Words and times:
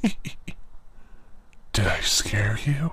Did 1.72 1.86
I 1.86 2.00
scare 2.00 2.58
you? 2.64 2.92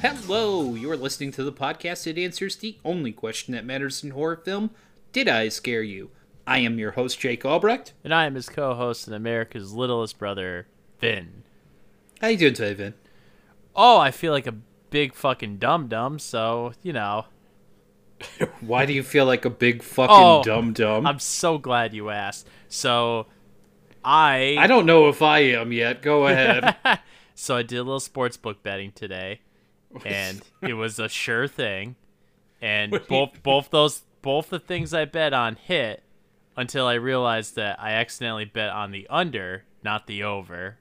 Hello, 0.00 0.74
you're 0.74 0.96
listening 0.96 1.30
to 1.32 1.44
the 1.44 1.52
podcast 1.52 2.04
that 2.04 2.18
answers 2.18 2.56
the 2.56 2.78
only 2.84 3.12
question 3.12 3.54
that 3.54 3.64
matters 3.64 4.02
in 4.02 4.10
horror 4.10 4.36
film 4.36 4.70
Did 5.12 5.28
I 5.28 5.48
scare 5.50 5.82
you? 5.84 6.10
I 6.46 6.58
am 6.58 6.78
your 6.78 6.92
host, 6.92 7.18
Jake 7.18 7.44
Albrecht. 7.44 7.92
And 8.04 8.14
I 8.14 8.26
am 8.26 8.34
his 8.34 8.48
co-host 8.48 9.06
and 9.06 9.16
America's 9.16 9.72
littlest 9.72 10.18
brother, 10.18 10.68
Vin. 11.00 11.42
How 12.20 12.28
you 12.28 12.36
doing 12.36 12.54
today, 12.54 12.74
Vin? 12.74 12.94
Oh, 13.74 13.98
I 13.98 14.10
feel 14.10 14.32
like 14.32 14.46
a 14.46 14.52
big 14.90 15.14
fucking 15.14 15.58
dum 15.58 15.88
dum, 15.88 16.18
so 16.18 16.72
you 16.82 16.92
know. 16.92 17.26
Why 18.60 18.86
do 18.86 18.92
you 18.94 19.02
feel 19.02 19.26
like 19.26 19.44
a 19.44 19.50
big 19.50 19.82
fucking 19.82 20.14
Oh, 20.16 20.42
dum 20.42 20.72
dum? 20.72 21.06
I'm 21.06 21.18
so 21.18 21.58
glad 21.58 21.92
you 21.92 22.08
asked. 22.10 22.48
So, 22.68 23.26
I 24.04 24.56
I 24.58 24.66
don't 24.66 24.86
know 24.86 25.08
if 25.08 25.20
I 25.22 25.40
am 25.40 25.72
yet. 25.72 26.00
Go 26.00 26.26
ahead. 26.28 26.76
so 27.34 27.56
I 27.56 27.62
did 27.62 27.76
a 27.76 27.82
little 27.82 28.00
sports 28.00 28.36
book 28.38 28.62
betting 28.62 28.92
today, 28.92 29.40
and 30.04 30.40
it 30.62 30.74
was 30.74 30.98
a 30.98 31.08
sure 31.08 31.46
thing. 31.48 31.96
And 32.62 32.92
What 32.92 33.08
do 33.08 33.14
you- 33.14 33.20
both 33.26 33.42
both 33.42 33.70
those 33.70 34.02
both 34.22 34.48
the 34.48 34.58
things 34.60 34.94
I 34.94 35.04
bet 35.04 35.34
on 35.34 35.56
hit 35.56 36.02
until 36.56 36.86
I 36.86 36.94
realized 36.94 37.56
that 37.56 37.80
I 37.80 37.92
accidentally 37.92 38.46
bet 38.46 38.70
on 38.70 38.90
the 38.90 39.06
under, 39.08 39.64
not 39.82 40.06
the 40.06 40.22
over. 40.22 40.78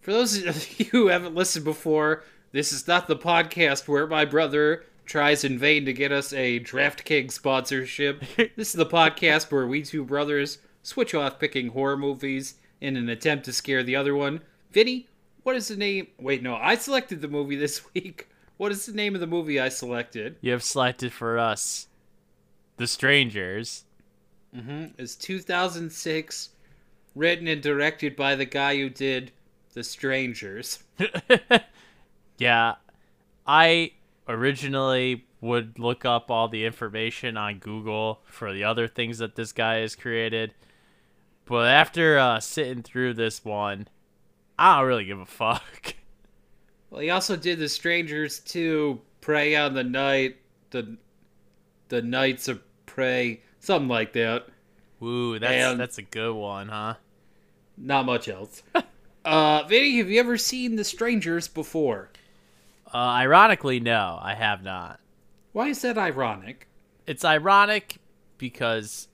For 0.00 0.12
those 0.12 0.42
of 0.44 0.80
you 0.80 0.86
who 0.86 1.08
haven't 1.08 1.34
listened 1.34 1.64
before, 1.64 2.24
this 2.52 2.72
is 2.72 2.86
not 2.86 3.08
the 3.08 3.16
podcast 3.16 3.88
where 3.88 4.06
my 4.06 4.24
brother 4.24 4.84
tries 5.04 5.42
in 5.42 5.58
vain 5.58 5.84
to 5.86 5.92
get 5.92 6.12
us 6.12 6.32
a 6.32 6.60
DraftKings 6.60 7.32
sponsorship. 7.32 8.22
this 8.56 8.68
is 8.68 8.72
the 8.74 8.86
podcast 8.86 9.50
where 9.50 9.66
we 9.66 9.82
two 9.82 10.04
brothers 10.04 10.58
switch 10.82 11.14
off 11.14 11.38
picking 11.38 11.68
horror 11.68 11.96
movies 11.96 12.54
in 12.80 12.96
an 12.96 13.08
attempt 13.08 13.44
to 13.46 13.52
scare 13.52 13.82
the 13.82 13.96
other 13.96 14.14
one. 14.14 14.40
Vinny, 14.70 15.08
what 15.42 15.56
is 15.56 15.68
the 15.68 15.76
name? 15.76 16.06
Wait, 16.18 16.42
no, 16.42 16.56
I 16.56 16.76
selected 16.76 17.20
the 17.20 17.28
movie 17.28 17.56
this 17.56 17.82
week. 17.94 18.28
What 18.56 18.72
is 18.72 18.86
the 18.86 18.92
name 18.92 19.14
of 19.14 19.20
the 19.20 19.26
movie 19.26 19.60
I 19.60 19.68
selected? 19.68 20.36
You 20.40 20.52
have 20.52 20.62
selected 20.62 21.12
for 21.12 21.38
us, 21.38 21.87
The 22.78 22.86
Strangers. 22.86 23.84
Mm-hmm. 24.56 24.86
It's 24.96 25.14
2006, 25.14 26.48
written 27.14 27.46
and 27.46 27.62
directed 27.62 28.16
by 28.16 28.34
the 28.34 28.46
guy 28.46 28.76
who 28.76 28.88
did 28.88 29.32
The 29.74 29.84
Strangers. 29.84 30.82
Yeah, 32.38 32.76
I 33.46 33.92
originally 34.28 35.26
would 35.40 35.78
look 35.78 36.04
up 36.04 36.30
all 36.30 36.48
the 36.48 36.64
information 36.64 37.36
on 37.36 37.58
Google 37.58 38.20
for 38.24 38.52
the 38.52 38.64
other 38.64 38.88
things 38.88 39.18
that 39.18 39.34
this 39.34 39.52
guy 39.52 39.76
has 39.78 39.96
created. 39.96 40.54
But 41.44 41.68
after 41.68 42.18
uh, 42.18 42.40
sitting 42.40 42.82
through 42.82 43.14
this 43.14 43.44
one, 43.44 43.88
I 44.58 44.78
don't 44.78 44.88
really 44.88 45.04
give 45.04 45.20
a 45.20 45.26
fuck. 45.26 45.94
Well, 46.90 47.00
he 47.00 47.10
also 47.10 47.36
did 47.36 47.58
The 47.58 47.68
Strangers 47.68 48.40
2, 48.40 49.00
Prey 49.20 49.54
on 49.56 49.74
the 49.74 49.84
Night, 49.84 50.36
the 50.70 50.96
the 51.88 52.02
Knights 52.02 52.48
of 52.48 52.62
Prey, 52.88 53.40
something 53.60 53.88
like 53.88 54.12
that. 54.14 54.46
Woo, 55.00 55.38
that's 55.38 55.52
And- 55.52 55.78
that's 55.80 55.98
a 55.98 56.02
good 56.02 56.34
one, 56.34 56.68
huh? 56.68 56.94
Not 57.76 58.06
much 58.06 58.28
else. 58.28 58.62
uh, 59.24 59.62
Vinny, 59.68 59.98
have 59.98 60.10
you 60.10 60.18
ever 60.18 60.36
seen 60.36 60.74
The 60.76 60.84
Strangers 60.84 61.46
before? 61.46 62.10
Uh, 62.92 62.96
ironically, 62.96 63.78
no, 63.78 64.18
I 64.20 64.34
have 64.34 64.62
not. 64.62 64.98
Why 65.52 65.68
is 65.68 65.82
that 65.82 65.96
ironic? 65.98 66.66
It's 67.06 67.24
ironic 67.24 67.98
because 68.38 69.08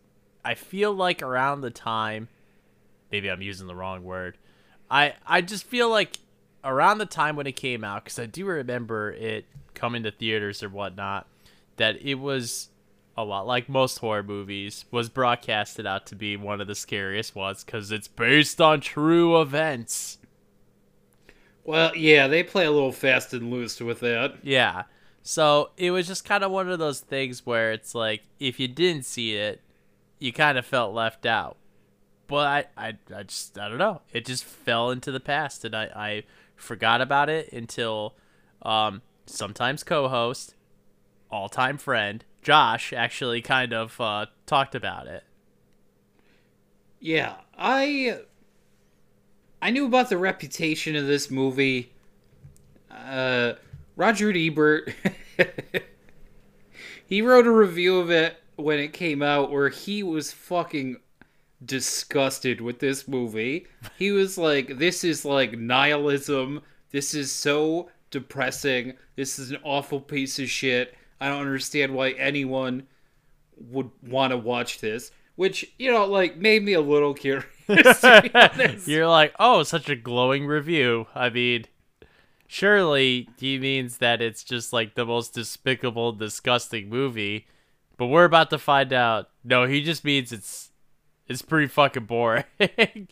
I 0.44 0.54
feel 0.54 0.93
like 0.93 1.22
around 1.22 1.60
the 1.60 1.71
time, 1.71 2.28
maybe 3.12 3.31
I'm 3.31 3.43
using 3.43 3.66
the 3.66 3.75
wrong 3.75 4.04
word. 4.04 4.38
I 4.91 5.15
I 5.27 5.41
just 5.43 5.65
feel 5.65 5.91
like 5.91 6.19
around 6.62 6.98
the 6.98 7.06
time 7.06 7.37
when 7.37 7.47
it 7.47 7.56
came 7.56 7.84
out, 7.84 8.04
because 8.04 8.19
I 8.19 8.27
do 8.27 8.47
remember 8.47 9.12
it 9.12 9.44
coming 9.75 10.03
to 10.04 10.10
theaters 10.10 10.62
or 10.62 10.69
whatnot, 10.69 11.27
that 11.77 12.00
it 12.00 12.15
was 12.15 12.69
a 13.16 13.25
lot 13.25 13.47
like 13.47 13.69
most 13.69 13.98
horror 13.98 14.22
movies 14.22 14.84
was 14.91 15.08
broadcasted 15.08 15.86
out 15.86 16.06
to 16.06 16.16
be 16.16 16.36
one 16.36 16.60
of 16.60 16.66
the 16.66 16.75
scariest 16.75 17.34
ones 17.34 17.62
because 17.64 17.92
it's 17.92 18.08
based 18.08 18.60
on 18.60 18.80
true 18.80 19.41
events. 19.41 20.19
Well, 21.64 21.97
yeah, 21.97 22.26
they 22.26 22.42
play 22.42 22.66
a 22.66 22.70
little 22.70 22.92
fast 22.92 23.32
and 23.32 23.50
loose 23.50 23.80
with 23.80 24.00
that. 24.00 24.38
Yeah. 24.42 24.84
So 25.22 25.70
it 25.76 25.91
was 25.91 26.06
just 26.06 26.24
kind 26.24 26.44
of 26.44 26.50
one 26.50 26.69
of 26.69 26.78
those 26.78 27.00
things 27.00 27.47
where 27.47 27.72
it's 27.72 27.94
like 27.94 28.22
if 28.38 28.60
you 28.60 28.69
didn't 28.69 29.06
see 29.06 29.36
it, 29.36 29.62
you 30.19 30.32
kind 30.32 30.58
of 30.58 30.66
felt 30.66 30.92
left 30.92 31.24
out. 31.24 31.56
But 32.26 32.69
I, 32.76 32.88
I, 32.88 32.98
I 33.14 33.22
just 33.22 33.58
I 33.58 33.69
don't 33.69 33.78
know. 33.78 34.03
It 34.12 34.26
just 34.26 34.44
fell 34.44 34.91
into 34.91 35.10
the 35.10 35.20
past, 35.20 35.64
and 35.64 35.74
I, 35.74 35.84
I 35.94 36.22
forgot 36.56 37.00
about 37.00 37.28
it 37.28 37.53
until 37.53 38.14
um, 38.62 39.03
sometimes 39.26 39.82
co-host, 39.84 40.54
all-time 41.30 41.78
friend 41.78 42.24
Josh 42.44 42.93
actually 42.93 43.43
kind 43.43 43.72
of 43.72 44.00
uh, 44.00 44.27
talked 44.47 44.75
about 44.75 45.09
it. 45.09 45.25
Yeah, 47.00 47.37
I 47.59 48.21
I 49.60 49.71
knew 49.71 49.87
about 49.87 50.10
the 50.10 50.19
reputation 50.19 50.94
of 50.94 51.06
this 51.06 51.31
movie. 51.31 51.93
Uh, 52.91 53.54
Roger 53.97 54.31
Ebert, 54.31 54.94
he 57.06 57.22
wrote 57.22 57.47
a 57.47 57.50
review 57.50 57.99
of 57.99 58.10
it 58.10 58.37
when 58.56 58.78
it 58.78 58.93
came 58.93 59.22
out, 59.22 59.50
where 59.50 59.71
he 59.71 60.03
was 60.03 60.33
fucking 60.33 60.99
disgusted 61.65 62.60
with 62.60 62.78
this 62.78 63.09
movie. 63.09 63.66
He 63.99 64.12
was 64.12 64.37
like, 64.37 64.78
"This 64.78 65.03
is 65.03 65.25
like 65.25 65.59
nihilism. 65.59 66.62
This 66.91 67.15
is 67.15 67.33
so 67.33 67.91
depressing. 68.10 68.94
This 69.16 69.38
is 69.38 69.50
an 69.50 69.59
awful 69.65 70.00
piece 70.00 70.38
of 70.38 70.49
shit. 70.49 70.94
I 71.24 71.28
don't 71.28 71.40
understand 71.40 71.94
why 71.94 72.10
anyone 72.10 72.86
would 73.56 73.90
want 74.02 74.32
to 74.32 74.36
watch 74.36 74.80
this." 74.80 75.10
Which 75.36 75.72
you 75.78 75.90
know, 75.90 76.06
like, 76.06 76.36
made 76.36 76.62
me 76.62 76.74
a 76.74 76.80
little 76.80 77.14
curious. 77.68 78.86
You're 78.86 79.08
like, 79.08 79.34
oh, 79.38 79.62
such 79.62 79.88
a 79.88 79.96
glowing 79.96 80.46
review. 80.46 81.06
I 81.14 81.30
mean, 81.30 81.64
surely 82.46 83.28
he 83.38 83.58
means 83.58 83.98
that 83.98 84.22
it's 84.22 84.44
just 84.44 84.72
like 84.72 84.94
the 84.94 85.04
most 85.04 85.34
despicable, 85.34 86.12
disgusting 86.12 86.88
movie. 86.88 87.46
But 87.96 88.06
we're 88.06 88.24
about 88.24 88.50
to 88.50 88.58
find 88.58 88.92
out. 88.92 89.30
No, 89.42 89.66
he 89.66 89.82
just 89.82 90.04
means 90.04 90.32
it's 90.32 90.70
it's 91.26 91.42
pretty 91.42 91.68
fucking 91.68 92.06
boring. 92.06 92.44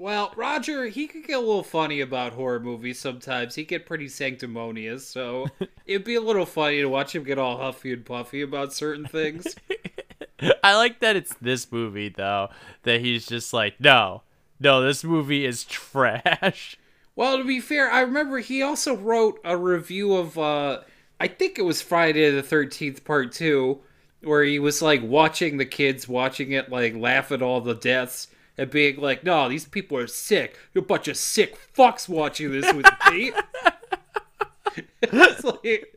Well, 0.00 0.32
Roger, 0.36 0.86
he 0.86 1.08
could 1.08 1.26
get 1.26 1.38
a 1.38 1.40
little 1.40 1.64
funny 1.64 2.00
about 2.00 2.32
horror 2.32 2.60
movies 2.60 3.00
sometimes. 3.00 3.56
He 3.56 3.64
get 3.64 3.84
pretty 3.84 4.06
sanctimonious, 4.06 5.04
so 5.04 5.48
it'd 5.86 6.04
be 6.04 6.14
a 6.14 6.20
little 6.20 6.46
funny 6.46 6.80
to 6.80 6.88
watch 6.88 7.16
him 7.16 7.24
get 7.24 7.36
all 7.36 7.58
huffy 7.58 7.92
and 7.92 8.06
puffy 8.06 8.40
about 8.40 8.72
certain 8.72 9.06
things. 9.06 9.56
I 10.62 10.76
like 10.76 11.00
that 11.00 11.16
it's 11.16 11.34
this 11.40 11.72
movie 11.72 12.10
though 12.10 12.50
that 12.84 13.00
he's 13.00 13.26
just 13.26 13.52
like, 13.52 13.80
no, 13.80 14.22
no, 14.60 14.80
this 14.82 15.02
movie 15.02 15.44
is 15.44 15.64
trash. 15.64 16.78
well, 17.16 17.36
to 17.36 17.44
be 17.44 17.58
fair, 17.58 17.90
I 17.90 18.02
remember 18.02 18.38
he 18.38 18.62
also 18.62 18.94
wrote 18.94 19.40
a 19.44 19.56
review 19.56 20.14
of 20.14 20.38
uh 20.38 20.82
I 21.18 21.26
think 21.26 21.58
it 21.58 21.62
was 21.62 21.82
Friday 21.82 22.30
the 22.30 22.42
13th 22.44 23.02
part 23.02 23.32
2 23.32 23.80
where 24.22 24.44
he 24.44 24.60
was 24.60 24.80
like 24.80 25.02
watching 25.02 25.56
the 25.56 25.66
kids 25.66 26.06
watching 26.06 26.52
it 26.52 26.70
like 26.70 26.94
laugh 26.94 27.32
at 27.32 27.42
all 27.42 27.60
the 27.60 27.74
deaths 27.74 28.28
and 28.58 28.70
being 28.70 29.00
like, 29.00 29.24
"No, 29.24 29.48
these 29.48 29.64
people 29.64 29.96
are 29.96 30.06
sick. 30.06 30.58
You're 30.74 30.84
a 30.84 30.86
bunch 30.86 31.08
of 31.08 31.16
sick 31.16 31.56
fucks 31.74 32.08
watching 32.08 32.50
this 32.50 32.72
with 32.74 32.86
me." 33.10 33.32
it's 35.02 35.44
like, 35.44 35.96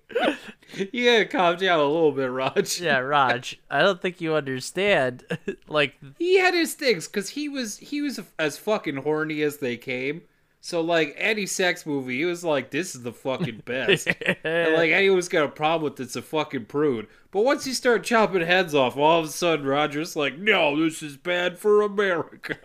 yeah, 0.91 1.23
calm 1.25 1.57
down 1.57 1.79
a 1.79 1.83
little 1.83 2.11
bit, 2.11 2.29
Raj. 2.29 2.79
Yeah, 2.79 2.99
Raj, 2.99 3.59
I 3.69 3.81
don't 3.81 4.01
think 4.01 4.21
you 4.21 4.35
understand. 4.35 5.23
like, 5.67 5.95
He 6.17 6.37
had 6.39 6.53
his 6.53 6.73
things 6.73 7.07
because 7.07 7.29
he 7.29 7.49
was 7.49 7.77
he 7.77 8.01
was 8.01 8.19
as 8.39 8.57
fucking 8.57 8.97
horny 8.97 9.41
as 9.41 9.57
they 9.57 9.77
came. 9.77 10.21
So 10.63 10.81
like 10.81 11.15
any 11.17 11.47
sex 11.47 11.87
movie, 11.87 12.19
he 12.19 12.25
was 12.25 12.43
like, 12.43 12.69
"This 12.69 12.93
is 12.93 13.01
the 13.01 13.11
fucking 13.11 13.63
best." 13.65 14.07
and 14.07 14.73
like 14.75 14.91
anyone's 14.91 15.27
got 15.27 15.45
a 15.45 15.49
problem 15.49 15.91
with 15.91 15.99
it's 15.99 16.15
a 16.15 16.21
fucking 16.21 16.65
prude. 16.65 17.07
But 17.31 17.43
once 17.43 17.65
you 17.65 17.73
start 17.73 18.03
chopping 18.03 18.45
heads 18.45 18.75
off, 18.75 18.95
all 18.95 19.19
of 19.19 19.25
a 19.25 19.29
sudden 19.29 19.65
Roger's 19.65 20.15
like, 20.15 20.37
"No, 20.37 20.79
this 20.81 21.01
is 21.01 21.17
bad 21.17 21.57
for 21.57 21.81
America." 21.81 22.59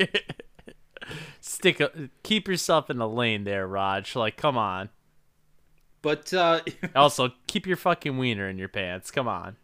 stick, 1.40 1.80
a, 1.80 2.10
keep 2.24 2.48
yourself 2.48 2.90
in 2.90 2.98
the 2.98 3.08
lane 3.08 3.44
there, 3.44 3.66
Raj. 3.66 4.16
Like, 4.16 4.36
come 4.36 4.58
on. 4.58 4.88
but 6.02 6.34
uh 6.34 6.60
Also, 6.96 7.30
keep 7.46 7.64
your 7.64 7.76
fucking 7.76 8.18
wiener 8.18 8.48
in 8.48 8.58
your 8.58 8.68
pants. 8.68 9.12
Come 9.12 9.28
on. 9.28 9.56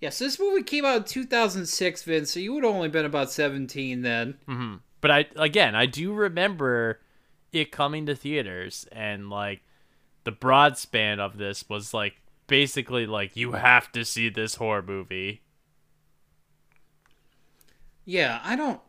Yeah, 0.00 0.10
so 0.10 0.24
this 0.24 0.38
movie 0.40 0.64
came 0.64 0.84
out 0.84 0.96
in 0.96 1.04
2006, 1.04 2.02
Vince, 2.02 2.32
so 2.32 2.40
you 2.40 2.54
would 2.54 2.64
have 2.64 2.74
only 2.74 2.88
been 2.88 3.04
about 3.04 3.30
17 3.30 4.02
then. 4.02 4.80
But 5.00 5.10
I 5.10 5.26
again, 5.36 5.74
I 5.74 5.86
do 5.86 6.12
remember 6.12 7.00
it 7.52 7.70
coming 7.72 8.06
to 8.06 8.14
theaters 8.14 8.86
and 8.92 9.30
like 9.30 9.62
the 10.24 10.32
broad 10.32 10.76
span 10.76 11.20
of 11.20 11.38
this 11.38 11.68
was 11.68 11.94
like 11.94 12.20
basically 12.46 13.06
like 13.06 13.36
you 13.36 13.52
have 13.52 13.90
to 13.92 14.04
see 14.04 14.28
this 14.28 14.56
horror 14.56 14.82
movie. 14.82 15.42
Yeah, 18.04 18.40
I 18.42 18.56
don't. 18.56 18.80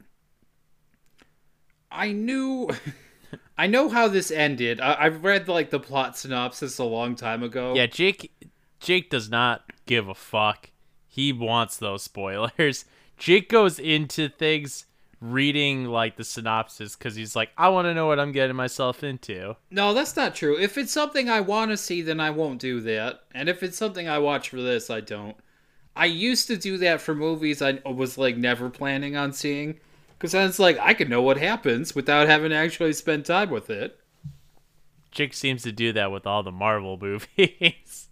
I 1.91 2.11
knew. 2.11 2.69
I 3.57 3.67
know 3.67 3.89
how 3.89 4.07
this 4.07 4.31
ended. 4.31 4.79
I- 4.79 5.05
I've 5.05 5.23
read 5.23 5.47
like 5.47 5.69
the 5.69 5.79
plot 5.79 6.17
synopsis 6.17 6.77
a 6.77 6.85
long 6.85 7.15
time 7.15 7.43
ago. 7.43 7.73
Yeah, 7.75 7.85
Jake 7.87 8.31
Jake 8.79 9.09
does 9.09 9.29
not 9.29 9.63
give 9.85 10.07
a 10.07 10.15
fuck. 10.15 10.71
He 11.07 11.33
wants 11.33 11.77
those 11.77 12.03
spoilers. 12.03 12.85
Jake 13.17 13.49
goes 13.49 13.79
into 13.79 14.29
things 14.29 14.85
reading 15.21 15.85
like 15.85 16.15
the 16.15 16.23
synopsis 16.23 16.95
cuz 16.95 17.15
he's 17.15 17.35
like 17.35 17.51
I 17.57 17.69
want 17.69 17.85
to 17.85 17.93
know 17.93 18.07
what 18.07 18.19
I'm 18.19 18.31
getting 18.31 18.55
myself 18.55 19.03
into. 19.03 19.55
No, 19.69 19.93
that's 19.93 20.15
not 20.15 20.35
true. 20.35 20.57
If 20.57 20.77
it's 20.77 20.91
something 20.91 21.29
I 21.29 21.41
want 21.41 21.71
to 21.71 21.77
see, 21.77 22.01
then 22.01 22.19
I 22.19 22.29
won't 22.29 22.59
do 22.61 22.79
that. 22.81 23.23
And 23.33 23.49
if 23.49 23.63
it's 23.63 23.77
something 23.77 24.07
I 24.07 24.19
watch 24.19 24.49
for 24.49 24.61
this, 24.61 24.89
I 24.89 25.01
don't. 25.01 25.35
I 25.95 26.05
used 26.05 26.47
to 26.47 26.57
do 26.57 26.77
that 26.77 27.01
for 27.01 27.13
movies 27.13 27.61
I 27.61 27.79
was 27.85 28.17
like 28.17 28.37
never 28.37 28.69
planning 28.69 29.15
on 29.15 29.33
seeing. 29.33 29.79
Because 30.17 30.33
then 30.33 30.47
it's 30.47 30.59
like 30.59 30.77
I 30.79 30.93
can 30.93 31.09
know 31.09 31.21
what 31.21 31.37
happens 31.37 31.95
without 31.95 32.27
having 32.27 32.49
to 32.49 32.55
actually 32.55 32.93
spend 32.93 33.25
time 33.25 33.49
with 33.49 33.69
it. 33.69 33.99
Jake 35.11 35.33
seems 35.33 35.63
to 35.63 35.71
do 35.71 35.91
that 35.93 36.11
with 36.11 36.27
all 36.27 36.43
the 36.43 36.51
Marvel 36.51 36.97
movies. 37.01 38.08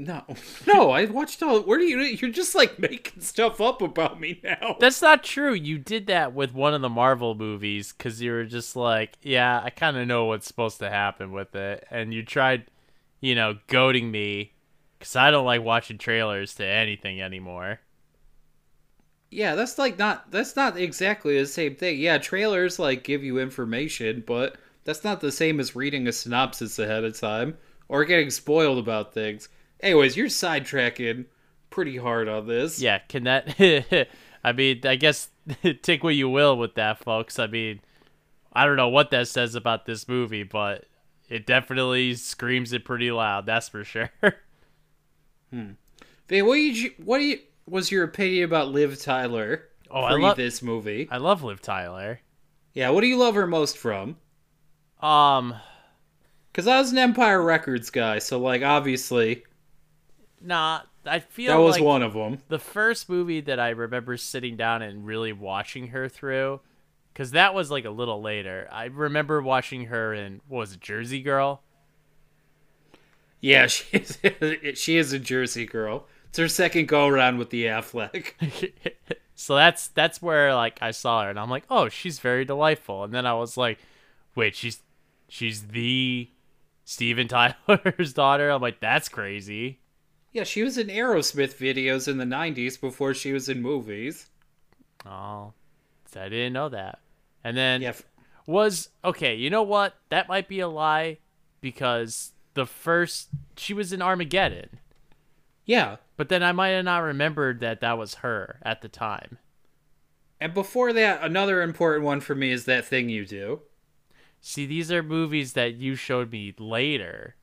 No, 0.00 0.24
no, 0.66 0.90
I 0.90 1.04
watched 1.04 1.42
all. 1.42 1.60
Where 1.60 1.78
do 1.78 1.84
you? 1.84 2.00
You're 2.00 2.30
just 2.30 2.54
like 2.54 2.78
making 2.78 3.20
stuff 3.20 3.60
up 3.60 3.82
about 3.82 4.18
me 4.18 4.40
now. 4.42 4.76
That's 4.80 5.02
not 5.02 5.22
true. 5.22 5.52
You 5.52 5.76
did 5.78 6.06
that 6.06 6.32
with 6.32 6.54
one 6.54 6.72
of 6.72 6.80
the 6.80 6.88
Marvel 6.88 7.34
movies 7.34 7.92
because 7.92 8.22
you 8.22 8.32
were 8.32 8.46
just 8.46 8.74
like, 8.76 9.18
yeah, 9.20 9.60
I 9.62 9.68
kind 9.68 9.98
of 9.98 10.08
know 10.08 10.24
what's 10.24 10.46
supposed 10.46 10.78
to 10.78 10.88
happen 10.88 11.32
with 11.32 11.54
it. 11.54 11.86
And 11.90 12.14
you 12.14 12.22
tried, 12.22 12.70
you 13.20 13.34
know, 13.34 13.58
goading 13.66 14.10
me 14.10 14.54
because 14.98 15.16
I 15.16 15.30
don't 15.30 15.44
like 15.44 15.62
watching 15.62 15.98
trailers 15.98 16.54
to 16.54 16.64
anything 16.64 17.20
anymore. 17.20 17.80
Yeah, 19.30 19.54
that's 19.54 19.78
like 19.78 19.98
not. 19.98 20.30
That's 20.30 20.56
not 20.56 20.78
exactly 20.78 21.38
the 21.38 21.44
same 21.44 21.76
thing. 21.76 21.98
Yeah, 21.98 22.16
trailers 22.16 22.78
like 22.78 23.04
give 23.04 23.22
you 23.22 23.38
information, 23.38 24.24
but 24.26 24.56
that's 24.84 25.04
not 25.04 25.20
the 25.20 25.30
same 25.30 25.60
as 25.60 25.76
reading 25.76 26.08
a 26.08 26.12
synopsis 26.12 26.78
ahead 26.78 27.04
of 27.04 27.20
time 27.20 27.58
or 27.86 28.06
getting 28.06 28.30
spoiled 28.30 28.78
about 28.78 29.12
things. 29.12 29.50
Anyways, 29.82 30.16
you're 30.16 30.26
sidetracking 30.28 31.26
pretty 31.70 31.96
hard 31.96 32.28
on 32.28 32.46
this. 32.46 32.80
Yeah, 32.80 32.98
can 32.98 33.24
that. 33.24 34.08
I 34.44 34.52
mean, 34.52 34.80
I 34.84 34.96
guess 34.96 35.28
take 35.82 36.02
what 36.02 36.14
you 36.14 36.28
will 36.28 36.56
with 36.56 36.74
that, 36.74 36.98
folks. 36.98 37.38
I 37.38 37.46
mean, 37.46 37.80
I 38.52 38.64
don't 38.66 38.76
know 38.76 38.88
what 38.88 39.10
that 39.10 39.28
says 39.28 39.54
about 39.54 39.86
this 39.86 40.08
movie, 40.08 40.42
but 40.42 40.84
it 41.28 41.46
definitely 41.46 42.14
screams 42.14 42.72
it 42.72 42.84
pretty 42.84 43.10
loud. 43.10 43.46
That's 43.46 43.68
for 43.68 43.84
sure. 43.84 44.10
Vin, 45.52 45.76
what 46.46 46.54
do 46.54 46.60
you? 46.60 46.92
What 47.04 47.18
do 47.18 47.24
you? 47.24 47.38
Was 47.66 47.90
your 47.90 48.04
opinion 48.04 48.44
about 48.44 48.68
Liv 48.68 49.00
Tyler? 49.00 49.68
Oh, 49.90 50.00
I 50.00 50.14
love- 50.14 50.36
this 50.36 50.62
movie. 50.62 51.08
I 51.10 51.18
love 51.18 51.42
Liv 51.42 51.60
Tyler. 51.60 52.20
Yeah, 52.74 52.90
what 52.90 53.00
do 53.00 53.08
you 53.08 53.16
love 53.18 53.34
her 53.34 53.46
most 53.46 53.76
from? 53.76 54.16
Um, 55.02 55.54
Because 56.52 56.66
I 56.68 56.78
was 56.78 56.92
an 56.92 56.98
Empire 56.98 57.42
Records 57.42 57.90
guy, 57.90 58.18
so 58.20 58.38
like 58.38 58.62
obviously 58.62 59.42
nah, 60.40 60.82
I 61.04 61.20
feel 61.20 61.52
that 61.52 61.62
was 61.62 61.76
like 61.76 61.84
one 61.84 62.02
of 62.02 62.12
them. 62.12 62.38
the 62.48 62.58
first 62.58 63.08
movie 63.08 63.40
that 63.42 63.58
I 63.60 63.70
remember 63.70 64.16
sitting 64.16 64.56
down 64.56 64.82
and 64.82 65.06
really 65.06 65.32
watching 65.32 65.88
her 65.88 66.08
through, 66.08 66.60
because 67.12 67.32
that 67.32 67.54
was 67.54 67.70
like 67.70 67.84
a 67.84 67.90
little 67.90 68.20
later. 68.20 68.68
I 68.70 68.84
remember 68.86 69.40
watching 69.42 69.86
her 69.86 70.14
in 70.14 70.40
what 70.48 70.58
was 70.58 70.72
it, 70.74 70.80
Jersey 70.80 71.22
Girl? 71.22 71.62
Yeah, 73.40 73.66
she 73.68 74.04
she 74.74 74.96
is 74.96 75.12
a 75.12 75.18
Jersey 75.18 75.66
girl. 75.66 76.06
It's 76.28 76.38
her 76.38 76.48
second 76.48 76.88
go 76.88 77.08
around 77.08 77.38
with 77.38 77.50
the 77.50 77.64
Affleck. 77.64 78.34
so 79.34 79.56
that's 79.56 79.88
that's 79.88 80.22
where 80.22 80.54
like 80.54 80.78
I 80.80 80.90
saw 80.92 81.24
her 81.24 81.30
and 81.30 81.40
I'm 81.40 81.50
like, 81.50 81.64
oh, 81.70 81.88
she's 81.88 82.18
very 82.18 82.44
delightful. 82.44 83.04
And 83.04 83.12
then 83.12 83.26
I 83.26 83.34
was 83.34 83.56
like, 83.56 83.78
wait, 84.34 84.54
she's 84.54 84.82
she's 85.28 85.68
the 85.68 86.30
Steven 86.84 87.28
Tyler's 87.28 88.12
daughter. 88.14 88.50
I'm 88.50 88.62
like, 88.62 88.80
that's 88.80 89.08
crazy. 89.08 89.79
Yeah, 90.32 90.44
she 90.44 90.62
was 90.62 90.78
in 90.78 90.88
Aerosmith 90.88 91.56
videos 91.56 92.06
in 92.06 92.18
the 92.18 92.24
'90s 92.24 92.80
before 92.80 93.14
she 93.14 93.32
was 93.32 93.48
in 93.48 93.62
movies. 93.62 94.26
Oh, 95.04 95.52
I 96.14 96.28
didn't 96.28 96.52
know 96.52 96.68
that. 96.68 97.00
And 97.42 97.56
then 97.56 97.82
Yeah, 97.82 97.94
was 98.46 98.90
okay. 99.04 99.34
You 99.34 99.50
know 99.50 99.62
what? 99.62 99.94
That 100.10 100.28
might 100.28 100.48
be 100.48 100.60
a 100.60 100.68
lie 100.68 101.18
because 101.60 102.32
the 102.54 102.66
first 102.66 103.28
she 103.56 103.74
was 103.74 103.92
in 103.92 104.02
Armageddon, 104.02 104.80
yeah. 105.64 105.96
but 106.16 106.28
then 106.28 106.42
I 106.42 106.52
might 106.52 106.70
have 106.70 106.84
not 106.84 106.98
remembered 106.98 107.60
that 107.60 107.80
that 107.80 107.98
was 107.98 108.16
her 108.16 108.58
at 108.62 108.82
the 108.82 108.88
time. 108.88 109.38
And 110.40 110.54
before 110.54 110.92
that, 110.94 111.22
another 111.22 111.60
important 111.62 112.04
one 112.04 112.20
for 112.20 112.34
me 112.34 112.50
is 112.50 112.64
that 112.64 112.86
thing 112.86 113.08
you 113.08 113.26
do. 113.26 113.60
See, 114.40 114.64
these 114.64 114.90
are 114.90 115.02
movies 115.02 115.52
that 115.52 115.74
you 115.74 115.94
showed 115.94 116.32
me 116.32 116.54
later. 116.58 117.36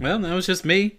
Well, 0.00 0.18
that 0.20 0.34
was 0.34 0.46
just 0.46 0.64
me 0.64 0.96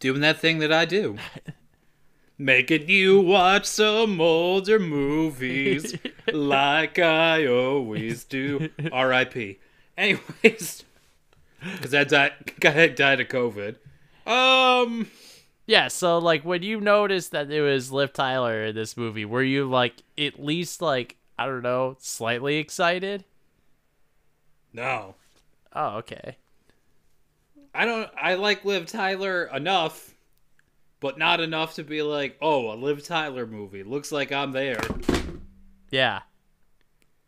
doing 0.00 0.20
that 0.22 0.38
thing 0.38 0.58
that 0.60 0.72
I 0.72 0.84
do. 0.84 1.18
Making 2.38 2.88
you 2.88 3.20
watch 3.22 3.66
some 3.66 4.20
older 4.20 4.78
movies 4.78 5.94
like 6.32 6.98
I 6.98 7.46
always 7.46 8.24
do. 8.24 8.70
R.I.P. 8.92 9.58
Anyways, 9.96 10.84
because 11.60 11.92
I 11.92 12.04
died, 12.04 12.32
I 12.64 12.86
died 12.88 13.20
of 13.20 13.28
COVID. 13.28 13.76
Um, 14.24 15.10
Yeah, 15.66 15.88
so 15.88 16.18
like 16.18 16.44
when 16.44 16.62
you 16.62 16.80
noticed 16.80 17.32
that 17.32 17.50
it 17.50 17.60
was 17.60 17.90
Liv 17.90 18.12
Tyler 18.12 18.64
in 18.66 18.74
this 18.76 18.96
movie, 18.96 19.24
were 19.24 19.42
you 19.42 19.68
like 19.68 19.94
at 20.16 20.38
least 20.42 20.80
like 20.80 21.16
I 21.38 21.46
don't 21.46 21.62
know, 21.62 21.96
slightly 21.98 22.56
excited? 22.58 23.24
no, 24.72 25.16
Oh, 25.74 25.96
okay. 25.98 26.36
I 27.78 27.84
don't. 27.84 28.10
I 28.20 28.34
like 28.34 28.64
Liv 28.64 28.86
Tyler 28.86 29.44
enough, 29.54 30.12
but 30.98 31.16
not 31.16 31.38
enough 31.38 31.76
to 31.76 31.84
be 31.84 32.02
like, 32.02 32.36
oh, 32.42 32.72
a 32.72 32.74
Liv 32.74 33.04
Tyler 33.04 33.46
movie. 33.46 33.84
Looks 33.84 34.10
like 34.10 34.32
I'm 34.32 34.50
there. 34.50 34.80
Yeah. 35.88 36.22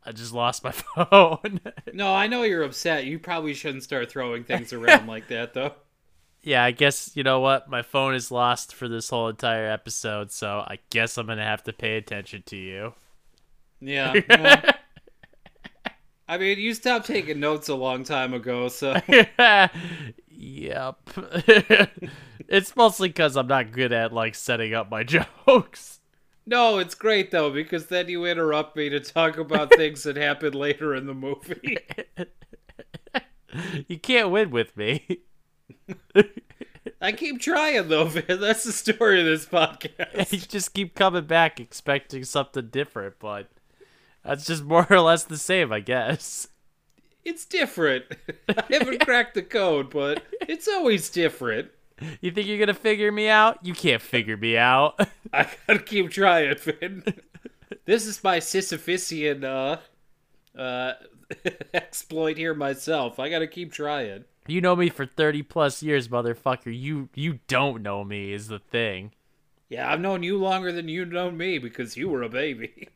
I 0.04 0.10
just 0.10 0.32
lost 0.32 0.64
my 0.64 0.72
phone. 0.96 1.60
No, 1.92 2.12
I 2.12 2.26
know 2.26 2.42
you're 2.42 2.64
upset. 2.64 3.04
You 3.04 3.20
probably 3.20 3.54
shouldn't 3.54 3.84
start 3.84 4.10
throwing 4.10 4.42
things 4.42 4.72
around 4.72 5.06
like 5.06 5.28
that, 5.28 5.54
though. 5.54 5.74
yeah, 6.42 6.64
I 6.64 6.72
guess 6.72 7.12
you 7.14 7.22
know 7.22 7.38
what? 7.38 7.70
My 7.70 7.82
phone 7.82 8.16
is 8.16 8.32
lost 8.32 8.74
for 8.74 8.88
this 8.88 9.10
whole 9.10 9.28
entire 9.28 9.70
episode, 9.70 10.32
so 10.32 10.64
I 10.66 10.78
guess 10.90 11.16
I'm 11.16 11.28
gonna 11.28 11.44
have 11.44 11.62
to 11.64 11.72
pay 11.72 11.96
attention 11.96 12.42
to 12.46 12.56
you. 12.56 12.94
Yeah. 13.80 14.14
well, 14.28 14.62
I 16.30 16.38
mean, 16.38 16.60
you 16.60 16.74
stopped 16.74 17.08
taking 17.08 17.40
notes 17.40 17.68
a 17.68 17.74
long 17.74 18.04
time 18.04 18.34
ago, 18.34 18.68
so 18.68 18.94
yep. 20.28 20.96
it's 22.46 22.76
mostly 22.76 23.08
because 23.08 23.36
I'm 23.36 23.48
not 23.48 23.72
good 23.72 23.92
at 23.92 24.12
like 24.12 24.36
setting 24.36 24.72
up 24.72 24.88
my 24.88 25.02
jokes. 25.48 25.98
no, 26.46 26.78
it's 26.78 26.94
great 26.94 27.32
though 27.32 27.50
because 27.50 27.86
then 27.86 28.08
you 28.08 28.26
interrupt 28.26 28.76
me 28.76 28.88
to 28.90 29.00
talk 29.00 29.38
about 29.38 29.74
things 29.74 30.04
that 30.04 30.14
happen 30.14 30.52
later 30.52 30.94
in 30.94 31.06
the 31.06 31.14
movie. 31.14 31.78
You 33.88 33.98
can't 33.98 34.30
win 34.30 34.52
with 34.52 34.76
me. 34.76 35.22
I 37.00 37.10
keep 37.10 37.40
trying 37.40 37.88
though, 37.88 38.04
Vin. 38.04 38.40
That's 38.40 38.62
the 38.62 38.70
story 38.70 39.18
of 39.18 39.26
this 39.26 39.46
podcast. 39.46 40.32
you 40.32 40.38
just 40.38 40.74
keep 40.74 40.94
coming 40.94 41.24
back 41.24 41.58
expecting 41.58 42.22
something 42.22 42.68
different, 42.68 43.16
but 43.18 43.48
that's 44.24 44.46
just 44.46 44.64
more 44.64 44.86
or 44.90 45.00
less 45.00 45.24
the 45.24 45.38
same, 45.38 45.72
I 45.72 45.80
guess. 45.80 46.48
It's 47.24 47.44
different. 47.44 48.04
I 48.48 48.64
haven't 48.70 49.04
cracked 49.04 49.34
the 49.34 49.42
code, 49.42 49.90
but 49.90 50.22
it's 50.42 50.68
always 50.68 51.10
different. 51.10 51.70
You 52.22 52.30
think 52.30 52.48
you're 52.48 52.58
gonna 52.58 52.72
figure 52.74 53.12
me 53.12 53.28
out? 53.28 53.58
You 53.64 53.74
can't 53.74 54.00
figure 54.00 54.36
me 54.36 54.56
out. 54.56 54.98
I 55.32 55.46
gotta 55.66 55.80
keep 55.80 56.10
trying, 56.10 56.56
Vin. 56.56 57.04
This 57.84 58.06
is 58.06 58.24
my 58.24 58.38
Sisyphusian 58.38 59.44
uh, 59.44 60.58
uh, 60.58 60.94
exploit 61.74 62.38
here 62.38 62.54
myself. 62.54 63.18
I 63.18 63.28
gotta 63.28 63.46
keep 63.46 63.72
trying. 63.72 64.24
you 64.48 64.60
know 64.62 64.74
me 64.74 64.88
for 64.88 65.04
30 65.04 65.42
plus 65.42 65.82
years, 65.82 66.08
motherfucker. 66.08 66.74
You 66.76 67.10
you 67.14 67.40
don't 67.48 67.82
know 67.82 68.02
me 68.02 68.32
is 68.32 68.48
the 68.48 68.58
thing. 68.60 69.12
Yeah, 69.68 69.92
I've 69.92 70.00
known 70.00 70.22
you 70.22 70.38
longer 70.38 70.72
than 70.72 70.88
you've 70.88 71.12
known 71.12 71.36
me 71.36 71.58
because 71.58 71.96
you 71.98 72.08
were 72.08 72.22
a 72.22 72.28
baby. 72.30 72.88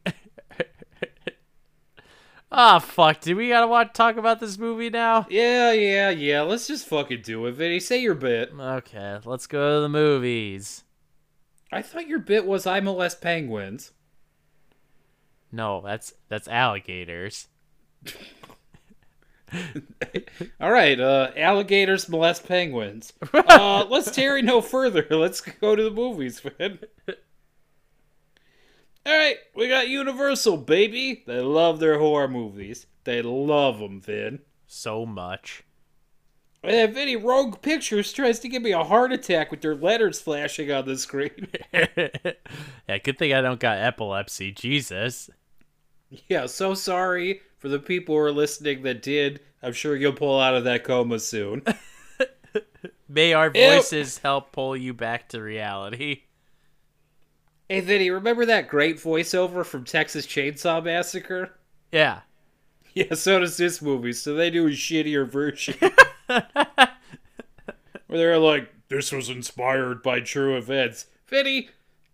Ah, 2.57 2.79
fuck. 2.79 3.21
Do 3.21 3.35
we 3.35 3.49
gotta 3.49 3.67
watch 3.67 3.95
talk 3.95 4.17
about 4.17 4.39
this 4.39 4.57
movie 4.57 4.89
now? 4.89 5.27
Yeah, 5.29 5.73
yeah, 5.73 6.11
yeah. 6.11 6.43
Let's 6.43 6.69
just 6.69 6.87
fucking 6.87 7.23
do 7.23 7.45
it, 7.47 7.53
Vinny. 7.53 7.81
Say 7.81 8.01
your 8.01 8.15
bit. 8.15 8.53
Okay, 8.57 9.19
let's 9.25 9.49
go 9.49 9.75
to 9.75 9.81
the 9.81 9.89
movies. 9.89 10.85
I 11.73 11.83
thought 11.83 12.07
your 12.07 12.21
bit 12.21 12.47
was 12.47 12.65
I 12.65 12.79
molest 12.79 13.21
penguins. 13.21 13.91
No, 15.51 15.81
that's 15.85 16.15
that's 16.29 16.47
alligators. 16.47 17.49
All 20.61 20.71
right, 20.71 21.01
uh, 21.01 21.33
alligators 21.37 22.09
molest 22.09 22.47
penguins. 22.47 23.13
Uh, 23.35 23.85
let's 23.89 24.11
tarry 24.13 24.43
no 24.43 24.61
further. 24.61 25.07
Let's 25.11 25.41
go 25.41 25.75
to 25.77 25.83
the 25.83 25.91
movies, 25.91 26.41
Vin. 26.41 26.79
All 29.07 29.17
right, 29.17 29.37
we 29.55 29.69
got 29.69 29.89
Universal, 29.89 30.59
baby. 30.59 31.25
They 31.27 31.41
love 31.41 31.79
their 31.79 31.99
horror 31.99 32.29
movies. 32.29 32.87
They 33.05 33.21
love 33.21 33.79
them, 33.79 34.01
Vin. 34.01 34.41
So 34.67 35.05
much. 35.05 35.63
And 36.63 36.95
Vinny, 36.95 37.15
Rogue 37.15 37.61
Pictures 37.61 38.11
tries 38.15 38.39
to 38.41 38.49
give 38.49 38.63
me 38.63 38.73
a 38.73 38.83
heart 38.83 39.13
attack 39.13 39.51
with 39.51 39.61
their 39.61 39.75
letters 39.75 40.21
flashing 40.21 40.73
on 40.73 40.87
the 40.87 40.97
screen. 40.97 41.49
yeah, 41.75 42.99
good 43.03 43.19
thing 43.19 43.35
I 43.35 43.43
don't 43.43 43.61
got 43.61 43.77
epilepsy. 43.77 44.53
Jesus. 44.53 45.29
yeah, 46.29 46.47
so 46.47 46.73
sorry 46.73 47.43
for 47.59 47.69
the 47.69 47.79
people 47.79 48.15
who 48.15 48.21
are 48.23 48.33
listening 48.33 48.83
that 48.85 49.03
did. 49.03 49.41
I'm 49.63 49.75
sure 49.75 49.95
you'll 49.95 50.15
pull 50.15 50.41
out 50.41 50.55
of 50.55 50.65
that 50.65 50.85
coma 50.85 51.19
soon. 51.19 51.63
May 53.09 53.35
our 53.35 53.51
Ew. 53.55 53.71
voices 53.71 54.19
help 54.19 54.53
pull 54.53 54.75
you 54.75 54.95
back 54.95 55.29
to 55.31 55.43
reality. 55.43 56.23
Hey, 57.69 57.81
Vinny, 57.81 58.11
remember 58.11 58.47
that 58.47 58.69
great 58.69 58.97
voiceover 58.97 59.65
from 59.65 59.85
Texas 59.85 60.27
Chainsaw 60.27 60.83
Massacre? 60.83 61.53
Yeah. 61.93 62.21
Yeah, 62.97 63.15
so 63.15 63.41
does 63.41 63.57
this 63.57 63.83
movie, 63.83 64.13
so 64.13 64.35
they 64.37 64.51
do 64.51 64.69
a 64.69 64.71
shittier 64.71 65.29
version. 65.29 65.75
Where 66.27 66.89
they're 68.09 68.39
like, 68.39 68.73
this 68.89 69.11
was 69.11 69.29
inspired 69.29 70.01
by 70.01 70.21
true 70.21 70.57
events. 70.57 71.07
Vinny, 71.27 71.71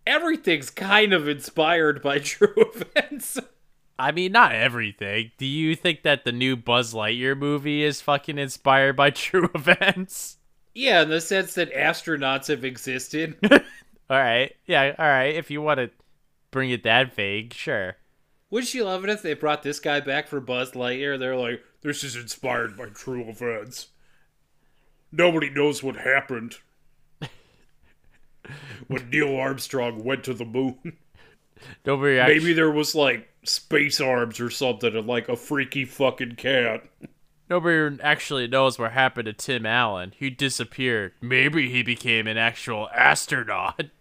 everything's 0.07 0.71
kind 0.71 1.13
of 1.13 1.27
inspired 1.27 2.01
by 2.01 2.17
true 2.23 2.55
events. 2.73 3.37
I 3.99 4.11
mean, 4.11 4.31
not 4.31 4.53
everything. 4.55 5.31
Do 5.37 5.45
you 5.45 5.75
think 5.75 6.01
that 6.01 6.25
the 6.25 6.31
new 6.31 6.55
Buzz 6.55 6.95
Lightyear 6.95 7.37
movie 7.37 7.83
is 7.83 8.01
fucking 8.01 8.39
inspired 8.39 8.95
by 8.95 9.11
true 9.11 9.51
events? 9.53 10.37
yeah, 10.73 11.03
in 11.03 11.09
the 11.09 11.21
sense 11.21 11.53
that 11.53 11.71
astronauts 11.75 12.47
have 12.47 12.65
existed. 12.65 13.37
All 14.11 14.17
right. 14.17 14.53
Yeah, 14.65 14.93
all 14.99 15.07
right. 15.07 15.33
If 15.33 15.49
you 15.49 15.61
want 15.61 15.77
to 15.77 15.89
bring 16.51 16.69
it 16.69 16.83
that 16.83 17.15
vague, 17.15 17.53
sure. 17.53 17.95
Wouldn't 18.49 18.73
you 18.73 18.83
love 18.83 19.05
it 19.05 19.09
if 19.09 19.21
they 19.21 19.33
brought 19.33 19.63
this 19.63 19.79
guy 19.79 20.01
back 20.01 20.27
for 20.27 20.41
Buzz 20.41 20.71
Lightyear? 20.71 21.17
They're 21.17 21.37
like, 21.37 21.63
this 21.81 22.03
is 22.03 22.17
inspired 22.17 22.75
by 22.75 22.87
true 22.87 23.23
events. 23.29 23.87
Nobody 25.13 25.49
knows 25.49 25.81
what 25.81 25.95
happened 25.95 26.57
when 28.87 29.09
Neil 29.09 29.33
Armstrong 29.37 30.03
went 30.03 30.25
to 30.25 30.33
the 30.33 30.43
moon. 30.43 30.97
Nobody 31.85 32.19
actually, 32.19 32.39
Maybe 32.39 32.53
there 32.53 32.71
was 32.71 32.93
like 32.93 33.29
space 33.43 34.01
arms 34.01 34.41
or 34.41 34.49
something 34.49 34.93
and 34.93 35.07
like 35.07 35.29
a 35.29 35.37
freaky 35.37 35.85
fucking 35.85 36.35
cat. 36.35 36.83
nobody 37.49 37.97
actually 38.03 38.47
knows 38.49 38.77
what 38.77 38.91
happened 38.91 39.27
to 39.27 39.33
Tim 39.33 39.65
Allen. 39.65 40.11
He 40.17 40.29
disappeared. 40.29 41.13
Maybe 41.21 41.69
he 41.69 41.81
became 41.81 42.27
an 42.27 42.37
actual 42.37 42.89
astronaut. 42.93 43.85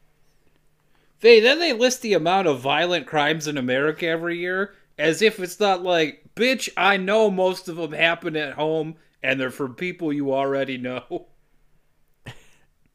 They 1.21 1.41
then 1.41 1.59
they 1.59 1.73
list 1.73 2.03
the 2.03 2.15
amount 2.15 2.49
of 2.49 2.61
violent 2.61 3.07
crimes 3.07 3.47
in 3.47 3.59
America 3.59 4.07
every 4.07 4.39
year 4.39 4.75
as 4.99 5.23
if 5.23 5.41
it's 5.41 5.59
not 5.59 5.83
like, 5.83 6.23
bitch, 6.35 6.69
I 6.77 6.97
know 6.97 7.31
most 7.31 7.69
of 7.69 7.77
them 7.77 7.93
happen 7.93 8.37
at 8.37 8.55
home 8.55 8.97
and 9.23 9.41
they're 9.41 9.50
from 9.50 9.75
people 9.75 10.12
you 10.12 10.33
already 10.33 10.79
know. 10.79 11.27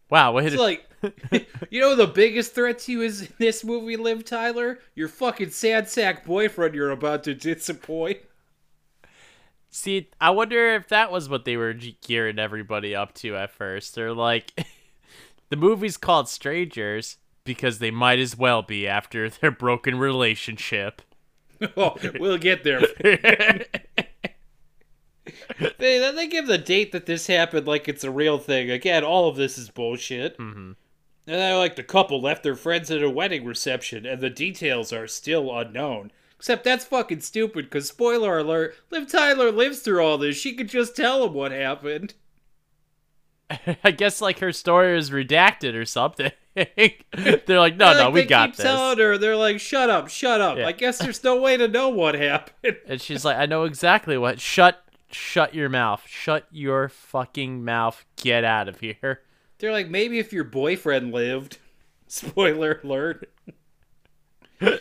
Wow, 0.09 0.33
what 0.33 0.45
It's 0.45 0.55
like, 0.55 0.87
you 1.71 1.81
know, 1.81 1.95
the 1.95 2.05
biggest 2.05 2.53
threat 2.53 2.79
to 2.79 2.91
you 2.91 3.01
is 3.01 3.23
in 3.23 3.33
this 3.39 3.63
movie, 3.63 3.97
Liv 3.97 4.23
Tyler? 4.23 4.79
Your 4.93 5.07
fucking 5.07 5.49
sad 5.49 5.89
sack 5.89 6.23
boyfriend 6.25 6.75
you're 6.75 6.91
about 6.91 7.23
to 7.23 7.33
disappoint. 7.33 8.19
See, 9.71 10.09
I 10.21 10.29
wonder 10.29 10.75
if 10.75 10.87
that 10.89 11.11
was 11.11 11.27
what 11.27 11.43
they 11.43 11.57
were 11.57 11.73
gearing 11.73 12.39
everybody 12.39 12.95
up 12.95 13.13
to 13.15 13.35
at 13.35 13.51
first. 13.51 13.95
They're 13.95 14.13
like, 14.13 14.53
the 15.49 15.57
movie's 15.57 15.97
called 15.97 16.29
Strangers 16.29 17.17
because 17.45 17.79
they 17.79 17.91
might 17.91 18.19
as 18.19 18.37
well 18.37 18.61
be 18.61 18.87
after 18.87 19.29
their 19.41 19.51
broken 19.51 19.97
relationship. 19.97 21.01
Oh, 21.77 21.95
we'll 22.19 22.37
get 22.37 22.65
there. 22.65 22.81
they 22.99 23.65
then 25.77 26.15
they 26.17 26.27
give 26.27 26.47
the 26.47 26.57
date 26.57 26.91
that 26.91 27.05
this 27.05 27.27
happened 27.27 27.65
like 27.65 27.87
it's 27.87 28.03
a 28.03 28.11
real 28.11 28.37
thing. 28.37 28.69
Again, 28.69 29.05
all 29.05 29.29
of 29.29 29.37
this 29.37 29.57
is 29.57 29.69
bullshit. 29.69 30.37
Mm-hmm. 30.37 30.73
And 31.27 31.41
they're 31.41 31.57
like 31.57 31.77
the 31.77 31.83
couple 31.83 32.21
left 32.21 32.43
their 32.43 32.57
friends 32.57 32.91
at 32.91 33.01
a 33.01 33.09
wedding 33.09 33.45
reception, 33.45 34.05
and 34.05 34.19
the 34.19 34.29
details 34.29 34.91
are 34.91 35.07
still 35.07 35.57
unknown. 35.57 36.11
Except 36.37 36.65
that's 36.65 36.83
fucking 36.83 37.21
stupid. 37.21 37.65
Because 37.65 37.87
spoiler 37.87 38.37
alert: 38.37 38.75
Liv 38.91 39.09
Tyler 39.09 39.49
lives 39.49 39.79
through 39.79 40.03
all 40.03 40.17
this. 40.17 40.35
She 40.35 40.55
could 40.55 40.67
just 40.67 40.93
tell 40.93 41.25
him 41.25 41.33
what 41.33 41.53
happened. 41.53 42.15
I 43.83 43.91
guess 43.91 44.21
like 44.21 44.39
her 44.39 44.51
story 44.51 44.97
is 44.97 45.09
redacted 45.11 45.75
or 45.75 45.85
something. 45.85 46.31
They're 46.55 47.59
like, 47.59 47.75
no, 47.77 47.85
Like, 47.87 47.97
no, 47.97 48.09
we 48.11 48.21
they 48.21 48.27
got 48.27 48.49
keep 48.49 48.55
this. 48.57 48.65
telling 48.65 48.97
her, 48.99 49.17
they're 49.17 49.35
like, 49.35 49.59
"Shut 49.59 49.89
up, 49.89 50.07
shut 50.07 50.39
up." 50.39 50.57
Yeah. 50.57 50.67
I 50.67 50.71
guess 50.71 50.97
there's 50.99 51.21
no 51.23 51.39
way 51.41 51.57
to 51.57 51.67
know 51.67 51.89
what 51.89 52.15
happened. 52.15 52.77
And 52.87 53.01
she's 53.01 53.25
like, 53.25 53.35
I 53.37 53.45
know 53.45 53.63
exactly 53.65 54.17
what. 54.17 54.39
Shut, 54.39 54.81
shut 55.11 55.53
your 55.53 55.67
mouth. 55.67 56.03
Shut 56.07 56.47
your 56.51 56.87
fucking 56.87 57.65
mouth. 57.65 58.05
Get 58.15 58.45
out 58.45 58.69
of 58.69 58.79
here. 58.79 59.21
They're 59.59 59.73
like, 59.73 59.89
maybe 59.89 60.17
if 60.17 60.31
your 60.31 60.45
boyfriend 60.45 61.11
lived. 61.13 61.57
Spoiler 62.07 62.79
alert. 62.83 63.29
and 64.61 64.79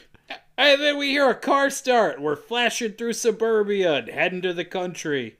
then 0.80 0.96
we 0.96 1.10
hear 1.10 1.28
a 1.28 1.34
car 1.34 1.70
start. 1.70 2.20
We're 2.20 2.36
flashing 2.36 2.92
through 2.92 3.14
suburbia 3.14 3.94
and 3.94 4.08
heading 4.08 4.42
to 4.42 4.52
the 4.52 4.64
country. 4.64 5.38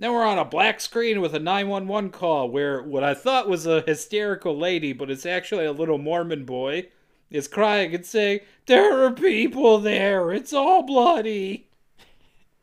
Then 0.00 0.14
we're 0.14 0.24
on 0.24 0.38
a 0.38 0.46
black 0.46 0.80
screen 0.80 1.20
with 1.20 1.34
a 1.34 1.38
911 1.38 2.10
call 2.10 2.48
where 2.48 2.82
what 2.82 3.04
I 3.04 3.12
thought 3.12 3.50
was 3.50 3.66
a 3.66 3.82
hysterical 3.82 4.56
lady, 4.56 4.94
but 4.94 5.10
it's 5.10 5.26
actually 5.26 5.66
a 5.66 5.72
little 5.72 5.98
Mormon 5.98 6.46
boy, 6.46 6.86
is 7.30 7.46
crying 7.46 7.94
and 7.94 8.06
saying, 8.06 8.40
There 8.64 9.04
are 9.04 9.12
people 9.12 9.78
there. 9.78 10.32
It's 10.32 10.54
all 10.54 10.84
bloody. 10.84 11.68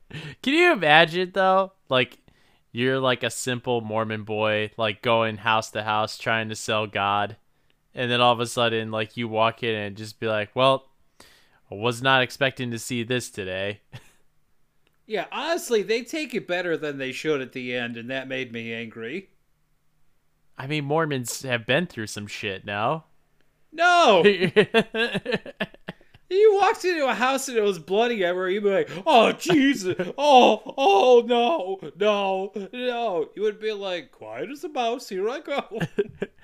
Can 0.42 0.54
you 0.54 0.72
imagine 0.72 1.30
though? 1.32 1.74
Like 1.90 2.18
you're 2.72 3.00
like 3.00 3.22
a 3.22 3.30
simple 3.30 3.82
Mormon 3.82 4.24
boy, 4.24 4.72
like 4.76 5.04
going 5.04 5.38
house 5.38 5.70
to 5.72 5.84
house 5.84 6.18
trying 6.18 6.50
to 6.50 6.56
sell 6.56 6.88
God, 6.88 7.38
and 7.94 8.10
then 8.10 8.20
all 8.20 8.34
of 8.34 8.40
a 8.40 8.48
sudden, 8.48 8.90
like 8.90 9.16
you 9.16 9.28
walk 9.28 9.62
in 9.62 9.76
and 9.76 9.96
just 9.96 10.20
be 10.20 10.26
like, 10.26 10.56
"Well, 10.56 10.88
I 11.72 11.76
was 11.76 12.02
not 12.02 12.24
expecting 12.24 12.72
to 12.72 12.80
see 12.80 13.04
this 13.04 13.30
today." 13.30 13.82
Yeah, 15.08 15.26
honestly, 15.32 15.82
they 15.82 16.04
take 16.04 16.34
it 16.34 16.48
better 16.48 16.78
than 16.78 16.98
they 16.98 17.12
should 17.12 17.42
at 17.42 17.54
the 17.54 17.74
end, 17.74 17.98
and 17.98 18.10
that 18.10 18.28
made 18.28 18.52
me 18.52 18.74
angry. 18.74 19.30
I 20.58 20.68
mean, 20.68 20.86
Mormons 20.86 21.44
have 21.44 21.66
been 21.66 21.88
through 21.88 22.08
some 22.08 22.28
shit 22.28 22.66
now. 22.66 23.06
No! 23.72 24.24
You 26.30 26.56
walked 26.56 26.84
into 26.84 27.08
a 27.08 27.14
house 27.14 27.48
and 27.48 27.58
it 27.58 27.62
was 27.62 27.80
bloody 27.80 28.24
everywhere. 28.24 28.50
You'd 28.50 28.64
be 28.64 28.70
like, 28.70 28.90
"Oh 29.06 29.32
Jesus! 29.32 29.96
Oh, 30.18 30.74
oh 30.78 31.24
no, 31.26 31.80
no, 31.98 32.52
no!" 32.74 33.30
You 33.34 33.44
would 33.44 33.62
be 33.62 33.72
like, 33.72 34.12
"Quiet 34.12 34.50
as 34.50 34.64
a 34.64 34.70
mouse. 34.70 35.08
Here 35.08 35.30
I 35.30 35.40
go. 35.40 35.64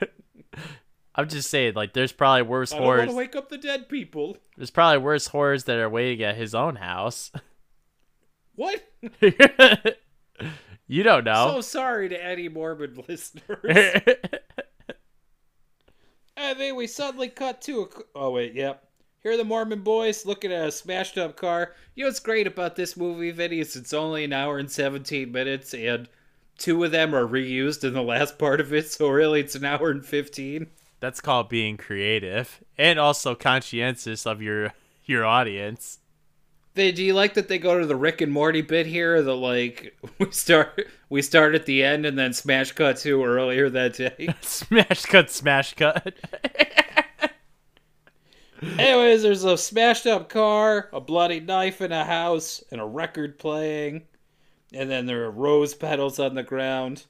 I'm 1.15 1.27
just 1.27 1.49
saying, 1.49 1.73
like, 1.73 1.93
there's 1.93 2.13
probably 2.13 2.43
worse 2.43 2.71
I 2.71 2.75
want 2.75 2.85
horrors. 2.85 3.09
to 3.09 3.15
wake 3.15 3.35
up 3.35 3.49
the 3.49 3.57
dead 3.57 3.89
people." 3.89 4.37
There's 4.55 4.71
probably 4.71 4.99
worse 4.99 5.27
horrors 5.27 5.65
that 5.65 5.77
are 5.77 5.89
waiting 5.89 6.23
at 6.23 6.37
his 6.37 6.55
own 6.55 6.77
house. 6.77 7.31
What? 8.55 8.83
you 10.87 11.03
don't 11.03 11.23
know. 11.23 11.55
So 11.55 11.61
sorry 11.61 12.09
to 12.09 12.23
any 12.23 12.49
Mormon 12.49 13.03
listeners. 13.07 13.59
and 16.37 16.59
then 16.59 16.75
we 16.75 16.87
suddenly 16.87 17.29
cut 17.29 17.61
to 17.63 17.81
a. 17.81 17.87
Oh 18.15 18.31
wait, 18.31 18.53
yep. 18.53 18.87
Here 19.21 19.31
are 19.31 19.37
the 19.37 19.45
Mormon 19.45 19.81
boys 19.81 20.25
looking 20.25 20.51
at 20.51 20.67
a 20.67 20.71
smashed 20.71 21.17
up 21.17 21.37
car. 21.37 21.73
You 21.95 22.03
know 22.03 22.09
what's 22.09 22.19
great 22.19 22.45
about 22.45 22.75
this 22.75 22.97
movie, 22.97 23.31
Vinny? 23.31 23.59
Is 23.59 23.75
it's 23.75 23.93
only 23.93 24.25
an 24.25 24.33
hour 24.33 24.57
and 24.57 24.69
17 24.69 25.31
minutes, 25.31 25.73
and 25.73 26.09
two 26.57 26.83
of 26.83 26.91
them 26.91 27.15
are 27.15 27.25
reused 27.25 27.85
in 27.85 27.93
the 27.93 28.03
last 28.03 28.37
part 28.37 28.59
of 28.59 28.73
it, 28.73 28.91
so 28.91 29.07
really 29.07 29.39
it's 29.39 29.55
an 29.55 29.63
hour 29.63 29.89
and 29.89 30.05
15. 30.05 30.67
That's 30.99 31.21
called 31.21 31.49
being 31.49 31.77
creative 31.77 32.61
and 32.77 32.99
also 32.99 33.33
conscientious 33.33 34.25
of 34.25 34.41
your 34.41 34.73
your 35.05 35.25
audience. 35.25 35.99
They, 36.75 36.91
do 36.91 37.03
you 37.03 37.13
like 37.13 37.35
that 37.35 37.47
they 37.47 37.59
go 37.59 37.79
to 37.79 37.85
the 37.85 37.95
Rick 37.95 38.21
and 38.21 38.31
Morty 38.31 38.61
bit 38.61 38.87
here? 38.87 39.21
That 39.21 39.35
like 39.35 39.95
we 40.19 40.31
start 40.31 40.87
we 41.09 41.21
start 41.21 41.53
at 41.55 41.65
the 41.65 41.83
end 41.83 42.05
and 42.05 42.17
then 42.17 42.33
smash 42.33 42.71
cut 42.71 42.97
to 42.97 43.23
earlier 43.23 43.69
that 43.69 43.93
day. 43.93 44.33
Smash 44.41 45.03
cut, 45.03 45.29
smash 45.29 45.75
cut. 45.75 46.13
Anyways, 48.79 49.21
there's 49.21 49.43
a 49.43 49.57
smashed 49.57 50.07
up 50.07 50.29
car, 50.29 50.89
a 50.93 51.01
bloody 51.01 51.39
knife 51.41 51.81
in 51.81 51.91
a 51.91 52.05
house, 52.05 52.63
and 52.71 52.79
a 52.79 52.85
record 52.85 53.37
playing. 53.37 54.03
And 54.73 54.89
then 54.89 55.05
there 55.05 55.25
are 55.25 55.31
rose 55.31 55.75
petals 55.75 56.17
on 56.17 56.33
the 56.33 56.43
ground. 56.43 57.05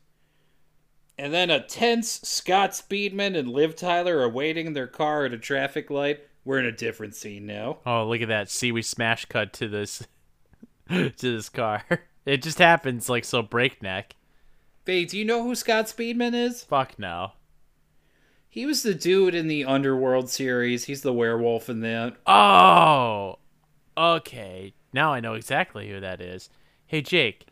And 1.18 1.32
then 1.32 1.52
a 1.52 1.64
tense 1.64 2.20
Scott 2.24 2.72
Speedman 2.72 3.38
and 3.38 3.48
Liv 3.48 3.76
Tyler 3.76 4.20
are 4.20 4.30
waiting 4.30 4.66
in 4.66 4.74
their 4.74 4.88
car 4.88 5.26
at 5.26 5.34
a 5.34 5.38
traffic 5.38 5.90
light. 5.92 6.22
We're 6.46 6.60
in 6.60 6.66
a 6.66 6.72
different 6.72 7.16
scene 7.16 7.46
now. 7.46 7.78
Oh, 7.86 8.06
look 8.08 8.22
at 8.22 8.28
that. 8.28 8.50
See, 8.50 8.72
we 8.72 8.82
smash 8.82 9.26
cut 9.26 9.54
to 9.54 9.68
this 9.68 10.06
to 10.90 11.12
this 11.18 11.50
car. 11.50 11.84
It 12.26 12.42
just 12.42 12.58
happens 12.60 13.10
like 13.10 13.26
so 13.26 13.42
breakneck. 13.42 14.16
Hey, 14.86 15.04
do 15.04 15.18
you 15.18 15.26
know 15.26 15.44
who 15.44 15.56
Scott 15.56 15.88
Speedman 15.88 16.34
is? 16.34 16.64
Fuck 16.64 16.98
no. 16.98 17.34
He 18.48 18.66
was 18.66 18.82
the 18.82 18.94
dude 18.94 19.36
in 19.36 19.48
the 19.50 19.66
Underworld 19.66 20.30
series. 20.30 20.86
He's 20.86 21.02
the 21.02 21.12
werewolf 21.12 21.70
in 21.70 21.82
that. 21.82 22.16
Oh. 22.26 23.40
Okay. 23.98 24.74
Now 24.94 25.12
I 25.12 25.20
know 25.20 25.34
exactly 25.34 25.90
who 25.90 26.00
that 26.00 26.22
is. 26.22 26.50
Hey 26.86 27.02
Jake. 27.02 27.48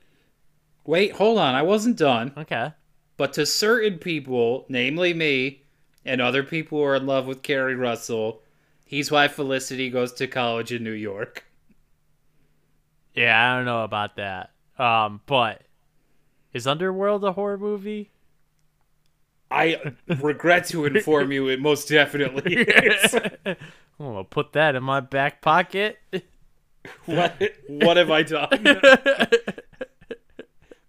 Wait, 0.85 1.13
hold 1.13 1.37
on. 1.37 1.53
I 1.53 1.63
wasn't 1.63 1.97
done. 1.97 2.31
Okay. 2.37 2.71
But 3.17 3.33
to 3.33 3.45
certain 3.45 3.97
people, 3.99 4.65
namely 4.69 5.13
me, 5.13 5.63
and 6.05 6.21
other 6.21 6.43
people 6.43 6.79
who 6.79 6.85
are 6.85 6.95
in 6.95 7.05
love 7.05 7.27
with 7.27 7.43
Keri 7.43 7.75
Russell, 7.75 8.41
he's 8.91 9.09
why 9.09 9.29
Felicity 9.29 9.89
goes 9.89 10.11
to 10.13 10.27
college 10.27 10.71
in 10.73 10.83
New 10.83 10.91
York. 10.91 11.45
Yeah, 13.15 13.51
I 13.51 13.55
don't 13.55 13.65
know 13.65 13.83
about 13.83 14.17
that. 14.17 14.51
Um, 14.77 15.21
but 15.25 15.61
is 16.53 16.67
Underworld 16.67 17.23
a 17.23 17.31
horror 17.31 17.57
movie? 17.57 18.11
I 19.49 19.93
regret 20.07 20.65
to 20.67 20.85
inform 20.85 21.31
you, 21.31 21.47
it 21.47 21.59
most 21.59 21.87
definitely 21.89 22.53
is. 22.57 23.13
I'm 23.45 23.55
gonna 23.97 24.23
put 24.23 24.53
that 24.53 24.75
in 24.75 24.83
my 24.83 24.99
back 24.99 25.41
pocket. 25.41 25.97
what, 27.05 27.41
what 27.67 27.97
have 27.97 28.11
I 28.11 28.23
done? 28.23 28.65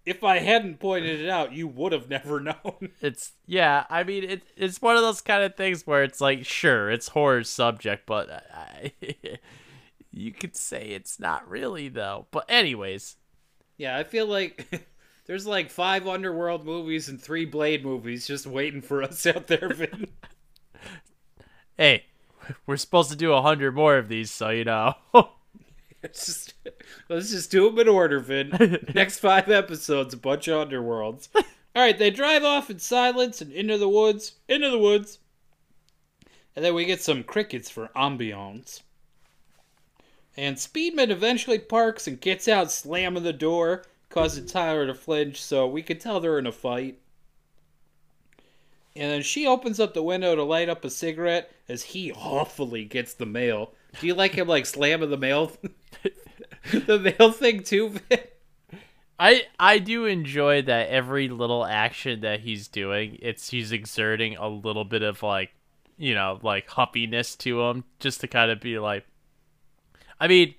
if 0.05 0.25
I 0.25 0.39
hadn't 0.39 0.81
pointed 0.81 1.21
it 1.21 1.29
out, 1.29 1.53
you 1.53 1.69
would 1.69 1.93
have 1.93 2.09
never 2.09 2.41
known. 2.41 2.91
It's 3.01 3.33
yeah. 3.47 3.85
I 3.91 4.05
mean, 4.05 4.25
it, 4.25 4.43
it's 4.57 4.83
one 4.83 4.97
of 4.97 5.03
those 5.03 5.21
kind 5.21 5.43
of 5.45 5.55
things 5.57 5.87
where 5.87 6.03
it's 6.03 6.21
like, 6.21 6.45
sure, 6.45 6.91
it's 6.91 7.09
horror 7.09 7.45
subject, 7.45 8.07
but 8.07 8.31
I, 8.53 8.93
you 10.11 10.33
could 10.33 10.57
say 10.57 10.89
it's 10.91 11.19
not 11.21 11.49
really 11.49 11.89
though. 11.89 12.27
But 12.31 12.47
anyways, 12.49 13.17
Yeah, 13.77 13.97
I 13.99 14.05
feel 14.05 14.27
like 14.27 14.87
there's 15.27 15.47
like 15.47 15.71
five 15.71 16.07
Underworld 16.07 16.65
movies 16.65 17.09
and 17.09 17.21
three 17.21 17.45
Blade 17.45 17.85
movies 17.85 18.27
just 18.27 18.47
waiting 18.47 18.83
for 18.83 19.03
us 19.03 19.27
out 19.27 19.47
there, 19.47 19.69
Vin. 19.69 20.09
hey, 21.77 22.05
we're 22.67 22.77
supposed 22.77 23.11
to 23.11 23.17
do 23.17 23.33
a 23.33 23.43
hundred 23.43 23.75
more 23.75 23.97
of 23.97 24.09
these, 24.09 24.31
so 24.31 24.51
you 24.51 24.65
know. 24.65 24.95
It's 26.13 26.27
just, 26.27 26.55
let's 27.09 27.31
just 27.31 27.53
do 27.53 27.71
them 27.71 27.79
in 27.79 27.87
order, 27.87 28.19
Vin. 28.19 28.51
Next 28.95 29.21
five 29.21 29.49
episodes, 29.49 30.13
a 30.13 30.17
bunch 30.17 30.49
of 30.49 30.69
Underworlds. 30.69 31.29
All 31.35 31.45
right, 31.77 31.97
they 31.97 32.11
drive 32.11 32.43
off 32.43 32.71
in 32.71 32.81
silence 32.81 33.41
and 33.41 33.53
into 33.53 33.79
the 33.79 33.89
woods, 33.89 34.33
into 34.49 34.69
the 34.69 34.79
woods. 34.79 35.21
And 36.57 36.65
then 36.65 36.75
we 36.75 36.87
get 36.87 37.01
some 37.01 37.23
crickets 37.23 37.71
for 37.71 37.89
ambiance. 37.95 38.83
And 40.37 40.57
Speedman 40.57 41.11
eventually 41.11 41.59
parks 41.59 42.09
and 42.09 42.21
gets 42.21 42.49
out, 42.49 42.73
slamming 42.73 43.23
the 43.23 43.33
door, 43.33 43.85
causing 44.11 44.47
Tyler 44.47 44.87
to 44.87 44.95
flinch, 44.95 45.41
so 45.41 45.69
we 45.69 45.83
can 45.83 45.99
tell 45.99 46.19
they're 46.19 46.39
in 46.39 46.47
a 46.47 46.53
fight. 46.53 46.99
And 48.97 49.11
then 49.11 49.23
she 49.23 49.47
opens 49.47 49.79
up 49.79 49.95
the 49.95 50.03
window 50.03 50.35
to 50.35 50.43
light 50.43 50.69
up 50.69 50.85
a 50.85 50.91
cigarette 50.91 51.53
as 51.69 51.83
he 51.83 52.13
awfully 52.13 52.85
gets 52.85 53.15
the 53.15 53.25
mail. 53.25 53.73
Do 54.01 54.07
you 54.07 54.15
like 54.15 54.33
him 54.33 54.49
like 54.49 54.67
slamming 54.67 55.11
the 55.11 55.17
mail, 55.17 55.53
the 56.73 56.99
mail 56.99 57.33
thing 57.33 57.63
too? 57.63 57.97
I 59.19 59.43
I 59.59 59.79
do 59.79 60.07
enjoy 60.07 60.63
that 60.63 60.89
every 60.89 61.29
little 61.29 61.65
action 61.65 62.21
that 62.21 62.41
he's 62.41 62.69
doing, 62.69 63.19
it's 63.23 63.51
he's 63.51 63.73
exerting 63.73 64.37
a 64.37 64.49
little 64.49 64.85
bit 64.85 65.03
of 65.03 65.23
like, 65.23 65.51
you 65.97 66.15
know, 66.15 66.39
like 66.43 66.69
huppiness 66.69 67.37
to 67.39 67.63
him, 67.63 67.85
just 68.01 68.21
to 68.23 68.29
kind 68.29 68.51
of 68.51 68.61
be 68.61 68.79
like. 68.79 69.05
I 70.19 70.29
mean, 70.29 70.55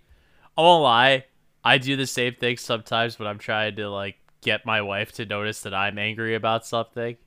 I 0.58 0.62
won't 0.62 0.84
lie, 0.84 1.26
I 1.64 1.78
do 1.78 1.96
the 1.96 2.08
same 2.08 2.36
thing 2.36 2.58
sometimes 2.58 3.18
when 3.18 3.28
I'm 3.28 3.40
trying 3.40 3.76
to 3.78 3.90
like 3.90 4.18
get 4.42 4.66
my 4.66 4.82
wife 4.82 5.14
to 5.14 5.26
notice 5.26 5.62
that 5.62 5.74
I'm 5.74 5.98
angry 5.98 6.36
about 6.36 6.66
something. 6.66 7.18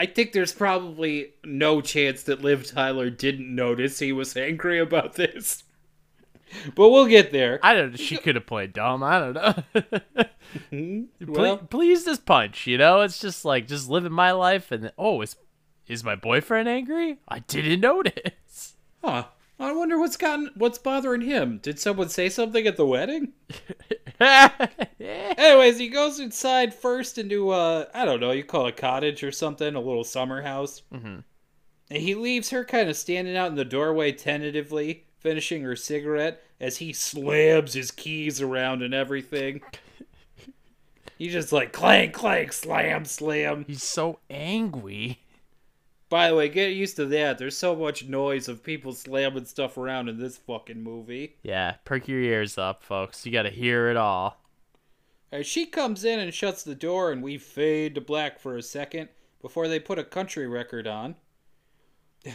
I 0.00 0.06
think 0.06 0.32
there's 0.32 0.54
probably 0.54 1.34
no 1.44 1.82
chance 1.82 2.22
that 2.22 2.40
Liv 2.40 2.66
Tyler 2.66 3.10
didn't 3.10 3.54
notice 3.54 3.98
he 3.98 4.12
was 4.12 4.34
angry 4.34 4.80
about 4.80 5.12
this. 5.12 5.62
But 6.74 6.88
we'll 6.88 7.06
get 7.06 7.32
there. 7.32 7.60
I 7.62 7.74
don't. 7.74 7.90
know. 7.90 7.96
She 7.96 8.16
could 8.16 8.34
have 8.34 8.46
played 8.46 8.72
dumb. 8.72 9.02
I 9.02 9.18
don't 9.18 9.34
know. 9.34 9.54
Mm-hmm. 10.72 11.32
Well, 11.32 11.58
Ple- 11.58 11.66
please 11.68 12.06
just 12.06 12.24
punch. 12.26 12.66
You 12.66 12.76
know, 12.78 13.02
it's 13.02 13.20
just 13.20 13.44
like 13.44 13.68
just 13.68 13.88
living 13.88 14.10
my 14.10 14.32
life, 14.32 14.72
and 14.72 14.90
oh, 14.98 15.20
is 15.20 15.36
is 15.86 16.02
my 16.02 16.16
boyfriend 16.16 16.68
angry? 16.68 17.18
I 17.28 17.40
didn't 17.40 17.80
notice. 17.80 18.74
huh. 19.04 19.26
I 19.60 19.72
wonder 19.72 19.98
what's 19.98 20.16
gotten 20.16 20.50
what's 20.54 20.78
bothering 20.78 21.20
him. 21.20 21.58
Did 21.62 21.78
someone 21.78 22.08
say 22.08 22.28
something 22.28 22.66
at 22.66 22.76
the 22.76 22.86
wedding? 22.86 23.32
Anyways, 25.00 25.78
he 25.78 25.88
goes 25.88 26.18
inside 26.18 26.74
first 26.74 27.18
into 27.18 27.50
uh 27.50 27.84
I 27.94 28.04
don't 28.04 28.20
know, 28.20 28.32
you 28.32 28.42
call 28.42 28.66
it 28.66 28.70
a 28.70 28.72
cottage 28.80 29.22
or 29.22 29.30
something, 29.30 29.74
a 29.74 29.80
little 29.80 30.04
summer 30.04 30.42
house. 30.42 30.82
Mhm. 30.92 31.24
And 31.90 32.02
he 32.02 32.14
leaves 32.14 32.50
her 32.50 32.64
kind 32.64 32.88
of 32.88 32.96
standing 32.96 33.36
out 33.36 33.48
in 33.50 33.56
the 33.56 33.64
doorway 33.64 34.12
tentatively, 34.12 35.04
finishing 35.18 35.62
her 35.62 35.76
cigarette 35.76 36.42
as 36.60 36.78
he 36.78 36.92
slams 36.92 37.74
his 37.74 37.90
keys 37.90 38.40
around 38.40 38.82
and 38.82 38.94
everything. 38.94 39.60
He 41.18 41.28
just 41.28 41.52
like 41.52 41.70
clank, 41.74 42.14
clank, 42.14 42.50
slam, 42.54 43.04
slam. 43.04 43.66
He's 43.68 43.82
so 43.82 44.20
angry. 44.30 45.18
By 46.10 46.28
the 46.28 46.34
way, 46.34 46.48
get 46.48 46.74
used 46.74 46.96
to 46.96 47.06
that. 47.06 47.38
There's 47.38 47.56
so 47.56 47.76
much 47.76 48.08
noise 48.08 48.48
of 48.48 48.64
people 48.64 48.92
slamming 48.92 49.44
stuff 49.44 49.78
around 49.78 50.08
in 50.08 50.18
this 50.18 50.36
fucking 50.36 50.82
movie. 50.82 51.36
Yeah, 51.44 51.76
perk 51.84 52.08
your 52.08 52.20
ears 52.20 52.58
up, 52.58 52.82
folks. 52.82 53.24
You 53.24 53.30
got 53.30 53.44
to 53.44 53.50
hear 53.50 53.88
it 53.88 53.96
all. 53.96 54.36
As 55.30 55.46
she 55.46 55.66
comes 55.66 56.04
in 56.04 56.18
and 56.18 56.34
shuts 56.34 56.64
the 56.64 56.74
door, 56.74 57.12
and 57.12 57.22
we 57.22 57.38
fade 57.38 57.94
to 57.94 58.00
black 58.00 58.40
for 58.40 58.56
a 58.56 58.62
second 58.62 59.08
before 59.40 59.68
they 59.68 59.78
put 59.78 60.00
a 60.00 60.04
country 60.04 60.46
record 60.46 60.86
on. 60.86 61.14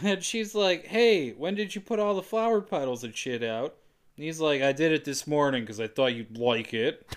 And 0.02 0.24
she's 0.24 0.52
like, 0.52 0.86
Hey, 0.86 1.30
when 1.30 1.54
did 1.54 1.76
you 1.76 1.80
put 1.80 2.00
all 2.00 2.16
the 2.16 2.22
flower 2.22 2.60
petals 2.60 3.04
and 3.04 3.14
shit 3.14 3.44
out? 3.44 3.76
And 4.16 4.24
he's 4.24 4.40
like, 4.40 4.60
I 4.60 4.72
did 4.72 4.90
it 4.90 5.04
this 5.04 5.28
morning 5.28 5.62
because 5.62 5.78
I 5.78 5.86
thought 5.86 6.16
you'd 6.16 6.36
like 6.36 6.74
it. 6.74 7.16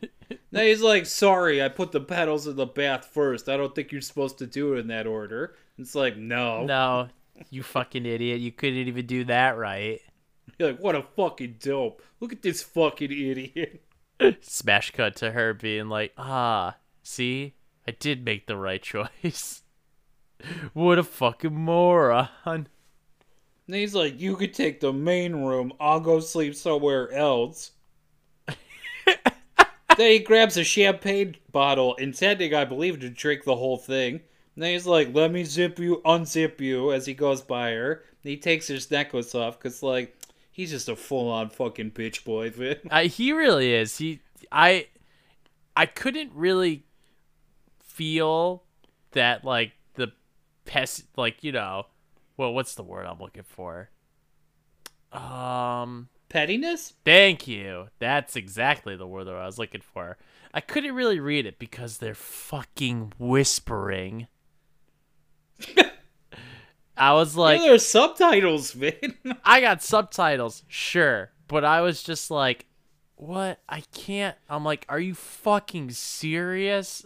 now 0.52 0.60
he's 0.60 0.80
like, 0.80 1.06
Sorry, 1.06 1.60
I 1.60 1.68
put 1.68 1.90
the 1.90 2.00
petals 2.00 2.46
in 2.46 2.54
the 2.54 2.66
bath 2.66 3.10
first. 3.12 3.48
I 3.48 3.56
don't 3.56 3.74
think 3.74 3.90
you're 3.90 4.00
supposed 4.00 4.38
to 4.38 4.46
do 4.46 4.74
it 4.74 4.78
in 4.78 4.86
that 4.86 5.08
order. 5.08 5.56
It's 5.78 5.94
like, 5.94 6.16
No. 6.16 6.64
No, 6.64 7.08
you 7.50 7.62
fucking 7.62 8.06
idiot. 8.06 8.40
You 8.40 8.52
couldn't 8.52 8.88
even 8.88 9.06
do 9.06 9.24
that 9.24 9.56
right. 9.56 10.00
You're 10.58 10.72
like, 10.72 10.80
What 10.80 10.94
a 10.94 11.02
fucking 11.02 11.56
dope. 11.60 12.02
Look 12.20 12.32
at 12.32 12.42
this 12.42 12.62
fucking 12.62 13.12
idiot. 13.12 13.82
Smash 14.40 14.90
cut 14.90 15.16
to 15.16 15.32
her 15.32 15.54
being 15.54 15.88
like, 15.88 16.12
ah, 16.16 16.76
see? 17.02 17.54
I 17.86 17.92
did 17.92 18.24
make 18.24 18.46
the 18.46 18.56
right 18.56 18.82
choice. 18.82 19.62
what 20.72 20.98
a 20.98 21.02
fucking 21.02 21.54
moron. 21.54 22.28
And 22.44 22.66
he's 23.66 23.94
like, 23.94 24.20
You 24.20 24.36
could 24.36 24.54
take 24.54 24.80
the 24.80 24.92
main 24.92 25.36
room. 25.36 25.72
I'll 25.80 26.00
go 26.00 26.20
sleep 26.20 26.54
somewhere 26.54 27.12
else. 27.12 27.72
then 29.06 29.16
he 29.96 30.18
grabs 30.18 30.56
a 30.56 30.64
champagne 30.64 31.36
bottle, 31.52 31.94
intending, 31.96 32.54
I 32.54 32.64
believe, 32.64 33.00
to 33.00 33.10
drink 33.10 33.44
the 33.44 33.56
whole 33.56 33.78
thing. 33.78 34.20
And 34.58 34.64
then 34.64 34.72
he's 34.72 34.88
like, 34.88 35.14
Let 35.14 35.30
me 35.30 35.44
zip 35.44 35.78
you, 35.78 36.02
unzip 36.04 36.60
you, 36.60 36.90
as 36.90 37.06
he 37.06 37.14
goes 37.14 37.42
by 37.42 37.70
her. 37.70 37.92
And 37.92 38.30
he 38.30 38.36
takes 38.36 38.66
his 38.66 38.90
necklace 38.90 39.32
off, 39.32 39.56
because, 39.56 39.84
like, 39.84 40.18
he's 40.50 40.70
just 40.70 40.88
a 40.88 40.96
full 40.96 41.30
on 41.30 41.50
fucking 41.50 41.92
bitch 41.92 42.24
boy. 42.24 42.52
I, 42.90 43.04
he 43.04 43.32
really 43.32 43.72
is. 43.72 43.98
He, 43.98 44.18
I, 44.50 44.88
I 45.76 45.86
couldn't 45.86 46.32
really 46.34 46.82
feel 47.84 48.64
that 49.12 49.44
like 49.44 49.74
the 49.94 50.10
pest, 50.64 51.04
like 51.16 51.44
you 51.44 51.52
know, 51.52 51.86
well, 52.36 52.52
what's 52.52 52.74
the 52.74 52.82
word 52.82 53.06
I'm 53.06 53.20
looking 53.20 53.44
for? 53.44 53.90
Um, 55.12 56.08
Pettiness? 56.28 56.94
thank 57.04 57.46
you. 57.46 57.90
That's 58.00 58.34
exactly 58.34 58.96
the 58.96 59.06
word 59.06 59.28
that 59.28 59.36
I 59.36 59.46
was 59.46 59.56
looking 59.56 59.82
for. 59.82 60.18
I 60.52 60.60
couldn't 60.60 60.96
really 60.96 61.20
read 61.20 61.46
it 61.46 61.60
because 61.60 61.98
they're 61.98 62.12
fucking 62.12 63.12
whispering. 63.20 64.26
I 66.96 67.12
was 67.14 67.36
like, 67.36 67.60
yeah, 67.60 67.68
there's 67.68 67.86
subtitles, 67.86 68.72
Vin. 68.72 69.14
I 69.44 69.60
got 69.60 69.82
subtitles, 69.82 70.64
sure, 70.66 71.30
but 71.46 71.64
I 71.64 71.80
was 71.80 72.02
just 72.02 72.30
like, 72.30 72.66
what? 73.16 73.60
I 73.68 73.82
can't. 73.92 74.36
I'm 74.48 74.64
like, 74.64 74.84
are 74.88 75.00
you 75.00 75.14
fucking 75.14 75.90
serious? 75.90 77.04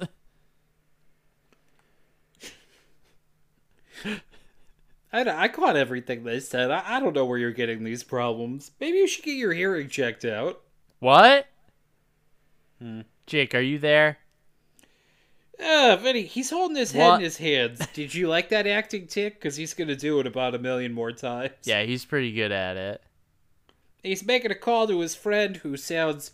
I, 5.13 5.25
I 5.25 5.49
caught 5.49 5.77
everything 5.77 6.25
they 6.25 6.41
said. 6.41 6.71
I, 6.71 6.83
I 6.97 7.01
don't 7.01 7.15
know 7.15 7.27
where 7.27 7.39
you're 7.39 7.53
getting 7.53 7.85
these 7.85 8.03
problems. 8.03 8.71
Maybe 8.81 8.99
you 8.99 9.07
should 9.07 9.25
get 9.25 9.37
your 9.37 9.53
hearing 9.53 9.89
checked 9.89 10.25
out. 10.25 10.63
What? 11.01 11.47
Hmm. 12.81 13.03
Jake, 13.27 13.55
are 13.55 13.61
you 13.61 13.79
there? 13.79 14.19
Ah, 15.63 15.97
Vinny, 16.01 16.23
he's 16.23 16.51
holding 16.51 16.77
his 16.77 16.93
head 16.93 17.07
What? 17.07 17.15
in 17.17 17.21
his 17.23 17.37
hands. 17.37 17.87
Did 17.95 18.15
you 18.15 18.29
like 18.29 18.49
that 18.49 18.67
acting 18.67 19.07
tick? 19.07 19.35
Because 19.35 19.57
he's 19.57 19.75
going 19.75 19.89
to 19.89 19.97
do 19.97 20.19
it 20.21 20.27
about 20.27 20.55
a 20.55 20.59
million 20.59 20.93
more 20.93 21.13
times. 21.13 21.53
Yeah, 21.65 21.83
he's 21.85 22.05
pretty 22.05 22.33
good 22.33 22.51
at 22.53 22.77
it. 22.77 23.03
He's 24.03 24.25
making 24.27 24.51
a 24.51 24.57
call 24.57 24.89
to 24.89 24.99
his 25.01 25.15
friend 25.15 25.57
who 25.59 25.77
sounds 25.77 26.33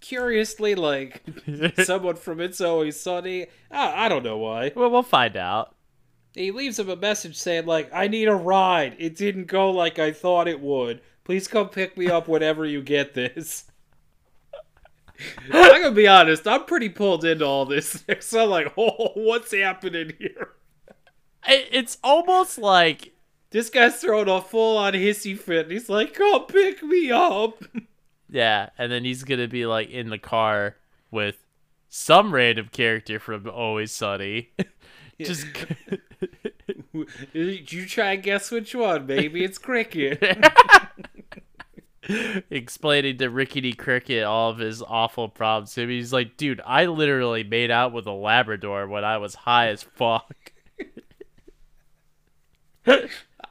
curiously 0.00 0.74
like 0.74 1.22
someone 1.84 2.16
from 2.16 2.40
It's 2.40 2.60
Always 2.60 2.98
Sunny. 2.98 3.46
I, 3.70 4.06
I 4.06 4.08
don't 4.08 4.22
know 4.24 4.38
why. 4.38 4.72
Well, 4.74 4.90
we'll 4.90 5.02
find 5.02 5.36
out. 5.36 5.74
He 6.34 6.50
leaves 6.52 6.78
him 6.78 6.88
a 6.88 6.96
message 6.96 7.36
saying, 7.36 7.66
like, 7.66 7.90
I 7.92 8.08
need 8.08 8.28
a 8.28 8.34
ride. 8.34 8.96
It 8.98 9.16
didn't 9.16 9.46
go 9.46 9.70
like 9.70 9.98
I 9.98 10.12
thought 10.12 10.48
it 10.48 10.60
would. 10.60 11.02
Please 11.24 11.48
come 11.48 11.68
pick 11.68 11.98
me 11.98 12.06
up 12.08 12.28
whenever 12.28 12.64
you 12.64 12.82
get 12.82 13.12
this. 13.14 13.64
I'm 15.52 15.82
gonna 15.82 15.94
be 15.94 16.08
honest, 16.08 16.46
I'm 16.46 16.64
pretty 16.64 16.88
pulled 16.88 17.24
into 17.24 17.44
all 17.46 17.66
this. 17.66 18.04
So 18.20 18.44
I'm 18.44 18.50
like, 18.50 18.72
oh, 18.78 19.12
what's 19.14 19.52
happening 19.52 20.12
here? 20.18 20.50
It's 21.48 21.98
almost 22.04 22.58
like 22.58 23.12
This 23.50 23.70
guy's 23.70 23.96
throwing 24.00 24.28
a 24.28 24.40
full 24.40 24.76
on 24.76 24.92
hissy 24.92 25.38
fit, 25.38 25.64
and 25.66 25.72
he's 25.72 25.88
like, 25.88 26.14
come 26.14 26.46
pick 26.46 26.82
me 26.82 27.10
up. 27.10 27.62
yeah, 28.28 28.70
and 28.78 28.92
then 28.92 29.04
he's 29.04 29.24
gonna 29.24 29.48
be 29.48 29.66
like 29.66 29.90
in 29.90 30.10
the 30.10 30.18
car 30.18 30.76
with 31.10 31.44
some 31.88 32.32
random 32.32 32.68
character 32.70 33.18
from 33.18 33.48
Always 33.48 33.90
Sunny. 33.92 34.50
Just 35.20 35.46
you 37.32 37.86
try 37.86 38.12
and 38.12 38.22
guess 38.22 38.50
which 38.50 38.74
one. 38.74 39.06
Maybe 39.06 39.44
it's 39.44 39.58
Cricket. 39.58 40.22
explaining 42.50 43.18
to 43.18 43.28
Rickety 43.28 43.72
Cricket 43.72 44.24
all 44.24 44.50
of 44.50 44.58
his 44.58 44.82
awful 44.82 45.28
problems. 45.28 45.76
I 45.76 45.82
mean, 45.82 45.98
he's 45.98 46.12
like, 46.12 46.36
dude, 46.36 46.60
I 46.64 46.86
literally 46.86 47.44
made 47.44 47.70
out 47.70 47.92
with 47.92 48.06
a 48.06 48.12
Labrador 48.12 48.86
when 48.86 49.04
I 49.04 49.18
was 49.18 49.34
high 49.34 49.68
as 49.68 49.82
fuck. 49.82 50.52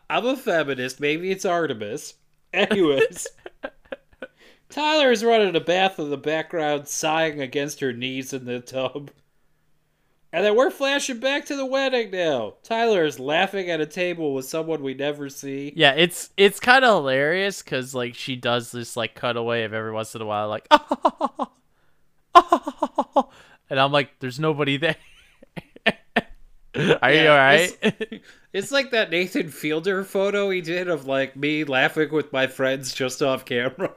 I'm 0.10 0.26
a 0.26 0.36
feminist. 0.36 1.00
Maybe 1.00 1.32
it's 1.32 1.46
Artemis. 1.46 2.16
Anyways. 2.54 3.28
Tyler 4.70 5.12
is 5.12 5.24
running 5.24 5.56
a 5.56 5.60
bath 5.60 6.00
in 6.00 6.10
the 6.10 6.18
background, 6.18 6.88
sighing 6.88 7.42
against 7.42 7.80
her 7.80 7.94
knees 7.94 8.34
in 8.34 8.46
the 8.46 8.60
tub. 8.60 9.12
And 10.34 10.44
then 10.44 10.56
we're 10.56 10.72
flashing 10.72 11.20
back 11.20 11.46
to 11.46 11.56
the 11.56 11.66
wedding 11.68 12.10
now. 12.12 12.56
Tyler 12.64 13.06
is 13.06 13.20
laughing 13.20 13.70
at 13.70 13.80
a 13.82 13.86
table 13.86 14.34
with 14.34 14.46
someone 14.46 14.82
we 14.82 14.96
never 14.96 15.30
see. 15.30 15.76
Yeah, 15.76 15.94
it's 15.94 16.32
it's 16.36 16.60
kind 16.60 16.84
of 16.84 16.96
hilarious 16.98 17.62
because 17.62 17.94
like 17.96 18.16
she 18.16 18.36
does 18.36 18.72
this 18.72 18.98
like 18.98 19.20
cutaway 19.20 19.64
of 19.64 19.74
every 19.74 19.92
once 19.92 20.16
in 20.16 20.22
a 20.22 20.26
while 20.26 20.50
like, 20.50 20.68
and 23.70 23.80
I'm 23.80 23.92
like, 23.92 24.20
there's 24.20 24.40
nobody 24.40 24.78
there. 24.78 24.96
Are 27.02 27.14
you 27.14 27.22
Yeah, 27.22 27.30
all 27.30 27.38
right? 27.38 27.76
It's, 27.82 28.04
it's 28.54 28.72
like 28.72 28.92
that 28.92 29.10
Nathan 29.10 29.50
Fielder 29.50 30.04
photo 30.04 30.50
he 30.50 30.62
did 30.62 30.88
of 30.88 31.06
like 31.06 31.36
me 31.36 31.64
laughing 31.64 32.12
with 32.12 32.32
my 32.32 32.48
friends 32.48 32.94
just 32.94 33.22
off 33.22 33.46
camera. 33.46 33.92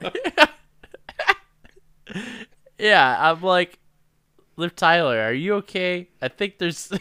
yeah, 2.79 3.17
I'm 3.31 3.43
like, 3.43 3.79
Liv 4.63 4.77
Tyler, 4.77 5.19
are 5.19 5.33
you 5.33 5.55
okay? 5.55 6.09
I 6.21 6.29
think 6.29 6.59
there's. 6.59 6.93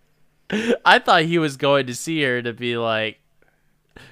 I 0.84 1.00
thought 1.00 1.22
he 1.22 1.38
was 1.38 1.56
going 1.56 1.88
to 1.88 1.94
see 1.94 2.22
her 2.22 2.40
to 2.40 2.52
be 2.52 2.76
like, 2.76 3.18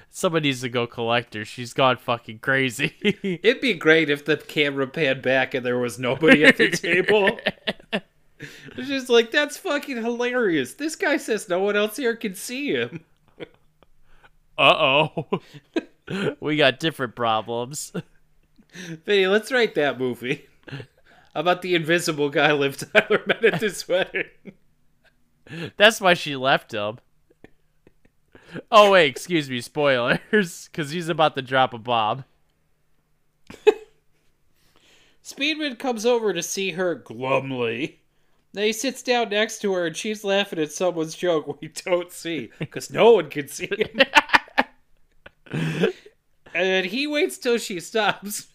somebody 0.09 0.49
needs 0.49 0.59
to 0.61 0.69
go 0.69 0.85
collect 0.85 1.33
her. 1.33 1.45
She's 1.45 1.71
gone 1.71 1.95
fucking 1.95 2.39
crazy. 2.39 2.93
It'd 3.41 3.61
be 3.61 3.73
great 3.73 4.09
if 4.09 4.25
the 4.25 4.35
camera 4.35 4.85
panned 4.85 5.21
back 5.21 5.53
and 5.53 5.65
there 5.65 5.79
was 5.79 5.97
nobody 5.97 6.43
at 6.43 6.57
the 6.57 6.71
table. 6.71 7.39
It's 8.75 8.89
just 8.89 9.07
like 9.07 9.31
that's 9.31 9.55
fucking 9.55 10.03
hilarious. 10.03 10.73
This 10.73 10.97
guy 10.97 11.15
says 11.15 11.47
no 11.47 11.61
one 11.61 11.77
else 11.77 11.95
here 11.95 12.13
can 12.17 12.35
see 12.35 12.73
him. 12.73 13.05
uh 14.57 14.61
oh. 14.61 15.39
we 16.41 16.57
got 16.57 16.81
different 16.81 17.15
problems. 17.15 17.93
Vinny, 19.05 19.27
let's 19.27 19.49
write 19.49 19.75
that 19.75 19.97
movie. 19.97 20.45
How 21.33 21.41
about 21.41 21.61
the 21.61 21.75
invisible 21.75 22.29
guy 22.29 22.51
Liv 22.51 22.77
Tyler 22.77 23.23
met 23.25 23.43
at 23.43 23.59
this 23.59 23.87
wedding? 23.87 24.25
That's 25.77 25.99
why 25.99 26.13
she 26.13 26.35
left 26.35 26.73
him. 26.73 26.99
Oh 28.71 28.91
wait, 28.91 29.09
excuse 29.09 29.49
me, 29.49 29.61
spoilers, 29.61 30.69
because 30.71 30.91
he's 30.91 31.09
about 31.09 31.35
to 31.35 31.41
drop 31.41 31.73
a 31.73 31.79
bomb. 31.79 32.25
Speedman 35.23 35.79
comes 35.79 36.05
over 36.05 36.33
to 36.33 36.43
see 36.43 36.71
her 36.71 36.95
glumly. 36.95 37.95
Then 38.51 38.65
he 38.65 38.73
sits 38.73 39.01
down 39.01 39.29
next 39.29 39.59
to 39.61 39.73
her 39.73 39.87
and 39.87 39.97
she's 39.97 40.23
laughing 40.23 40.59
at 40.59 40.71
someone's 40.71 41.15
joke 41.15 41.59
we 41.61 41.69
don't 41.69 42.11
see 42.11 42.51
because 42.59 42.91
no 42.91 43.13
one 43.13 43.29
can 43.29 43.47
see 43.47 43.67
him. 43.67 44.01
and 46.53 46.85
he 46.85 47.07
waits 47.07 47.37
till 47.39 47.57
she 47.57 47.79
stops. 47.79 48.47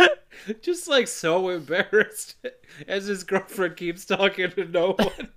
Just 0.62 0.88
like 0.88 1.08
so 1.08 1.48
embarrassed 1.48 2.36
as 2.88 3.06
his 3.06 3.24
girlfriend 3.24 3.76
keeps 3.76 4.04
talking 4.04 4.50
to 4.50 4.64
no 4.64 4.92
one. 4.98 5.28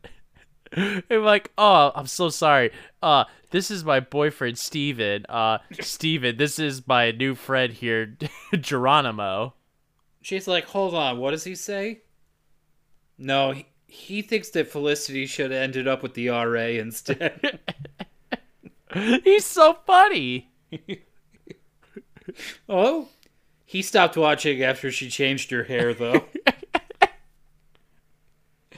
I'm 1.09 1.23
like, 1.23 1.51
oh, 1.57 1.91
I'm 1.95 2.07
so 2.07 2.29
sorry. 2.29 2.71
Uh, 3.01 3.25
this 3.51 3.71
is 3.71 3.85
my 3.85 3.99
boyfriend 3.99 4.57
Steven. 4.57 5.25
Uh, 5.29 5.59
Steven, 5.79 6.37
this 6.37 6.59
is 6.59 6.85
my 6.87 7.11
new 7.11 7.35
friend 7.35 7.71
here, 7.71 8.17
Geronimo. 8.59 9.53
She's 10.21 10.47
like, 10.47 10.65
hold 10.65 10.95
on, 10.95 11.19
what 11.19 11.31
does 11.31 11.43
he 11.43 11.55
say? 11.55 12.01
No, 13.17 13.51
he, 13.51 13.67
he 13.87 14.21
thinks 14.21 14.49
that 14.49 14.67
Felicity 14.67 15.27
should 15.27 15.51
have 15.51 15.61
ended 15.61 15.87
up 15.87 16.03
with 16.03 16.15
the 16.15 16.29
RA 16.29 16.61
instead. 16.61 17.59
He's 19.23 19.45
so 19.45 19.77
funny. 19.85 20.49
oh? 22.67 23.09
He 23.65 23.81
stopped 23.81 24.15
watching 24.15 24.63
after 24.63 24.91
she 24.91 25.09
changed 25.09 25.51
her 25.51 25.63
hair, 25.63 25.93
though. 25.93 26.25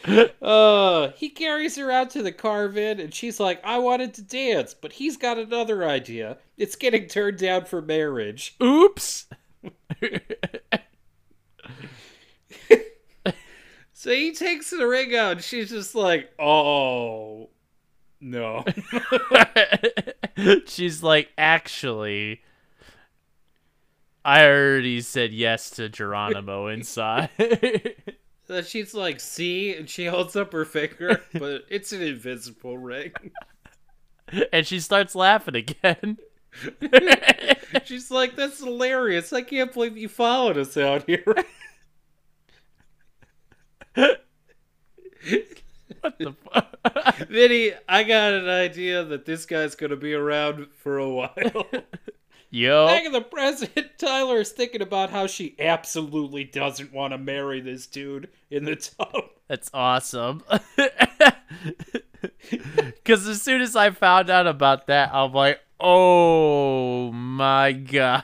uh, 0.42 1.12
he 1.18 1.30
carries 1.30 1.76
her 1.76 1.92
out 1.92 2.10
to 2.12 2.24
the 2.24 2.32
carve-in, 2.32 3.00
and 3.00 3.14
she's 3.14 3.40
like, 3.40 3.64
I 3.64 3.80
wanted 3.80 4.14
to 4.16 4.22
dance, 4.22 4.74
but 4.74 4.94
he's 4.94 5.18
got 5.18 5.38
another 5.38 5.86
idea. 5.88 6.38
It's 6.58 6.76
getting 6.76 7.08
turned 7.08 7.38
down 7.38 7.66
for 7.66 7.82
marriage. 7.82 8.56
Oops. 8.62 9.28
So 14.00 14.12
he 14.12 14.32
takes 14.32 14.70
the 14.70 14.86
ring 14.86 15.16
out, 15.16 15.32
and 15.32 15.44
she's 15.44 15.72
just 15.72 15.96
like, 15.96 16.30
oh, 16.38 17.50
no. 18.22 18.64
She's 20.68 21.02
like, 21.02 21.30
actually, 21.36 22.44
I 24.28 24.46
already 24.46 25.00
said 25.00 25.32
yes 25.32 25.70
to 25.72 25.88
Geronimo 25.88 26.68
inside. 26.74 27.30
Then 28.48 28.64
she's 28.64 28.94
like, 28.94 29.20
see? 29.20 29.76
And 29.76 29.90
she 29.90 30.06
holds 30.06 30.38
up 30.38 30.54
her 30.54 30.64
finger, 30.64 31.22
but 31.34 31.64
it's 31.70 31.92
an 31.92 32.02
invisible 32.02 32.78
ring. 32.78 33.12
and 34.54 34.66
she 34.66 34.80
starts 34.80 35.16
laughing 35.16 35.56
again. 35.56 36.18
She's 37.84 38.10
like, 38.10 38.38
that's 38.38 38.64
hilarious. 38.64 39.34
I 39.34 39.42
can't 39.42 39.74
believe 39.74 39.98
you 39.98 40.08
followed 40.08 40.58
us 40.58 40.78
out 40.78 41.04
here. 41.08 41.26
what 43.96 44.18
the 46.20 46.34
fuck? 46.54 47.18
Vinny, 47.28 47.74
I 47.90 48.04
got 48.04 48.32
an 48.32 48.48
idea 48.48 49.04
that 49.04 49.26
this 49.26 49.46
guy's 49.46 49.76
going 49.76 49.90
to 49.90 49.98
be 49.98 50.14
around 50.14 50.68
for 50.74 51.00
a 51.00 51.10
while. 51.10 51.68
Yo. 52.50 52.88
Back 52.88 53.06
in 53.06 53.12
the 53.12 53.22
present, 53.22 53.92
Tyler 53.98 54.38
is 54.38 54.52
thinking 54.52 54.82
about 54.82 55.10
how 55.10 55.28
she 55.28 55.56
absolutely 55.60 56.44
doesn't 56.44 56.94
want 56.94 57.14
to 57.14 57.18
marry 57.18 57.60
this 57.62 57.88
dude 57.88 58.30
in 58.50 58.66
the 58.66 58.76
tub. 58.76 59.26
That's 59.48 59.70
awesome. 59.74 60.44
Because 62.50 63.28
as 63.28 63.42
soon 63.42 63.62
as 63.62 63.76
I 63.76 63.92
found 63.92 64.30
out 64.30 64.48
about 64.48 64.88
that, 64.88 65.14
I'm 65.14 65.32
like, 65.32 65.60
oh 65.80 67.12
my 67.12 67.72
god. 67.72 68.24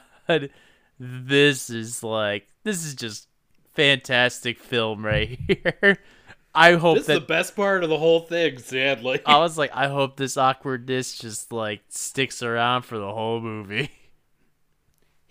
This 1.00 1.70
is 1.70 2.04
like, 2.04 2.48
this 2.64 2.86
is 2.86 2.96
just 2.96 3.28
fantastic 3.74 4.60
film 4.60 5.06
right 5.06 5.40
here. 5.48 6.00
I 6.56 6.74
hope 6.74 6.98
This 6.98 7.10
is 7.10 7.20
the 7.20 7.26
best 7.26 7.56
part 7.56 7.84
of 7.84 7.90
the 7.90 7.98
whole 7.98 8.20
thing, 8.20 8.60
sadly. 8.60 9.20
I 9.26 9.40
was 9.40 9.58
like, 9.58 9.72
I 9.74 9.88
hope 9.88 10.18
this 10.18 10.38
awkwardness 10.38 11.18
just 11.18 11.52
like 11.52 11.82
sticks 11.90 12.44
around 12.44 12.84
for 12.84 13.00
the 13.00 13.12
whole 13.12 13.42
movie. 13.42 13.90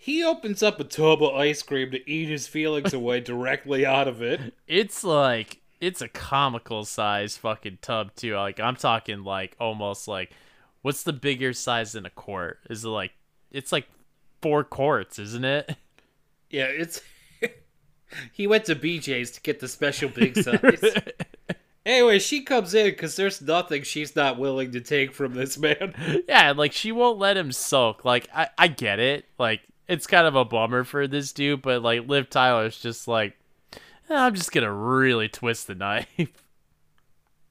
He 0.03 0.21
opens 0.21 0.61
up 0.61 0.81
a 0.81 0.83
tub 0.83 1.23
of 1.23 1.33
ice 1.33 1.61
cream 1.61 1.91
to 1.91 2.11
eat 2.11 2.27
his 2.27 2.45
feelings 2.45 2.93
away 2.93 3.21
directly 3.21 3.85
out 3.85 4.09
of 4.09 4.21
it. 4.21 4.53
It's 4.67 5.01
like 5.01 5.61
it's 5.79 6.01
a 6.01 6.09
comical 6.09 6.83
size 6.83 7.37
fucking 7.37 7.77
tub 7.81 8.13
too. 8.13 8.35
Like 8.35 8.59
I'm 8.59 8.75
talking 8.75 9.23
like 9.23 9.55
almost 9.61 10.09
like 10.09 10.33
what's 10.81 11.03
the 11.03 11.13
bigger 11.13 11.53
size 11.53 11.93
than 11.93 12.05
a 12.05 12.09
quart? 12.09 12.59
Is 12.69 12.83
it 12.83 12.89
like 12.89 13.13
it's 13.49 13.71
like 13.71 13.87
four 14.41 14.65
quarts, 14.65 15.19
isn't 15.19 15.45
it? 15.45 15.73
Yeah, 16.49 16.65
it's. 16.65 16.99
he 18.33 18.45
went 18.45 18.65
to 18.65 18.75
BJ's 18.75 19.31
to 19.31 19.41
get 19.41 19.61
the 19.61 19.69
special 19.69 20.09
big 20.09 20.35
size. 20.37 20.83
anyway, 21.85 22.19
she 22.19 22.41
comes 22.41 22.73
in 22.73 22.87
because 22.87 23.15
there's 23.15 23.41
nothing 23.41 23.83
she's 23.83 24.17
not 24.17 24.37
willing 24.37 24.73
to 24.73 24.81
take 24.81 25.13
from 25.13 25.33
this 25.33 25.57
man. 25.57 26.23
yeah, 26.27 26.51
like 26.51 26.73
she 26.73 26.91
won't 26.91 27.19
let 27.19 27.37
him 27.37 27.53
soak. 27.53 28.03
Like 28.03 28.27
I, 28.35 28.49
I 28.57 28.67
get 28.67 28.99
it. 28.99 29.23
Like 29.39 29.61
it's 29.87 30.07
kind 30.07 30.27
of 30.27 30.35
a 30.35 30.45
bummer 30.45 30.83
for 30.83 31.07
this 31.07 31.31
dude, 31.31 31.61
but 31.61 31.81
like 31.81 32.07
Liv 32.07 32.29
Tyler's 32.29 32.79
just 32.79 33.07
like, 33.07 33.37
"Eh, 34.09 34.15
I'm 34.15 34.35
just 34.35 34.51
gonna 34.51 34.73
really 34.73 35.29
twist 35.29 35.67
the 35.67 35.75
knife. 35.75 36.07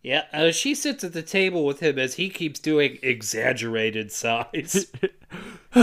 Yeah, 0.03 0.25
uh, 0.33 0.51
she 0.51 0.75
sits 0.75 1.05
at 1.05 1.12
the 1.12 1.23
table 1.23 1.64
with 1.64 1.79
him 1.79 1.97
as 1.97 2.14
he 2.14 2.29
keeps 2.29 2.59
doing 2.59 2.99
exaggerated 3.03 4.11
sighs. 4.11 4.87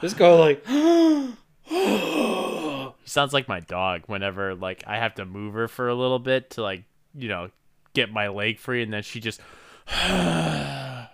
Just 0.00 0.16
go 0.16 0.38
like, 0.38 0.64
He 1.66 3.10
sounds 3.10 3.32
like 3.32 3.48
my 3.48 3.58
dog 3.58 4.02
whenever 4.06 4.54
like 4.54 4.84
I 4.86 4.98
have 4.98 5.16
to 5.16 5.24
move 5.24 5.54
her 5.54 5.66
for 5.66 5.88
a 5.88 5.94
little 5.96 6.20
bit 6.20 6.50
to 6.50 6.62
like 6.62 6.84
you 7.12 7.28
know 7.28 7.50
get 7.92 8.12
my 8.12 8.28
leg 8.28 8.60
free, 8.60 8.84
and 8.84 8.92
then 8.92 9.02
she 9.02 9.18
just 9.18 9.40
yeah. 9.88 11.08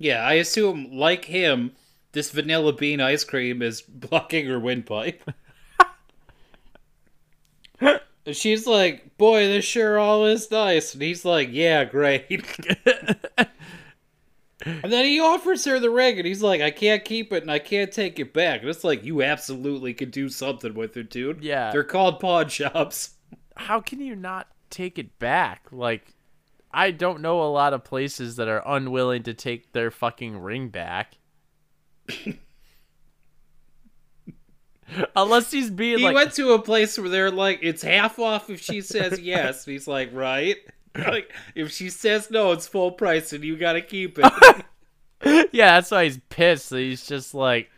I 0.00 0.34
assume, 0.34 0.90
like 0.92 1.24
him, 1.24 1.72
this 2.18 2.32
vanilla 2.32 2.72
bean 2.72 3.00
ice 3.00 3.22
cream 3.22 3.62
is 3.62 3.80
blocking 3.88 4.46
her 4.46 4.58
windpipe. 4.58 5.22
And 7.80 8.36
She's 8.36 8.66
like, 8.66 9.16
boy, 9.16 9.46
this 9.46 9.64
sure 9.64 9.98
all 9.98 10.26
is 10.26 10.50
nice. 10.50 10.92
And 10.92 11.00
he's 11.00 11.24
like, 11.24 11.48
yeah, 11.50 11.84
great. 11.84 12.26
and 14.66 14.92
then 14.92 15.04
he 15.06 15.18
offers 15.18 15.64
her 15.64 15.78
the 15.78 15.88
ring, 15.88 16.18
and 16.18 16.26
he's 16.26 16.42
like, 16.42 16.60
I 16.60 16.70
can't 16.70 17.04
keep 17.04 17.32
it 17.32 17.42
and 17.42 17.50
I 17.50 17.58
can't 17.58 17.90
take 17.90 18.18
it 18.18 18.34
back. 18.34 18.60
And 18.60 18.68
it's 18.68 18.84
like, 18.84 19.02
you 19.04 19.22
absolutely 19.22 19.94
can 19.94 20.10
do 20.10 20.28
something 20.28 20.74
with 20.74 20.96
it, 20.96 21.08
dude. 21.08 21.42
Yeah. 21.42 21.70
They're 21.70 21.84
called 21.84 22.20
pawn 22.20 22.48
shops. 22.48 23.14
how 23.56 23.80
can 23.80 24.00
you 24.00 24.14
not 24.14 24.48
take 24.68 24.98
it 24.98 25.18
back? 25.18 25.68
Like, 25.70 26.14
I 26.70 26.90
don't 26.90 27.22
know 27.22 27.42
a 27.42 27.48
lot 27.48 27.72
of 27.72 27.84
places 27.84 28.36
that 28.36 28.48
are 28.48 28.62
unwilling 28.66 29.22
to 29.22 29.32
take 29.32 29.72
their 29.72 29.90
fucking 29.90 30.36
ring 30.36 30.68
back. 30.68 31.17
Unless 35.16 35.50
he's 35.50 35.70
being 35.70 35.98
He 35.98 36.04
like, 36.04 36.14
went 36.14 36.32
to 36.34 36.52
a 36.52 36.62
place 36.62 36.98
where 36.98 37.08
they're 37.08 37.30
like, 37.30 37.60
it's 37.62 37.82
half 37.82 38.18
off 38.18 38.48
if 38.50 38.60
she 38.60 38.80
says 38.80 39.20
yes. 39.22 39.66
And 39.66 39.72
he's 39.72 39.86
like, 39.88 40.10
right? 40.12 40.56
Like, 40.96 41.32
if 41.54 41.70
she 41.70 41.90
says 41.90 42.28
no, 42.28 42.50
it's 42.50 42.66
full 42.66 42.90
price 42.90 43.32
and 43.32 43.44
you 43.44 43.56
gotta 43.56 43.82
keep 43.82 44.18
it. 44.18 44.32
yeah, 45.52 45.74
that's 45.74 45.92
why 45.92 46.04
he's 46.04 46.18
pissed. 46.28 46.70
He's 46.70 47.06
just 47.06 47.34
like, 47.34 47.70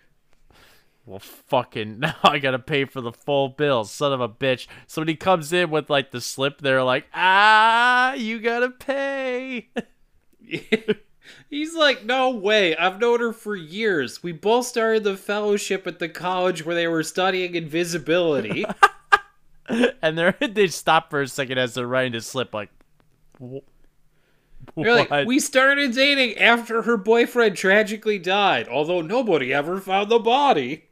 well, 1.05 1.19
fucking, 1.19 1.99
now 1.99 2.15
I 2.23 2.39
gotta 2.39 2.59
pay 2.59 2.87
for 2.87 3.03
the 3.03 3.13
full 3.13 3.51
bill, 3.51 3.85
son 3.85 4.15
of 4.15 4.23
a 4.23 4.29
bitch. 4.29 4.69
So 4.87 5.03
when 5.03 5.09
he 5.09 5.17
comes 5.17 5.53
in 5.53 5.71
with 5.71 5.91
like 5.91 6.13
the 6.13 6.21
slip, 6.23 6.63
they're 6.63 6.83
like, 6.85 7.09
ah, 7.13 8.15
you 8.15 8.39
gotta 8.39 8.71
pay. 8.71 9.69
He's 11.49 11.75
like, 11.75 12.05
no 12.05 12.31
way. 12.31 12.77
I've 12.77 13.01
known 13.01 13.21
her 13.21 13.33
for 13.33 13.57
years. 13.57 14.23
We 14.23 14.33
both 14.33 14.67
started 14.67 15.05
the 15.05 15.17
fellowship 15.17 15.87
at 15.87 15.99
the 15.99 16.09
college 16.09 16.65
where 16.65 16.75
they 16.75 16.87
were 16.89 17.03
studying 17.03 17.55
invisibility. 17.55 18.65
and 20.03 20.17
they're 20.19 20.37
they 20.51 20.67
stop 20.69 21.11
for 21.11 21.23
a 21.23 21.29
second 21.29 21.59
as 21.59 21.75
they're 21.75 21.87
writing 21.87 22.13
to 22.13 22.21
slip, 22.21 22.53
like, 22.55 22.71
wh- 23.43 23.59
They're 24.77 24.95
like, 24.95 25.11
what? 25.11 25.27
we 25.27 25.41
started 25.41 25.93
dating 25.95 26.39
after 26.39 26.83
her 26.83 26.97
boyfriend 26.97 27.57
tragically 27.57 28.19
died, 28.19 28.69
although 28.69 29.01
nobody 29.01 29.53
ever 29.53 29.81
found 29.81 30.11
the 30.11 30.19
body. 30.19 30.85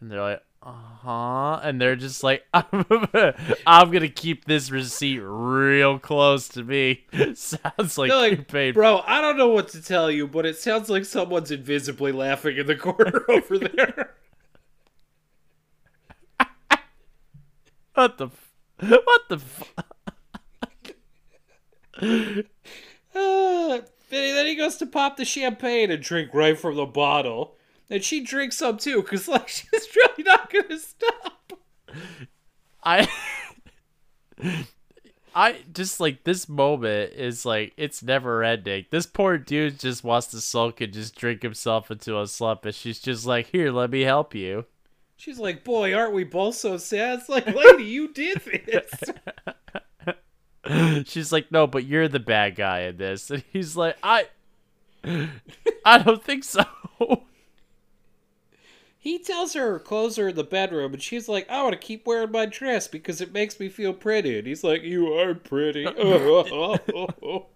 and 0.00 0.10
they're 0.10 0.20
like, 0.22 0.42
huh, 1.02 1.60
and 1.62 1.80
they're 1.80 1.96
just 1.96 2.22
like, 2.22 2.44
I'm 2.54 3.90
gonna 3.90 4.08
keep 4.08 4.44
this 4.44 4.70
receipt 4.70 5.18
real 5.22 5.98
close 5.98 6.48
to 6.50 6.62
me. 6.64 7.04
Sounds 7.34 7.98
like, 7.98 8.10
like, 8.10 8.48
paid. 8.48 8.74
bro, 8.74 9.02
I 9.06 9.20
don't 9.20 9.36
know 9.36 9.48
what 9.48 9.68
to 9.70 9.82
tell 9.82 10.10
you, 10.10 10.26
but 10.28 10.46
it 10.46 10.56
sounds 10.56 10.88
like 10.88 11.04
someone's 11.04 11.50
invisibly 11.50 12.12
laughing 12.12 12.56
in 12.56 12.66
the 12.66 12.76
corner 12.76 13.24
over 13.28 13.58
there. 13.58 14.14
What 17.94 18.16
the, 18.18 18.26
f- 18.26 18.52
what 18.78 19.28
the. 19.28 19.36
F- 19.36 19.74
Uh, 23.14 23.80
then 24.08 24.46
he 24.46 24.56
goes 24.56 24.76
to 24.76 24.86
pop 24.86 25.16
the 25.18 25.24
champagne 25.24 25.90
and 25.90 26.02
drink 26.02 26.30
right 26.32 26.58
from 26.58 26.76
the 26.76 26.86
bottle. 26.86 27.56
And 27.92 28.02
she 28.02 28.22
drinks 28.22 28.56
some 28.56 28.78
too, 28.78 29.02
because, 29.02 29.28
like, 29.28 29.48
she's 29.48 29.88
really 29.94 30.22
not 30.22 30.50
gonna 30.50 30.78
stop. 30.78 31.52
I 32.82 33.06
I 35.34 35.56
just 35.74 36.00
like 36.00 36.24
this 36.24 36.48
moment 36.48 37.12
is 37.12 37.44
like 37.44 37.74
it's 37.76 38.02
never 38.02 38.42
ending. 38.42 38.86
This 38.88 39.04
poor 39.04 39.36
dude 39.36 39.78
just 39.78 40.04
wants 40.04 40.28
to 40.28 40.40
sulk 40.40 40.80
and 40.80 40.90
just 40.90 41.14
drink 41.14 41.42
himself 41.42 41.90
into 41.90 42.18
a 42.18 42.26
slump, 42.26 42.64
and 42.64 42.74
she's 42.74 42.98
just 42.98 43.26
like, 43.26 43.48
"Here, 43.48 43.70
let 43.70 43.90
me 43.90 44.00
help 44.00 44.34
you." 44.34 44.64
She's 45.16 45.38
like, 45.38 45.62
boy, 45.62 45.94
aren't 45.94 46.14
we 46.14 46.24
both 46.24 46.54
so 46.54 46.78
sad? 46.78 47.20
It's 47.20 47.28
like, 47.28 47.46
lady, 47.46 47.84
you 47.84 48.12
did 48.12 48.40
this. 48.66 48.90
She's 51.08 51.30
like, 51.30 51.52
"No, 51.52 51.66
but 51.66 51.84
you're 51.84 52.08
the 52.08 52.18
bad 52.18 52.56
guy 52.56 52.80
in 52.80 52.96
this," 52.96 53.30
and 53.30 53.44
he's 53.52 53.76
like, 53.76 53.96
"I, 54.02 54.28
I 55.84 55.98
don't 55.98 56.24
think 56.24 56.44
so." 56.44 56.64
He 59.02 59.18
tells 59.18 59.54
her 59.54 59.72
her 59.72 59.78
clothes 59.80 60.16
are 60.16 60.28
in 60.28 60.36
the 60.36 60.44
bedroom, 60.44 60.92
and 60.92 61.02
she's 61.02 61.28
like, 61.28 61.50
I 61.50 61.60
want 61.64 61.72
to 61.72 61.78
keep 61.78 62.06
wearing 62.06 62.30
my 62.30 62.46
dress 62.46 62.86
because 62.86 63.20
it 63.20 63.32
makes 63.32 63.58
me 63.58 63.68
feel 63.68 63.92
pretty. 63.92 64.38
And 64.38 64.46
he's 64.46 64.62
like, 64.62 64.84
You 64.84 65.12
are 65.14 65.34
pretty. 65.34 65.84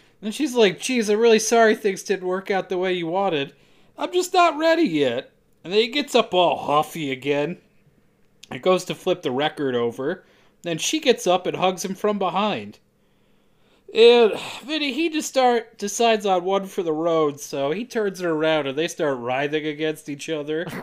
and 0.22 0.32
she's 0.32 0.54
like, 0.54 0.78
Geez, 0.78 1.08
I'm 1.08 1.18
really 1.18 1.40
sorry 1.40 1.74
things 1.74 2.04
didn't 2.04 2.28
work 2.28 2.48
out 2.48 2.68
the 2.68 2.78
way 2.78 2.92
you 2.92 3.08
wanted. 3.08 3.54
I'm 3.96 4.12
just 4.12 4.32
not 4.32 4.56
ready 4.56 4.84
yet. 4.84 5.32
And 5.64 5.72
then 5.72 5.80
he 5.80 5.88
gets 5.88 6.14
up 6.14 6.32
all 6.32 6.66
huffy 6.66 7.10
again. 7.10 7.58
and 8.52 8.62
goes 8.62 8.84
to 8.84 8.94
flip 8.94 9.22
the 9.22 9.32
record 9.32 9.74
over. 9.74 10.24
Then 10.62 10.78
she 10.78 11.00
gets 11.00 11.26
up 11.26 11.44
and 11.44 11.56
hugs 11.56 11.84
him 11.84 11.96
from 11.96 12.20
behind. 12.20 12.78
And 13.94 14.32
Vinny, 14.64 14.92
he 14.92 15.08
just 15.08 15.28
start 15.28 15.78
decides 15.78 16.26
on 16.26 16.44
one 16.44 16.66
for 16.66 16.82
the 16.82 16.92
road, 16.92 17.40
so 17.40 17.70
he 17.70 17.84
turns 17.84 18.20
her 18.20 18.30
around 18.30 18.66
and 18.66 18.76
they 18.76 18.88
start 18.88 19.18
writhing 19.18 19.66
against 19.66 20.08
each 20.08 20.28
other. 20.28 20.66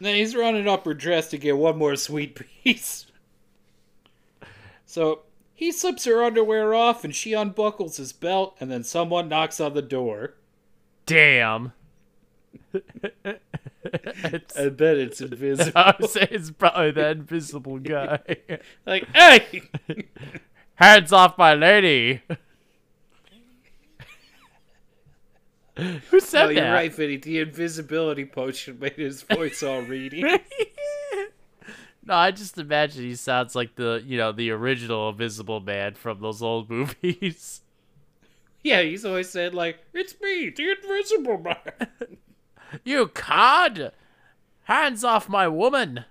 Then 0.00 0.14
he's 0.14 0.36
running 0.36 0.68
up 0.68 0.84
her 0.84 0.94
dress 0.94 1.30
to 1.30 1.38
get 1.38 1.56
one 1.56 1.78
more 1.78 1.96
sweet 1.96 2.38
piece. 2.62 3.06
So 4.84 5.20
he 5.54 5.72
slips 5.72 6.04
her 6.04 6.22
underwear 6.22 6.74
off 6.74 7.02
and 7.02 7.14
she 7.14 7.32
unbuckles 7.32 7.96
his 7.96 8.12
belt, 8.12 8.56
and 8.60 8.70
then 8.70 8.84
someone 8.84 9.28
knocks 9.28 9.60
on 9.60 9.74
the 9.74 9.82
door. 9.82 10.34
Damn. 11.06 11.72
And 12.72 14.76
then 14.76 14.98
it's 14.98 15.20
invisible. 15.20 15.72
I 15.76 15.94
would 15.98 16.10
say 16.10 16.28
it's 16.30 16.50
probably 16.50 16.90
the 16.90 17.10
invisible 17.10 17.78
guy. 17.78 18.18
like, 18.86 19.08
hey! 19.14 19.62
Hands 20.76 21.12
off 21.12 21.36
my 21.38 21.54
lady. 21.54 22.22
Who 25.76 26.20
said 26.20 26.44
No, 26.44 26.50
you're 26.50 26.72
right, 26.72 26.92
Vinny. 26.94 27.16
The 27.18 27.40
invisibility 27.40 28.24
potion 28.24 28.78
made 28.78 28.94
his 28.94 29.22
voice 29.22 29.62
all 29.62 29.82
reedy. 29.82 30.22
no, 32.04 32.14
I 32.14 32.30
just 32.30 32.56
imagine 32.56 33.02
he 33.04 33.14
sounds 33.14 33.54
like 33.54 33.74
the 33.76 34.02
you 34.06 34.16
know 34.16 34.32
the 34.32 34.50
original 34.52 35.10
Invisible 35.10 35.60
Man 35.60 35.94
from 35.94 36.20
those 36.20 36.40
old 36.42 36.70
movies. 37.02 37.60
yeah, 38.62 38.80
he's 38.80 39.04
always 39.04 39.28
said, 39.28 39.54
like, 39.54 39.78
it's 39.92 40.18
me, 40.20 40.48
the 40.50 40.70
invisible 40.70 41.38
man. 41.38 42.16
you 42.84 43.08
cod! 43.08 43.92
Hands 44.64 45.04
off 45.04 45.28
my 45.28 45.46
woman! 45.46 46.06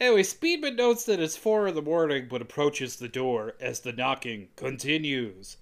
Anyway, 0.00 0.22
Speedman 0.22 0.76
notes 0.76 1.04
that 1.04 1.20
it's 1.20 1.36
four 1.36 1.68
in 1.68 1.74
the 1.74 1.82
morning 1.82 2.26
but 2.28 2.40
approaches 2.40 2.96
the 2.96 3.08
door 3.08 3.54
as 3.60 3.80
the 3.80 3.92
knocking 3.92 4.48
continues. 4.56 5.58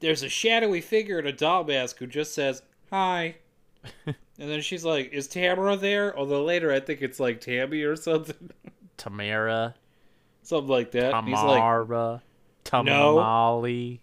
There's 0.00 0.24
a 0.24 0.28
shadowy 0.28 0.80
figure 0.80 1.20
in 1.20 1.28
a 1.28 1.32
doll 1.32 1.62
mask 1.62 1.98
who 1.98 2.08
just 2.08 2.34
says, 2.34 2.62
Hi. 2.90 3.36
and 4.06 4.16
then 4.36 4.60
she's 4.62 4.84
like, 4.84 5.12
Is 5.12 5.28
Tamara 5.28 5.76
there? 5.76 6.16
Although 6.18 6.44
later 6.44 6.72
I 6.72 6.80
think 6.80 7.02
it's 7.02 7.20
like 7.20 7.40
Tammy 7.40 7.82
or 7.82 7.94
something. 7.94 8.50
Tamara, 8.96 9.74
something 10.42 10.68
like 10.68 10.90
that. 10.90 11.14
He's 11.24 11.32
like, 11.34 11.60
Tamara, 11.60 12.22
Tamali. 12.64 14.00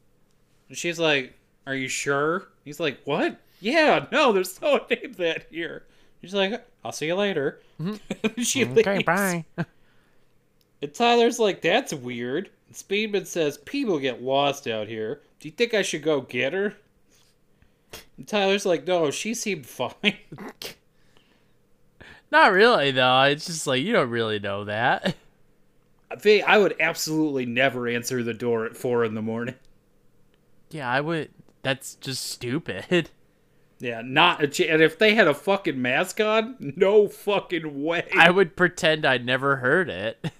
and 0.69 0.77
she's 0.77 0.99
like, 0.99 1.33
Are 1.67 1.75
you 1.75 1.89
sure? 1.89 2.47
He's 2.63 2.79
like, 2.79 3.01
What? 3.03 3.41
Yeah, 3.59 4.05
no, 4.09 4.31
there's 4.31 4.61
no 4.61 4.71
one 4.77 4.81
named 4.89 5.15
that 5.15 5.47
here. 5.51 5.83
She's 6.21 6.33
like, 6.33 6.65
I'll 6.83 6.91
see 6.91 7.07
you 7.07 7.15
later. 7.15 7.61
she 8.37 8.65
Mm-hmm. 8.65 8.77
Okay, 8.77 8.93
leaves. 8.97 8.99
bye. 8.99 9.45
And 10.81 10.93
Tyler's 10.93 11.39
like, 11.39 11.61
that's 11.61 11.93
weird. 11.93 12.49
And 12.67 12.75
Speedman 12.75 13.27
says, 13.27 13.57
people 13.57 13.99
get 13.99 14.23
lost 14.23 14.67
out 14.67 14.87
here. 14.87 15.21
Do 15.39 15.47
you 15.47 15.51
think 15.51 15.73
I 15.73 15.81
should 15.81 16.03
go 16.03 16.21
get 16.21 16.53
her? 16.53 16.75
And 18.17 18.27
Tyler's 18.27 18.65
like, 18.65 18.87
no, 18.87 19.11
she 19.11 19.33
seemed 19.33 19.65
fine. 19.65 20.17
Not 22.31 22.51
really 22.51 22.91
though. 22.91 23.23
It's 23.23 23.45
just 23.45 23.67
like 23.67 23.81
you 23.81 23.93
don't 23.93 24.09
really 24.09 24.39
know 24.39 24.65
that. 24.65 25.15
I 26.11 26.57
would 26.57 26.75
absolutely 26.79 27.45
never 27.45 27.87
answer 27.87 28.23
the 28.23 28.33
door 28.33 28.65
at 28.65 28.77
four 28.77 29.03
in 29.03 29.15
the 29.15 29.21
morning. 29.21 29.55
Yeah, 30.71 30.89
I 30.89 31.01
would. 31.01 31.29
That's 31.63 31.95
just 31.95 32.25
stupid. 32.25 33.09
Yeah, 33.79 34.01
not 34.03 34.43
a 34.43 34.47
ch- 34.47 34.61
and 34.61 34.81
if 34.81 34.99
they 34.99 35.15
had 35.15 35.27
a 35.27 35.33
fucking 35.33 35.81
mask 35.81 36.19
on, 36.19 36.55
no 36.75 37.07
fucking 37.07 37.83
way. 37.83 38.07
I 38.15 38.29
would 38.29 38.55
pretend 38.55 39.05
I 39.05 39.17
never 39.17 39.57
heard 39.57 39.89
it. 39.89 40.31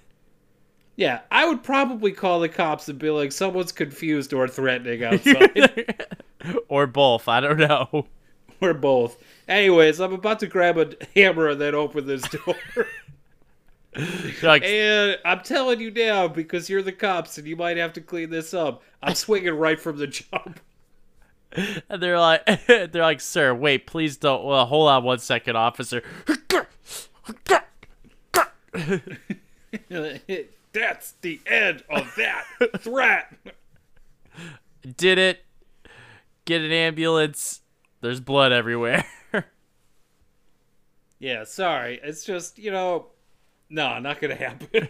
yeah, 0.96 1.20
I 1.30 1.46
would 1.46 1.62
probably 1.62 2.12
call 2.12 2.40
the 2.40 2.48
cops 2.50 2.88
and 2.88 2.98
be 2.98 3.08
like, 3.10 3.32
someone's 3.32 3.72
confused 3.72 4.32
or 4.34 4.46
threatening 4.46 5.02
outside. 5.04 5.94
or 6.68 6.86
both. 6.86 7.28
I 7.28 7.40
don't 7.40 7.58
know. 7.58 8.06
or 8.60 8.74
both. 8.74 9.16
Anyways, 9.48 10.00
I'm 10.00 10.12
about 10.12 10.40
to 10.40 10.46
grab 10.46 10.76
a 10.76 10.90
hammer 11.16 11.48
and 11.48 11.60
then 11.60 11.74
open 11.74 12.06
this 12.06 12.22
door. 12.28 12.56
Like, 14.42 14.62
and 14.62 15.18
I'm 15.24 15.40
telling 15.40 15.80
you 15.80 15.90
now, 15.90 16.28
because 16.28 16.70
you're 16.70 16.82
the 16.82 16.92
cops 16.92 17.38
and 17.38 17.46
you 17.48 17.56
might 17.56 17.76
have 17.76 17.92
to 17.94 18.00
clean 18.00 18.30
this 18.30 18.54
up, 18.54 18.82
I'm 19.02 19.14
swinging 19.16 19.54
right 19.54 19.80
from 19.80 19.96
the 19.98 20.06
jump. 20.06 20.60
And 21.52 22.02
they're 22.02 22.18
like, 22.18 22.44
they're 22.66 22.88
like, 23.02 23.20
sir, 23.20 23.54
wait, 23.54 23.86
please 23.86 24.16
don't. 24.16 24.44
Well, 24.44 24.66
hold 24.66 24.88
on 24.88 25.04
one 25.04 25.18
second, 25.18 25.56
officer. 25.56 26.02
That's 30.72 31.12
the 31.20 31.40
end 31.46 31.82
of 31.90 32.14
that 32.16 32.44
threat. 32.78 33.32
Did 34.96 35.18
it? 35.18 35.44
Get 36.44 36.62
an 36.62 36.72
ambulance. 36.72 37.60
There's 38.00 38.20
blood 38.20 38.52
everywhere. 38.52 39.04
Yeah, 41.20 41.44
sorry. 41.44 42.00
It's 42.02 42.24
just, 42.24 42.58
you 42.58 42.70
know, 42.70 43.08
no, 43.68 43.98
not 43.98 44.22
gonna 44.22 44.34
happen. 44.34 44.88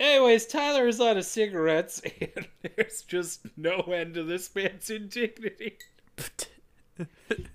Anyways, 0.00 0.46
Tyler 0.46 0.86
is 0.86 1.00
out 1.00 1.16
of 1.16 1.24
cigarettes, 1.24 2.00
and 2.20 2.48
there's 2.62 3.02
just 3.02 3.40
no 3.56 3.80
end 3.80 4.14
to 4.14 4.22
this 4.22 4.54
man's 4.54 4.90
indignity. 4.90 5.78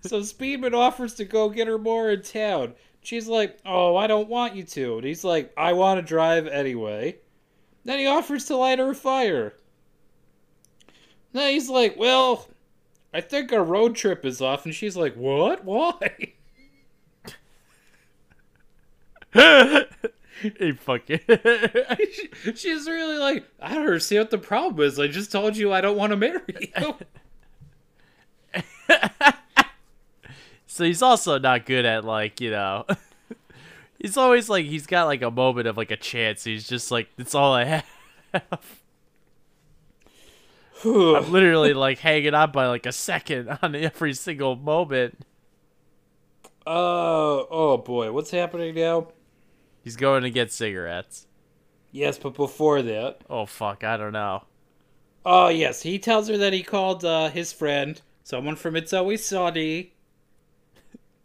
so 0.02 0.20
Speedman 0.20 0.74
offers 0.74 1.14
to 1.16 1.26
go 1.26 1.50
get 1.50 1.68
her 1.68 1.78
more 1.78 2.10
in 2.10 2.22
town. 2.22 2.74
She's 3.02 3.28
like, 3.28 3.60
"Oh, 3.66 3.96
I 3.96 4.08
don't 4.08 4.30
want 4.30 4.56
you 4.56 4.64
to," 4.64 4.98
and 4.98 5.06
he's 5.06 5.24
like, 5.24 5.54
"I 5.58 5.74
want 5.74 6.00
to 6.00 6.06
drive 6.06 6.48
anyway." 6.48 7.18
Then 7.86 8.00
he 8.00 8.08
offers 8.08 8.46
to 8.46 8.56
light 8.56 8.80
her 8.80 8.92
a 8.92 8.96
fire. 8.96 9.54
Then 11.34 11.52
he's 11.52 11.70
like, 11.70 11.96
"Well, 11.98 12.48
I 13.14 13.22
think 13.22 13.52
our 13.52 13.64
road 13.64 13.96
trip 13.96 14.26
is 14.26 14.42
off," 14.42 14.66
and 14.66 14.74
she's 14.74 14.96
like, 14.98 15.16
"What? 15.16 15.64
Why?" 15.66 16.34
he 20.42 20.72
fucking. 20.72 21.20
She- 21.28 22.30
She's 22.56 22.88
really 22.88 23.18
like, 23.18 23.46
I 23.60 23.74
don't 23.74 23.86
understand 23.86 24.22
what 24.22 24.32
the 24.32 24.38
problem 24.38 24.86
is. 24.86 25.00
I 25.00 25.08
just 25.08 25.32
told 25.32 25.56
you 25.56 25.72
I 25.72 25.82
don't 25.82 25.98
want 25.98 26.12
to 26.12 26.18
marry 26.18 26.42
you. 26.78 26.96
so 30.68 30.84
he's 30.84 31.02
also 31.02 31.40
not 31.40 31.66
good 31.66 31.86
at 31.86 32.04
like 32.04 32.42
you 32.42 32.52
know. 32.52 32.86
he's 34.00 34.18
always 34.18 34.50
like 34.50 34.66
he's 34.66 34.86
got 34.86 35.06
like 35.06 35.22
a 35.22 35.32
moment 35.32 35.68
of 35.68 35.78
like 35.78 35.92
a 35.92 35.98
chance. 35.98 36.44
He's 36.44 36.68
just 36.68 36.92
like 36.92 37.10
it's 37.18 37.36
all 37.36 37.54
I 37.54 37.64
have. 37.66 37.86
I'm 40.86 41.32
literally 41.32 41.74
like 41.74 42.00
hanging 42.00 42.34
on 42.34 42.52
by 42.52 42.68
like 42.68 42.86
a 42.86 42.92
second 42.92 43.58
on 43.62 43.76
every 43.76 44.14
single 44.14 44.56
moment. 44.56 45.26
Oh, 46.66 47.48
oh 47.50 47.78
boy, 47.78 48.12
what's 48.12 48.32
happening 48.32 48.76
now? 48.76 49.08
He's 49.84 49.96
going 49.98 50.24
to 50.24 50.30
get 50.32 50.52
cigarettes. 50.52 51.28
Yes, 51.92 52.18
but 52.18 52.34
before 52.34 52.82
that, 52.82 53.22
Oh 53.30 53.46
fuck, 53.46 53.84
I 53.84 53.98
don't 53.98 54.14
know. 54.14 54.44
oh 55.26 55.50
yes, 55.50 55.82
he 55.84 56.00
tells 56.00 56.28
her 56.30 56.38
that 56.38 56.54
he 56.54 56.64
called 56.64 57.06
uh, 57.06 57.30
his 57.30 57.54
friend, 57.54 58.02
someone 58.24 58.56
from 58.56 58.76
It's 58.76 58.94
Always 58.94 59.24
Sunny, 59.26 59.94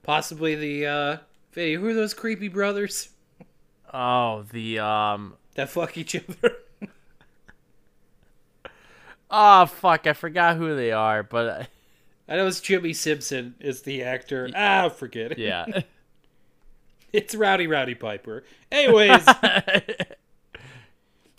possibly 0.03 0.55
the 0.55 0.87
uh, 0.87 1.17
who 1.55 1.87
are 1.87 1.95
those 1.95 2.15
creepy 2.15 2.49
brothers 2.49 3.11
Oh, 3.93 4.45
the 4.53 4.79
um 4.79 5.35
that 5.55 5.71
fuck 5.71 5.97
each 5.97 6.15
other? 6.15 6.57
Oh 9.31 9.67
fuck, 9.67 10.07
I 10.07 10.13
forgot 10.13 10.57
who 10.57 10.75
they 10.77 10.93
are, 10.93 11.23
but 11.23 11.47
uh, 11.47 11.65
I 12.29 12.37
know 12.37 12.47
it's 12.47 12.61
Jimmi 12.61 12.95
Simpson 12.95 13.55
is 13.61 13.83
the 13.83 14.03
actor. 14.03 14.51
Ah, 14.55 14.89
forget 14.91 15.33
it. 15.33 15.39
yeah. 15.39 15.67
It's 17.13 17.35
Rowdy 17.35 17.67
Roddy 17.67 17.95
Piper. 17.95 18.45
Anyways, 18.71 19.25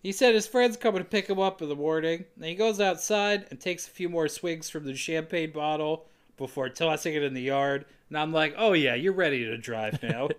he 0.02 0.12
said 0.12 0.34
his 0.34 0.48
friend's 0.48 0.78
coming 0.78 1.02
to 1.02 1.08
pick 1.08 1.28
him 1.28 1.40
up 1.40 1.62
in 1.62 1.70
the 1.70 1.76
morning. 1.76 2.26
Then 2.38 2.50
he 2.50 2.56
goes 2.56 2.80
outside 2.80 3.46
and 3.52 3.60
takes 3.60 3.88
a 3.88 3.92
few 3.92 4.10
more 4.10 4.28
swigs 4.28 4.70
from 4.70 4.86
the 4.86 4.96
champagne 4.96 5.52
bottle 5.52 6.06
before 6.38 6.70
tossing 6.70 7.14
it 7.14 7.24
in 7.24 7.34
the 7.34 7.42
yard. 7.42 7.86
And 8.10 8.18
I'm 8.18 8.34
like, 8.34 8.56
oh 8.58 8.74
yeah, 8.74 8.96
you're 8.96 9.14
ready 9.14 9.46
to 9.46 9.58
drive 9.58 10.02
now. 10.02 10.30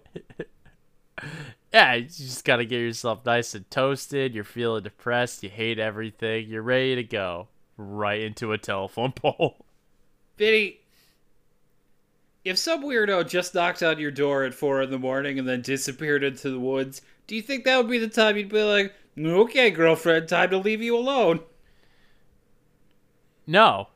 yeah, 1.72 1.94
you 1.94 2.06
just 2.06 2.44
gotta 2.44 2.64
get 2.64 2.80
yourself 2.80 3.24
nice 3.24 3.54
and 3.54 3.70
toasted. 3.70 4.34
You're 4.34 4.44
feeling 4.44 4.82
depressed. 4.82 5.42
You 5.42 5.50
hate 5.50 5.78
everything. 5.78 6.48
You're 6.48 6.62
ready 6.62 6.96
to 6.96 7.04
go 7.04 7.48
right 7.76 8.20
into 8.20 8.52
a 8.52 8.58
telephone 8.58 9.12
pole. 9.12 9.64
Vinny, 10.36 10.80
if 12.44 12.58
some 12.58 12.82
weirdo 12.82 13.28
just 13.28 13.54
knocked 13.54 13.82
on 13.82 13.98
your 13.98 14.10
door 14.10 14.44
at 14.44 14.54
four 14.54 14.82
in 14.82 14.90
the 14.90 14.98
morning 14.98 15.38
and 15.38 15.48
then 15.48 15.62
disappeared 15.62 16.24
into 16.24 16.50
the 16.50 16.60
woods, 16.60 17.02
do 17.26 17.36
you 17.36 17.42
think 17.42 17.64
that 17.64 17.76
would 17.76 17.88
be 17.90 17.98
the 17.98 18.08
time 18.08 18.36
you'd 18.36 18.48
be 18.48 18.62
like, 18.62 18.94
okay, 19.18 19.70
girlfriend, 19.70 20.28
time 20.28 20.50
to 20.50 20.58
leave 20.58 20.82
you 20.82 20.96
alone? 20.96 21.40
No, 23.46 23.88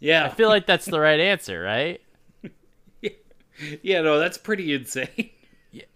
Yeah. 0.00 0.24
I 0.24 0.28
feel 0.30 0.48
like 0.48 0.66
that's 0.66 0.86
the 0.86 1.00
right 1.00 1.20
answer, 1.20 1.62
right? 1.62 2.00
yeah, 3.82 4.00
no, 4.00 4.18
that's 4.18 4.38
pretty 4.38 4.72
insane. 4.74 5.30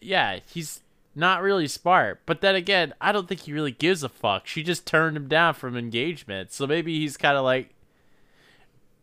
Yeah, 0.01 0.41
he's 0.47 0.81
not 1.15 1.43
really 1.43 1.69
smart. 1.69 2.23
But 2.27 2.41
then 2.41 2.55
again, 2.55 2.95
I 3.01 3.13
don't 3.13 3.29
think 3.29 3.43
he 3.43 3.53
really 3.53 3.73
gives 3.73 4.03
a 4.03 4.09
fuck. 4.09 4.47
She 4.47 4.63
just 4.63 4.87
turned 4.87 5.17
him 5.17 5.29
down 5.29 5.55
from 5.55 5.77
engagement. 5.77 6.53
So 6.53 6.67
maybe 6.67 6.99
he's 6.99 7.17
kind 7.17 7.37
of 7.37 7.45
like, 7.45 7.75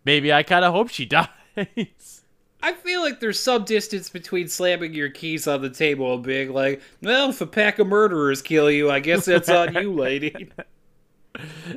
maybe 0.06 0.32
I 0.34 0.44
kind 0.44 0.66
of 0.66 0.74
hope 0.74 0.90
she 0.90 1.06
dies. 1.08 1.28
I 1.58 2.74
feel 2.74 3.02
like 3.02 3.20
there's 3.20 3.40
some 3.40 3.66
distance 3.66 4.10
between 4.10 4.48
slamming 4.48 4.94
your 4.94 5.10
keys 5.10 5.48
on 5.48 5.62
the 5.62 5.70
table 5.70 6.14
and 6.14 6.24
being 6.24 6.54
like, 6.54 6.82
well, 7.02 7.30
if 7.30 7.42
a 7.42 7.46
pack 7.46 7.80
of 7.80 7.88
murderers 7.88 8.42
kill 8.42 8.72
you, 8.72 8.90
I 8.90 9.00
guess 9.02 9.26
that's 9.26 9.50
on 9.50 9.74
you, 9.76 9.94
lady. 10.00 10.50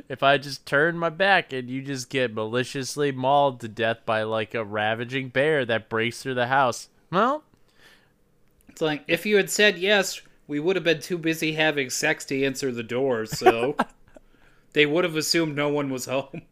if 0.07 0.23
I 0.23 0.37
just 0.37 0.65
turn 0.65 0.97
my 0.97 1.09
back 1.09 1.51
and 1.51 1.69
you 1.69 1.81
just 1.81 2.09
get 2.09 2.33
maliciously 2.33 3.11
mauled 3.11 3.59
to 3.61 3.67
death 3.67 3.99
by 4.05 4.23
like 4.23 4.53
a 4.53 4.63
ravaging 4.63 5.29
bear 5.29 5.65
that 5.65 5.89
breaks 5.89 6.21
through 6.23 6.35
the 6.35 6.47
house, 6.47 6.87
well, 7.11 7.43
It's 8.69 8.81
like, 8.81 9.03
if 9.07 9.25
you 9.25 9.35
had 9.37 9.49
said 9.49 9.77
yes, 9.77 10.21
we 10.47 10.59
would 10.59 10.75
have 10.77 10.85
been 10.85 11.01
too 11.01 11.17
busy 11.17 11.53
having 11.53 11.89
sex 11.89 12.23
to 12.25 12.43
answer 12.45 12.71
the 12.71 12.83
door, 12.83 13.25
so 13.25 13.75
they 14.73 14.85
would 14.85 15.03
have 15.03 15.15
assumed 15.17 15.55
no 15.55 15.67
one 15.69 15.89
was 15.89 16.05
home. 16.05 16.43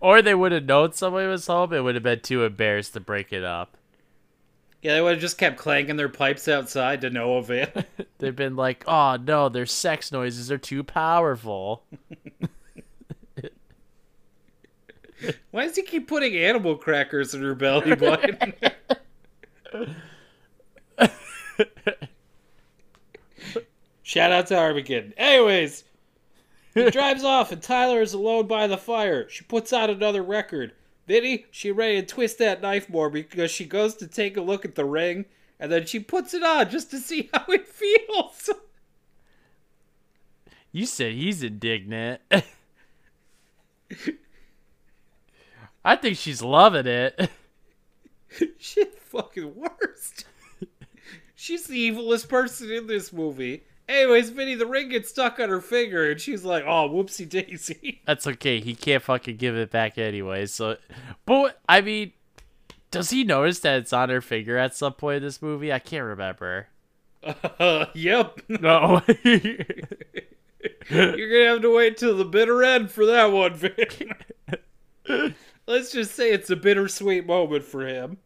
Or 0.00 0.22
they 0.22 0.34
would 0.34 0.52
have 0.52 0.64
known 0.64 0.92
somebody 0.92 1.26
was 1.26 1.46
home 1.46 1.72
and 1.72 1.84
would 1.84 1.94
have 1.94 2.04
been 2.04 2.20
too 2.20 2.44
embarrassed 2.44 2.94
to 2.94 3.00
break 3.00 3.32
it 3.32 3.44
up. 3.44 3.76
Yeah, 4.82 4.94
they 4.94 5.02
would 5.02 5.12
have 5.12 5.20
just 5.20 5.36
kept 5.36 5.58
clanking 5.58 5.96
their 5.96 6.08
pipes 6.08 6.48
outside 6.48 7.02
to 7.02 7.10
no 7.10 7.36
avail. 7.36 7.68
They've 8.18 8.34
been 8.34 8.56
like, 8.56 8.84
oh 8.86 9.16
no, 9.16 9.50
their 9.50 9.66
sex 9.66 10.10
noises 10.10 10.50
are 10.50 10.58
too 10.58 10.82
powerful. 10.82 11.84
Why 15.50 15.66
does 15.66 15.76
he 15.76 15.82
keep 15.82 16.08
putting 16.08 16.34
animal 16.34 16.76
crackers 16.76 17.34
in 17.34 17.42
her 17.42 17.54
belly 17.54 17.94
button? 17.94 18.54
Shout 24.02 24.32
out 24.32 24.46
to 24.46 24.58
Armageddon. 24.58 25.12
Anyways, 25.18 25.84
he 26.74 26.90
drives 26.90 27.24
off 27.24 27.52
and 27.52 27.62
Tyler 27.62 28.00
is 28.00 28.12
alone 28.12 28.46
by 28.46 28.66
the 28.66 28.78
fire. 28.78 29.28
She 29.28 29.44
puts 29.44 29.72
out 29.72 29.90
another 29.90 30.22
record. 30.22 30.72
Vinny, 31.06 31.46
she 31.50 31.72
ready 31.72 32.00
to 32.00 32.06
twist 32.06 32.38
that 32.38 32.62
knife 32.62 32.88
more 32.88 33.10
because 33.10 33.50
she 33.50 33.64
goes 33.64 33.94
to 33.96 34.06
take 34.06 34.36
a 34.36 34.42
look 34.42 34.64
at 34.64 34.74
the 34.76 34.84
ring 34.84 35.24
and 35.58 35.70
then 35.70 35.86
she 35.86 35.98
puts 36.00 36.34
it 36.34 36.42
on 36.42 36.70
just 36.70 36.90
to 36.90 36.98
see 36.98 37.28
how 37.34 37.44
it 37.48 37.66
feels. 37.66 38.50
You 40.72 40.86
said 40.86 41.14
he's 41.14 41.42
indignant. 41.42 42.20
I 45.84 45.96
think 45.96 46.16
she's 46.16 46.42
loving 46.42 46.86
it. 46.86 47.30
She's 48.58 48.86
fucking 49.06 49.56
worst. 49.56 50.24
she's 51.34 51.64
the 51.64 51.90
evilest 51.90 52.28
person 52.28 52.70
in 52.70 52.86
this 52.86 53.12
movie. 53.12 53.64
Anyways, 53.90 54.30
Vinny, 54.30 54.54
the 54.54 54.66
ring 54.66 54.88
gets 54.88 55.08
stuck 55.08 55.40
on 55.40 55.48
her 55.48 55.60
finger, 55.60 56.08
and 56.08 56.20
she's 56.20 56.44
like, 56.44 56.62
"Oh, 56.64 56.88
whoopsie 56.88 57.28
daisy." 57.28 58.00
That's 58.06 58.24
okay. 58.24 58.60
He 58.60 58.76
can't 58.76 59.02
fucking 59.02 59.36
give 59.36 59.56
it 59.56 59.72
back 59.72 59.98
anyway. 59.98 60.46
So, 60.46 60.76
but 61.26 61.60
I 61.68 61.80
mean, 61.80 62.12
does 62.92 63.10
he 63.10 63.24
notice 63.24 63.58
that 63.60 63.78
it's 63.80 63.92
on 63.92 64.08
her 64.08 64.20
finger 64.20 64.56
at 64.56 64.76
some 64.76 64.92
point 64.92 65.16
in 65.16 65.22
this 65.24 65.42
movie? 65.42 65.72
I 65.72 65.80
can't 65.80 66.04
remember. 66.04 66.68
Uh, 67.24 67.86
yep. 67.94 68.40
No. 68.48 69.02
You're 69.24 69.64
gonna 70.88 71.48
have 71.48 71.62
to 71.62 71.74
wait 71.74 71.96
till 71.96 72.16
the 72.16 72.24
bitter 72.24 72.62
end 72.62 72.92
for 72.92 73.06
that 73.06 73.32
one, 73.32 73.54
Vin. 73.54 75.34
Let's 75.66 75.90
just 75.90 76.14
say 76.14 76.30
it's 76.32 76.50
a 76.50 76.56
bittersweet 76.56 77.26
moment 77.26 77.64
for 77.64 77.86
him. 77.86 78.18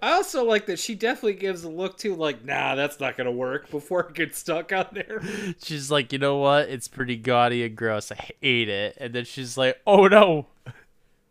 I 0.00 0.12
also 0.12 0.44
like 0.44 0.66
that 0.66 0.78
she 0.78 0.94
definitely 0.94 1.34
gives 1.34 1.64
a 1.64 1.70
look 1.70 1.98
to 1.98 2.14
like, 2.14 2.44
nah, 2.44 2.74
that's 2.74 3.00
not 3.00 3.16
gonna 3.16 3.32
work 3.32 3.70
before 3.70 4.00
it 4.00 4.14
gets 4.14 4.38
stuck 4.38 4.72
on 4.72 4.86
there. 4.92 5.22
she's 5.62 5.90
like, 5.90 6.12
you 6.12 6.18
know 6.18 6.38
what? 6.38 6.68
It's 6.68 6.88
pretty 6.88 7.16
gaudy 7.16 7.64
and 7.64 7.76
gross. 7.76 8.12
I 8.12 8.32
hate 8.40 8.68
it. 8.68 8.96
And 9.00 9.14
then 9.14 9.24
she's 9.24 9.56
like, 9.56 9.80
oh 9.86 10.06
no. 10.08 10.46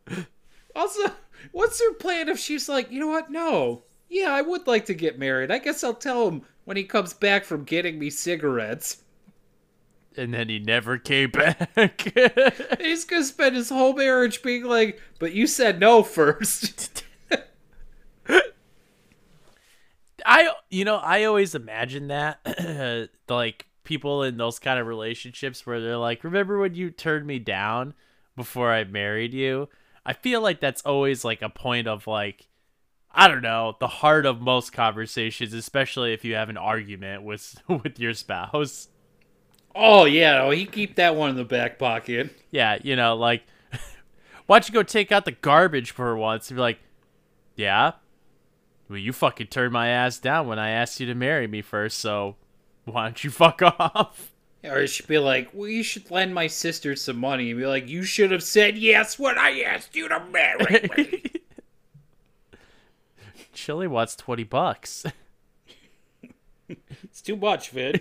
Also, 0.74 1.02
what's 1.52 1.82
her 1.82 1.93
plan 1.95 2.30
if 2.30 2.39
she's 2.39 2.70
like, 2.70 2.89
you 2.89 2.99
know 3.02 3.08
what? 3.08 3.30
No. 3.30 3.84
Yeah, 4.08 4.30
I 4.32 4.41
would 4.41 4.68
like 4.68 4.86
to 4.86 4.93
get 4.93 5.20
married. 5.20 5.52
I 5.52 5.58
guess 5.58 5.84
I'll 5.84 5.93
tell 5.93 6.30
him 6.30 6.43
when 6.64 6.78
he 6.78 6.86
comes 6.86 7.14
back 7.14 7.43
from 7.43 7.66
getting 7.66 7.99
me 7.99 8.10
cigarettes. 8.10 9.04
And 10.16 10.34
then 10.34 10.47
he 10.47 10.60
never 10.60 10.97
came 10.97 11.32
back. 11.32 12.02
He's 12.80 13.04
gonna 13.04 13.26
spend 13.26 13.58
his 13.58 13.68
whole 13.68 13.91
marriage 13.93 14.41
being 14.41 14.64
like, 14.64 15.02
but 15.20 15.34
you 15.34 15.45
said 15.45 15.78
no 15.78 16.04
first. 16.04 17.04
I, 20.26 20.51
you 20.69 20.86
know, 20.86 20.97
I 20.97 21.24
always 21.24 21.55
imagine 21.55 22.07
that, 22.07 23.09
like 23.30 23.65
people 23.84 24.24
in 24.24 24.38
those 24.38 24.59
kind 24.59 24.80
of 24.80 24.88
relationships 24.88 25.65
where 25.65 25.80
they're 25.80 25.97
like, 25.97 26.24
"Remember 26.24 26.59
when 26.59 26.76
you 26.76 26.91
turned 26.91 27.26
me 27.26 27.39
down 27.39 27.93
before 28.36 28.72
I 28.72 28.84
married 28.84 29.34
you?" 29.34 29.69
I 30.05 30.13
feel 30.13 30.41
like 30.41 30.59
that's 30.59 30.82
always 30.82 31.24
like 31.24 31.41
a 31.41 31.49
point 31.49 31.88
of 31.88 32.07
like, 32.07 32.47
I 33.11 33.28
don't 33.28 33.41
know, 33.41 33.76
the 33.80 33.88
heart 33.88 34.26
of 34.26 34.41
most 34.41 34.74
conversations, 34.74 35.53
especially 35.53 36.13
if 36.13 36.26
you 36.26 36.36
have 36.36 36.49
an 36.49 36.57
argument 36.57 37.24
with 37.24 37.55
with 37.67 37.99
your 37.99 38.13
spouse. 38.13 38.88
oh 39.76 40.05
yeah, 40.05 40.43
oh, 40.43 40.51
he 40.51 40.65
keep 40.65 40.95
that 40.95 41.15
one 41.15 41.30
in 41.32 41.36
the 41.36 41.45
back 41.45 41.78
pocket. 41.78 42.36
Yeah, 42.51 42.80
you 42.84 42.95
know, 42.95 43.15
like, 43.15 43.43
why 44.47 44.59
don't 44.59 44.67
you 44.69 44.74
go 44.74 44.84
take 44.84 45.11
out 45.11 45.26
the 45.26 45.32
garbage 45.32 45.91
for 45.91 46.15
once? 46.17 46.49
And 46.49 46.57
be 46.57 46.61
like, 46.61 46.80
yeah, 47.55 47.93
well, 48.92 49.00
you 49.00 49.14
fucking 49.14 49.48
turned 49.48 49.72
my 49.72 49.88
ass 49.88 50.20
down 50.20 50.48
when 50.48 50.60
I 50.60 50.72
asked 50.72 51.00
you 51.00 51.06
to 51.06 51.16
marry 51.16 51.48
me 51.48 51.62
first, 51.62 51.98
so 51.98 52.36
why 52.84 53.06
don't 53.06 53.24
you 53.24 53.30
fuck 53.30 53.62
off? 53.80 54.34
Or 54.66 54.86
she 54.86 55.06
be 55.06 55.18
like, 55.18 55.52
well, 55.54 55.70
you 55.70 55.82
should 55.82 56.12
lend 56.12 56.36
my 56.36 56.48
sister 56.48 56.98
some 56.98 57.18
money. 57.18 57.52
And 57.52 57.60
be 57.60 57.66
like, 57.66 57.88
you 57.88 58.04
should 58.04 58.32
have 58.32 58.44
said 58.44 58.78
yes 58.78 59.18
when 59.18 59.38
I 59.38 59.62
asked 59.62 59.96
you 59.96 60.10
to 60.10 60.20
marry 60.26 60.89
me. 60.98 61.24
Chili 63.54 63.88
wants 63.88 64.18
20 64.18 64.44
bucks. 64.44 65.06
it's 66.68 67.22
too 67.22 67.38
much, 67.38 67.70
Vin. 67.70 67.98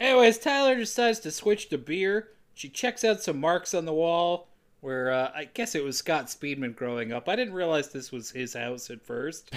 Anyways, 0.00 0.38
Tyler 0.38 0.74
decides 0.74 1.20
to 1.20 1.30
switch 1.30 1.68
to 1.68 1.78
beer. 1.78 2.30
She 2.54 2.68
checks 2.68 3.04
out 3.04 3.22
some 3.22 3.38
marks 3.38 3.72
on 3.72 3.84
the 3.84 3.94
wall 3.94 4.48
where 4.84 5.10
uh, 5.10 5.30
I 5.34 5.46
guess 5.46 5.74
it 5.74 5.82
was 5.82 5.96
Scott 5.96 6.26
Speedman 6.26 6.76
growing 6.76 7.10
up. 7.10 7.26
I 7.26 7.36
didn't 7.36 7.54
realize 7.54 7.88
this 7.88 8.12
was 8.12 8.32
his 8.32 8.52
house 8.52 8.90
at 8.90 9.00
first. 9.02 9.50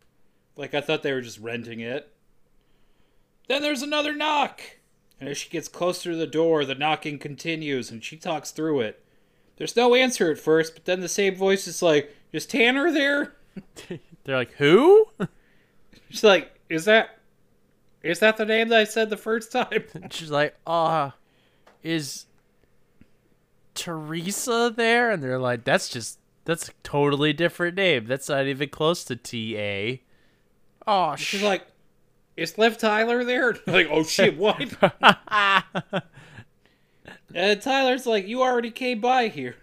like, 0.56 0.74
I 0.74 0.82
thought 0.82 1.02
they 1.02 1.14
were 1.14 1.22
just 1.22 1.38
renting 1.38 1.80
it. 1.80 2.12
Then 3.48 3.62
there's 3.62 3.80
another 3.80 4.12
knock. 4.12 4.60
And 5.18 5.30
as 5.30 5.38
she 5.38 5.48
gets 5.48 5.66
closer 5.66 6.10
to 6.10 6.16
the 6.16 6.26
door, 6.26 6.66
the 6.66 6.74
knocking 6.74 7.18
continues 7.18 7.90
and 7.90 8.04
she 8.04 8.18
talks 8.18 8.50
through 8.50 8.80
it. 8.80 9.02
There's 9.56 9.76
no 9.76 9.94
answer 9.94 10.30
at 10.30 10.38
first, 10.38 10.74
but 10.74 10.84
then 10.84 11.00
the 11.00 11.08
same 11.08 11.34
voice 11.34 11.66
is 11.66 11.80
like, 11.80 12.14
Is 12.30 12.44
Tanner 12.44 12.92
there? 12.92 13.34
They're 14.24 14.36
like, 14.36 14.52
who? 14.52 15.06
She's 16.10 16.22
like, 16.22 16.52
Is 16.68 16.84
that. 16.84 17.18
Is 18.02 18.18
that 18.18 18.36
the 18.36 18.44
name 18.44 18.68
that 18.68 18.78
I 18.78 18.84
said 18.84 19.08
the 19.08 19.16
first 19.16 19.50
time? 19.50 19.84
She's 20.10 20.30
like, 20.30 20.54
uh, 20.66 21.12
is 21.82 22.25
Teresa 23.76 24.72
there? 24.74 25.10
And 25.10 25.22
they're 25.22 25.38
like, 25.38 25.64
that's 25.64 25.88
just, 25.88 26.18
that's 26.44 26.68
a 26.68 26.72
totally 26.82 27.32
different 27.32 27.76
name. 27.76 28.06
That's 28.06 28.28
not 28.28 28.46
even 28.46 28.68
close 28.68 29.04
to 29.04 29.14
T.A. 29.16 30.02
Oh, 30.86 31.14
She's 31.16 31.42
like, 31.42 31.66
Is 32.36 32.58
Liv 32.58 32.78
Tyler 32.78 33.24
there? 33.24 33.56
like, 33.66 33.88
oh 33.90 34.02
shit, 34.02 34.36
what? 34.36 34.60
and 34.60 34.72
uh, 37.34 37.54
Tyler's 37.56 38.06
like, 38.06 38.26
You 38.26 38.42
already 38.42 38.70
came 38.70 39.00
by 39.00 39.28
here. 39.28 39.56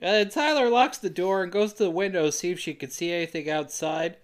and 0.00 0.26
uh, 0.26 0.30
Tyler 0.30 0.68
locks 0.68 0.98
the 0.98 1.10
door 1.10 1.42
and 1.42 1.52
goes 1.52 1.72
to 1.74 1.84
the 1.84 1.90
window 1.90 2.26
to 2.26 2.32
see 2.32 2.50
if 2.50 2.58
she 2.58 2.74
can 2.74 2.90
see 2.90 3.12
anything 3.12 3.48
outside. 3.48 4.16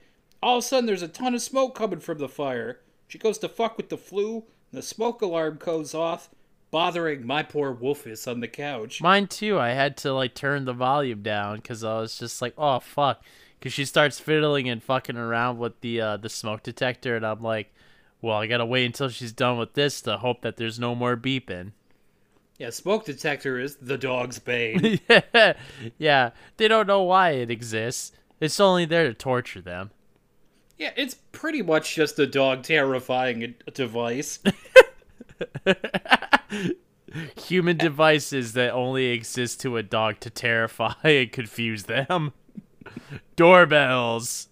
All 0.43 0.59
of 0.59 0.65
a 0.65 0.67
sudden, 0.67 0.87
there's 0.87 1.03
a 1.03 1.09
ton 1.09 1.35
of 1.35 1.43
smoke 1.43 1.75
coming 1.75 2.01
from 2.01 2.19
the 2.19 2.29
fire. 2.29 2.81
She 3.09 3.19
goes 3.19 3.39
to 3.39 3.49
fuck 3.49 3.77
with 3.77 3.89
the 3.89 3.97
flue, 3.97 4.45
and 4.71 4.79
the 4.79 4.83
smoke 4.83 5.23
alarm 5.23 5.59
goes 5.63 5.95
off, 5.95 6.29
bothering 6.71 7.27
my 7.27 7.43
poor 7.43 7.75
Wolfus 7.75 8.31
on 8.31 8.41
the 8.41 8.49
couch. 8.49 9.01
Mine 9.01 9.27
too. 9.27 9.59
I 9.59 9.71
had 9.71 9.97
to 9.99 10.13
like 10.13 10.35
turn 10.35 10.65
the 10.65 10.73
volume 10.73 11.23
down 11.23 11.57
because 11.57 11.83
I 11.85 11.99
was 11.99 12.19
just 12.19 12.43
like, 12.43 12.55
oh 12.59 12.81
fuck, 12.81 13.23
because 13.59 13.73
she 13.73 13.85
starts 13.85 14.19
fiddling 14.21 14.69
and 14.69 14.83
fucking 14.83 15.17
around 15.17 15.59
with 15.59 15.81
the 15.81 16.01
uh, 16.01 16.17
the 16.17 16.29
smoke 16.29 16.63
detector, 16.63 17.17
and 17.17 17.25
I'm 17.27 17.43
like, 17.43 17.73
well, 18.21 18.37
I 18.39 18.47
gotta 18.47 18.67
wait 18.67 18.87
until 18.87 19.09
she's 19.09 19.33
done 19.33 19.59
with 19.59 19.75
this 19.75 20.01
to 20.03 20.19
hope 20.19 20.43
that 20.43 20.57
there's 20.57 20.79
no 20.79 20.95
more 20.95 21.17
beeping. 21.17 21.73
Yeah, 22.59 22.71
smoke 22.71 23.05
detector 23.05 23.59
is 23.59 23.77
the 23.77 23.99
dog's 23.99 24.39
bane. 24.39 24.99
yeah, 25.11 25.53
yeah. 25.99 26.31
They 26.57 26.69
don't 26.69 26.87
know 26.87 27.03
why 27.03 27.31
it 27.33 27.51
exists. 27.51 28.13
It's 28.41 28.59
only 28.61 28.87
there 28.87 29.07
to 29.07 29.15
torture 29.15 29.61
them. 29.61 29.91
yeah, 30.79 30.93
it's 30.97 31.17
pretty 31.33 31.61
much 31.63 31.95
just 31.95 32.19
a 32.19 32.27
dog 32.27 32.63
terrifying 32.63 33.55
a- 33.67 33.71
device. 33.71 34.39
Human 37.47 37.77
devices 37.77 38.53
that 38.55 38.73
only 38.73 39.07
exist 39.07 39.61
to 39.61 39.77
a 39.77 39.83
dog 39.83 40.21
to 40.21 40.31
terrify 40.31 40.95
and 41.05 41.33
confuse 41.33 41.85
them. 41.85 42.33
Doorbells, 43.37 44.49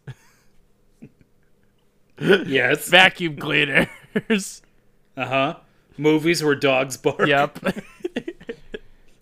yes. 2.18 2.88
vacuum 2.88 3.36
cleaners. 3.36 4.62
Uh 5.16 5.26
huh. 5.26 5.56
Movies 5.96 6.42
where 6.42 6.54
dogs 6.54 6.96
bark. 6.96 7.26
yep. 7.26 7.58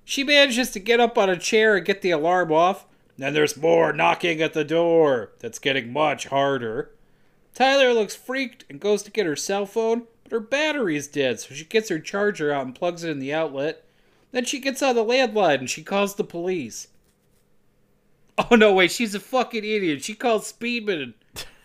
She 0.04 0.24
manages 0.24 0.70
to 0.72 0.78
get 0.78 1.00
up 1.00 1.16
on 1.16 1.30
a 1.30 1.38
chair 1.38 1.76
and 1.76 1.86
get 1.86 2.02
the 2.02 2.10
alarm 2.10 2.52
off. 2.52 2.86
Then 3.16 3.34
there's 3.34 3.56
more 3.56 3.92
knocking 3.92 4.42
at 4.42 4.52
the 4.52 4.64
door. 4.64 5.32
That's 5.38 5.58
getting 5.58 5.92
much 5.92 6.26
harder. 6.26 6.90
Tyler 7.54 7.94
looks 7.94 8.14
freaked 8.16 8.64
and 8.68 8.80
goes 8.80 9.02
to 9.04 9.10
get 9.10 9.26
her 9.26 9.36
cell 9.36 9.64
phone, 9.66 10.02
but 10.22 10.32
her 10.32 10.40
battery's 10.40 11.08
dead, 11.08 11.40
so 11.40 11.54
she 11.54 11.64
gets 11.64 11.88
her 11.88 11.98
charger 11.98 12.52
out 12.52 12.66
and 12.66 12.74
plugs 12.74 13.04
it 13.04 13.10
in 13.10 13.18
the 13.18 13.32
outlet. 13.32 13.84
Then 14.32 14.44
she 14.44 14.58
gets 14.58 14.82
on 14.82 14.94
the 14.94 15.04
landline 15.04 15.58
and 15.60 15.70
she 15.70 15.82
calls 15.82 16.14
the 16.14 16.24
police. 16.24 16.88
Oh 18.38 18.56
no, 18.56 18.72
wait, 18.72 18.90
she's 18.90 19.14
a 19.14 19.20
fucking 19.20 19.64
idiot. 19.64 20.02
She 20.02 20.14
calls 20.14 20.50
Speedman 20.50 21.14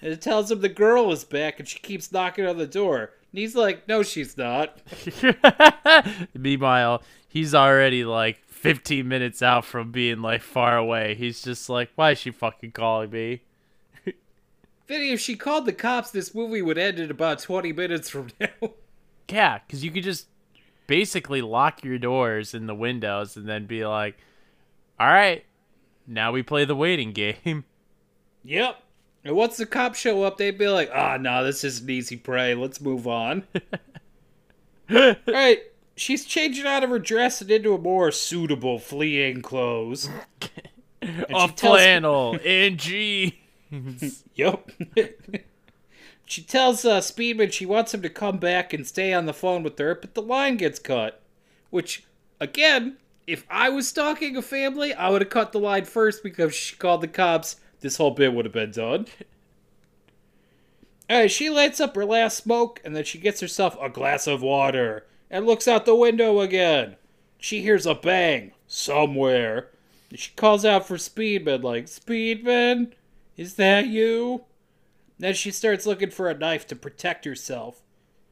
and 0.01 0.13
it 0.13 0.21
tells 0.21 0.51
him 0.51 0.61
the 0.61 0.69
girl 0.69 1.11
is 1.11 1.23
back 1.23 1.59
and 1.59 1.67
she 1.67 1.79
keeps 1.79 2.11
knocking 2.11 2.45
on 2.45 2.57
the 2.57 2.67
door. 2.67 3.13
And 3.31 3.39
he's 3.39 3.55
like, 3.55 3.87
no, 3.87 4.03
she's 4.03 4.37
not. 4.37 4.79
Meanwhile, 6.33 7.03
he's 7.27 7.55
already 7.55 8.03
like 8.05 8.41
15 8.47 9.07
minutes 9.07 9.41
out 9.41 9.65
from 9.65 9.91
being 9.91 10.21
like 10.21 10.41
far 10.41 10.77
away. 10.77 11.15
He's 11.15 11.41
just 11.41 11.69
like, 11.69 11.89
why 11.95 12.11
is 12.11 12.19
she 12.19 12.31
fucking 12.31 12.71
calling 12.71 13.11
me? 13.11 13.41
Vinny, 14.87 15.11
if 15.11 15.19
she 15.19 15.35
called 15.35 15.65
the 15.65 15.73
cops, 15.73 16.11
this 16.11 16.33
movie 16.33 16.61
would 16.61 16.77
end 16.77 16.99
in 16.99 17.11
about 17.11 17.39
20 17.39 17.73
minutes 17.73 18.09
from 18.09 18.29
now. 18.39 18.49
Yeah, 19.29 19.59
because 19.67 19.83
you 19.83 19.91
could 19.91 20.05
just 20.05 20.27
basically 20.87 21.41
lock 21.41 21.83
your 21.83 21.97
doors 21.97 22.53
and 22.53 22.69
the 22.69 22.73
windows 22.73 23.35
and 23.35 23.45
then 23.45 23.65
be 23.65 23.85
like, 23.85 24.17
all 24.97 25.07
right, 25.07 25.43
now 26.07 26.31
we 26.31 26.43
play 26.43 26.63
the 26.63 26.77
waiting 26.77 27.11
game. 27.11 27.65
yep. 28.45 28.81
And 29.25 29.35
once 29.35 29.57
the 29.57 29.65
cops 29.65 29.99
show 29.99 30.23
up, 30.23 30.37
they'd 30.37 30.57
be 30.57 30.69
like, 30.69 30.89
ah, 30.93 31.17
no, 31.17 31.43
this 31.43 31.65
isn't 31.65 31.89
easy 31.89 32.15
prey. 32.15 32.55
Let's 32.55 32.79
move 32.79 33.05
on. 33.05 33.43
All 34.89 35.15
right. 35.27 35.59
She's 35.97 36.23
changing 36.23 36.65
out 36.65 36.85
of 36.85 36.89
her 36.89 36.99
dress 36.99 37.41
and 37.41 37.51
into 37.51 37.73
a 37.73 37.77
more 37.77 38.11
suitable 38.13 38.79
fleeing 38.79 39.41
clothes. 39.41 40.09
a 41.01 41.47
flannel 41.49 42.39
and 42.45 42.77
jeans. 42.77 43.33
Yep. 44.35 44.71
she 46.25 46.41
tells 46.43 46.85
uh, 46.85 46.99
Speedman 46.99 47.51
she 47.51 47.65
wants 47.65 47.93
him 47.93 48.01
to 48.01 48.09
come 48.09 48.37
back 48.37 48.73
and 48.73 48.85
stay 48.85 49.13
on 49.13 49.25
the 49.25 49.33
phone 49.33 49.63
with 49.63 49.77
her, 49.79 49.95
but 49.95 50.13
the 50.13 50.21
line 50.21 50.57
gets 50.57 50.79
cut. 50.79 51.21
Which, 51.69 52.05
again, 52.39 52.97
if 53.25 53.45
I 53.49 53.69
was 53.69 53.87
stalking 53.87 54.37
a 54.37 54.41
family, 54.41 54.93
I 54.93 55.09
would 55.09 55.21
have 55.21 55.29
cut 55.29 55.51
the 55.51 55.59
line 55.59 55.85
first 55.85 56.23
because 56.23 56.55
she 56.55 56.75
called 56.75 57.01
the 57.01 57.07
cops. 57.07 57.57
This 57.81 57.97
whole 57.97 58.11
bit 58.11 58.33
would 58.33 58.45
have 58.45 58.53
been 58.53 58.71
done. 58.71 59.07
Alright, 61.09 61.31
she 61.31 61.49
lights 61.49 61.79
up 61.79 61.95
her 61.95 62.05
last 62.05 62.37
smoke 62.37 62.81
and 62.83 62.95
then 62.95 63.03
she 63.03 63.17
gets 63.17 63.39
herself 63.39 63.77
a 63.81 63.89
glass 63.89 64.27
of 64.27 64.41
water 64.41 65.05
and 65.29 65.45
looks 65.45 65.67
out 65.67 65.85
the 65.85 65.95
window 65.95 66.39
again. 66.39 66.95
She 67.37 67.61
hears 67.61 67.85
a 67.85 67.95
bang 67.95 68.51
somewhere. 68.67 69.69
She 70.15 70.31
calls 70.35 70.65
out 70.65 70.87
for 70.87 70.95
Speedman, 70.95 71.63
like, 71.63 71.85
Speedman, 71.85 72.93
is 73.37 73.53
that 73.53 73.87
you? 73.87 74.43
Then 75.19 75.33
she 75.33 75.51
starts 75.51 75.85
looking 75.85 76.09
for 76.09 76.29
a 76.29 76.37
knife 76.37 76.67
to 76.67 76.75
protect 76.75 77.25
herself. 77.25 77.83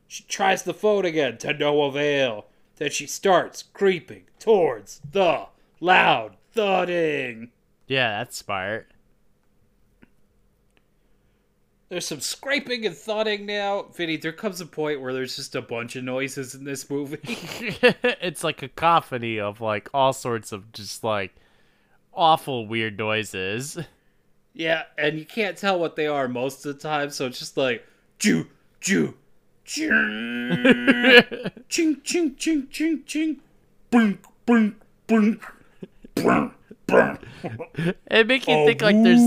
She 0.08 0.24
tries 0.24 0.64
the 0.64 0.74
phone 0.74 1.06
again 1.06 1.38
to 1.40 1.54
no 1.54 1.84
avail. 1.84 2.46
Then 2.78 2.92
she 2.92 3.08
starts 3.08 3.64
creeping 3.64 4.24
towards 4.40 5.02
the 5.10 5.48
loud 5.80 6.38
thudding. 6.52 7.52
Yeah, 7.88 8.20
that's 8.20 8.38
smart. 8.38 8.92
There's 11.90 12.08
some 12.08 12.20
scraping 12.20 12.86
and 12.86 12.96
thudding 12.96 13.46
now. 13.46 13.84
Vinny, 13.96 14.18
there 14.18 14.32
comes 14.32 14.60
a 14.60 14.66
point 14.66 15.02
where 15.02 15.14
there's 15.14 15.36
just 15.36 15.56
a 15.56 15.62
bunch 15.62 15.96
of 15.96 16.04
noises 16.04 16.56
in 16.56 16.64
this 16.64 16.90
movie. 16.90 17.20
it's 17.24 18.44
like 18.44 18.64
a 18.64 18.68
cacophony 18.68 19.40
of 19.40 19.62
like 19.62 19.88
all 19.94 20.12
sorts 20.12 20.52
of 20.52 20.72
just 20.72 21.04
like 21.04 21.36
awful 22.14 22.68
weird 22.68 22.98
noises. 22.98 23.78
Yeah, 24.56 24.84
and 24.98 25.20
you 25.20 25.26
can't 25.26 25.58
tell 25.58 25.78
what 25.80 25.96
they 25.98 26.08
are 26.08 26.28
most 26.28 26.66
of 26.66 26.74
the 26.74 26.82
time, 26.82 27.10
so 27.10 27.28
it's 27.28 27.38
just 27.38 27.58
like 27.58 27.86
choo 28.18 28.48
choo 28.82 29.14
ching 29.66 30.54
ching 31.68 32.02
ching 32.04 32.36
ching 32.38 32.68
ching 32.72 33.04
ching 33.06 33.42
brink 33.92 34.26
brink 34.46 34.76
brink 35.08 35.44
brink. 36.16 36.52
It 38.10 38.28
make 38.28 38.48
you 38.48 38.66
think 38.66 38.82
like 38.82 38.96
there's 39.04 39.20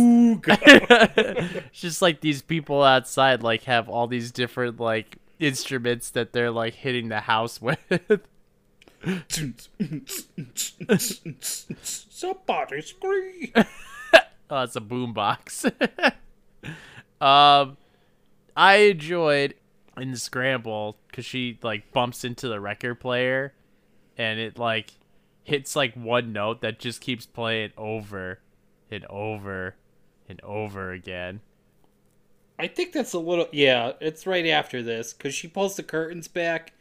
just 1.72 2.00
like 2.00 2.20
these 2.20 2.40
people 2.40 2.82
outside 2.82 3.42
like 3.42 3.64
have 3.64 3.88
all 3.88 4.06
these 4.06 4.30
different 4.30 4.80
like 4.80 5.18
instruments 5.38 6.10
that 6.10 6.32
they're 6.32 6.50
like 6.50 6.74
hitting 6.74 7.08
the 7.08 7.20
house 7.20 7.60
with. 7.62 7.78
Somebody 11.82 12.80
scream. 12.82 13.52
Oh, 14.50 14.62
it's 14.62 14.76
a 14.76 14.80
boombox. 14.80 15.70
um, 17.20 17.76
I 18.56 18.76
enjoyed 18.76 19.54
in 19.96 20.16
scramble 20.16 20.96
because 21.08 21.24
she 21.24 21.58
like 21.62 21.92
bumps 21.92 22.24
into 22.24 22.48
the 22.48 22.60
record 22.60 22.96
player, 22.96 23.52
and 24.16 24.38
it 24.40 24.58
like 24.58 24.92
hits 25.42 25.76
like 25.76 25.94
one 25.94 26.32
note 26.32 26.60
that 26.62 26.78
just 26.78 27.00
keeps 27.00 27.26
playing 27.26 27.72
over 27.76 28.40
and 28.90 29.04
over 29.06 29.76
and 30.28 30.40
over 30.42 30.92
again. 30.92 31.40
I 32.58 32.66
think 32.66 32.92
that's 32.92 33.12
a 33.12 33.18
little. 33.18 33.48
Yeah, 33.52 33.92
it's 34.00 34.26
right 34.26 34.46
after 34.46 34.82
this 34.82 35.12
because 35.12 35.34
she 35.34 35.46
pulls 35.46 35.76
the 35.76 35.82
curtains 35.82 36.26
back, 36.26 36.72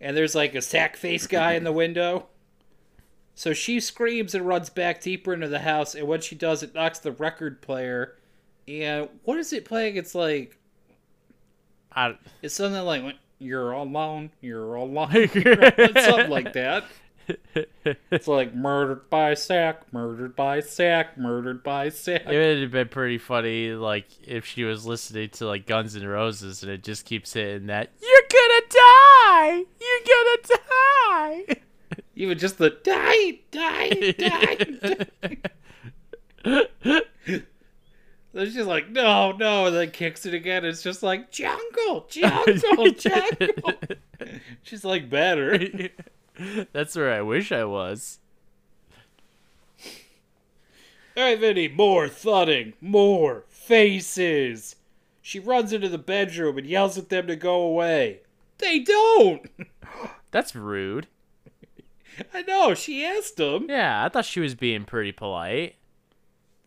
and 0.00 0.16
there's 0.16 0.34
like 0.34 0.54
a 0.54 0.62
sack 0.62 0.96
face 0.96 1.26
guy 1.26 1.52
in 1.52 1.64
the 1.64 1.72
window. 1.72 2.28
So 3.38 3.52
she 3.52 3.80
screams 3.80 4.34
and 4.34 4.46
runs 4.46 4.70
back 4.70 5.02
deeper 5.02 5.34
into 5.34 5.48
the 5.48 5.58
house, 5.58 5.94
and 5.94 6.08
when 6.08 6.22
she 6.22 6.34
does, 6.34 6.62
it 6.62 6.74
knocks 6.74 6.98
the 7.00 7.12
record 7.12 7.60
player. 7.60 8.16
And 8.66 9.10
what 9.24 9.36
is 9.38 9.52
it 9.52 9.66
playing? 9.66 9.96
It's 9.96 10.14
like 10.14 10.58
I, 11.92 12.16
it's 12.40 12.54
something 12.54 12.82
like 12.82 13.16
"You're 13.38 13.72
alone, 13.72 14.30
you're 14.40 14.74
alone," 14.74 15.10
something 15.28 16.30
like 16.30 16.54
that. 16.54 16.84
It's 18.10 18.26
like 18.26 18.54
murdered 18.54 19.10
by 19.10 19.34
sack, 19.34 19.92
murdered 19.92 20.34
by 20.34 20.60
sack, 20.60 21.18
murdered 21.18 21.62
by 21.62 21.90
sack. 21.90 22.22
it 22.24 22.38
would 22.38 22.62
have 22.62 22.70
been 22.70 22.88
pretty 22.88 23.18
funny 23.18 23.72
like 23.72 24.06
if 24.26 24.46
she 24.46 24.64
was 24.64 24.86
listening 24.86 25.28
to 25.30 25.46
like 25.46 25.66
Guns 25.66 25.94
N' 25.94 26.06
Roses 26.06 26.62
and 26.62 26.72
it 26.72 26.82
just 26.82 27.04
keeps 27.04 27.34
hitting 27.34 27.66
that 27.66 27.90
"You're 28.00 28.28
gonna 28.32 28.62
die, 28.70 29.64
you're 29.78 30.06
gonna 30.06 30.60
die." 31.50 31.56
Even 32.16 32.38
just 32.38 32.58
the 32.58 32.70
die, 32.70 33.40
die, 33.50 34.14
die. 34.18 35.06
die. 36.44 37.02
Then 38.36 38.50
she's 38.50 38.66
like, 38.66 38.90
no, 38.90 39.32
no, 39.32 39.64
and 39.64 39.74
then 39.74 39.90
kicks 39.92 40.26
it 40.26 40.34
again. 40.34 40.62
It's 40.66 40.82
just 40.82 41.02
like 41.02 41.30
jungle, 41.30 42.06
jungle, 42.10 42.90
jungle. 42.90 43.72
She's 44.62 44.84
like 44.84 45.08
better. 45.08 45.88
That's 46.74 46.94
where 46.94 47.10
I 47.10 47.22
wish 47.22 47.50
I 47.50 47.64
was. 47.64 48.18
All 51.16 51.22
right, 51.22 51.38
Vinny, 51.40 51.66
more 51.66 52.10
thudding, 52.10 52.74
more 52.78 53.44
faces. 53.48 54.76
She 55.22 55.40
runs 55.40 55.72
into 55.72 55.88
the 55.88 55.96
bedroom 55.96 56.58
and 56.58 56.66
yells 56.66 56.98
at 56.98 57.08
them 57.08 57.26
to 57.28 57.36
go 57.36 57.62
away. 57.62 58.20
They 58.58 58.80
don't. 58.80 59.50
That's 60.30 60.54
rude. 60.54 61.06
I 62.32 62.42
know. 62.42 62.74
She 62.74 63.04
asked 63.04 63.38
him. 63.38 63.66
Yeah, 63.68 64.04
I 64.04 64.08
thought 64.08 64.24
she 64.24 64.40
was 64.40 64.54
being 64.54 64.84
pretty 64.84 65.12
polite. 65.12 65.76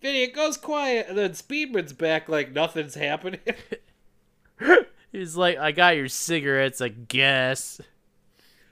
Vinny, 0.02 0.24
it 0.24 0.34
goes 0.34 0.58
quiet, 0.58 1.08
and 1.10 1.18
then 1.18 1.32
Speedman's 1.32 1.94
back 1.94 2.30
like 2.30 2.54
nothing's 2.54 2.96
happening. 2.96 3.42
He's 5.12 5.36
like, 5.36 5.58
I 5.58 5.72
got 5.72 5.96
your 5.96 6.08
cigarettes, 6.08 6.82
I 6.82 6.90
guess. 6.90 7.82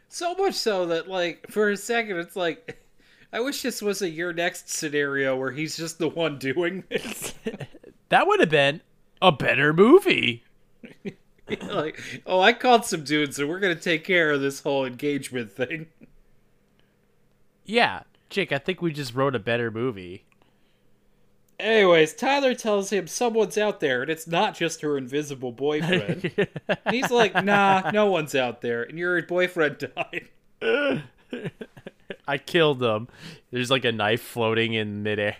So 0.10 0.36
much 0.36 0.54
so 0.54 0.86
that, 0.88 1.08
like, 1.08 1.48
for 1.50 1.70
a 1.70 1.78
second, 1.78 2.18
it's 2.18 2.36
like, 2.36 2.82
I 3.34 3.42
wish 3.42 3.62
this 3.62 3.82
was 3.82 4.02
a 4.02 4.10
You're 4.10 4.34
Next 4.34 4.70
scenario 4.70 5.36
where 5.36 5.52
he's 5.52 5.76
just 5.76 6.00
the 6.00 6.08
one 6.08 6.38
doing 6.38 6.84
this. 6.90 7.34
That 8.10 8.26
would 8.26 8.40
have 8.40 8.48
been 8.48 8.80
a 9.22 9.34
better 9.34 9.74
movie. 9.74 10.46
like, 11.62 12.00
oh, 12.26 12.40
I 12.40 12.54
called 12.54 12.86
some 12.86 13.04
dudes 13.04 13.38
and 13.38 13.50
we're 13.50 13.60
gonna 13.60 13.76
take 13.76 14.06
care 14.06 14.32
of 14.32 14.40
this 14.40 14.62
whole 14.62 14.86
engagement 14.86 15.52
thing. 15.52 15.88
Yeah, 17.68 18.04
Jake, 18.30 18.52
I 18.52 18.58
think 18.58 18.82
we 18.82 18.92
just 18.92 19.14
wrote 19.14 19.36
a 19.36 19.40
better 19.40 19.70
movie. 19.70 20.24
Anyways, 21.60 22.14
Tyler 22.14 22.54
tells 22.54 22.92
him 22.92 23.08
someone's 23.08 23.58
out 23.58 23.80
there 23.80 24.02
and 24.04 24.10
it's 24.12 24.28
not 24.28 24.56
just 24.56 24.82
her 24.82 24.98
invisible 24.98 25.52
boyfriend. 25.52 26.32
and 26.68 26.80
he's 26.90 27.12
like, 27.12 27.34
nah, 27.44 27.92
no 27.92 28.06
one's 28.08 28.36
out 28.36 28.62
there, 28.62 28.84
and 28.84 28.98
your 28.98 29.22
boyfriend 29.24 29.78
died. 29.96 31.04
I 32.28 32.38
killed 32.38 32.82
him. 32.82 33.08
There's 33.52 33.72
like 33.72 33.86
a 33.86 33.92
knife 33.92 34.22
floating 34.22 34.74
in 34.74 35.04
midair. 35.04 35.36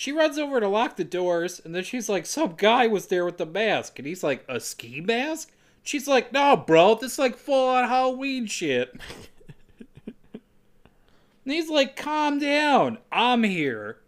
She 0.00 0.12
runs 0.12 0.38
over 0.38 0.60
to 0.60 0.66
lock 0.66 0.96
the 0.96 1.04
doors, 1.04 1.60
and 1.62 1.74
then 1.74 1.84
she's 1.84 2.08
like, 2.08 2.24
Some 2.24 2.54
guy 2.56 2.86
was 2.86 3.08
there 3.08 3.22
with 3.26 3.36
the 3.36 3.44
mask. 3.44 3.98
And 3.98 4.08
he's 4.08 4.22
like, 4.22 4.46
A 4.48 4.58
ski 4.58 5.02
mask? 5.02 5.52
She's 5.82 6.06
like, 6.08 6.32
No, 6.32 6.56
bro, 6.56 6.94
this 6.94 7.12
is 7.12 7.18
like 7.18 7.36
full 7.36 7.68
on 7.68 7.88
Halloween 7.88 8.46
shit. 8.46 8.92
and 10.06 10.14
he's 11.44 11.68
like, 11.68 11.96
Calm 11.96 12.38
down. 12.38 12.98
I'm 13.10 13.42
here. 13.42 13.98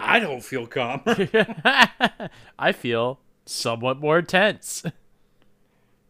I 0.00 0.20
don't 0.20 0.44
feel 0.44 0.66
calm. 0.66 1.02
I 2.58 2.72
feel 2.72 3.20
somewhat 3.46 3.98
more 3.98 4.22
tense. 4.22 4.84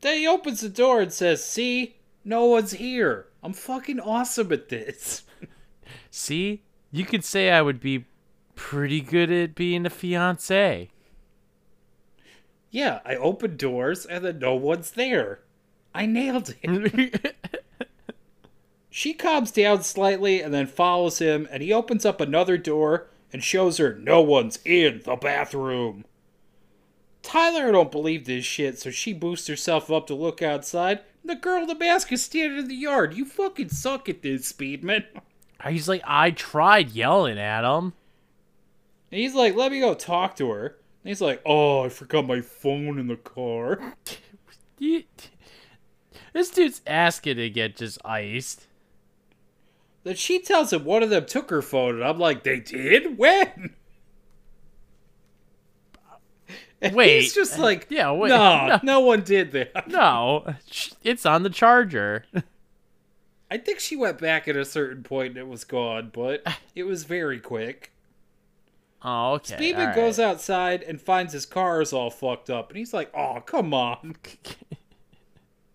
then 0.03 0.19
he 0.19 0.27
opens 0.27 0.61
the 0.61 0.69
door 0.69 1.01
and 1.01 1.13
says, 1.13 1.45
See, 1.45 1.97
no 2.25 2.45
one's 2.45 2.73
here. 2.73 3.27
I'm 3.43 3.53
fucking 3.55 4.01
awesome 4.01 4.53
at 4.53 4.69
this. 4.69 5.23
See, 6.11 6.63
you 6.91 7.05
could 7.05 7.25
say 7.25 7.51
I 7.51 7.63
would 7.63 7.81
be 7.81 8.05
pretty 8.57 9.01
good 9.01 9.31
at 9.31 9.55
being 9.55 9.87
a 9.87 9.91
fiance. 9.91 10.91
Yeah, 12.71 13.01
I 13.05 13.17
open 13.17 13.57
doors 13.57 14.05
and 14.07 14.25
then 14.25 14.39
no 14.39 14.55
one's 14.55 14.93
there. 14.93 15.41
I 15.95 16.07
nailed 16.07 16.55
it. 16.63 17.37
She 18.99 19.15
calms 19.15 19.53
down 19.53 19.85
slightly 19.85 20.43
and 20.43 20.53
then 20.53 20.67
follows 20.67 21.21
him, 21.21 21.47
and 21.53 21.63
he 21.63 21.73
opens 21.73 22.05
up 22.05 22.21
another 22.21 22.59
door 22.59 23.07
and 23.33 23.45
shows 23.45 23.77
her 23.77 23.95
no 23.95 24.21
one's 24.21 24.59
in 24.65 25.03
the 25.05 25.15
bathroom. 25.15 26.05
Tyler 27.23 27.71
don't 27.71 27.93
believe 27.93 28.25
this 28.25 28.45
shit, 28.45 28.77
so 28.77 28.91
she 28.91 29.13
boosts 29.13 29.47
herself 29.47 29.89
up 29.89 30.09
to 30.09 30.17
look 30.17 30.43
outside. 30.43 30.99
The 31.25 31.37
girl 31.37 31.63
in 31.63 31.69
the 31.69 31.77
mask 31.77 32.11
is 32.11 32.25
standing 32.25 32.59
in 32.59 32.67
the 32.67 32.75
yard. 32.75 33.15
You 33.15 33.25
fucking 33.25 33.69
suck 33.69 34.09
at 34.09 34.23
this, 34.23 34.53
Speedman. 34.53 35.05
And 35.61 35.75
He's 35.75 35.89
like, 35.89 36.03
I 36.05 36.33
tried 36.33 36.91
yelling 36.91 37.39
at 37.39 37.65
him. 37.65 37.93
he's 39.11 39.35
like, 39.37 39.55
let 39.55 39.71
me 39.71 39.79
go 39.79 39.95
talk 39.95 40.35
to 40.39 40.51
her. 40.51 40.78
And 41.03 41.09
he's 41.11 41.21
like, 41.21 41.41
oh, 41.47 41.85
I 41.85 41.89
forgot 41.89 42.27
my 42.27 42.41
phone 42.41 42.99
in 42.99 43.07
the 43.07 43.17
car. 43.17 43.95
This 46.35 46.51
dude's 46.51 46.83
asking 46.87 47.37
to 47.37 47.51
get 47.51 47.75
just 47.77 47.99
iced. 48.05 48.69
Then 50.05 50.15
she 50.15 50.39
tells 50.41 50.73
him 50.73 50.85
one 50.85 51.03
of 51.03 51.11
them 51.11 51.27
took 51.27 51.51
her 51.51 51.63
phone, 51.63 51.97
and 51.97 52.05
I'm 52.05 52.19
like, 52.19 52.45
they 52.45 52.61
did? 52.61 53.19
When? 53.19 53.75
And 56.81 56.95
Wait. 56.95 57.23
he's 57.23 57.35
just 57.35 57.59
like, 57.59 57.89
Yeah, 57.91 58.13
wait, 58.13 58.29
no, 58.29 58.67
no. 58.69 58.81
no 58.85 59.01
one 59.01 59.23
did 59.23 59.51
that. 59.51 59.89
No, 59.89 60.55
it's 61.03 61.27
on 61.27 61.43
the 61.43 61.51
charger. 61.51 62.25
I 63.51 63.59
think 63.59 63.81
she 63.81 63.97
went 63.97 64.19
back 64.19 64.47
at 64.47 64.55
a 64.55 64.65
certain 64.65 65.03
point 65.03 65.31
and 65.31 65.39
it 65.39 65.49
was 65.49 65.65
gone, 65.65 66.13
but 66.15 66.47
it 66.77 66.85
was 66.85 67.03
very 67.03 67.41
quick. 67.41 67.91
Oh, 69.03 69.35
okay. 69.35 69.55
Speedman 69.57 69.79
alright. 69.79 69.95
goes 69.97 70.19
outside 70.19 70.83
and 70.83 71.01
finds 71.01 71.33
his 71.33 71.47
car 71.47 71.81
is 71.81 71.93
all 71.93 72.11
fucked 72.11 72.51
up, 72.51 72.71
and 72.71 72.79
he's 72.79 72.93
like, 72.93 73.11
"Oh, 73.17 73.41
come 73.41 73.73
on." 73.73 74.17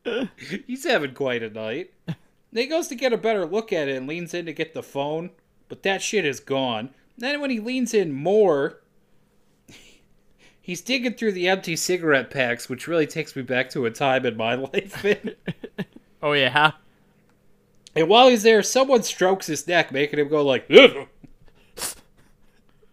he's 0.67 0.85
having 0.85 1.13
quite 1.13 1.43
a 1.43 1.49
night. 1.49 1.91
Then 2.05 2.17
he 2.51 2.65
goes 2.67 2.87
to 2.89 2.95
get 2.95 3.13
a 3.13 3.17
better 3.17 3.45
look 3.45 3.71
at 3.73 3.87
it 3.87 3.95
and 3.95 4.07
leans 4.07 4.33
in 4.33 4.45
to 4.45 4.53
get 4.53 4.73
the 4.73 4.83
phone, 4.83 5.31
but 5.69 5.83
that 5.83 6.01
shit 6.01 6.25
is 6.25 6.39
gone. 6.39 6.89
Then 7.17 7.39
when 7.41 7.49
he 7.49 7.59
leans 7.59 7.93
in 7.93 8.11
more, 8.11 8.81
he's 10.61 10.81
digging 10.81 11.13
through 11.13 11.31
the 11.31 11.47
empty 11.47 11.75
cigarette 11.75 12.29
packs, 12.29 12.69
which 12.69 12.87
really 12.87 13.07
takes 13.07 13.35
me 13.35 13.41
back 13.41 13.69
to 13.71 13.85
a 13.85 13.91
time 13.91 14.25
in 14.25 14.35
my 14.35 14.55
life. 14.73 15.05
Oh 16.21 16.33
yeah. 16.33 16.73
and 17.95 18.07
while 18.09 18.27
he's 18.27 18.43
there, 18.43 18.61
someone 18.61 19.03
strokes 19.03 19.47
his 19.47 19.67
neck, 19.67 19.91
making 19.91 20.19
him 20.19 20.27
go 20.27 20.43
like, 20.43 20.65
"Ugh." 20.69 21.07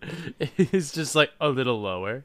It's 0.39 0.93
just 0.93 1.15
like 1.15 1.31
a 1.41 1.49
little 1.49 1.81
lower. 1.81 2.25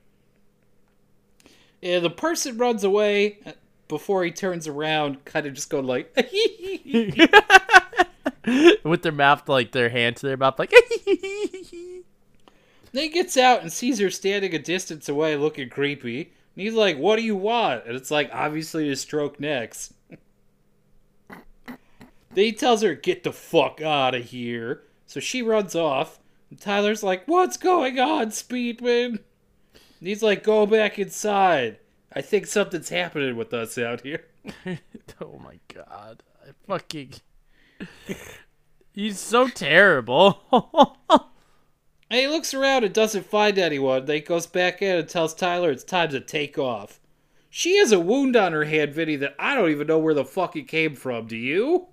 And 1.83 2.03
the 2.03 2.09
person 2.09 2.57
runs 2.57 2.83
away 2.83 3.39
uh, 3.45 3.51
before 3.87 4.23
he 4.23 4.31
turns 4.31 4.67
around, 4.67 5.23
kind 5.25 5.45
of 5.45 5.53
just 5.53 5.69
going 5.69 5.85
like, 5.85 6.15
With 8.83 9.01
their 9.01 9.11
mouth, 9.11 9.47
like 9.49 9.71
their 9.71 9.89
hand 9.89 10.17
to 10.17 10.27
their 10.27 10.37
mouth, 10.37 10.57
like. 10.59 10.73
Then 12.95 13.03
he 13.03 13.09
gets 13.09 13.35
out 13.35 13.61
and 13.61 13.73
sees 13.73 13.99
her 13.99 14.09
standing 14.09 14.55
a 14.55 14.59
distance 14.59 15.09
away 15.09 15.35
looking 15.35 15.69
creepy. 15.69 16.21
And 16.21 16.63
he's 16.63 16.73
like, 16.73 16.97
What 16.97 17.17
do 17.17 17.23
you 17.23 17.35
want? 17.35 17.85
And 17.85 17.93
it's 17.93 18.09
like, 18.09 18.29
obviously 18.31 18.87
to 18.87 18.95
stroke 18.95 19.37
necks. 19.37 19.93
then 21.27 21.77
he 22.35 22.53
tells 22.53 22.81
her, 22.83 22.93
Get 22.93 23.25
the 23.25 23.33
fuck 23.33 23.81
out 23.81 24.15
of 24.15 24.23
here. 24.23 24.83
So 25.07 25.19
she 25.19 25.41
runs 25.41 25.75
off. 25.75 26.19
And 26.49 26.59
Tyler's 26.59 27.03
like, 27.03 27.23
What's 27.25 27.57
going 27.57 27.99
on, 27.99 28.27
Speedman? 28.27 29.19
And 29.73 30.07
he's 30.07 30.23
like, 30.23 30.43
Go 30.43 30.65
back 30.65 30.99
inside. 30.99 31.79
I 32.13 32.21
think 32.21 32.47
something's 32.47 32.89
happening 32.89 33.35
with 33.35 33.53
us 33.53 33.77
out 33.77 34.01
here. 34.01 34.25
oh 35.21 35.39
my 35.43 35.59
god! 35.73 36.23
I 36.43 36.51
fucking. 36.67 37.13
He's 38.93 39.19
so 39.19 39.47
terrible. 39.49 40.97
And 42.07 42.19
he 42.19 42.27
looks 42.27 42.53
around 42.53 42.83
and 42.83 42.93
doesn't 42.93 43.25
find 43.25 43.57
anyone. 43.57 44.05
Then 44.05 44.17
he 44.17 44.21
goes 44.21 44.45
back 44.45 44.81
in 44.81 44.99
and 44.99 45.09
tells 45.09 45.33
Tyler 45.33 45.71
it's 45.71 45.83
time 45.83 46.09
to 46.11 46.21
take 46.21 46.57
off. 46.57 46.99
She 47.49 47.77
has 47.77 47.91
a 47.91 47.99
wound 47.99 48.35
on 48.35 48.53
her 48.53 48.65
hand, 48.65 48.93
Vinny, 48.93 49.15
that 49.17 49.35
I 49.39 49.55
don't 49.55 49.71
even 49.71 49.87
know 49.87 49.97
where 49.97 50.13
the 50.13 50.23
fuck 50.23 50.55
it 50.55 50.67
came 50.67 50.95
from. 50.95 51.25
Do 51.25 51.35
you? 51.35 51.87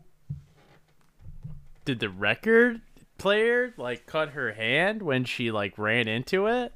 Did 1.84 2.00
the 2.00 2.10
record 2.10 2.82
player 3.22 3.72
like 3.76 4.04
cut 4.06 4.30
her 4.30 4.52
hand 4.52 5.00
when 5.00 5.24
she 5.24 5.50
like 5.50 5.78
ran 5.78 6.08
into 6.08 6.46
it? 6.46 6.72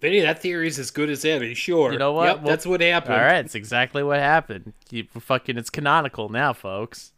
Vinny, 0.00 0.20
that 0.20 0.42
theory 0.42 0.68
is 0.68 0.78
as 0.78 0.90
good 0.90 1.08
as 1.08 1.24
any. 1.24 1.54
Sure. 1.54 1.90
You 1.90 1.98
know 1.98 2.12
what? 2.12 2.26
Yep, 2.26 2.36
Well, 2.36 2.46
that's 2.46 2.66
what 2.66 2.82
happened. 2.82 3.14
All 3.14 3.20
right, 3.20 3.42
it's 3.42 3.54
exactly 3.54 4.02
what 4.02 4.18
happened. 4.18 4.74
You 4.90 5.04
fucking, 5.18 5.56
it's 5.56 5.70
canonical 5.70 6.28
now, 6.28 6.52
folks. 6.52 7.12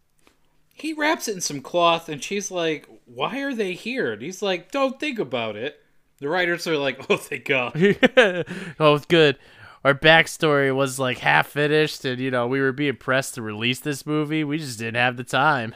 He 0.73 0.93
wraps 0.93 1.27
it 1.27 1.35
in 1.35 1.41
some 1.41 1.63
cloth, 1.63 2.09
and 2.09 2.23
she's 2.23 2.49
like, 2.51 2.87
"Why 3.07 3.41
are 3.41 3.55
they 3.55 3.73
here?" 3.73 4.13
And 4.13 4.23
he's 4.23 4.41
like, 4.41 4.71
"Don't 4.71 5.01
think 5.01 5.19
about 5.19 5.57
it." 5.57 5.81
The 6.21 6.29
writers 6.29 6.67
are 6.69 6.77
like, 6.77 7.11
"Oh, 7.11 7.17
thank 7.17 7.47
God." 7.47 7.73
oh, 8.79 8.95
it's 8.95 9.07
good. 9.07 9.37
Our 9.85 9.95
backstory 9.95 10.75
was 10.75 10.99
like 11.01 11.19
half 11.19 11.49
finished, 11.49 12.05
and 12.05 12.21
you 12.21 12.31
know 12.31 12.47
we 12.47 12.61
were 12.61 12.73
being 12.73 12.97
pressed 12.97 13.35
to 13.35 13.43
release 13.43 13.81
this 13.81 14.07
movie. 14.07 14.45
We 14.45 14.59
just 14.59 14.79
didn't 14.79 14.97
have 14.97 15.17
the 15.17 15.25
time. 15.25 15.75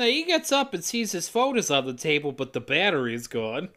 Now 0.00 0.06
he 0.06 0.24
gets 0.24 0.50
up 0.50 0.72
and 0.72 0.82
sees 0.82 1.12
his 1.12 1.28
phone 1.28 1.58
is 1.58 1.70
on 1.70 1.84
the 1.84 1.92
table, 1.92 2.32
but 2.32 2.54
the 2.54 2.60
battery 2.60 3.14
is 3.14 3.26
gone. 3.26 3.68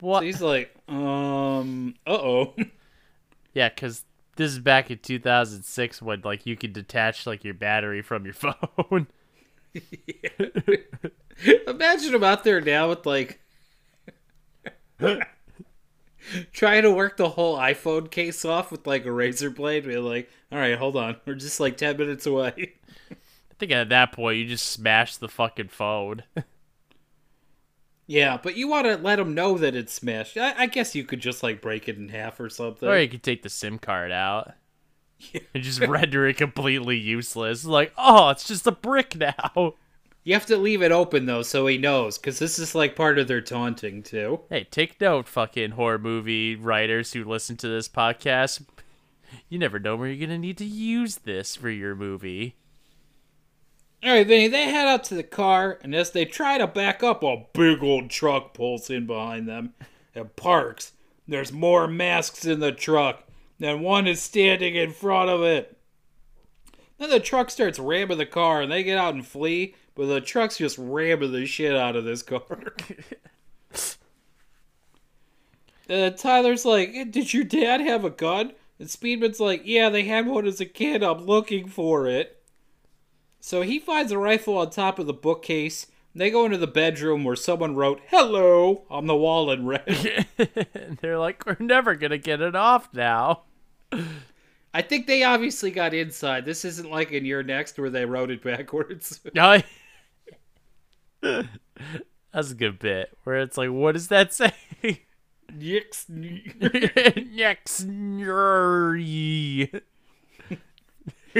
What? 0.00 0.20
So 0.20 0.24
he's 0.24 0.40
like, 0.40 0.74
"Um, 0.88 1.94
uh 2.06 2.12
oh." 2.12 2.54
Yeah, 3.54 3.70
because 3.70 4.04
this 4.36 4.52
is 4.52 4.60
back 4.60 4.90
in 4.90 4.98
2006 4.98 6.00
when 6.00 6.20
like 6.20 6.46
you 6.46 6.54
could 6.56 6.72
detach 6.72 7.26
like 7.26 7.42
your 7.44 7.54
battery 7.54 8.02
from 8.02 8.24
your 8.24 8.34
phone. 8.34 9.08
Imagine 11.66 12.14
him 12.14 12.22
out 12.22 12.44
there 12.44 12.60
now 12.60 12.90
with 12.90 13.04
like 13.04 13.40
trying 16.52 16.82
to 16.82 16.92
work 16.92 17.16
the 17.16 17.30
whole 17.30 17.58
iPhone 17.58 18.10
case 18.10 18.44
off 18.44 18.70
with 18.70 18.86
like 18.86 19.04
a 19.06 19.12
razor 19.12 19.50
blade. 19.50 19.86
Be 19.86 19.96
like, 19.96 20.30
all 20.52 20.58
right, 20.58 20.78
hold 20.78 20.96
on, 20.96 21.16
we're 21.26 21.34
just 21.34 21.58
like 21.58 21.76
ten 21.76 21.96
minutes 21.96 22.26
away. 22.26 22.74
I 23.58 23.60
think 23.60 23.72
at 23.72 23.88
that 23.88 24.12
point 24.12 24.38
you 24.38 24.46
just 24.46 24.66
smash 24.66 25.16
the 25.16 25.28
fucking 25.28 25.66
phone. 25.66 26.22
yeah, 28.06 28.38
but 28.40 28.56
you 28.56 28.68
want 28.68 28.86
to 28.86 28.96
let 28.96 29.16
them 29.16 29.34
know 29.34 29.58
that 29.58 29.74
it's 29.74 29.92
smashed. 29.92 30.36
I, 30.36 30.54
I 30.56 30.66
guess 30.66 30.94
you 30.94 31.02
could 31.02 31.18
just 31.18 31.42
like 31.42 31.60
break 31.60 31.88
it 31.88 31.96
in 31.96 32.08
half 32.08 32.38
or 32.38 32.48
something. 32.48 32.88
or 32.88 32.96
you 33.00 33.08
could 33.08 33.24
take 33.24 33.42
the 33.42 33.48
SIM 33.48 33.80
card 33.80 34.12
out 34.12 34.52
and 35.54 35.64
just 35.64 35.80
render 35.80 36.28
it 36.28 36.36
completely 36.36 36.98
useless. 36.98 37.64
Like, 37.64 37.92
oh, 37.98 38.28
it's 38.28 38.46
just 38.46 38.66
a 38.68 38.72
brick 38.72 39.16
now. 39.16 39.74
You 40.24 40.34
have 40.34 40.46
to 40.46 40.58
leave 40.58 40.82
it 40.82 40.92
open 40.92 41.24
though, 41.24 41.40
so 41.40 41.66
he 41.66 41.78
knows, 41.78 42.18
because 42.18 42.38
this 42.38 42.58
is 42.58 42.74
like 42.74 42.94
part 42.94 43.18
of 43.18 43.28
their 43.28 43.40
taunting 43.40 44.02
too. 44.02 44.40
Hey, 44.50 44.64
take 44.70 45.00
note, 45.00 45.26
fucking 45.26 45.70
horror 45.70 45.98
movie 45.98 46.54
writers 46.54 47.14
who 47.14 47.24
listen 47.24 47.56
to 47.58 47.68
this 47.68 47.88
podcast. 47.88 48.62
You 49.48 49.58
never 49.58 49.78
know 49.78 49.96
where 49.96 50.08
you're 50.08 50.26
gonna 50.26 50.38
need 50.38 50.58
to 50.58 50.66
use 50.66 51.16
this 51.18 51.56
for 51.56 51.70
your 51.70 51.94
movie. 51.94 52.56
All 54.04 54.10
right, 54.10 54.26
Vinny, 54.26 54.46
they 54.46 54.64
head 54.66 54.86
out 54.86 55.02
to 55.04 55.16
the 55.16 55.24
car, 55.24 55.78
and 55.82 55.92
as 55.92 56.12
they 56.12 56.24
try 56.24 56.56
to 56.56 56.68
back 56.68 57.02
up, 57.02 57.24
a 57.24 57.44
big 57.52 57.82
old 57.82 58.10
truck 58.10 58.54
pulls 58.54 58.90
in 58.90 59.06
behind 59.06 59.48
them 59.48 59.74
and 60.14 60.34
parks. 60.36 60.92
There's 61.26 61.52
more 61.52 61.88
masks 61.88 62.44
in 62.44 62.60
the 62.60 62.70
truck, 62.70 63.24
and 63.60 63.82
one 63.82 64.06
is 64.06 64.22
standing 64.22 64.76
in 64.76 64.92
front 64.92 65.30
of 65.30 65.42
it. 65.42 65.76
Then 66.98 67.10
the 67.10 67.18
truck 67.18 67.50
starts 67.50 67.80
ramming 67.80 68.18
the 68.18 68.26
car, 68.26 68.62
and 68.62 68.70
they 68.70 68.84
get 68.84 68.98
out 68.98 69.14
and 69.14 69.26
flee, 69.26 69.74
but 69.96 70.06
the 70.06 70.20
truck's 70.20 70.58
just 70.58 70.78
ramming 70.78 71.32
the 71.32 71.44
shit 71.44 71.74
out 71.74 71.96
of 71.96 72.04
this 72.04 72.22
car. 72.22 72.40
uh, 75.90 76.10
Tyler's 76.10 76.64
like, 76.64 76.90
"Eh, 76.94 77.04
Did 77.04 77.34
your 77.34 77.44
dad 77.44 77.80
have 77.80 78.04
a 78.04 78.10
gun? 78.10 78.52
And 78.78 78.88
Speedman's 78.88 79.40
like, 79.40 79.62
Yeah, 79.64 79.88
they 79.88 80.04
had 80.04 80.26
one 80.26 80.46
as 80.46 80.60
a 80.60 80.66
kid. 80.66 81.02
I'm 81.02 81.26
looking 81.26 81.66
for 81.66 82.06
it. 82.06 82.37
So 83.48 83.62
he 83.62 83.78
finds 83.78 84.12
a 84.12 84.18
rifle 84.18 84.58
on 84.58 84.68
top 84.68 84.98
of 84.98 85.06
the 85.06 85.14
bookcase. 85.14 85.86
They 86.14 86.30
go 86.30 86.44
into 86.44 86.58
the 86.58 86.66
bedroom 86.66 87.24
where 87.24 87.34
someone 87.34 87.76
wrote 87.76 88.02
"Hello" 88.08 88.84
on 88.90 89.06
the 89.06 89.16
wall 89.16 89.50
in 89.50 89.64
red. 89.64 90.26
and 90.74 90.98
they're 91.00 91.18
like, 91.18 91.46
we're 91.46 91.56
never 91.58 91.94
gonna 91.94 92.18
get 92.18 92.42
it 92.42 92.54
off 92.54 92.92
now. 92.92 93.44
I 94.74 94.82
think 94.82 95.06
they 95.06 95.22
obviously 95.22 95.70
got 95.70 95.94
inside. 95.94 96.44
This 96.44 96.62
isn't 96.66 96.90
like 96.90 97.10
in 97.10 97.24
You're 97.24 97.42
Next 97.42 97.78
where 97.78 97.88
they 97.88 98.04
wrote 98.04 98.30
it 98.30 98.42
backwards. 98.42 99.18
I- 99.34 99.64
That's 101.22 102.50
a 102.50 102.54
good 102.54 102.78
bit 102.78 103.16
where 103.24 103.38
it's 103.38 103.56
like, 103.56 103.70
what 103.70 103.92
does 103.92 104.08
that 104.08 104.34
say? 104.34 104.52
Next, 105.50 106.10
nerdy. 107.88 109.80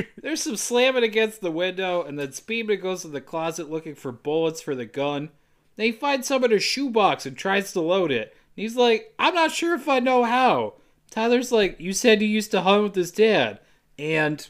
There's 0.22 0.42
some 0.42 0.56
slamming 0.56 1.04
against 1.04 1.40
the 1.40 1.50
window, 1.50 2.02
and 2.02 2.18
then 2.18 2.28
Speedman 2.28 2.82
goes 2.82 3.02
to 3.02 3.08
the 3.08 3.20
closet 3.20 3.70
looking 3.70 3.94
for 3.94 4.12
bullets 4.12 4.60
for 4.60 4.74
the 4.74 4.86
gun. 4.86 5.30
Then 5.76 5.86
he 5.86 5.92
finds 5.92 6.26
some 6.26 6.44
in 6.44 6.52
a 6.52 6.58
shoebox 6.58 7.26
and 7.26 7.36
tries 7.36 7.72
to 7.72 7.80
load 7.80 8.10
it. 8.10 8.34
And 8.56 8.62
he's 8.62 8.76
like, 8.76 9.14
I'm 9.18 9.34
not 9.34 9.52
sure 9.52 9.74
if 9.74 9.88
I 9.88 10.00
know 10.00 10.24
how. 10.24 10.74
Tyler's 11.10 11.52
like, 11.52 11.80
You 11.80 11.92
said 11.92 12.20
you 12.20 12.28
used 12.28 12.50
to 12.50 12.62
hunt 12.62 12.82
with 12.82 12.94
his 12.94 13.12
dad. 13.12 13.60
And 13.98 14.46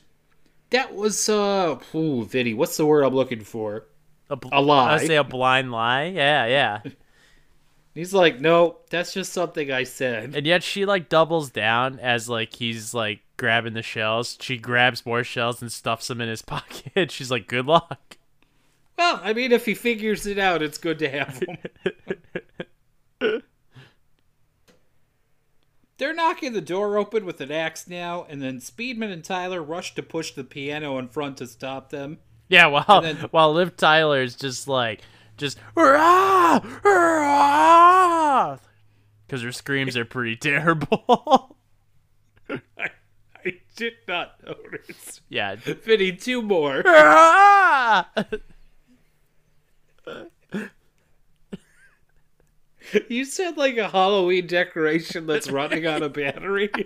that 0.71 0.95
was, 0.95 1.29
uh, 1.29 1.79
ooh, 1.95 2.25
Vinny, 2.25 2.55
what's 2.55 2.77
the 2.77 2.87
word 2.87 3.03
I'm 3.03 3.15
looking 3.15 3.45
for? 3.45 3.87
A, 4.31 4.37
bl- 4.37 4.49
A 4.53 4.61
lie. 4.61 4.95
I 4.95 4.99
say 4.99 5.17
a 5.17 5.25
blind 5.25 5.73
lie. 5.73 6.05
Yeah, 6.05 6.47
yeah. 6.47 6.81
He's 7.95 8.15
like, 8.15 8.41
No, 8.41 8.77
that's 8.91 9.13
just 9.13 9.33
something 9.33 9.73
I 9.73 9.85
said. 9.85 10.35
And 10.35 10.47
yet 10.47 10.63
she 10.63 10.85
like 10.85 11.09
doubles 11.09 11.51
down 11.51 11.99
as 11.99 12.29
like 12.29 12.55
he's 12.55 12.95
like 12.95 13.21
grabbing 13.39 13.73
the 13.73 13.83
shells. 13.83 14.37
She 14.41 14.59
grabs 14.59 15.07
more 15.07 15.25
shells 15.25 15.63
and 15.63 15.73
stuffs 15.73 16.09
them 16.09 16.21
in 16.21 16.29
his 16.29 16.43
pocket. 16.55 17.11
She's 17.11 17.31
like, 17.31 17.47
"Good 17.47 17.65
luck." 17.67 18.19
Well, 18.99 19.21
I 19.23 19.33
mean, 19.33 19.53
if 19.53 19.65
he 19.65 19.75
figures 19.75 20.27
it 20.27 20.39
out, 20.39 20.61
it's 20.61 20.77
good 20.77 20.99
to 20.99 21.09
have 21.09 21.39
him. 21.41 21.57
They're 25.99 26.15
knocking 26.15 26.53
the 26.53 26.61
door 26.61 26.97
open 26.97 27.25
with 27.25 27.41
an 27.41 27.51
axe 27.51 27.89
now, 27.89 28.25
and 28.29 28.41
then 28.41 28.59
Speedman 28.61 29.13
and 29.13 29.25
Tyler 29.25 29.61
rush 29.63 29.95
to 29.97 30.03
push 30.03 30.33
the 30.33 30.45
piano 30.45 30.97
in 30.99 31.09
front 31.09 31.39
to 31.39 31.47
stop 31.47 31.91
them. 31.91 32.19
Yeah, 32.49 32.67
while 32.67 33.01
then- 33.01 33.17
while 33.31 33.53
Liv 33.53 33.77
Tyler's 33.77 34.37
just 34.37 34.69
like 34.69 35.03
just 35.37 35.59
"Hurrah! 35.77 36.61
Hurrah!" 36.83 38.59
because 39.27 39.43
her 39.43 39.53
screams 39.53 39.97
are 39.97 40.05
pretty 40.05 40.37
terrible. 40.37 41.57
Did 43.79 43.93
not 44.09 44.35
notice. 44.45 45.21
yeah. 45.29 45.55
Vinny, 45.55 46.11
two 46.11 46.43
more. 46.43 46.83
You 53.09 53.25
said 53.27 53.57
like 53.57 53.77
a 53.77 53.89
Halloween 53.89 54.47
decoration 54.47 55.27
that's 55.27 55.51
running 55.51 55.87
on 55.87 56.03
a 56.03 56.09
battery. 56.09 56.71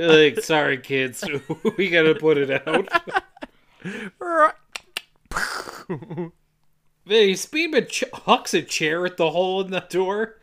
Like, 0.00 0.40
sorry, 0.44 0.78
kids, 0.78 1.24
we 1.76 1.90
gotta 1.90 2.14
put 2.14 2.38
it 2.38 2.50
out. 2.68 2.88
Vinny 7.04 7.32
Speedman 7.34 7.88
ch- 7.88 8.04
hucks 8.12 8.54
a 8.54 8.62
chair 8.62 9.04
at 9.06 9.16
the 9.16 9.30
hole 9.30 9.60
in 9.60 9.72
the 9.72 9.80
door, 9.80 10.36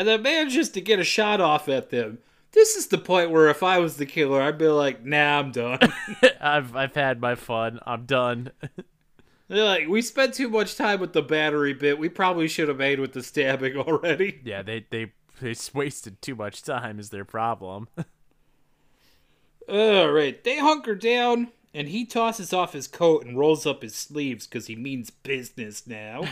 and 0.00 0.08
then 0.08 0.22
manages 0.22 0.70
to 0.70 0.80
get 0.80 0.98
a 0.98 1.04
shot 1.04 1.42
off 1.42 1.68
at 1.68 1.90
them. 1.90 2.20
This 2.52 2.74
is 2.74 2.86
the 2.86 2.96
point 2.96 3.30
where 3.30 3.48
if 3.50 3.62
I 3.62 3.80
was 3.80 3.98
the 3.98 4.06
killer, 4.06 4.40
I'd 4.40 4.56
be 4.56 4.66
like, 4.66 5.04
"Nah, 5.04 5.38
I'm 5.38 5.52
done." 5.52 5.78
I've 6.40 6.74
I've 6.74 6.94
had 6.94 7.20
my 7.20 7.34
fun. 7.34 7.80
I'm 7.84 8.06
done. 8.06 8.50
They're 9.48 9.62
like, 9.62 9.88
"We 9.88 10.00
spent 10.00 10.32
too 10.32 10.48
much 10.48 10.74
time 10.74 11.00
with 11.00 11.12
the 11.12 11.20
battery 11.20 11.74
bit. 11.74 11.98
We 11.98 12.08
probably 12.08 12.48
should 12.48 12.68
have 12.68 12.78
made 12.78 12.98
with 12.98 13.12
the 13.12 13.22
stabbing 13.22 13.76
already." 13.76 14.40
yeah, 14.42 14.62
they 14.62 14.86
they 14.88 15.12
they 15.38 15.54
wasted 15.74 16.22
too 16.22 16.34
much 16.34 16.62
time 16.62 16.98
is 16.98 17.10
their 17.10 17.26
problem. 17.26 17.88
All 19.68 20.10
right, 20.10 20.42
they 20.42 20.56
hunker 20.56 20.94
down, 20.94 21.48
and 21.74 21.88
he 21.88 22.06
tosses 22.06 22.54
off 22.54 22.72
his 22.72 22.88
coat 22.88 23.26
and 23.26 23.38
rolls 23.38 23.66
up 23.66 23.82
his 23.82 23.96
sleeves 23.96 24.46
because 24.46 24.66
he 24.66 24.76
means 24.76 25.10
business 25.10 25.86
now. 25.86 26.22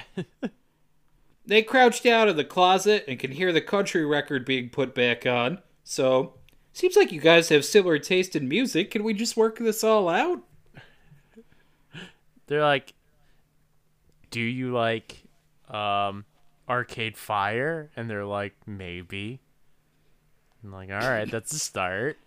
They 1.48 1.62
crouch 1.62 2.02
down 2.02 2.28
in 2.28 2.36
the 2.36 2.44
closet 2.44 3.04
and 3.08 3.18
can 3.18 3.32
hear 3.32 3.52
the 3.52 3.62
country 3.62 4.04
record 4.04 4.44
being 4.44 4.68
put 4.68 4.94
back 4.94 5.24
on. 5.24 5.60
So, 5.82 6.34
seems 6.74 6.94
like 6.94 7.10
you 7.10 7.22
guys 7.22 7.48
have 7.48 7.64
similar 7.64 7.98
taste 7.98 8.36
in 8.36 8.48
music. 8.48 8.90
Can 8.90 9.02
we 9.02 9.14
just 9.14 9.34
work 9.36 9.58
this 9.58 9.82
all 9.82 10.10
out? 10.10 10.42
They're 12.46 12.62
like, 12.62 12.92
"Do 14.30 14.40
you 14.40 14.72
like 14.72 15.22
um 15.68 16.26
Arcade 16.68 17.16
Fire?" 17.16 17.90
And 17.96 18.10
they're 18.10 18.26
like, 18.26 18.54
"Maybe." 18.66 19.40
I'm 20.62 20.70
like, 20.70 20.90
"All 20.90 20.98
right, 20.98 21.30
that's 21.30 21.52
a 21.52 21.58
start." 21.58 22.18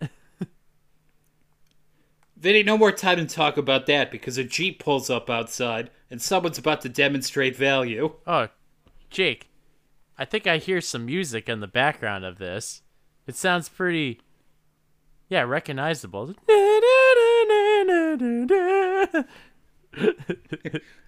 Vinny, 2.36 2.64
no 2.64 2.76
more 2.76 2.90
time 2.90 3.18
to 3.18 3.26
talk 3.26 3.56
about 3.56 3.86
that 3.86 4.10
because 4.10 4.36
a 4.36 4.42
Jeep 4.42 4.80
pulls 4.82 5.08
up 5.08 5.30
outside 5.30 5.90
and 6.10 6.20
someone's 6.20 6.58
about 6.58 6.80
to 6.80 6.88
demonstrate 6.88 7.56
value. 7.56 8.14
oh, 8.26 8.48
Jake, 9.12 9.48
I 10.18 10.24
think 10.24 10.46
I 10.46 10.58
hear 10.58 10.80
some 10.80 11.06
music 11.06 11.48
in 11.48 11.60
the 11.60 11.66
background 11.66 12.24
of 12.24 12.38
this. 12.38 12.82
It 13.26 13.36
sounds 13.36 13.68
pretty, 13.68 14.20
yeah, 15.28 15.42
recognizable. 15.42 16.34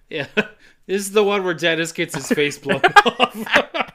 Yeah, 0.09 0.27
this 0.85 1.01
is 1.01 1.11
the 1.11 1.23
one 1.23 1.43
where 1.43 1.53
Dennis 1.53 1.91
gets 1.91 2.15
his 2.15 2.27
face 2.27 2.57
blown 2.57 2.81
off. 3.05 3.91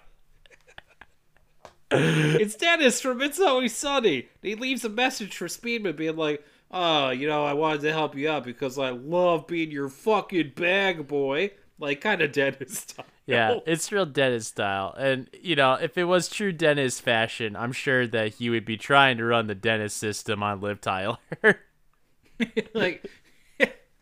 it's 1.92 2.54
Dennis 2.56 3.00
from 3.00 3.20
It's 3.20 3.40
Always 3.40 3.76
Sunny. 3.76 4.28
He 4.42 4.54
leaves 4.54 4.84
a 4.84 4.88
message 4.88 5.36
for 5.36 5.46
Speedman 5.46 5.96
being 5.96 6.16
like, 6.16 6.44
oh, 6.70 7.10
you 7.10 7.28
know, 7.28 7.44
I 7.44 7.52
wanted 7.52 7.82
to 7.82 7.92
help 7.92 8.16
you 8.16 8.28
out 8.28 8.44
because 8.44 8.78
I 8.78 8.90
love 8.90 9.46
being 9.46 9.70
your 9.70 9.88
fucking 9.88 10.52
bag 10.56 11.06
boy. 11.06 11.52
Like, 11.78 12.00
kind 12.00 12.20
of 12.20 12.32
Dennis 12.32 12.80
style. 12.80 13.06
Yeah, 13.30 13.58
it's 13.66 13.90
real 13.92 14.06
Dennis 14.06 14.48
style. 14.48 14.94
And, 14.98 15.28
you 15.40 15.56
know, 15.56 15.74
if 15.74 15.96
it 15.98 16.04
was 16.04 16.28
true 16.28 16.52
Dennis 16.52 17.00
fashion, 17.00 17.56
I'm 17.56 17.72
sure 17.72 18.06
that 18.06 18.34
he 18.34 18.50
would 18.50 18.64
be 18.64 18.76
trying 18.76 19.18
to 19.18 19.24
run 19.24 19.46
the 19.46 19.54
Dennis 19.54 19.94
system 19.94 20.42
on 20.42 20.60
Liv 20.60 20.80
Tyler. 20.80 21.18
like, 22.74 23.06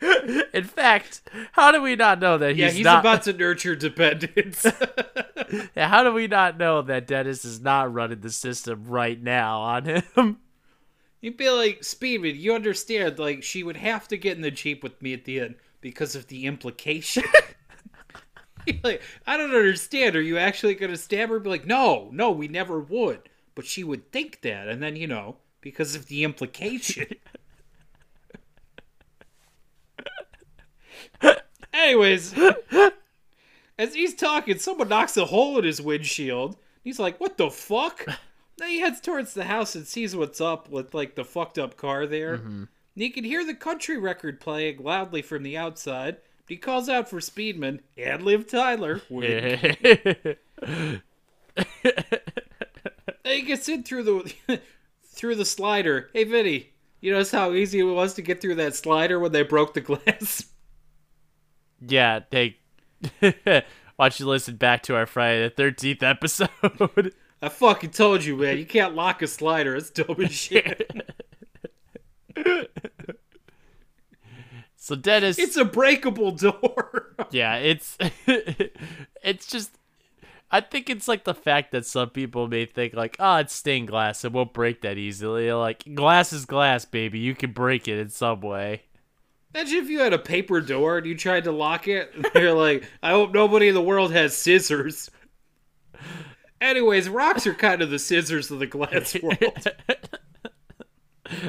In 0.54 0.64
fact, 0.64 1.22
how 1.52 1.72
do 1.72 1.82
we 1.82 1.96
not 1.96 2.20
know 2.20 2.38
that 2.38 2.54
he's, 2.54 2.58
not. 2.58 2.66
yeah, 2.66 2.70
he's 2.70 2.84
not 2.84 3.00
about 3.00 3.22
to 3.24 3.32
nurture 3.32 3.74
dependence. 3.74 4.64
Yeah, 5.74 5.88
how 5.88 6.02
do 6.02 6.12
we 6.12 6.26
not 6.26 6.58
know 6.58 6.82
that 6.82 7.06
Dennis 7.06 7.44
is 7.44 7.60
not 7.60 7.92
running 7.92 8.20
the 8.20 8.30
system 8.30 8.84
right 8.86 9.20
now 9.20 9.60
on 9.60 9.84
him? 9.86 10.38
You'd 11.20 11.36
be 11.36 11.50
like, 11.50 11.80
Speedman, 11.80 12.38
you 12.38 12.54
understand, 12.54 13.18
like, 13.18 13.42
she 13.42 13.62
would 13.62 13.76
have 13.78 14.06
to 14.08 14.16
get 14.16 14.36
in 14.36 14.42
the 14.42 14.50
Jeep 14.50 14.82
with 14.82 15.00
me 15.02 15.14
at 15.14 15.24
the 15.24 15.40
end 15.40 15.56
because 15.80 16.14
of 16.14 16.28
the 16.28 16.46
implication. 16.46 17.24
Like, 18.84 19.02
I 19.26 19.36
don't 19.36 19.54
understand. 19.54 20.16
Are 20.16 20.22
you 20.22 20.38
actually 20.38 20.74
going 20.74 20.92
to 20.92 20.98
stab 20.98 21.28
her? 21.30 21.38
Be 21.40 21.48
like, 21.48 21.66
no, 21.66 22.08
no, 22.12 22.30
we 22.30 22.48
never 22.48 22.80
would. 22.80 23.28
But 23.54 23.66
she 23.66 23.82
would 23.84 24.12
think 24.12 24.42
that. 24.42 24.68
And 24.68 24.82
then, 24.82 24.96
you 24.96 25.06
know, 25.06 25.36
because 25.60 25.94
of 25.94 26.06
the 26.06 26.24
implication. 26.24 27.06
Anyways, 31.72 32.34
as 33.78 33.94
he's 33.94 34.14
talking, 34.14 34.58
someone 34.58 34.88
knocks 34.88 35.16
a 35.16 35.26
hole 35.26 35.58
in 35.58 35.64
his 35.64 35.80
windshield. 35.80 36.56
He's 36.82 36.98
like, 36.98 37.18
what 37.20 37.36
the 37.36 37.50
fuck? 37.50 38.06
Then 38.58 38.70
he 38.70 38.80
heads 38.80 39.00
towards 39.00 39.34
the 39.34 39.44
house 39.44 39.74
and 39.74 39.86
sees 39.86 40.16
what's 40.16 40.40
up 40.40 40.68
with 40.68 40.94
like 40.94 41.14
the 41.14 41.24
fucked 41.24 41.58
up 41.58 41.76
car 41.76 42.06
there. 42.06 42.38
Mm-hmm. 42.38 42.64
And 42.64 42.68
he 42.94 43.10
can 43.10 43.24
hear 43.24 43.44
the 43.44 43.54
country 43.54 43.98
record 43.98 44.40
playing 44.40 44.82
loudly 44.82 45.22
from 45.22 45.42
the 45.44 45.56
outside. 45.56 46.18
He 46.48 46.56
calls 46.56 46.88
out 46.88 47.10
for 47.10 47.20
Speedman 47.20 47.80
and 47.98 48.22
Liv 48.22 48.46
Tyler. 48.46 49.02
he 49.10 50.36
gets 53.42 53.68
in 53.68 53.82
through 53.82 54.02
the 54.02 54.32
through 55.04 55.34
the 55.34 55.44
slider. 55.44 56.08
Hey 56.14 56.24
Vinny, 56.24 56.70
you 57.02 57.12
notice 57.12 57.30
how 57.30 57.52
easy 57.52 57.80
it 57.80 57.82
was 57.82 58.14
to 58.14 58.22
get 58.22 58.40
through 58.40 58.54
that 58.56 58.74
slider 58.74 59.20
when 59.20 59.32
they 59.32 59.42
broke 59.42 59.74
the 59.74 59.82
glass? 59.82 60.46
yeah, 61.86 62.20
they. 62.30 62.56
Watch 63.98 64.20
you 64.20 64.26
listen 64.26 64.56
back 64.56 64.82
to 64.84 64.96
our 64.96 65.06
Friday 65.06 65.48
the 65.48 65.62
13th 65.62 66.02
episode? 66.02 67.12
I 67.42 67.48
fucking 67.48 67.90
told 67.90 68.24
you, 68.24 68.36
man. 68.36 68.56
You 68.56 68.64
can't 68.64 68.94
lock 68.94 69.20
a 69.22 69.26
slider. 69.26 69.76
It's 69.76 69.90
dumb 69.90 70.16
as 70.20 70.32
shit. 70.32 70.90
So 74.88 74.94
Dennis. 74.96 75.38
it's 75.38 75.58
a 75.58 75.66
breakable 75.66 76.32
door. 76.32 77.04
Yeah, 77.30 77.56
it's 77.56 77.98
it's 79.22 79.46
just 79.46 79.76
I 80.50 80.62
think 80.62 80.88
it's 80.88 81.08
like 81.08 81.24
the 81.24 81.34
fact 81.34 81.72
that 81.72 81.84
some 81.84 82.08
people 82.08 82.48
may 82.48 82.64
think 82.64 82.94
like, 82.94 83.16
oh, 83.18 83.36
it's 83.36 83.52
stained 83.52 83.88
glass, 83.88 84.24
it 84.24 84.32
won't 84.32 84.54
break 84.54 84.80
that 84.80 84.96
easily. 84.96 85.52
Like 85.52 85.84
glass 85.94 86.32
is 86.32 86.46
glass, 86.46 86.86
baby. 86.86 87.18
You 87.18 87.34
can 87.34 87.52
break 87.52 87.86
it 87.86 87.98
in 87.98 88.08
some 88.08 88.40
way. 88.40 88.84
Imagine 89.54 89.78
if 89.78 89.90
you 89.90 89.98
had 89.98 90.14
a 90.14 90.18
paper 90.18 90.62
door 90.62 90.96
and 90.96 91.06
you 91.06 91.16
tried 91.16 91.44
to 91.44 91.52
lock 91.52 91.86
it. 91.86 92.14
You're 92.34 92.54
like, 92.54 92.84
I 93.02 93.10
hope 93.10 93.34
nobody 93.34 93.68
in 93.68 93.74
the 93.74 93.82
world 93.82 94.12
has 94.12 94.34
scissors. 94.34 95.10
Anyways, 96.62 97.10
rocks 97.10 97.46
are 97.46 97.54
kind 97.54 97.82
of 97.82 97.90
the 97.90 97.98
scissors 97.98 98.50
of 98.50 98.58
the 98.58 98.66
glass 98.66 99.14
world. 99.20 99.68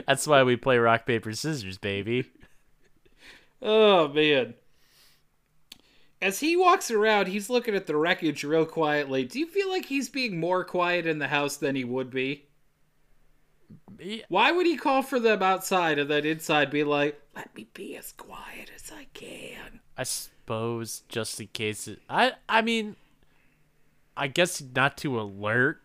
That's 0.06 0.28
why 0.28 0.44
we 0.44 0.58
play 0.58 0.78
rock 0.78 1.06
paper 1.06 1.32
scissors, 1.32 1.78
baby. 1.78 2.26
Oh 3.62 4.10
man. 4.10 4.56
As 6.22 6.40
he 6.40 6.56
walks 6.56 6.90
around, 6.90 7.28
he's 7.28 7.50
looking 7.50 7.76
at 7.76 7.86
the 7.86 7.98
wreckage 7.98 8.46
real 8.46 8.66
quietly. 8.66 9.26
Do 9.26 9.38
you 9.38 9.46
feel 9.48 9.68
like 9.70 9.88
he's 9.88 10.08
being 10.08 10.40
more 10.40 10.64
quiet 10.64 11.06
in 11.06 11.20
the 11.20 11.28
house 11.28 11.58
than 11.58 11.76
he 11.76 11.84
would 11.84 12.10
be? 12.10 12.48
Yeah, 14.00 14.24
Why 14.30 14.52
would 14.52 14.66
he 14.66 14.78
call 14.78 15.02
for 15.02 15.20
them 15.20 15.44
outside 15.44 16.00
and 16.00 16.10
then 16.10 16.26
inside 16.26 16.72
be 16.72 16.84
like, 16.86 17.22
let 17.36 17.54
me 17.56 17.68
be 17.74 17.98
as 17.98 18.12
quiet 18.14 18.72
as 18.74 18.92
I 18.92 19.08
can? 19.14 19.82
I 19.98 20.04
suppose 20.04 21.02
just 21.10 21.40
in 21.40 21.48
case 21.48 21.88
it, 21.88 22.00
I 22.10 22.34
I 22.48 22.62
mean 22.62 22.96
I 24.16 24.28
guess 24.28 24.62
not 24.62 24.98
to 24.98 25.20
alert 25.20 25.82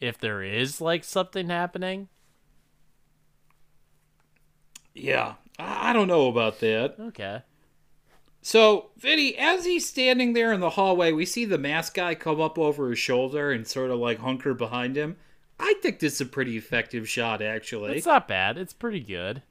if 0.00 0.18
there 0.18 0.42
is 0.42 0.80
like 0.80 1.04
something 1.04 1.48
happening. 1.48 2.08
Yeah, 4.94 5.34
I 5.58 5.92
don't 5.92 6.08
know 6.08 6.28
about 6.28 6.60
that. 6.60 6.96
Okay. 6.98 7.42
So, 8.40 8.90
Vinny, 8.96 9.36
as 9.36 9.64
he's 9.64 9.88
standing 9.88 10.32
there 10.32 10.52
in 10.52 10.60
the 10.60 10.70
hallway, 10.70 11.12
we 11.12 11.26
see 11.26 11.44
the 11.44 11.58
mask 11.58 11.94
guy 11.94 12.14
come 12.14 12.40
up 12.40 12.58
over 12.58 12.90
his 12.90 12.98
shoulder 12.98 13.50
and 13.50 13.66
sort 13.66 13.90
of 13.90 13.98
like 13.98 14.20
hunker 14.20 14.54
behind 14.54 14.96
him. 14.96 15.16
I 15.58 15.74
think 15.82 15.98
this 15.98 16.14
is 16.14 16.20
a 16.20 16.26
pretty 16.26 16.56
effective 16.56 17.08
shot, 17.08 17.42
actually. 17.42 17.96
It's 17.96 18.06
not 18.06 18.28
bad. 18.28 18.56
It's 18.56 18.72
pretty 18.72 19.00
good. 19.00 19.42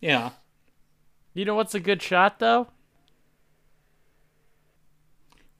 Yeah. 0.00 0.30
You 1.34 1.44
know 1.44 1.54
what's 1.54 1.74
a 1.74 1.80
good 1.80 2.02
shot 2.02 2.40
though? 2.40 2.68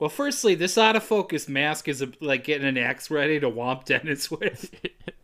Well, 0.00 0.10
firstly, 0.10 0.54
this 0.54 0.76
autofocus 0.76 1.48
mask 1.48 1.86
is 1.86 2.02
a, 2.02 2.10
like 2.20 2.44
getting 2.44 2.66
an 2.66 2.78
axe 2.78 3.10
ready 3.10 3.38
to 3.38 3.50
womp 3.50 3.84
Dennis 3.84 4.30
with. 4.30 4.74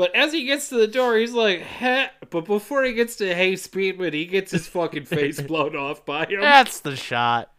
But 0.00 0.16
as 0.16 0.32
he 0.32 0.46
gets 0.46 0.70
to 0.70 0.76
the 0.76 0.86
door, 0.86 1.18
he's 1.18 1.34
like, 1.34 1.60
"Heh." 1.60 2.08
But 2.30 2.46
before 2.46 2.84
he 2.84 2.94
gets 2.94 3.16
to 3.16 3.34
Hey 3.34 3.52
Speedman, 3.52 4.14
he 4.14 4.24
gets 4.24 4.50
his 4.50 4.66
fucking 4.66 5.04
face 5.04 5.42
blown 5.42 5.76
off 5.76 6.06
by 6.06 6.24
him. 6.24 6.40
That's 6.40 6.80
the 6.80 6.96
shot. 6.96 7.52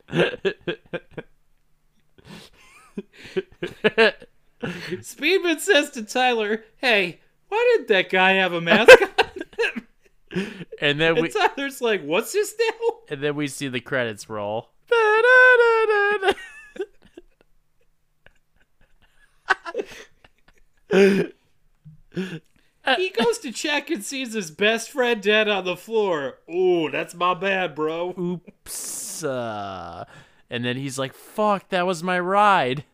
Speedman 4.59 5.59
says 5.59 5.91
to 5.91 6.01
Tyler, 6.01 6.63
"Hey, 6.77 7.19
why 7.49 7.77
did 7.77 7.89
that 7.89 8.09
guy 8.09 8.31
have 8.31 8.53
a 8.53 8.61
mask 8.61 8.99
on?" 8.99 9.83
and 10.81 10.99
then 10.99 11.13
we 11.13 11.25
and 11.25 11.33
Tyler's 11.33 11.79
like, 11.79 12.03
"What's 12.03 12.33
this 12.33 12.55
now?" 12.59 13.01
and 13.09 13.21
then 13.21 13.35
we 13.35 13.47
see 13.49 13.67
the 13.67 13.79
credits 13.79 14.27
roll. 14.27 14.71
He 22.97 23.09
goes 23.11 23.37
to 23.39 23.51
check 23.51 23.91
and 23.91 24.03
sees 24.03 24.33
his 24.33 24.49
best 24.49 24.89
friend 24.89 25.21
dead 25.21 25.47
on 25.47 25.65
the 25.65 25.77
floor. 25.77 26.39
Ooh, 26.53 26.89
that's 26.89 27.13
my 27.13 27.35
bad, 27.35 27.75
bro. 27.75 28.15
Oops. 28.17 29.23
Uh, 29.23 30.05
and 30.49 30.65
then 30.65 30.77
he's 30.77 30.97
like, 30.97 31.13
"Fuck, 31.13 31.69
that 31.69 31.85
was 31.85 32.01
my 32.01 32.19
ride." 32.19 32.85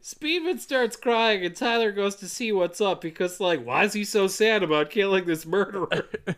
Speedman 0.00 0.60
starts 0.60 0.96
crying, 0.96 1.44
and 1.44 1.56
Tyler 1.56 1.90
goes 1.90 2.14
to 2.16 2.28
see 2.28 2.52
what's 2.52 2.80
up 2.80 3.00
because, 3.00 3.40
like, 3.40 3.64
why 3.64 3.84
is 3.84 3.92
he 3.94 4.04
so 4.04 4.26
sad 4.28 4.62
about 4.62 4.90
killing 4.90 5.24
this 5.24 5.44
murderer? 5.46 6.06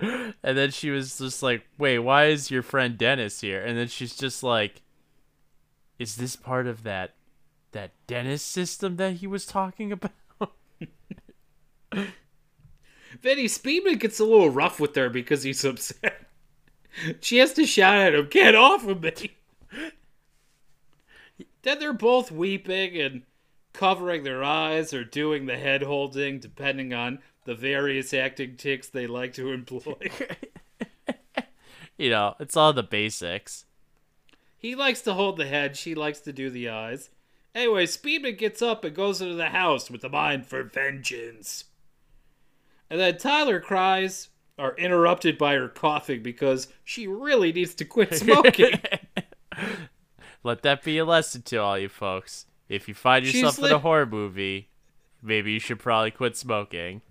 And 0.00 0.56
then 0.56 0.70
she 0.70 0.90
was 0.90 1.18
just 1.18 1.42
like, 1.42 1.66
"Wait, 1.76 1.98
why 1.98 2.26
is 2.26 2.52
your 2.52 2.62
friend 2.62 2.96
Dennis 2.96 3.40
here?" 3.40 3.60
And 3.60 3.76
then 3.76 3.88
she's 3.88 4.14
just 4.16 4.44
like, 4.44 4.80
"Is 5.98 6.16
this 6.16 6.36
part 6.36 6.66
of 6.66 6.82
that 6.84 7.14
that 7.72 7.92
Dennis 8.06 8.42
system 8.42 8.96
that 8.96 9.14
he 9.14 9.26
was 9.26 9.46
talking 9.46 9.92
about?" 9.92 10.12
Vinny 13.20 13.46
Speedman 13.46 13.98
gets 13.98 14.20
a 14.20 14.24
little 14.24 14.50
rough 14.50 14.78
with 14.78 14.94
her 14.94 15.08
because 15.08 15.42
he's 15.42 15.64
upset. 15.64 16.28
She 17.20 17.38
has 17.38 17.52
to 17.54 17.66
shout 17.66 17.96
at 17.96 18.14
him, 18.14 18.28
"Get 18.28 18.54
off 18.54 18.86
of 18.86 19.02
me!" 19.02 19.36
then 21.62 21.78
they're 21.78 21.92
both 21.92 22.30
weeping 22.30 22.96
and 22.96 23.22
covering 23.72 24.24
their 24.24 24.42
eyes 24.42 24.92
or 24.92 25.04
doing 25.04 25.46
the 25.46 25.56
head 25.56 25.82
holding, 25.82 26.40
depending 26.40 26.92
on 26.92 27.20
the 27.44 27.54
various 27.54 28.12
acting 28.12 28.56
ticks 28.56 28.88
they 28.88 29.06
like 29.06 29.32
to 29.34 29.52
employ. 29.52 30.10
you 31.98 32.10
know, 32.10 32.34
it's 32.40 32.56
all 32.56 32.72
the 32.72 32.82
basics. 32.82 33.64
He 34.58 34.74
likes 34.74 35.00
to 35.02 35.14
hold 35.14 35.36
the 35.36 35.46
head, 35.46 35.76
she 35.76 35.94
likes 35.94 36.20
to 36.20 36.32
do 36.32 36.50
the 36.50 36.68
eyes. 36.68 37.10
Anyway, 37.54 37.86
Speedman 37.86 38.36
gets 38.36 38.60
up 38.60 38.84
and 38.84 38.94
goes 38.94 39.20
into 39.20 39.34
the 39.34 39.48
house 39.48 39.90
with 39.90 40.02
the 40.02 40.08
mind 40.08 40.46
for 40.46 40.62
vengeance. 40.62 41.64
And 42.90 43.00
then 43.00 43.18
Tyler 43.18 43.60
cries, 43.60 44.28
are 44.58 44.76
interrupted 44.76 45.38
by 45.38 45.54
her 45.54 45.68
coughing 45.68 46.22
because 46.22 46.68
she 46.84 47.06
really 47.06 47.52
needs 47.52 47.74
to 47.76 47.84
quit 47.84 48.14
smoking. 48.14 48.80
Let 50.42 50.62
that 50.62 50.82
be 50.82 50.98
a 50.98 51.04
lesson 51.04 51.42
to 51.42 51.58
all 51.58 51.78
you 51.78 51.88
folks. 51.88 52.46
If 52.68 52.88
you 52.88 52.94
find 52.94 53.24
yourself 53.24 53.56
She's 53.56 53.64
in 53.64 53.72
a 53.72 53.78
horror 53.78 54.06
movie, 54.06 54.68
maybe 55.22 55.52
you 55.52 55.60
should 55.60 55.78
probably 55.78 56.10
quit 56.10 56.36
smoking. 56.36 57.02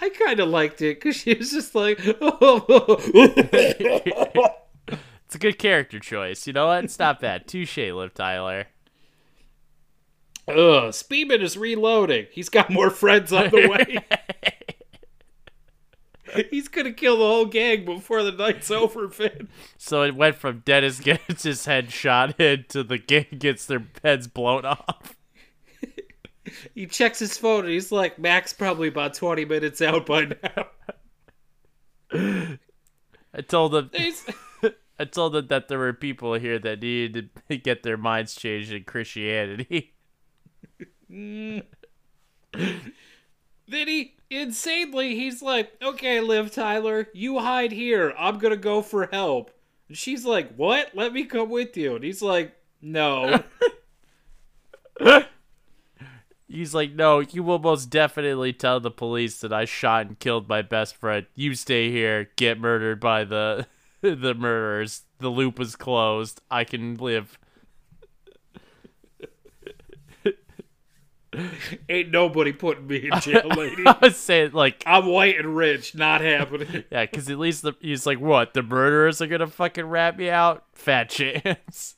I 0.00 0.08
kind 0.10 0.40
of 0.40 0.48
liked 0.48 0.80
it 0.82 0.96
because 0.96 1.16
she 1.16 1.34
was 1.34 1.50
just 1.50 1.74
like, 1.74 2.00
oh, 2.20 2.64
oh, 2.68 3.00
oh. 3.14 4.48
It's 5.28 5.34
a 5.34 5.38
good 5.38 5.58
character 5.58 6.00
choice. 6.00 6.46
You 6.46 6.54
know 6.54 6.68
what? 6.68 6.84
It's 6.84 6.98
not 6.98 7.20
bad. 7.20 7.46
Touche, 7.46 7.76
Liv 7.76 8.14
Tyler. 8.14 8.68
Ugh, 10.48 10.90
Speedman 10.90 11.42
is 11.42 11.58
reloading. 11.58 12.28
He's 12.30 12.48
got 12.48 12.70
more 12.70 12.88
friends 12.88 13.30
on 13.30 13.50
the 13.50 13.68
way. 13.68 13.98
He's 16.50 16.68
gonna 16.68 16.94
kill 16.94 17.18
the 17.18 17.26
whole 17.26 17.44
gang 17.44 17.84
before 17.84 18.22
the 18.22 18.32
night's 18.32 18.70
over, 18.70 19.06
Vin. 19.06 19.48
So 19.76 20.02
it 20.02 20.16
went 20.16 20.36
from 20.36 20.62
Dennis 20.64 20.98
gets 21.00 21.42
his 21.42 21.66
head 21.66 21.92
shot 21.92 22.40
in 22.40 22.64
to 22.70 22.82
the 22.82 22.96
gang 22.96 23.26
gets 23.38 23.66
their 23.66 23.84
heads 24.02 24.28
blown 24.28 24.64
off. 24.64 25.14
He 26.74 26.86
checks 26.86 27.18
his 27.18 27.36
phone 27.36 27.64
and 27.64 27.72
he's 27.74 27.92
like, 27.92 28.18
Max 28.18 28.54
probably 28.54 28.88
about 28.88 29.12
20 29.12 29.44
minutes 29.44 29.82
out 29.82 30.06
by 30.06 30.24
now. 30.42 30.68
I 33.34 33.40
told 33.46 33.74
him 33.74 33.90
He's- 33.92 34.24
I 34.98 35.04
told 35.04 35.34
them 35.34 35.46
that 35.48 35.68
there 35.68 35.78
were 35.78 35.92
people 35.92 36.34
here 36.34 36.58
that 36.58 36.82
needed 36.82 37.30
to 37.48 37.56
get 37.58 37.82
their 37.82 37.96
minds 37.96 38.34
changed 38.34 38.72
in 38.72 38.84
Christianity. 38.84 39.94
Then 43.70 43.86
he, 43.86 44.14
insanely, 44.30 45.14
he's 45.14 45.42
like, 45.42 45.72
okay, 45.82 46.20
Liv 46.20 46.50
Tyler, 46.50 47.08
you 47.12 47.38
hide 47.38 47.72
here. 47.72 48.14
I'm 48.18 48.38
gonna 48.38 48.56
go 48.56 48.80
for 48.80 49.08
help. 49.12 49.50
And 49.88 49.96
she's 49.96 50.24
like, 50.24 50.54
what? 50.54 50.90
Let 50.94 51.12
me 51.12 51.24
come 51.24 51.50
with 51.50 51.76
you. 51.76 51.94
And 51.96 52.04
he's 52.04 52.22
like, 52.22 52.54
no. 52.80 53.42
He's 56.50 56.74
like, 56.74 56.92
no, 56.92 57.20
you 57.20 57.42
will 57.42 57.58
most 57.58 57.90
definitely 57.90 58.54
tell 58.54 58.80
the 58.80 58.90
police 58.90 59.38
that 59.40 59.52
I 59.52 59.66
shot 59.66 60.06
and 60.06 60.18
killed 60.18 60.48
my 60.48 60.62
best 60.62 60.96
friend. 60.96 61.26
You 61.34 61.54
stay 61.54 61.90
here, 61.90 62.30
get 62.36 62.58
murdered 62.58 63.00
by 63.00 63.24
the 63.24 63.66
the 64.00 64.34
murderers. 64.34 65.02
The 65.18 65.28
loop 65.28 65.60
is 65.60 65.76
closed. 65.76 66.40
I 66.50 66.64
can 66.64 66.96
live. 66.96 67.38
Ain't 71.88 72.10
nobody 72.10 72.52
putting 72.52 72.86
me 72.86 73.08
in 73.10 73.20
jail, 73.20 73.48
lady. 73.56 73.84
I 73.86 73.96
was 74.00 74.16
saying 74.16 74.52
like, 74.52 74.82
I'm 74.86 75.06
white 75.06 75.38
and 75.38 75.56
rich. 75.56 75.94
Not 75.94 76.20
happening. 76.20 76.84
yeah, 76.90 77.06
because 77.06 77.28
at 77.28 77.38
least 77.38 77.62
the, 77.62 77.74
he's 77.80 78.06
like, 78.06 78.20
what? 78.20 78.54
The 78.54 78.62
murderers 78.62 79.20
are 79.20 79.26
gonna 79.26 79.46
fucking 79.46 79.86
rat 79.86 80.16
me 80.16 80.30
out? 80.30 80.64
Fat 80.72 81.10
chance. 81.10 81.96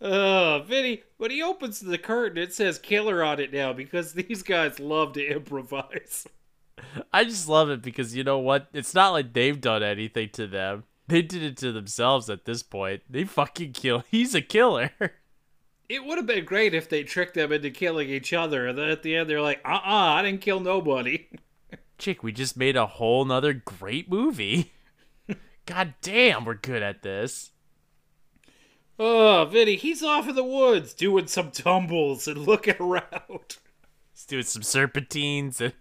Uh, 0.00 0.58
Vinny, 0.60 1.02
when 1.16 1.30
he 1.30 1.42
opens 1.42 1.80
the 1.80 1.96
curtain, 1.96 2.36
it 2.36 2.52
says 2.52 2.78
killer 2.78 3.22
on 3.24 3.40
it 3.40 3.52
now 3.52 3.72
because 3.72 4.12
these 4.12 4.42
guys 4.42 4.78
love 4.78 5.14
to 5.14 5.26
improvise. 5.26 6.26
I 7.12 7.24
just 7.24 7.48
love 7.48 7.70
it 7.70 7.82
because 7.82 8.16
you 8.16 8.24
know 8.24 8.38
what? 8.38 8.68
It's 8.72 8.94
not 8.94 9.12
like 9.12 9.32
they've 9.32 9.60
done 9.60 9.82
anything 9.82 10.30
to 10.30 10.46
them. 10.46 10.84
They 11.06 11.22
did 11.22 11.42
it 11.42 11.56
to 11.58 11.72
themselves 11.72 12.30
at 12.30 12.44
this 12.44 12.62
point. 12.62 13.02
They 13.08 13.24
fucking 13.24 13.72
kill. 13.72 14.04
He's 14.10 14.34
a 14.34 14.40
killer. 14.40 14.90
It 15.88 16.04
would 16.04 16.16
have 16.16 16.26
been 16.26 16.44
great 16.44 16.74
if 16.74 16.88
they 16.88 17.02
tricked 17.02 17.34
them 17.34 17.52
into 17.52 17.70
killing 17.70 18.08
each 18.08 18.32
other, 18.32 18.66
and 18.66 18.78
then 18.78 18.88
at 18.88 19.02
the 19.02 19.14
end 19.14 19.28
they're 19.28 19.40
like, 19.40 19.60
uh 19.64 19.74
uh 19.74 19.80
I 19.84 20.22
didn't 20.22 20.40
kill 20.40 20.60
nobody. 20.60 21.28
Chick, 21.98 22.22
we 22.22 22.32
just 22.32 22.56
made 22.56 22.76
a 22.76 22.86
whole 22.86 23.24
nother 23.24 23.52
great 23.52 24.08
movie. 24.08 24.72
God 25.66 25.94
damn, 26.02 26.44
we're 26.44 26.54
good 26.54 26.82
at 26.82 27.02
this. 27.02 27.50
Oh, 28.98 29.48
Vinny, 29.50 29.76
he's 29.76 30.02
off 30.02 30.28
in 30.28 30.34
the 30.34 30.44
woods 30.44 30.94
doing 30.94 31.26
some 31.26 31.50
tumbles 31.50 32.26
and 32.28 32.38
looking 32.38 32.76
around. 32.80 33.58
He's 34.12 34.24
doing 34.26 34.44
some 34.44 34.62
serpentines 34.62 35.60
and 35.60 35.72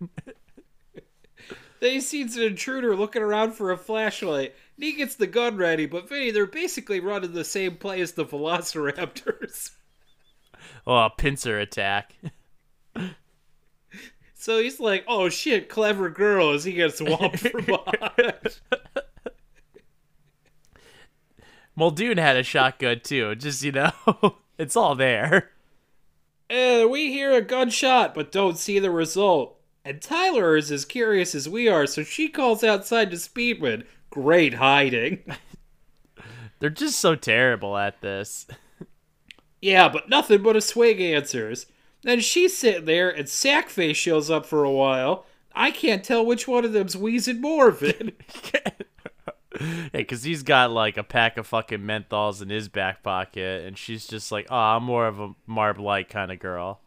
Then 1.84 1.92
he 1.96 2.00
sees 2.00 2.38
an 2.38 2.44
intruder 2.44 2.96
looking 2.96 3.22
around 3.22 3.56
for 3.56 3.70
a 3.70 3.78
flashlight. 3.78 4.56
And 4.78 4.86
he 4.86 4.94
gets 4.94 5.16
the 5.16 5.28
gun 5.28 5.58
ready, 5.58 5.86
but 5.86 6.08
Vinny, 6.08 6.32
they're 6.32 6.48
basically 6.48 7.02
running 7.02 7.34
the 7.34 7.44
same 7.44 7.76
play 7.76 8.00
as 8.00 8.14
the 8.14 8.24
Velociraptors. 8.24 9.72
oh, 10.88 10.96
a 10.96 11.10
pincer 11.10 11.60
attack. 11.60 12.16
So 14.36 14.62
he's 14.62 14.82
like, 14.82 15.06
oh 15.08 15.30
shit, 15.30 15.70
clever 15.70 16.10
girl, 16.10 16.52
as 16.52 16.66
he 16.66 16.74
gets 16.74 16.98
swamped 16.98 17.40
from 17.40 17.64
behind. 17.64 18.60
Muldoon 21.78 22.18
had 22.18 22.36
a 22.36 22.44
shotgun 22.44 23.00
too. 23.02 23.36
Just 23.36 23.64
you 23.64 23.72
know, 23.72 23.92
it's 24.58 24.76
all 24.76 24.96
there. 24.96 25.52
And 26.50 26.92
we 26.92 27.14
hear 27.14 27.32
a 27.32 27.42
gunshot, 27.42 28.14
but 28.14 28.34
don't 28.34 28.58
see 28.58 28.80
the 28.80 28.92
result. 28.92 29.63
And 29.86 30.02
Tyler 30.02 30.56
is 30.56 30.72
as 30.72 30.86
curious 30.86 31.36
as 31.36 31.50
we 31.50 31.68
are, 31.68 31.86
so 31.86 32.04
she 32.04 32.30
calls 32.30 32.64
outside 32.64 33.12
to 33.12 33.18
Speedman. 33.18 33.86
Great 34.10 34.56
hiding. 34.56 35.20
They're 36.60 36.70
just 36.70 37.00
so 37.00 37.16
terrible 37.16 37.76
at 37.78 38.00
this. 38.02 38.48
yeah, 39.62 39.90
but 39.90 40.08
nothing 40.08 40.42
but 40.42 40.56
a 40.56 40.62
swig 40.62 41.02
answers. 41.02 41.66
Then 42.04 42.22
she's 42.22 42.58
sitting 42.58 42.86
there, 42.86 43.10
and 43.10 43.26
Sackface 43.28 43.96
shows 43.96 44.30
up 44.30 44.46
for 44.46 44.64
a 44.64 44.72
while. 44.72 45.26
I 45.54 45.72
can't 45.72 46.04
tell 46.04 46.26
which 46.26 46.48
one 46.48 46.64
of 46.66 46.74
them's 46.74 46.96
wheezing 46.98 47.42
more, 47.42 47.72
Vin. 47.72 48.14
Yeah, 49.60 49.90
because 49.94 50.24
he's 50.24 50.42
got 50.42 50.72
like 50.72 50.98
a 50.98 51.04
pack 51.04 51.38
of 51.38 51.46
fucking 51.46 51.82
menthols 51.82 52.42
in 52.42 52.50
his 52.50 52.70
back 52.70 53.04
pocket, 53.04 53.64
and 53.66 53.78
she's 53.78 54.08
just 54.08 54.32
like, 54.32 54.48
oh, 54.50 54.56
I'm 54.56 54.84
more 54.84 55.06
of 55.06 55.20
a 55.20 55.36
Marb 55.46 55.80
Light 55.80 56.10
kind 56.10 56.32
of 56.32 56.40
girl. 56.40 56.82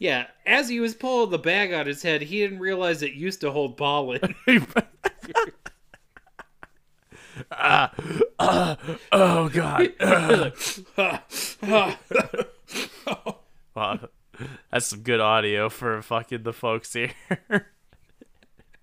Yeah, 0.00 0.26
as 0.44 0.68
he 0.68 0.80
was 0.80 0.96
pulling 0.96 1.30
the 1.30 1.38
bag 1.38 1.72
on 1.72 1.86
his 1.86 2.02
head, 2.02 2.22
he 2.22 2.40
didn't 2.40 2.58
realize 2.58 3.02
it 3.02 3.12
used 3.12 3.40
to 3.42 3.52
hold 3.52 3.76
pollen. 3.76 4.34
Ah, 7.52 7.92
ah, 8.38 8.76
oh 9.12 9.48
god. 9.48 9.92
Wow, 13.74 14.00
that's 14.70 14.86
some 14.88 15.00
good 15.00 15.20
audio 15.20 15.68
for 15.68 16.02
fucking 16.02 16.42
the 16.42 16.52
folks 16.52 16.92
here. 16.92 17.12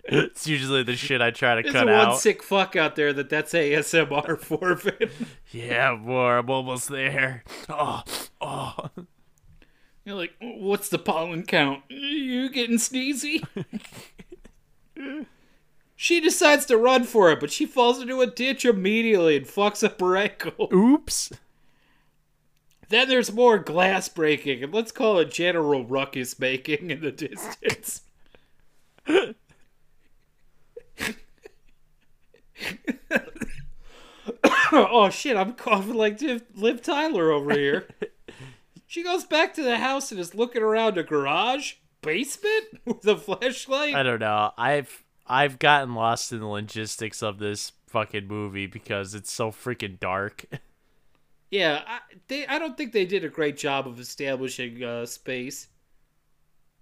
it's 0.06 0.48
usually 0.48 0.84
the 0.84 0.96
shit 0.96 1.22
I 1.22 1.32
try 1.32 1.56
to 1.56 1.62
There's 1.62 1.74
cut 1.74 1.90
a 1.90 1.92
one 1.92 2.08
out. 2.08 2.20
sick 2.20 2.42
fuck 2.42 2.76
out 2.76 2.96
there 2.96 3.14
that 3.14 3.30
that's 3.30 3.54
ASMR 3.54 4.40
for. 4.40 4.76
Vin. 4.76 5.10
Yeah, 5.52 5.96
boy, 5.96 6.32
I'm 6.38 6.50
almost 6.50 6.90
there. 6.90 7.44
Oh, 7.70 8.02
oh. 8.42 8.90
You're 10.08 10.16
like, 10.16 10.36
what's 10.40 10.88
the 10.88 11.00
pollen 11.00 11.44
count? 11.44 11.84
You 11.90 12.50
getting 12.50 12.78
sneezy? 12.78 13.44
she 15.98 16.22
decides 16.22 16.66
to 16.68 16.78
run 16.78 17.04
for 17.04 17.30
it, 17.30 17.42
but 17.42 17.52
she 17.52 17.66
falls 17.66 18.02
into 18.02 18.22
a 18.22 18.28
ditch 18.28 18.64
immediately 18.64 19.36
and 19.36 19.46
fucks 19.46 19.84
up 19.84 20.00
her 20.00 20.16
ankle. 20.16 20.70
Oops. 20.74 21.34
Then 22.88 23.10
there's 23.10 23.34
more 23.34 23.60
glass 23.60 24.08
breaking, 24.08 24.64
and 24.64 24.74
let's 24.74 24.94
call 24.94 25.20
it 25.20 25.30
general 25.30 25.84
ruckus 25.84 26.40
making 26.40 26.90
in 26.90 27.02
the 27.02 27.12
distance. 27.12 28.04
oh 34.72 35.10
shit, 35.10 35.36
I'm 35.36 35.52
coughing 35.52 35.96
like 35.96 36.22
Liv, 36.22 36.44
Liv 36.56 36.82
Tyler 36.82 37.30
over 37.30 37.52
here. 37.52 37.90
she 38.88 39.04
goes 39.04 39.26
back 39.26 39.54
to 39.54 39.64
the 39.64 39.78
house 39.78 40.12
and 40.12 40.20
is 40.20 40.34
looking 40.34 40.64
around 40.64 40.98
a 40.98 41.04
garage, 41.04 41.74
basement 42.02 42.66
with 42.86 43.06
a 43.06 43.18
flashlight. 43.18 43.94
I 43.94 44.02
don't 44.02 44.22
know. 44.22 44.52
I've 44.58 45.04
I've 45.28 45.60
gotten 45.60 45.94
lost 45.94 46.32
in 46.32 46.40
the 46.40 46.48
logistics 46.48 47.22
of 47.22 47.38
this 47.38 47.74
fucking 47.88 48.28
movie 48.28 48.66
because 48.66 49.14
it's 49.14 49.32
so 49.32 49.52
freaking 49.52 50.00
dark. 50.00 50.46
Yeah, 51.50 51.82
I, 51.88 52.00
they. 52.28 52.46
I 52.46 52.60
don't 52.60 52.76
think 52.76 52.92
they 52.92 53.06
did 53.06 53.24
a 53.24 53.30
great 53.30 53.56
job 53.56 53.88
of 53.88 54.02
establishing 54.02 54.84
uh, 54.84 55.06
space. 55.06 55.70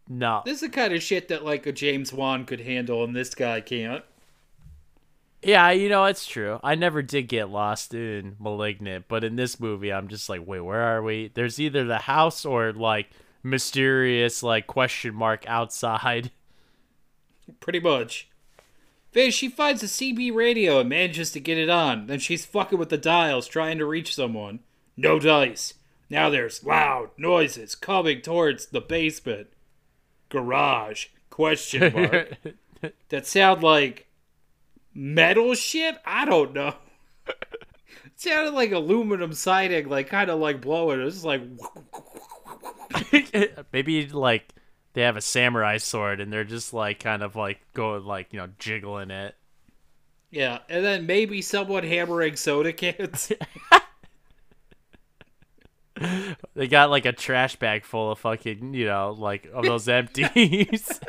No. 0.10 0.42
This 0.46 0.56
is 0.56 0.62
the 0.62 0.70
kind 0.70 0.92
of 0.92 1.04
shit 1.04 1.28
that 1.28 1.46
like 1.46 1.68
a 1.68 1.72
James 1.72 2.12
Wan 2.12 2.46
could 2.46 2.62
handle, 2.62 3.04
and 3.04 3.16
this 3.16 3.36
guy 3.36 3.62
can't. 3.62 4.04
Yeah, 5.46 5.70
you 5.70 5.90
know, 5.90 6.06
it's 6.06 6.26
true. 6.26 6.60
I 6.64 6.74
never 6.74 7.04
did 7.04 7.28
get 7.28 7.52
lost 7.52 7.94
in 7.94 8.36
Malignant, 8.40 9.06
but 9.08 9.24
in 9.24 9.36
this 9.36 9.60
movie, 9.60 9.94
I'm 9.94 10.08
just 10.08 10.28
like, 10.28 10.42
wait, 10.44 10.62
where 10.62 10.82
are 10.82 11.04
we? 11.04 11.30
There's 11.32 11.60
either 11.60 11.84
the 11.84 12.00
house 12.00 12.46
or 12.46 12.74
like 12.74 13.12
mysterious 13.44 14.42
like 14.42 14.66
question 14.66 15.14
mark 15.14 15.46
outside. 15.48 16.32
Pretty 17.60 17.80
much. 17.80 18.28
Then 19.12 19.30
she 19.30 19.48
finds 19.48 19.84
a 19.84 19.86
CB 19.86 20.34
radio 20.34 20.80
and 20.80 20.90
manages 20.90 21.32
to 21.34 21.40
get 21.40 21.60
it 21.60 21.70
on. 21.70 22.08
Then 22.08 22.18
she's 22.18 22.44
fucking 22.44 22.80
with 22.80 22.90
the 22.90 22.98
dials, 22.98 23.48
trying 23.48 23.78
to 23.78 23.86
reach 23.86 24.16
someone. 24.16 24.62
No 24.98 25.20
dice. 25.20 25.76
Now 26.10 26.32
there's 26.32 26.64
loud 26.64 27.12
noises 27.20 27.76
coming 27.76 28.22
towards 28.22 28.66
the 28.66 28.82
basement. 28.82 29.50
Garage. 30.30 31.10
Question 31.30 31.94
mark. 31.94 32.32
that 33.10 33.28
sound 33.28 33.62
like 33.62 34.05
metal 34.96 35.54
shit? 35.54 35.98
I 36.06 36.26
don't 36.26 36.54
know. 36.54 36.74
It 37.28 38.14
sounded 38.16 38.54
like 38.54 38.72
aluminum 38.72 39.34
siding, 39.34 39.90
like 39.90 40.10
kind 40.10 40.30
of 40.30 40.40
like 40.40 40.62
blowing. 40.62 41.02
It 41.02 41.04
was 41.04 41.26
like 41.26 41.42
Maybe 43.74 44.08
like 44.08 44.54
they 44.94 45.02
have 45.02 45.18
a 45.18 45.22
samurai 45.22 45.78
sword 45.78 46.22
and 46.22 46.32
they're 46.32 46.44
just 46.44 46.74
like 46.74 47.00
kind 47.00 47.22
of 47.22 47.36
like 47.36 47.60
going 47.74 48.06
like 48.06 48.32
you 48.32 48.40
know 48.40 48.50
jiggling 48.58 49.12
it. 49.12 49.36
Yeah, 50.32 50.60
and 50.70 50.84
then 50.84 51.06
maybe 51.06 51.42
someone 51.42 51.84
hammering 51.84 52.36
soda 52.36 52.74
cans. 52.74 53.32
They 56.56 56.68
got 56.68 56.90
like 56.90 57.06
a 57.06 57.14
trash 57.14 57.56
bag 57.56 57.86
full 57.86 58.12
of 58.12 58.20
fucking 58.20 58.74
you 58.74 58.86
know 58.86 59.16
like 59.18 59.48
of 59.54 59.64
those 59.64 59.88
empties. 59.90 61.00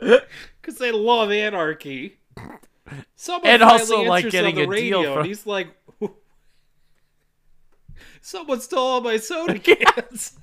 Because 0.60 0.78
they 0.80 0.90
love 0.90 1.30
anarchy. 1.30 2.18
Someone 3.14 3.50
And 3.50 3.62
also, 3.62 4.02
like, 4.02 4.28
getting 4.30 4.56
a 4.58 4.66
the 4.66 4.66
deal 4.66 4.70
radio, 4.70 5.02
from- 5.12 5.18
and 5.20 5.26
he's 5.28 5.46
like, 5.46 5.68
"Someone 8.20 8.60
stole 8.60 8.86
all 8.86 9.00
my 9.00 9.16
soda 9.16 9.58
cans." 9.60 10.36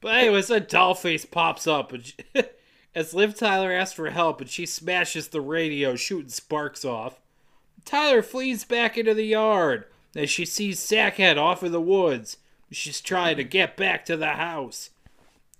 but 0.00 0.14
anyways, 0.14 0.48
then 0.48 0.62
Dollface 0.66 1.30
pops 1.30 1.66
up, 1.66 1.92
and 1.92 2.04
she, 2.04 2.14
as 2.94 3.14
Liv 3.14 3.34
Tyler 3.36 3.72
asks 3.72 3.94
for 3.94 4.10
help, 4.10 4.40
and 4.40 4.48
she 4.50 4.66
smashes 4.66 5.28
the 5.28 5.40
radio, 5.40 5.96
shooting 5.96 6.28
sparks 6.30 6.84
off. 6.84 7.20
Tyler 7.84 8.22
flees 8.22 8.64
back 8.64 8.98
into 8.98 9.14
the 9.14 9.24
yard 9.24 9.84
as 10.14 10.30
she 10.30 10.44
sees 10.44 10.78
Sackhead 10.80 11.36
off 11.36 11.62
in 11.62 11.72
the 11.72 11.80
woods. 11.80 12.36
She's 12.70 13.00
trying 13.00 13.36
to 13.38 13.44
get 13.44 13.76
back 13.76 14.04
to 14.06 14.16
the 14.16 14.32
house. 14.32 14.90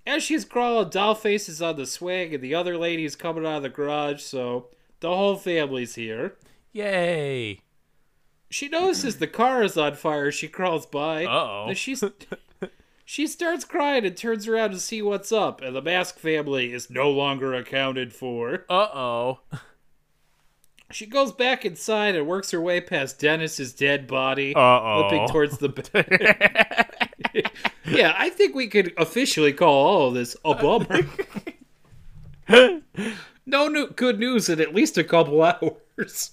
As 0.06 0.22
she's 0.22 0.44
crawling, 0.44 0.90
Dollface 0.90 1.48
is 1.48 1.60
on 1.62 1.76
the 1.76 1.86
swing, 1.86 2.34
and 2.34 2.42
the 2.42 2.54
other 2.54 2.76
lady 2.78 3.04
is 3.04 3.16
coming 3.16 3.44
out 3.46 3.58
of 3.58 3.62
the 3.62 3.68
garage, 3.68 4.22
so 4.22 4.68
the 5.00 5.08
whole 5.14 5.36
family's 5.36 5.94
here. 5.96 6.36
Yay! 6.72 7.60
She 8.50 8.68
notices 8.68 9.16
the 9.18 9.26
car 9.26 9.62
is 9.62 9.76
on 9.76 9.94
fire. 9.94 10.32
She 10.32 10.48
crawls 10.48 10.86
by. 10.86 11.26
Uh-oh. 11.26 11.74
She's, 11.74 12.02
she 13.04 13.26
starts 13.26 13.64
crying 13.66 14.06
and 14.06 14.16
turns 14.16 14.48
around 14.48 14.70
to 14.70 14.80
see 14.80 15.02
what's 15.02 15.30
up, 15.32 15.60
and 15.60 15.76
the 15.76 15.82
Mask 15.82 16.18
family 16.18 16.72
is 16.72 16.88
no 16.88 17.10
longer 17.10 17.52
accounted 17.54 18.14
for. 18.14 18.64
Uh 18.70 18.88
oh. 18.94 19.40
She 20.90 21.04
goes 21.04 21.32
back 21.32 21.66
inside 21.66 22.16
and 22.16 22.26
works 22.26 22.50
her 22.52 22.60
way 22.62 22.80
past 22.80 23.18
Dennis's 23.18 23.74
dead 23.74 24.06
body, 24.06 24.54
Uh-oh. 24.54 25.00
limping 25.10 25.28
towards 25.28 25.58
the 25.58 25.68
bed. 25.92 26.94
Yeah, 27.90 28.14
I 28.16 28.30
think 28.30 28.54
we 28.54 28.66
could 28.68 28.92
officially 28.96 29.52
call 29.52 29.86
all 29.86 30.08
of 30.08 30.14
this 30.14 30.36
a 30.44 30.54
bummer. 30.54 31.06
no 33.46 33.68
new- 33.68 33.88
good 33.90 34.18
news 34.18 34.48
in 34.48 34.60
at 34.60 34.74
least 34.74 34.98
a 34.98 35.04
couple 35.04 35.42
hours. 35.42 36.32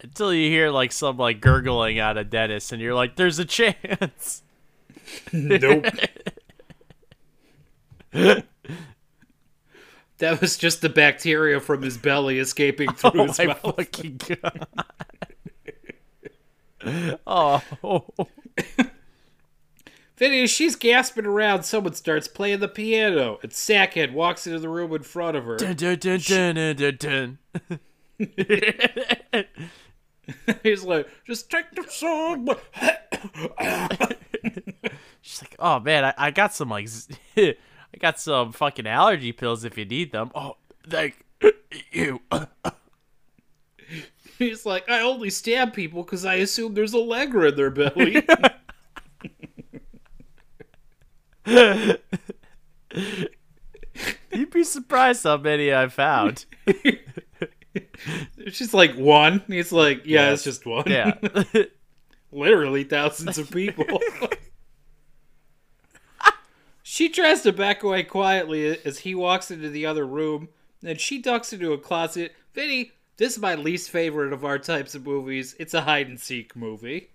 Until 0.00 0.32
you 0.32 0.48
hear 0.48 0.70
like 0.70 0.92
some 0.92 1.16
like 1.16 1.40
gurgling 1.40 1.98
out 1.98 2.16
of 2.16 2.30
Dennis, 2.30 2.72
and 2.72 2.80
you're 2.80 2.94
like, 2.94 3.16
"There's 3.16 3.38
a 3.38 3.44
chance." 3.44 4.42
Nope. 5.32 5.84
that 10.18 10.40
was 10.40 10.56
just 10.56 10.80
the 10.82 10.88
bacteria 10.88 11.60
from 11.60 11.82
his 11.82 11.96
belly 11.98 12.38
escaping 12.38 12.92
through 12.92 13.20
Oh 13.22 13.26
his 13.26 13.38
my 13.38 13.46
mouth. 13.46 13.60
fucking 13.60 14.20
god! 14.42 14.66
oh, 17.26 17.62
Then 20.18 20.32
as 20.32 20.50
she's 20.50 20.74
gasping 20.74 21.26
around, 21.26 21.62
someone 21.62 21.94
starts 21.94 22.26
playing 22.26 22.58
the 22.58 22.68
piano, 22.68 23.38
and 23.42 23.52
Sackhead 23.52 24.12
walks 24.12 24.46
into 24.46 24.58
the 24.58 24.68
room 24.68 24.92
in 24.92 25.04
front 25.04 25.36
of 25.36 25.44
her. 25.44 25.56
dun, 25.56 25.76
dun, 25.76 25.98
dun, 25.98 26.18
dun, 26.18 26.54
dun, 26.56 26.96
dun, 26.96 27.38
dun. 27.60 27.78
He's 30.62 30.82
like, 30.82 31.08
just 31.24 31.50
take 31.50 31.70
the 31.70 31.84
song. 31.88 32.48
She's 35.22 35.42
like, 35.42 35.56
"Oh 35.58 35.80
man, 35.80 36.04
I, 36.04 36.14
I 36.18 36.30
got 36.30 36.52
some 36.52 36.68
like, 36.68 36.88
I 37.36 37.54
got 37.98 38.20
some 38.20 38.52
fucking 38.52 38.86
allergy 38.86 39.32
pills 39.32 39.64
if 39.64 39.78
you 39.78 39.84
need 39.84 40.12
them." 40.12 40.30
Oh, 40.34 40.56
thank 40.88 41.24
you. 41.92 42.20
He's 44.38 44.66
like, 44.66 44.88
I 44.88 45.00
only 45.00 45.30
stab 45.30 45.72
people 45.72 46.02
because 46.02 46.24
I 46.24 46.34
assume 46.34 46.74
there's 46.74 46.94
a 46.94 46.98
Allegra 46.98 47.48
in 47.48 47.56
their 47.56 47.70
belly. 47.70 48.22
You'd 54.32 54.50
be 54.50 54.64
surprised 54.64 55.24
how 55.24 55.38
many 55.38 55.72
I 55.72 55.88
found. 55.88 56.44
She's 58.50 58.74
like, 58.74 58.94
one? 58.94 59.42
He's 59.46 59.72
like, 59.72 60.02
yeah, 60.04 60.32
it's 60.32 60.44
just 60.44 60.66
one. 60.66 60.84
Yeah. 60.86 61.14
Literally 62.32 62.84
thousands 62.84 63.38
of 63.38 63.50
people. 63.50 64.00
she 66.82 67.08
tries 67.08 67.42
to 67.42 67.52
back 67.52 67.82
away 67.82 68.02
quietly 68.02 68.78
as 68.84 68.98
he 68.98 69.14
walks 69.14 69.50
into 69.50 69.70
the 69.70 69.86
other 69.86 70.06
room, 70.06 70.48
and 70.84 71.00
she 71.00 71.20
ducks 71.20 71.52
into 71.52 71.72
a 71.72 71.78
closet. 71.78 72.34
Vinny, 72.52 72.92
this 73.16 73.34
is 73.34 73.38
my 73.38 73.54
least 73.54 73.90
favorite 73.90 74.32
of 74.32 74.44
our 74.44 74.58
types 74.58 74.94
of 74.94 75.06
movies. 75.06 75.56
It's 75.58 75.74
a 75.74 75.80
hide 75.82 76.08
and 76.08 76.20
seek 76.20 76.54
movie. 76.54 77.10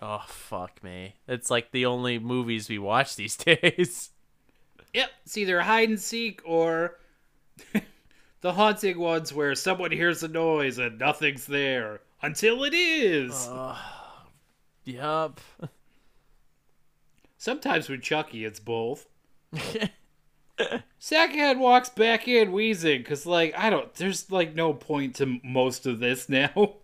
Oh 0.00 0.24
fuck 0.26 0.82
me. 0.82 1.16
It's 1.26 1.50
like 1.50 1.70
the 1.70 1.86
only 1.86 2.18
movies 2.18 2.68
we 2.68 2.78
watch 2.78 3.16
these 3.16 3.36
days. 3.36 4.10
Yep, 4.94 5.10
it's 5.24 5.36
either 5.36 5.60
hide 5.60 5.88
and 5.88 6.00
seek 6.00 6.40
or 6.44 6.98
the 8.40 8.52
haunting 8.52 8.98
ones 8.98 9.32
where 9.32 9.54
someone 9.54 9.90
hears 9.90 10.22
a 10.22 10.28
noise 10.28 10.78
and 10.78 10.98
nothing's 10.98 11.46
there 11.46 12.00
until 12.22 12.64
it 12.64 12.74
is. 12.74 13.48
Yep. 14.84 15.40
Sometimes 17.36 17.88
with 17.88 18.02
Chucky, 18.02 18.44
it's 18.44 18.60
both. 18.60 19.06
Sackhead 21.00 21.58
walks 21.58 21.88
back 21.88 22.26
in 22.26 22.50
wheezing 22.50 23.02
because, 23.02 23.24
like, 23.26 23.54
I 23.56 23.70
don't, 23.70 23.94
there's, 23.94 24.30
like, 24.30 24.54
no 24.54 24.72
point 24.74 25.16
to 25.16 25.38
most 25.44 25.86
of 25.86 26.00
this 26.00 26.28
now. 26.28 26.74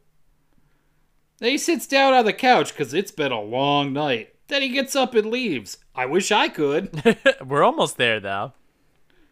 Then 1.39 1.51
he 1.51 1.59
sits 1.59 1.87
down 1.87 2.15
on 2.15 2.25
the 2.25 2.33
couch 2.33 2.73
because 2.73 2.95
it's 2.95 3.11
been 3.11 3.33
a 3.33 3.41
long 3.41 3.93
night. 3.93 4.35
Then 4.49 4.63
he 4.63 4.69
gets 4.69 4.95
up 4.95 5.15
and 5.15 5.31
leaves. 5.31 5.79
I 5.95 6.07
wish 6.07 6.31
I 6.31 6.49
could. 6.49 7.19
We're 7.47 7.65
almost 7.65 7.97
there 7.97 8.21
though. 8.21 8.53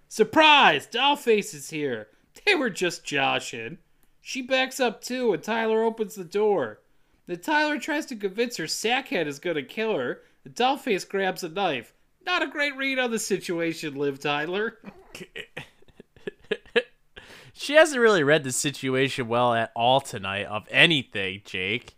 Surprise! 0.09 0.87
Dollface 0.87 1.55
is 1.55 1.71
here. 1.71 2.09
They 2.45 2.55
were 2.55 2.71
just 2.71 3.05
joshing. 3.05 3.79
She 4.21 4.43
backs 4.43 4.81
up 4.81 5.03
too, 5.03 5.33
and 5.33 5.43
Tyler 5.43 5.83
opens 5.83 6.15
the 6.15 6.25
door. 6.25 6.81
Then 7.27 7.41
Tyler 7.41 7.79
tries 7.79 8.07
to 8.07 8.17
convince 8.17 8.57
her 8.57 8.65
Sackhead 8.65 9.27
is 9.27 9.39
gonna 9.39 9.63
kill 9.63 9.97
her. 9.97 10.23
And 10.45 10.55
Dollface 10.55 11.09
grabs 11.09 11.45
a 11.45 11.49
knife. 11.49 11.93
Not 12.25 12.43
a 12.43 12.49
great 12.49 12.77
read 12.77 12.99
on 12.99 13.11
the 13.11 13.19
situation, 13.19 13.95
Liv 13.95 14.21
Tyler. 14.21 14.79
She 17.63 17.75
hasn't 17.75 18.01
really 18.01 18.25
read 18.25 18.43
the 18.45 18.51
situation 18.53 19.29
well 19.29 19.55
at 19.55 19.71
all 19.77 20.01
tonight 20.01 20.47
of 20.47 20.67
anything, 20.71 21.43
Jake. 21.45 21.95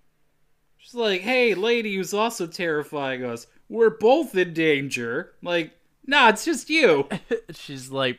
She's 0.76 0.94
like, 0.94 1.22
hey, 1.22 1.54
lady 1.54 1.94
who's 1.96 2.12
also 2.12 2.46
terrifying 2.46 3.24
us. 3.24 3.46
We're 3.70 3.88
both 3.90 4.36
in 4.36 4.52
danger. 4.52 5.32
Like, 5.42 5.72
nah, 6.06 6.28
it's 6.28 6.44
just 6.44 6.68
you. 6.68 7.08
She's 7.54 7.90
like, 7.90 8.18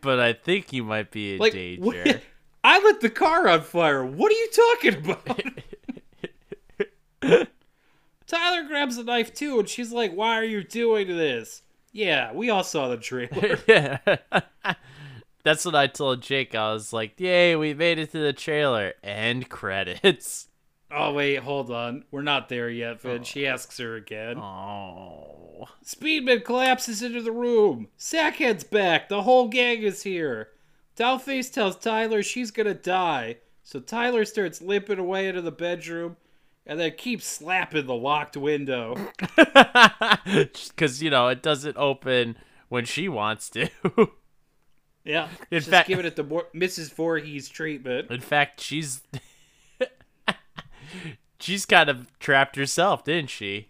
but 0.00 0.20
I 0.20 0.32
think 0.32 0.72
you 0.72 0.84
might 0.84 1.10
be 1.10 1.32
in 1.34 1.38
Like, 1.40 1.54
danger. 1.54 1.82
what- 1.82 2.20
I 2.62 2.78
lit 2.78 3.00
the 3.00 3.10
car 3.10 3.48
on 3.48 3.62
fire. 3.62 4.04
What 4.04 4.30
are 4.30 4.36
you 4.36 4.48
talking 4.52 4.94
about? 4.96 5.42
Tyler 8.26 8.68
grabs 8.68 8.98
a 8.98 9.04
knife 9.04 9.34
too, 9.34 9.58
and 9.58 9.68
she's 9.68 9.92
like, 9.92 10.12
why 10.12 10.36
are 10.36 10.44
you 10.44 10.62
doing 10.62 11.08
this? 11.08 11.62
Yeah, 11.92 12.32
we 12.32 12.50
all 12.50 12.62
saw 12.62 12.88
the 12.88 12.96
trailer. 12.98 13.58
yeah. 13.66 13.98
That's 15.42 15.64
what 15.64 15.74
I 15.74 15.86
told 15.86 16.22
Jake. 16.22 16.54
I 16.54 16.72
was 16.72 16.92
like, 16.92 17.18
yay, 17.18 17.56
we 17.56 17.74
made 17.74 17.98
it 17.98 18.12
to 18.12 18.18
the 18.18 18.32
trailer. 18.32 18.94
End 19.02 19.48
credits. 19.48 20.48
oh, 20.90 21.12
wait, 21.12 21.36
hold 21.36 21.70
on. 21.70 22.04
We're 22.10 22.22
not 22.22 22.48
there 22.48 22.68
yet, 22.68 23.00
Finn. 23.00 23.20
Oh. 23.20 23.24
She 23.24 23.46
asks 23.46 23.78
her 23.78 23.96
again. 23.96 24.38
Oh. 24.38 25.68
Speedman 25.84 26.44
collapses 26.44 27.02
into 27.02 27.22
the 27.22 27.32
room. 27.32 27.88
Sackhead's 27.98 28.64
back. 28.64 29.08
The 29.08 29.22
whole 29.22 29.48
gang 29.48 29.82
is 29.82 30.02
here. 30.02 30.48
Dollface 30.96 31.52
tells 31.52 31.76
Tyler 31.76 32.22
she's 32.22 32.50
gonna 32.50 32.74
die, 32.74 33.38
so 33.62 33.80
Tyler 33.80 34.24
starts 34.24 34.60
limping 34.60 34.98
away 34.98 35.28
into 35.28 35.40
the 35.40 35.52
bedroom 35.52 36.16
and 36.66 36.78
then 36.78 36.92
keeps 36.96 37.26
slapping 37.26 37.86
the 37.86 37.94
locked 37.94 38.36
window. 38.36 38.96
Because, 40.24 41.02
you 41.02 41.10
know, 41.10 41.28
it 41.28 41.42
doesn't 41.42 41.76
open 41.76 42.36
when 42.68 42.84
she 42.84 43.08
wants 43.08 43.48
to. 43.50 43.68
Yeah, 45.04 45.28
In 45.50 45.58
just 45.58 45.70
fact- 45.70 45.88
giving 45.88 46.04
it 46.04 46.16
the 46.16 46.24
Mrs. 46.24 46.92
Voorhees 46.92 47.48
treatment. 47.48 48.10
In 48.10 48.20
fact, 48.20 48.60
she's. 48.60 49.02
she's 51.40 51.64
kind 51.66 51.88
of 51.88 52.18
trapped 52.18 52.56
herself, 52.56 53.04
didn't 53.04 53.30
she? 53.30 53.68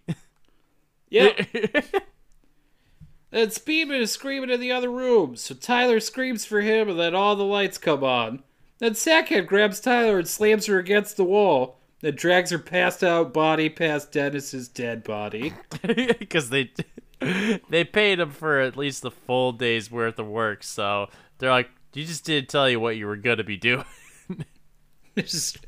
Yeah. 1.09 1.31
then 3.31 3.49
Speedman 3.49 4.01
is 4.01 4.11
screaming 4.13 4.51
in 4.51 4.61
the 4.61 4.73
other 4.73 4.91
room, 4.91 5.37
so 5.37 5.55
Tyler 5.55 6.01
screams 6.01 6.45
for 6.45 6.61
him, 6.61 6.89
and 6.89 6.99
then 6.99 7.15
all 7.15 7.37
the 7.37 7.45
lights 7.45 7.79
come 7.79 8.03
on. 8.05 8.43
Then 8.79 8.93
Sackhead 8.93 9.47
grabs 9.47 9.81
Tyler 9.81 10.19
and 10.19 10.29
slams 10.29 10.67
her 10.67 10.79
against 10.79 11.17
the 11.17 11.25
wall, 11.25 11.79
then 12.01 12.17
drags 12.17 12.51
her 12.51 12.59
passed 12.59 13.05
out 13.05 13.33
body 13.33 13.69
past 13.69 14.11
Dennis's 14.13 14.69
dead 14.69 15.05
body. 15.05 15.53
because 16.19 16.51
they 16.51 16.73
they 17.69 17.85
paid 17.85 18.21
him 18.21 18.31
for 18.31 18.61
at 18.61 18.77
least 18.77 19.05
a 19.05 19.11
full 19.11 19.53
day's 19.53 19.91
worth 19.91 20.19
of 20.19 20.27
work. 20.27 20.63
So 20.63 21.09
they're 21.39 21.51
like, 21.51 21.71
"You 21.95 22.05
just 22.05 22.25
didn't 22.25 22.49
tell 22.49 22.69
you 22.69 22.81
what 22.81 22.97
you 22.97 23.07
were 23.07 23.17
gonna 23.17 23.45
be 23.45 23.57
doing." 23.57 23.85
just 25.17 25.59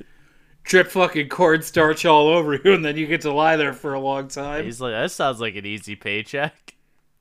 drip 0.64 0.88
fucking 0.88 1.28
cornstarch 1.28 2.06
all 2.06 2.28
over 2.28 2.54
you, 2.54 2.72
and 2.72 2.84
then 2.84 2.96
you 2.96 3.06
get 3.06 3.20
to 3.22 3.32
lie 3.32 3.56
there 3.56 3.72
for 3.72 3.94
a 3.94 4.00
long 4.00 4.28
time. 4.28 4.64
He's 4.64 4.80
like, 4.80 4.92
"That 4.92 5.10
sounds 5.10 5.40
like 5.40 5.56
an 5.56 5.66
easy 5.66 5.96
paycheck." 5.96 6.74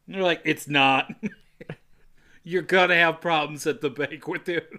And 0.08 0.16
You're 0.16 0.26
like, 0.26 0.42
it's 0.44 0.68
not. 0.68 1.12
You're 2.44 2.64
gonna 2.64 2.96
have 2.96 3.22
problems 3.22 3.68
at 3.68 3.82
the 3.82 3.90
bank 3.90 4.28
with 4.28 4.50
it. 4.50 4.70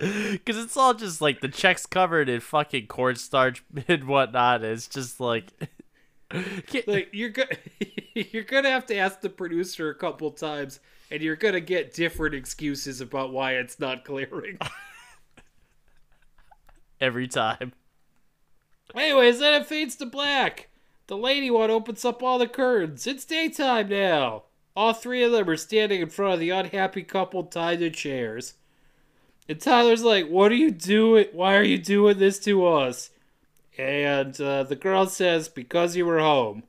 Because 0.00 0.56
it's 0.56 0.76
all 0.78 0.94
just 0.94 1.20
like 1.20 1.40
the 1.40 1.48
checks 1.48 1.84
covered 1.84 2.28
in 2.30 2.40
fucking 2.40 2.86
cornstarch 2.86 3.62
and 3.88 4.04
whatnot. 4.08 4.64
It's 4.64 4.88
just 4.88 5.20
like, 5.20 5.48
like 6.86 7.10
you're 7.12 7.28
go- 7.28 7.44
you're 8.14 8.44
gonna 8.44 8.70
have 8.70 8.86
to 8.86 8.96
ask 8.96 9.20
the 9.20 9.28
producer 9.28 9.90
a 9.90 9.94
couple 9.94 10.30
times, 10.30 10.80
and 11.10 11.20
you're 11.20 11.36
gonna 11.36 11.60
get 11.60 11.92
different 11.92 12.34
excuses 12.34 13.00
about 13.00 13.32
why 13.32 13.52
it's 13.52 13.78
not 13.78 14.04
clearing. 14.04 14.58
every 17.00 17.28
time. 17.28 17.72
Anyways, 18.94 19.38
then 19.38 19.60
it 19.60 19.66
fades 19.66 19.96
to 19.96 20.06
black. 20.06 20.68
The 21.06 21.16
lady 21.16 21.50
one 21.50 21.70
opens 21.70 22.04
up 22.04 22.22
all 22.22 22.38
the 22.38 22.48
curtains. 22.48 23.06
It's 23.06 23.24
daytime 23.24 23.88
now. 23.88 24.44
All 24.76 24.92
three 24.92 25.22
of 25.22 25.32
them 25.32 25.50
are 25.50 25.56
standing 25.56 26.00
in 26.00 26.08
front 26.08 26.34
of 26.34 26.40
the 26.40 26.50
unhappy 26.50 27.02
couple 27.02 27.44
tied 27.44 27.80
to 27.80 27.90
chairs. 27.90 28.54
And 29.50 29.60
Tyler's 29.60 30.04
like, 30.04 30.28
What 30.28 30.52
are 30.52 30.56
you 30.56 30.70
doing? 30.70 31.26
Why 31.32 31.56
are 31.56 31.64
you 31.64 31.76
doing 31.76 32.18
this 32.18 32.38
to 32.40 32.68
us? 32.68 33.10
And 33.76 34.40
uh, 34.40 34.62
the 34.62 34.76
girl 34.76 35.06
says, 35.06 35.48
Because 35.48 35.96
you 35.96 36.06
were 36.06 36.20
home. 36.20 36.62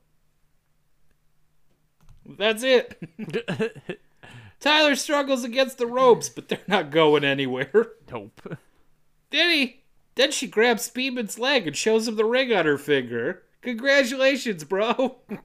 That's 2.26 2.64
it. 2.64 3.00
Tyler 4.60 4.96
struggles 4.96 5.44
against 5.44 5.78
the 5.78 5.86
ropes, 5.86 6.28
but 6.28 6.50
they're 6.50 6.58
not 6.68 6.90
going 6.90 7.24
anywhere. 7.24 7.92
Nope. 8.12 8.58
Did 9.30 9.52
he? 9.52 9.84
Then 10.16 10.32
she 10.32 10.48
grabs 10.48 10.90
Speedman's 10.90 11.38
leg 11.38 11.68
and 11.68 11.78
shows 11.78 12.08
him 12.08 12.16
the 12.16 12.26
ring 12.26 12.52
on 12.52 12.66
her 12.66 12.80
finger. 12.80 13.44
Congratulations, 13.62 14.64
bro. 14.64 15.18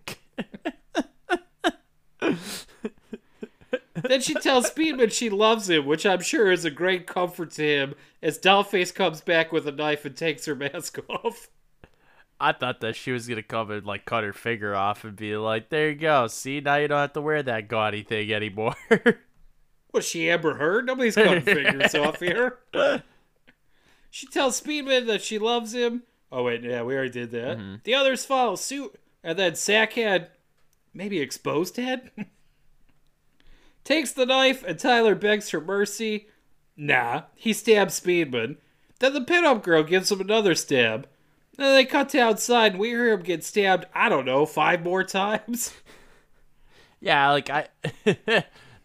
then 4.10 4.20
she 4.20 4.34
tells 4.34 4.70
Speedman 4.70 5.12
she 5.12 5.30
loves 5.30 5.70
him, 5.70 5.86
which 5.86 6.04
I'm 6.04 6.20
sure 6.20 6.50
is 6.50 6.64
a 6.64 6.70
great 6.70 7.06
comfort 7.06 7.50
to 7.52 7.62
him 7.62 7.94
as 8.22 8.38
Dollface 8.38 8.94
comes 8.94 9.20
back 9.20 9.52
with 9.52 9.66
a 9.66 9.72
knife 9.72 10.04
and 10.04 10.16
takes 10.16 10.46
her 10.46 10.54
mask 10.54 10.98
off. 11.08 11.48
I 12.38 12.52
thought 12.52 12.80
that 12.80 12.96
she 12.96 13.12
was 13.12 13.26
gonna 13.26 13.42
come 13.42 13.70
and 13.70 13.86
like 13.86 14.04
cut 14.04 14.24
her 14.24 14.32
finger 14.32 14.74
off 14.74 15.04
and 15.04 15.16
be 15.16 15.36
like, 15.36 15.70
"There 15.70 15.88
you 15.88 15.94
go. 15.96 16.26
See, 16.26 16.60
now 16.60 16.76
you 16.76 16.88
don't 16.88 16.98
have 16.98 17.14
to 17.14 17.22
wear 17.22 17.42
that 17.42 17.68
gaudy 17.68 18.02
thing 18.02 18.30
anymore." 18.32 18.76
Was 19.92 20.06
she 20.06 20.28
Amber 20.28 20.56
Heard? 20.56 20.84
Nobody's 20.84 21.14
cutting 21.14 21.40
fingers 21.40 21.94
off 21.94 22.20
here. 22.20 22.58
She 24.10 24.26
tells 24.26 24.60
Speedman 24.60 25.06
that 25.06 25.22
she 25.22 25.38
loves 25.38 25.72
him. 25.72 26.02
Oh 26.30 26.42
wait, 26.42 26.62
yeah, 26.62 26.82
we 26.82 26.94
already 26.94 27.10
did 27.10 27.30
that. 27.30 27.56
Mm-hmm. 27.56 27.76
The 27.84 27.94
others 27.94 28.26
follow 28.26 28.56
suit, 28.56 28.98
and 29.24 29.38
then 29.38 29.52
Sackhead, 29.52 30.28
maybe 30.92 31.20
exposed 31.20 31.76
head, 31.78 32.10
takes 33.86 34.12
the 34.12 34.26
knife, 34.26 34.62
and 34.64 34.78
Tyler 34.78 35.14
begs 35.14 35.48
for 35.48 35.60
mercy. 35.60 36.28
Nah, 36.76 37.22
he 37.34 37.52
stabs 37.52 37.98
Speedman. 37.98 38.56
Then 38.98 39.14
the 39.14 39.20
pinup 39.20 39.62
girl 39.62 39.82
gives 39.82 40.10
him 40.10 40.20
another 40.20 40.54
stab. 40.54 41.08
Then 41.56 41.74
they 41.74 41.84
cut 41.86 42.10
to 42.10 42.18
outside, 42.18 42.72
and 42.72 42.80
we 42.80 42.88
hear 42.88 43.12
him 43.12 43.22
get 43.22 43.44
stabbed. 43.44 43.86
I 43.94 44.08
don't 44.08 44.26
know, 44.26 44.44
five 44.44 44.82
more 44.82 45.04
times. 45.04 45.72
yeah, 47.00 47.30
like 47.30 47.48
I. 47.48 47.68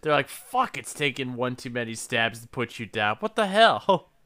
They're 0.02 0.14
like, 0.14 0.30
"Fuck! 0.30 0.78
It's 0.78 0.94
taking 0.94 1.36
one 1.36 1.56
too 1.56 1.70
many 1.70 1.96
stabs 1.96 2.40
to 2.40 2.48
put 2.48 2.80
you 2.80 2.86
down." 2.86 3.18
What 3.20 3.36
the 3.36 3.48
hell? 3.48 4.08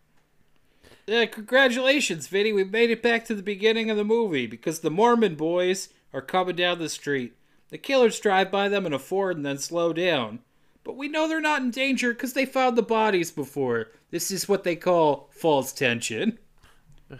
Yeah, 1.08 1.26
congratulations, 1.28 2.26
Vinny. 2.28 2.52
We 2.52 2.64
made 2.64 2.90
it 2.90 3.04
back 3.04 3.26
to 3.26 3.36
the 3.36 3.44
beginning 3.44 3.92
of 3.92 3.98
the 3.98 4.04
movie 4.04 4.48
because 4.48 4.80
the 4.80 4.90
Mormon 4.90 5.36
boys 5.36 5.90
are 6.12 6.22
coming 6.22 6.56
down 6.56 6.80
the 6.80 6.90
street. 6.90 7.36
The 7.70 7.78
killers 7.78 8.20
drive 8.20 8.50
by 8.50 8.70
them 8.70 8.88
in 8.88 8.94
a 8.94 8.98
Ford 8.98 9.38
and 9.38 9.46
then 9.46 9.60
slow 9.60 9.94
down. 9.94 10.40
But 10.86 10.96
we 10.96 11.10
know 11.10 11.28
they're 11.28 11.42
not 11.42 11.62
in 11.62 11.72
danger 11.72 12.14
because 12.14 12.32
they 12.32 12.46
found 12.46 12.78
the 12.78 12.84
bodies 12.84 13.32
before. 13.32 13.92
This 14.12 14.32
is 14.32 14.48
what 14.48 14.64
they 14.64 14.78
call 14.78 15.30
false 15.34 15.74
tension. 15.74 16.40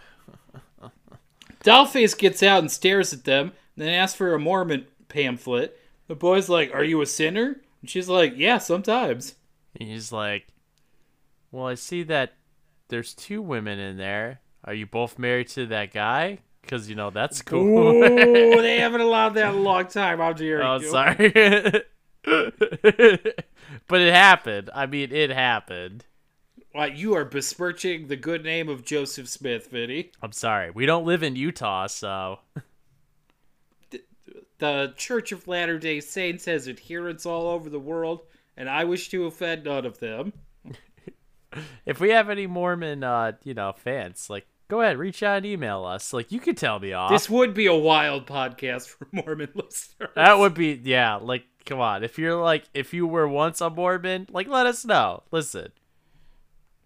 Dollface 1.64 2.16
gets 2.16 2.42
out 2.42 2.60
and 2.60 2.70
stares 2.70 3.12
at 3.12 3.24
them, 3.24 3.52
then 3.76 3.88
asks 3.88 4.16
for 4.16 4.32
a 4.32 4.38
Mormon 4.38 4.86
pamphlet. 5.08 5.78
The 6.06 6.14
boy's 6.14 6.48
like, 6.48 6.72
Are 6.72 6.84
you 6.84 7.02
a 7.02 7.06
sinner? 7.06 7.60
And 7.82 7.90
she's 7.90 8.08
like, 8.08 8.34
Yeah, 8.36 8.58
sometimes. 8.58 9.34
And 9.78 9.88
he's 9.88 10.12
like, 10.12 10.46
"Well, 11.50 11.66
I 11.66 11.74
see 11.74 12.02
that 12.04 12.34
there's 12.88 13.14
two 13.14 13.42
women 13.42 13.78
in 13.78 13.96
there. 13.96 14.40
Are 14.64 14.74
you 14.74 14.86
both 14.86 15.18
married 15.18 15.48
to 15.48 15.66
that 15.66 15.92
guy? 15.92 16.38
Because 16.62 16.88
you 16.88 16.94
know 16.94 17.10
that's 17.10 17.42
cool." 17.42 18.02
Ooh, 18.02 18.62
they 18.62 18.78
haven't 18.80 19.02
allowed 19.02 19.34
that 19.34 19.52
in 19.52 19.60
a 19.60 19.62
long 19.62 19.86
time. 19.86 20.18
How 20.18 20.32
dare 20.32 20.62
oh, 20.62 20.78
sorry. 20.80 21.84
but 23.88 24.00
it 24.00 24.12
happened. 24.12 24.70
I 24.74 24.86
mean, 24.86 25.12
it 25.12 25.30
happened. 25.30 26.04
Why, 26.72 26.86
you 26.86 27.14
are 27.14 27.24
besmirching 27.24 28.08
the 28.08 28.16
good 28.16 28.44
name 28.44 28.68
of 28.68 28.84
Joseph 28.84 29.28
Smith, 29.28 29.70
Vinny. 29.70 30.10
I'm 30.22 30.32
sorry. 30.32 30.70
We 30.70 30.84
don't 30.84 31.06
live 31.06 31.22
in 31.22 31.34
Utah, 31.36 31.86
so 31.86 32.40
the 34.58 34.94
Church 34.96 35.32
of 35.32 35.48
Latter 35.48 35.78
day 35.78 36.00
Saints 36.00 36.44
has 36.46 36.68
adherents 36.68 37.26
all 37.26 37.48
over 37.48 37.68
the 37.70 37.80
world, 37.80 38.22
and 38.56 38.68
I 38.68 38.84
wish 38.84 39.08
to 39.10 39.26
offend 39.26 39.64
none 39.64 39.86
of 39.86 39.98
them. 40.00 40.32
If 41.86 42.00
we 42.00 42.10
have 42.10 42.28
any 42.28 42.46
Mormon, 42.46 43.02
uh, 43.02 43.32
you 43.42 43.54
know, 43.54 43.72
fans, 43.72 44.28
like, 44.28 44.46
go 44.68 44.82
ahead, 44.82 44.98
reach 44.98 45.22
out 45.22 45.38
and 45.38 45.46
email 45.46 45.84
us. 45.86 46.12
Like, 46.12 46.30
you 46.30 46.38
could 46.38 46.58
tell 46.58 46.78
me 46.78 46.92
off. 46.92 47.10
This 47.10 47.30
would 47.30 47.54
be 47.54 47.64
a 47.64 47.74
wild 47.74 48.26
podcast 48.26 48.88
for 48.88 49.08
Mormon 49.10 49.48
listeners. 49.54 50.10
That 50.14 50.38
would 50.38 50.52
be 50.52 50.78
yeah, 50.84 51.14
like 51.14 51.44
come 51.66 51.80
on. 51.80 52.02
If 52.02 52.18
you're 52.18 52.40
like 52.40 52.64
if 52.72 52.94
you 52.94 53.06
were 53.06 53.28
once 53.28 53.60
a 53.60 53.68
Mormon, 53.68 54.28
like 54.30 54.48
let 54.48 54.64
us 54.66 54.84
know. 54.84 55.24
Listen. 55.30 55.72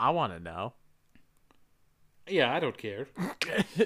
I 0.01 0.11
want 0.11 0.33
to 0.33 0.41
know. 0.41 0.73
Yeah, 2.27 2.53
I 2.55 2.59
don't 2.59 2.79
care. 2.79 3.07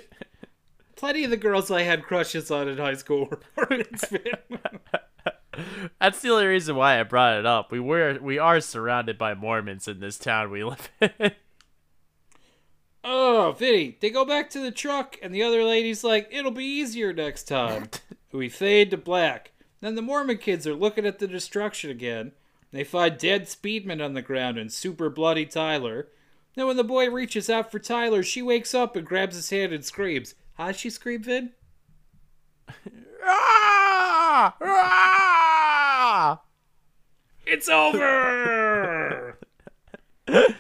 Plenty 0.96 1.24
of 1.24 1.30
the 1.30 1.36
girls 1.36 1.70
I 1.70 1.82
had 1.82 2.04
crushes 2.04 2.50
on 2.50 2.68
in 2.68 2.78
high 2.78 2.94
school 2.94 3.28
were 3.30 3.40
Mormons. 3.56 4.04
That's 6.00 6.20
the 6.20 6.30
only 6.30 6.46
reason 6.46 6.76
why 6.76 7.00
I 7.00 7.02
brought 7.02 7.38
it 7.38 7.46
up. 7.46 7.72
We 7.72 7.80
were 7.80 8.18
we 8.20 8.38
are 8.38 8.60
surrounded 8.60 9.18
by 9.18 9.34
Mormons 9.34 9.88
in 9.88 10.00
this 10.00 10.18
town 10.18 10.50
we 10.50 10.62
live 10.64 10.88
in. 11.00 11.32
oh, 13.02 13.54
Vinny, 13.58 13.96
they 14.00 14.10
go 14.10 14.24
back 14.24 14.50
to 14.50 14.60
the 14.60 14.70
truck, 14.70 15.16
and 15.22 15.34
the 15.34 15.42
other 15.42 15.64
lady's 15.64 16.04
like, 16.04 16.28
it'll 16.30 16.50
be 16.50 16.64
easier 16.64 17.12
next 17.12 17.44
time. 17.44 17.88
we 18.32 18.48
fade 18.48 18.90
to 18.90 18.96
black. 18.96 19.52
Then 19.84 19.96
the 19.96 20.00
Mormon 20.00 20.38
kids 20.38 20.66
are 20.66 20.72
looking 20.72 21.04
at 21.04 21.18
the 21.18 21.28
destruction 21.28 21.90
again. 21.90 22.32
They 22.72 22.84
find 22.84 23.18
dead 23.18 23.42
Speedman 23.42 24.02
on 24.02 24.14
the 24.14 24.22
ground 24.22 24.56
and 24.56 24.72
super 24.72 25.10
bloody 25.10 25.44
Tyler. 25.44 26.08
Then 26.54 26.66
when 26.66 26.78
the 26.78 26.84
boy 26.84 27.10
reaches 27.10 27.50
out 27.50 27.70
for 27.70 27.78
Tyler, 27.78 28.22
she 28.22 28.40
wakes 28.40 28.72
up 28.72 28.96
and 28.96 29.06
grabs 29.06 29.36
his 29.36 29.50
hand 29.50 29.74
and 29.74 29.84
screams. 29.84 30.36
How'd 30.54 30.76
she 30.76 30.88
scream, 30.88 31.22
Vin? 31.22 31.52
Ah! 33.26 34.56
Ah! 34.62 36.40
It's 37.44 37.68
over! 37.68 39.38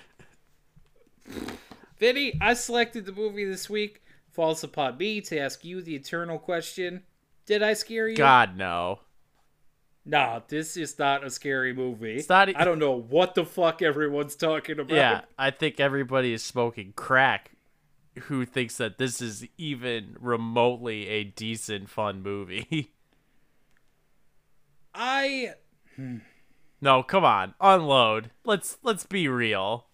Vinny, 1.98 2.38
I 2.42 2.52
selected 2.52 3.06
the 3.06 3.12
movie 3.12 3.46
this 3.46 3.70
week. 3.70 4.02
Falls 4.32 4.62
upon 4.62 4.98
me 4.98 5.22
to 5.22 5.38
ask 5.38 5.64
you 5.64 5.80
the 5.80 5.94
eternal 5.94 6.38
question 6.38 7.04
Did 7.46 7.62
I 7.62 7.72
scare 7.72 8.06
you? 8.06 8.16
God 8.16 8.58
no. 8.58 9.00
Nah, 10.06 10.40
this 10.48 10.76
is 10.76 10.98
not 10.98 11.24
a 11.24 11.30
scary 11.30 11.72
movie. 11.72 12.16
It's 12.16 12.28
not 12.28 12.50
e- 12.50 12.54
I 12.54 12.64
don't 12.64 12.78
know 12.78 12.92
what 12.92 13.34
the 13.34 13.44
fuck 13.44 13.80
everyone's 13.80 14.36
talking 14.36 14.78
about. 14.78 14.94
Yeah, 14.94 15.22
I 15.38 15.50
think 15.50 15.80
everybody 15.80 16.32
is 16.32 16.44
smoking 16.44 16.92
crack 16.94 17.52
who 18.24 18.44
thinks 18.44 18.76
that 18.76 18.98
this 18.98 19.20
is 19.20 19.46
even 19.56 20.16
remotely 20.20 21.08
a 21.08 21.24
decent 21.24 21.88
fun 21.88 22.22
movie. 22.22 22.92
I 24.94 25.54
no, 26.80 27.02
come 27.02 27.24
on. 27.24 27.54
Unload. 27.60 28.30
Let's 28.44 28.78
let's 28.82 29.06
be 29.06 29.26
real. 29.26 29.86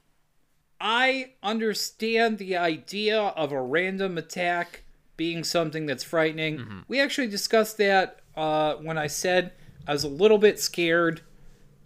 I 0.80 1.32
understand 1.42 2.38
the 2.38 2.56
idea 2.56 3.20
of 3.20 3.52
a 3.52 3.62
random 3.62 4.18
attack 4.18 4.82
being 5.16 5.44
something 5.44 5.86
that's 5.86 6.02
frightening. 6.02 6.58
Mm-hmm. 6.58 6.78
We 6.88 7.00
actually 7.00 7.28
discussed 7.28 7.76
that 7.78 8.20
uh, 8.34 8.74
when 8.76 8.96
I 8.96 9.06
said 9.06 9.52
I 9.90 9.92
was 9.92 10.04
a 10.04 10.08
little 10.08 10.38
bit 10.38 10.60
scared 10.60 11.20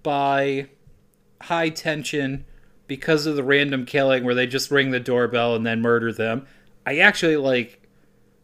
by 0.02 0.66
high 1.40 1.70
tension 1.70 2.44
because 2.86 3.24
of 3.24 3.34
the 3.34 3.42
random 3.42 3.86
killing 3.86 4.24
where 4.24 4.34
they 4.34 4.46
just 4.46 4.70
ring 4.70 4.90
the 4.90 5.00
doorbell 5.00 5.54
and 5.54 5.64
then 5.64 5.80
murder 5.80 6.12
them. 6.12 6.46
I 6.84 6.98
actually 6.98 7.38
like 7.38 7.88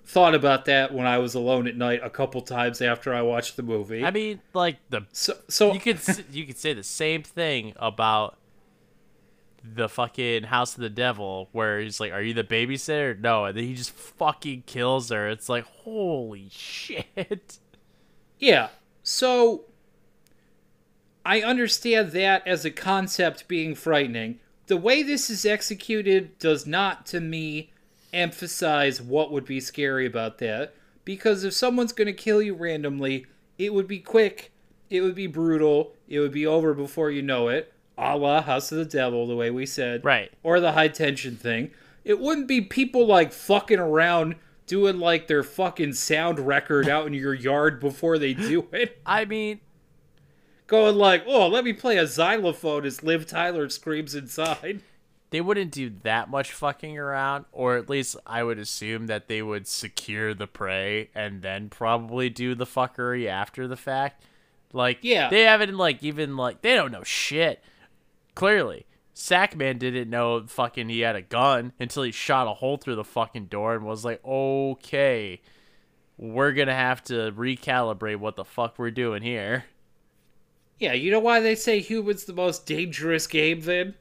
thought 0.07 0.35
about 0.35 0.65
that 0.65 0.95
when 0.95 1.07
I 1.07 1.19
was 1.19 1.35
alone 1.35 1.69
at 1.69 1.77
night 1.77 2.01
a 2.03 2.09
couple 2.09 2.41
times 2.41 2.81
after 2.81 3.13
I 3.13 3.21
watched 3.21 3.59
the 3.59 3.63
movie. 3.63 4.03
I 4.03 4.11
mean, 4.11 4.41
like 4.55 4.79
the 4.89 5.03
so 5.13 5.35
so 5.51 5.75
you 5.75 5.81
could 5.81 6.01
you 6.31 6.47
could 6.47 6.57
say 6.57 6.73
the 6.73 6.83
same 6.83 7.23
thing 7.23 7.75
about 7.77 8.39
the 9.63 9.91
fucking 9.91 10.45
House 10.45 10.75
of 10.75 10.81
the 10.81 10.89
Devil, 10.89 11.51
where 11.53 11.81
he's 11.81 12.01
like, 12.01 12.13
"Are 12.13 12.23
you 12.23 12.33
the 12.33 12.45
babysitter?" 12.45 13.21
No, 13.21 13.45
and 13.45 13.55
then 13.55 13.65
he 13.65 13.75
just 13.75 13.91
fucking 13.91 14.63
kills 14.65 15.11
her. 15.11 15.29
It's 15.29 15.51
like, 15.51 15.67
holy 15.67 16.49
shit. 16.51 17.59
Yeah. 18.39 18.71
So 19.11 19.65
I 21.27 21.43
understand 21.43 22.13
that 22.13 22.47
as 22.47 22.65
a 22.65 22.71
concept 22.71 23.49
being 23.49 23.75
frightening. 23.75 24.39
The 24.69 24.77
way 24.77 25.03
this 25.03 25.29
is 25.29 25.45
executed 25.45 26.39
does 26.39 26.65
not, 26.65 27.07
to 27.07 27.21
me, 27.21 27.73
emphasize 28.13 29.03
what 29.03 29.33
would 29.33 29.45
be 29.45 29.59
scary 29.59 30.07
about 30.07 30.39
that. 30.39 30.75
Because 31.05 31.43
if 31.43 31.55
someone's 31.55 31.93
going 31.93 32.07
to 32.07 32.13
kill 32.13 32.41
you 32.41 32.55
randomly, 32.55 33.27
it 33.59 33.75
would 33.75 33.89
be 33.89 33.99
quick, 33.99 34.53
it 34.91 35.01
would 35.01 35.17
be 35.17 35.27
brutal, 35.27 35.93
it 36.09 36.21
would 36.21 36.33
be 36.33 36.47
over 36.47 36.73
before 36.73 37.11
you 37.11 37.21
know 37.21 37.49
it. 37.49 37.73
A 37.99 38.17
la 38.17 38.43
House 38.43 38.71
of 38.71 38.79
the 38.79 38.85
Devil, 38.85 39.27
the 39.27 39.35
way 39.35 39.51
we 39.51 39.67
said. 39.67 40.05
Right. 40.05 40.31
Or 40.45 40.61
the 40.61 40.73
high 40.73 40.89
tension 40.89 41.35
thing. 41.35 41.73
It 42.05 42.21
wouldn't 42.21 42.47
be 42.47 42.61
people 42.61 43.07
like 43.09 43.33
fucking 43.33 43.81
around 43.81 44.37
doing 44.71 45.01
like 45.01 45.27
their 45.27 45.43
fucking 45.43 45.93
sound 45.93 46.39
record 46.39 46.89
out 46.89 47.05
in 47.09 47.13
your 47.13 47.35
yard 47.35 47.81
before 47.81 48.19
they 48.19 48.33
do 48.33 48.69
it 48.73 49.01
I 49.05 49.25
mean, 49.25 49.59
going 50.69 50.95
like, 50.95 51.25
"Oh, 51.27 51.49
let 51.49 51.65
me 51.65 51.73
play 51.73 51.97
a 51.99 52.07
xylophone 52.07 52.87
as 52.87 53.03
Liv 53.03 53.27
Tyler 53.27 53.69
screams 53.69 54.15
inside." 54.15 54.81
they 55.31 55.41
wouldn't 55.41 55.73
do 55.73 55.91
that 56.05 56.31
much 56.31 56.53
fucking 56.53 56.97
around, 56.97 57.47
or 57.51 57.77
at 57.77 57.91
least 57.91 58.17
I 58.25 58.45
would 58.45 58.61
assume 58.61 59.09
that 59.09 59.27
they 59.27 59.43
would 59.43 59.67
secure 59.67 60.35
the 60.35 60.47
prey 60.47 61.11
and 61.17 61.43
then 61.43 61.69
probably 61.69 62.31
do 62.31 62.55
the 62.55 62.65
fuckery 62.67 63.27
after 63.27 63.67
the 63.67 63.77
fact. 63.77 64.25
Like, 64.73 64.99
Yeah. 65.03 65.29
they 65.31 65.43
haven't 65.43 65.77
like 65.77 66.01
even 66.05 66.37
like 66.37 66.63
they 66.63 66.75
don't 66.77 66.93
know 66.93 67.03
shit. 67.03 67.61
Clearly, 68.37 68.87
Sackman 69.15 69.79
didn't 69.79 70.09
know 70.09 70.47
fucking 70.47 70.89
he 70.89 71.01
had 71.01 71.17
a 71.17 71.23
gun 71.23 71.73
until 71.81 72.03
he 72.05 72.13
shot 72.13 72.47
a 72.47 72.55
hole 72.55 72.77
through 72.77 72.97
the 72.97 73.05
fucking 73.05 73.47
door 73.47 73.75
and 73.75 73.85
was 73.85 74.05
like, 74.05 74.21
okay, 74.25 75.41
we're 76.17 76.53
gonna 76.53 76.75
have 76.75 77.03
to 77.05 77.33
recalibrate 77.33 78.17
what 78.17 78.37
the 78.37 78.45
fuck 78.45 78.79
we're 78.79 78.91
doing 78.91 79.23
here. 79.23 79.65
Yeah, 80.79 80.93
you 80.95 81.11
know 81.11 81.21
why 81.21 81.41
they 81.41 81.55
say 81.55 81.81
humans 81.81 82.25
the 82.25 82.33
most 82.33 82.65
dangerous 82.67 83.27
game 83.27 83.61
then? 83.63 83.95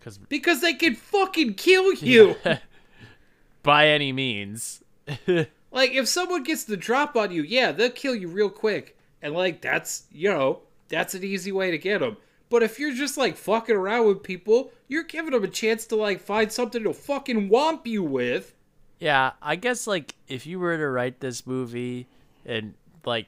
'Cause- 0.00 0.18
because 0.18 0.60
they 0.60 0.74
can 0.74 0.94
fucking 0.94 1.54
kill 1.54 1.92
you. 1.94 2.36
By 3.62 3.88
any 3.88 4.12
means. 4.12 4.82
like 5.26 5.92
if 5.92 6.06
someone 6.08 6.42
gets 6.44 6.64
the 6.64 6.76
drop 6.76 7.16
on 7.16 7.32
you, 7.32 7.42
yeah, 7.42 7.72
they'll 7.72 7.90
kill 7.90 8.14
you 8.14 8.28
real 8.28 8.50
quick. 8.50 8.96
And 9.22 9.34
like 9.34 9.60
that's, 9.60 10.04
you 10.12 10.28
know, 10.28 10.60
that's 10.88 11.14
an 11.14 11.24
easy 11.24 11.50
way 11.52 11.70
to 11.70 11.78
get 11.78 11.98
them. 12.00 12.16
But 12.48 12.62
if 12.62 12.78
you're 12.78 12.94
just 12.94 13.16
like 13.16 13.36
fucking 13.36 13.74
around 13.74 14.06
with 14.06 14.22
people, 14.22 14.70
you're 14.88 15.02
giving 15.02 15.32
them 15.32 15.44
a 15.44 15.48
chance 15.48 15.86
to 15.86 15.96
like 15.96 16.20
find 16.20 16.50
something 16.50 16.84
to 16.84 16.92
fucking 16.92 17.48
whomp 17.50 17.86
you 17.86 18.02
with. 18.02 18.54
Yeah, 18.98 19.32
I 19.42 19.56
guess 19.56 19.86
like 19.86 20.14
if 20.28 20.46
you 20.46 20.58
were 20.58 20.76
to 20.76 20.88
write 20.88 21.20
this 21.20 21.46
movie 21.46 22.06
and 22.44 22.74
like 23.04 23.26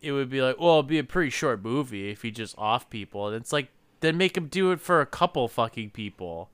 it 0.00 0.12
would 0.12 0.30
be 0.30 0.42
like, 0.42 0.58
well, 0.58 0.78
it'd 0.78 0.88
be 0.88 0.98
a 0.98 1.04
pretty 1.04 1.30
short 1.30 1.62
movie 1.62 2.10
if 2.10 2.24
you 2.24 2.30
just 2.30 2.56
off 2.58 2.90
people, 2.90 3.28
and 3.28 3.36
it's 3.36 3.52
like 3.52 3.68
then 4.00 4.16
make 4.16 4.36
him 4.36 4.46
do 4.46 4.72
it 4.72 4.80
for 4.80 5.00
a 5.00 5.06
couple 5.06 5.46
fucking 5.46 5.90
people. 5.90 6.50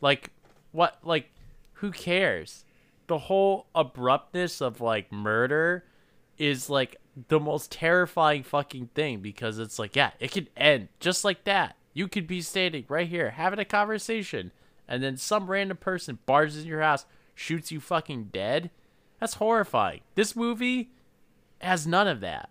Like 0.00 0.30
what? 0.72 0.98
Like 1.02 1.30
who 1.74 1.90
cares? 1.90 2.64
The 3.06 3.18
whole 3.18 3.66
abruptness 3.74 4.60
of 4.60 4.80
like 4.80 5.10
murder 5.10 5.84
is 6.36 6.70
like 6.70 6.96
the 7.28 7.40
most 7.40 7.72
terrifying 7.72 8.42
fucking 8.42 8.90
thing 8.94 9.20
because 9.20 9.58
it's 9.58 9.78
like, 9.78 9.96
yeah, 9.96 10.12
it 10.20 10.30
could 10.30 10.50
end 10.56 10.88
just 11.00 11.24
like 11.24 11.44
that. 11.44 11.76
You 11.94 12.06
could 12.08 12.26
be 12.26 12.40
standing 12.42 12.84
right 12.88 13.08
here 13.08 13.30
having 13.30 13.58
a 13.58 13.64
conversation, 13.64 14.52
and 14.86 15.02
then 15.02 15.16
some 15.16 15.50
random 15.50 15.76
person 15.78 16.18
barges 16.26 16.62
in 16.62 16.68
your 16.68 16.82
house, 16.82 17.06
shoots 17.34 17.72
you 17.72 17.80
fucking 17.80 18.30
dead. 18.32 18.70
That's 19.20 19.34
horrifying. 19.34 20.00
This 20.14 20.36
movie 20.36 20.90
has 21.60 21.86
none 21.86 22.06
of 22.06 22.20
that. 22.20 22.50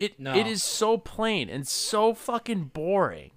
It 0.00 0.18
No. 0.18 0.34
it 0.34 0.46
is 0.46 0.62
so 0.62 0.98
plain 0.98 1.48
and 1.48 1.68
so 1.68 2.14
fucking 2.14 2.70
boring. 2.72 3.30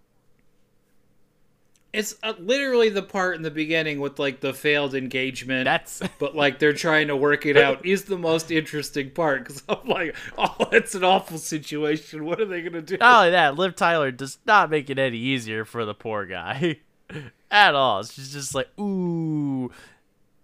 It's 1.94 2.16
uh, 2.24 2.34
literally 2.40 2.90
the 2.90 3.04
part 3.04 3.36
in 3.36 3.44
the 3.44 3.52
beginning 3.52 4.00
with 4.00 4.18
like 4.18 4.40
the 4.40 4.52
failed 4.52 4.96
engagement. 4.96 5.66
That's 5.66 6.02
but 6.20 6.36
like 6.36 6.58
they're 6.58 6.74
trying 6.74 7.08
to 7.10 7.16
work 7.16 7.46
it 7.46 7.56
out 7.56 7.86
is 7.86 8.06
the 8.06 8.18
most 8.18 8.50
interesting 8.50 9.12
part 9.12 9.46
because 9.46 9.62
I'm 9.70 9.88
like, 9.88 10.16
oh, 10.36 10.70
it's 10.72 10.96
an 10.96 11.04
awful 11.04 11.38
situation. 11.38 12.26
What 12.26 12.42
are 12.42 12.46
they 12.46 12.64
gonna 12.64 12.82
do? 12.82 12.98
not 12.98 13.20
only 13.20 13.32
that. 13.32 13.58
Liv 13.58 13.76
Tyler 13.76 14.10
does 14.10 14.40
not 14.48 14.72
make 14.72 14.90
it 14.90 14.98
any 14.98 15.20
easier 15.20 15.66
for 15.66 15.86
the 15.86 15.94
poor 15.94 16.26
guy 16.26 16.80
at 17.52 17.76
all. 17.76 18.02
She's 18.02 18.34
just 18.34 18.56
like, 18.56 18.70
ooh, 18.80 19.70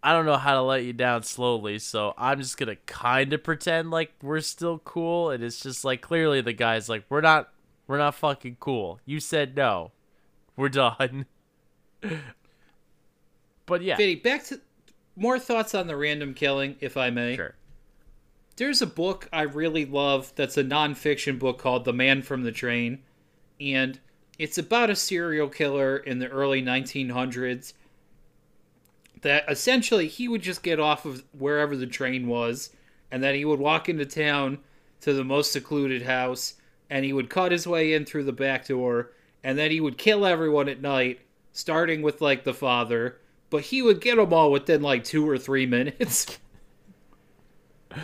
I 0.03 0.13
don't 0.13 0.27
know 0.27 0.37
how 0.37 0.53
to 0.53 0.61
let 0.61 0.83
you 0.83 0.93
down 0.93 1.23
slowly, 1.23 1.79
so 1.79 2.13
I'm 2.15 2.39
just 2.39 2.59
gonna 2.59 2.75
kind 2.85 3.33
of 3.33 3.43
pretend 3.43 3.89
like 3.89 4.13
we're 4.21 4.41
still 4.41 4.77
cool. 4.77 5.31
And 5.31 5.43
it's 5.43 5.61
just 5.61 5.83
like 5.83 6.01
clearly 6.01 6.41
the 6.41 6.53
guy's 6.53 6.89
like, 6.89 7.05
we're 7.09 7.21
not, 7.21 7.49
we're 7.87 7.97
not 7.97 8.13
fucking 8.13 8.57
cool. 8.59 8.99
You 9.03 9.19
said 9.19 9.55
no, 9.55 9.93
we're 10.55 10.69
done. 10.69 11.25
but 13.65 13.81
yeah, 13.81 13.95
Vinny, 13.97 14.15
back 14.15 14.43
to 14.45 14.59
more 15.15 15.39
thoughts 15.39 15.75
on 15.75 15.87
the 15.87 15.97
random 15.97 16.33
killing, 16.33 16.75
if 16.79 16.95
I 16.97 17.09
may. 17.09 17.35
sure. 17.35 17.55
there's 18.55 18.81
a 18.81 18.87
book 18.87 19.27
I 19.33 19.41
really 19.41 19.85
love 19.85 20.33
that's 20.35 20.57
a 20.57 20.63
nonfiction 20.63 21.37
book 21.37 21.57
called 21.59 21.85
The 21.85 21.93
Man 21.93 22.21
from 22.21 22.43
the 22.43 22.51
Train, 22.51 23.03
and 23.59 23.99
it's 24.37 24.57
about 24.57 24.89
a 24.89 24.95
serial 24.95 25.49
killer 25.49 25.97
in 25.97 26.19
the 26.19 26.29
early 26.29 26.61
1900s 26.61 27.73
that 29.21 29.43
essentially 29.49 30.07
he 30.07 30.27
would 30.27 30.41
just 30.41 30.63
get 30.63 30.79
off 30.79 31.05
of 31.05 31.23
wherever 31.37 31.75
the 31.75 31.87
train 31.87 32.27
was, 32.27 32.71
and 33.11 33.21
then 33.21 33.35
he 33.35 33.43
would 33.43 33.59
walk 33.59 33.89
into 33.89 34.05
town 34.05 34.59
to 35.01 35.13
the 35.13 35.23
most 35.23 35.51
secluded 35.51 36.03
house, 36.03 36.55
and 36.89 37.05
he 37.05 37.13
would 37.13 37.29
cut 37.29 37.51
his 37.51 37.67
way 37.67 37.93
in 37.93 38.05
through 38.05 38.23
the 38.23 38.31
back 38.31 38.67
door, 38.67 39.11
and 39.43 39.57
then 39.57 39.71
he 39.71 39.81
would 39.81 39.97
kill 39.97 40.25
everyone 40.25 40.69
at 40.69 40.81
night, 40.81 41.19
starting 41.59 42.01
with 42.01 42.21
like 42.21 42.43
the 42.43 42.53
father, 42.53 43.17
but 43.49 43.63
he 43.63 43.81
would 43.81 44.01
get 44.01 44.15
them 44.15 44.33
all 44.33 44.51
within 44.51 44.81
like 44.81 45.03
two 45.03 45.27
or 45.29 45.37
three 45.37 45.65
minutes. 45.65 46.39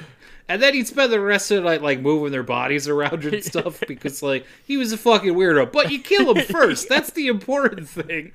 And 0.48 0.62
then 0.62 0.76
he'd 0.76 0.88
spend 0.88 1.12
the 1.12 1.20
rest 1.20 1.50
of 1.50 1.64
the 1.64 1.68
night 1.68 1.82
like 1.82 2.00
moving 2.02 2.32
their 2.32 2.44
bodies 2.44 2.88
around 2.88 3.26
and 3.26 3.44
stuff 3.44 3.82
because 3.88 4.22
like 4.22 4.46
he 4.64 4.78
was 4.78 4.94
a 4.94 4.98
fucking 4.98 5.34
weirdo. 5.34 5.72
But 5.72 5.92
you 5.92 6.00
kill 6.00 6.36
him 6.36 6.46
first. 6.46 6.88
That's 6.90 7.10
the 7.10 7.26
important 7.26 7.90
thing. 7.90 8.32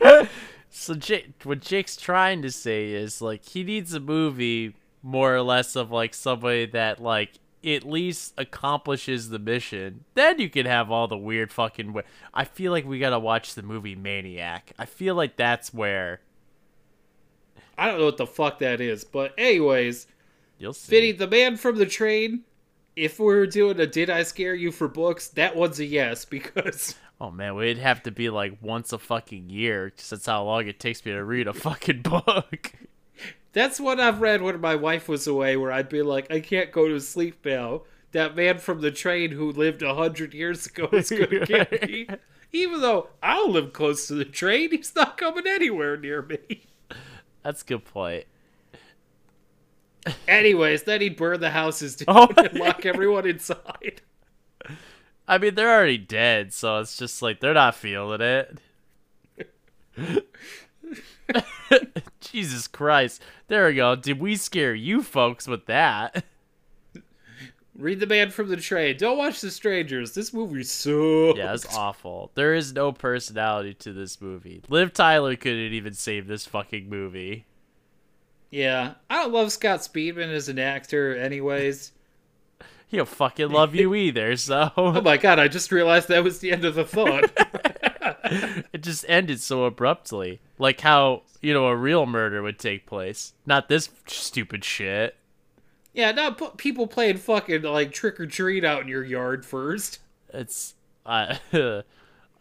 So 0.70 0.94
Jake, 0.94 1.34
what 1.44 1.60
Jake's 1.60 1.96
trying 1.96 2.42
to 2.42 2.50
say 2.50 2.90
is 2.90 3.22
like 3.22 3.44
he 3.44 3.62
needs 3.62 3.94
a 3.94 4.00
movie 4.00 4.74
more 5.04 5.32
or 5.32 5.42
less 5.42 5.76
of 5.76 5.92
like 5.92 6.14
somebody 6.14 6.66
that 6.66 7.00
like 7.00 7.34
at 7.64 7.84
least 7.84 8.34
accomplishes 8.38 9.28
the 9.30 9.38
mission. 9.38 10.04
Then 10.14 10.38
you 10.40 10.48
can 10.48 10.66
have 10.66 10.90
all 10.90 11.08
the 11.08 11.16
weird 11.18 11.52
fucking. 11.52 11.92
wa- 11.92 12.02
I 12.32 12.44
feel 12.44 12.72
like 12.72 12.86
we 12.86 12.98
gotta 12.98 13.18
watch 13.18 13.54
the 13.54 13.62
movie 13.62 13.94
Maniac. 13.94 14.72
I 14.78 14.86
feel 14.86 15.14
like 15.14 15.36
that's 15.36 15.72
where 15.74 16.20
I 17.76 17.86
don't 17.86 17.98
know 17.98 18.06
what 18.06 18.16
the 18.18 18.26
fuck 18.26 18.58
that 18.58 18.80
is, 18.80 19.04
but 19.04 19.32
anyways, 19.38 20.06
you'll 20.58 20.72
see. 20.74 20.90
Vinny, 20.96 21.12
the 21.12 21.26
man 21.26 21.56
from 21.56 21.76
the 21.78 21.86
train. 21.86 22.42
If 22.96 23.18
we 23.18 23.26
were 23.26 23.46
doing 23.46 23.78
a 23.80 23.86
"Did 23.86 24.10
I 24.10 24.22
scare 24.24 24.54
you" 24.54 24.72
for 24.72 24.88
books, 24.88 25.28
that 25.28 25.56
one's 25.56 25.80
a 25.80 25.84
yes 25.84 26.24
because 26.26 26.94
Oh 27.20 27.30
man, 27.30 27.54
we'd 27.54 27.78
have 27.78 28.02
to 28.04 28.10
be 28.10 28.30
like 28.30 28.58
once 28.62 28.92
a 28.92 28.98
fucking 28.98 29.50
year, 29.50 29.90
'cause 29.90 30.10
that's 30.10 30.26
how 30.26 30.42
long 30.44 30.66
it 30.66 30.80
takes 30.80 31.04
me 31.04 31.12
to 31.12 31.22
read 31.24 31.46
a 31.46 31.52
fucking 31.52 32.02
book. 32.02 32.72
That's 33.52 33.80
what 33.80 33.98
I've 34.00 34.20
read 34.20 34.42
when 34.42 34.60
my 34.60 34.74
wife 34.76 35.08
was 35.08 35.26
away. 35.26 35.56
Where 35.56 35.72
I'd 35.72 35.88
be 35.88 36.02
like, 36.02 36.30
I 36.30 36.40
can't 36.40 36.72
go 36.72 36.88
to 36.88 37.00
sleep 37.00 37.44
now. 37.44 37.82
That 38.12 38.34
man 38.36 38.58
from 38.58 38.80
the 38.80 38.90
train 38.90 39.30
who 39.32 39.52
lived 39.52 39.82
a 39.82 39.94
hundred 39.94 40.34
years 40.34 40.66
ago 40.66 40.88
is 40.92 41.10
gonna 41.10 41.26
get 41.46 41.88
me. 41.88 42.08
Even 42.52 42.80
though 42.80 43.08
I'll 43.22 43.50
live 43.50 43.72
close 43.72 44.08
to 44.08 44.14
the 44.14 44.24
train, 44.24 44.70
he's 44.72 44.94
not 44.96 45.16
coming 45.16 45.46
anywhere 45.46 45.96
near 45.96 46.22
me. 46.22 46.66
That's 47.44 47.62
a 47.62 47.64
good 47.64 47.84
point. 47.84 48.24
Anyways, 50.26 50.82
then 50.84 51.00
he'd 51.02 51.16
burn 51.16 51.40
the 51.40 51.50
houses 51.50 51.94
down 51.96 52.06
Oh. 52.08 52.28
and 52.36 52.54
lock 52.58 52.84
everyone 52.86 53.26
inside. 53.28 54.00
I 55.28 55.38
mean, 55.38 55.54
they're 55.54 55.70
already 55.72 55.98
dead, 55.98 56.52
so 56.52 56.78
it's 56.78 56.96
just 56.96 57.22
like 57.22 57.38
they're 57.40 57.54
not 57.54 57.74
feeling 57.76 58.20
it. 58.20 58.58
Jesus 62.20 62.66
Christ. 62.66 63.22
There 63.48 63.66
we 63.66 63.74
go. 63.74 63.96
Did 63.96 64.20
we 64.20 64.36
scare 64.36 64.74
you 64.74 65.02
folks 65.02 65.46
with 65.46 65.66
that? 65.66 66.24
Read 67.76 68.00
the 68.00 68.06
man 68.06 68.30
from 68.30 68.48
the 68.48 68.56
train. 68.58 68.96
Don't 68.98 69.16
watch 69.16 69.40
The 69.40 69.50
Strangers. 69.50 70.12
This 70.12 70.34
movie 70.34 70.64
sucks. 70.64 71.38
Yeah, 71.38 71.54
it's 71.54 71.74
awful. 71.74 72.30
There 72.34 72.52
is 72.54 72.74
no 72.74 72.92
personality 72.92 73.72
to 73.74 73.92
this 73.92 74.20
movie. 74.20 74.62
Liv 74.68 74.92
Tyler 74.92 75.34
couldn't 75.36 75.72
even 75.72 75.94
save 75.94 76.26
this 76.26 76.44
fucking 76.44 76.90
movie. 76.90 77.46
Yeah, 78.50 78.94
I 79.08 79.22
don't 79.22 79.32
love 79.32 79.52
Scott 79.52 79.80
Speedman 79.80 80.28
as 80.28 80.48
an 80.48 80.58
actor, 80.58 81.16
anyways. 81.16 81.92
He 82.88 82.96
don't 82.96 83.08
fucking 83.08 83.48
love 83.48 83.74
you 83.74 83.94
either, 83.94 84.36
so 84.36 84.72
Oh 84.76 85.00
my 85.00 85.16
god, 85.16 85.38
I 85.38 85.48
just 85.48 85.70
realized 85.70 86.08
that 86.08 86.24
was 86.24 86.40
the 86.40 86.52
end 86.52 86.64
of 86.64 86.74
the 86.74 86.84
thought. 86.84 87.30
it 88.72 88.82
just 88.82 89.04
ended 89.08 89.40
so 89.40 89.64
abruptly. 89.64 90.40
Like 90.58 90.80
how, 90.80 91.22
you 91.40 91.52
know, 91.52 91.66
a 91.66 91.76
real 91.76 92.06
murder 92.06 92.42
would 92.42 92.58
take 92.58 92.86
place. 92.86 93.32
Not 93.46 93.68
this 93.68 93.90
stupid 94.06 94.64
shit. 94.64 95.16
yeah, 95.92 96.12
not 96.12 96.58
people 96.58 96.86
playing 96.86 97.18
fucking 97.18 97.62
like 97.62 97.92
trick 97.92 98.20
or 98.20 98.26
treat 98.26 98.64
out 98.64 98.82
in 98.82 98.88
your 98.88 99.04
yard 99.04 99.44
first. 99.44 99.98
it's 100.32 100.74
I 101.04 101.38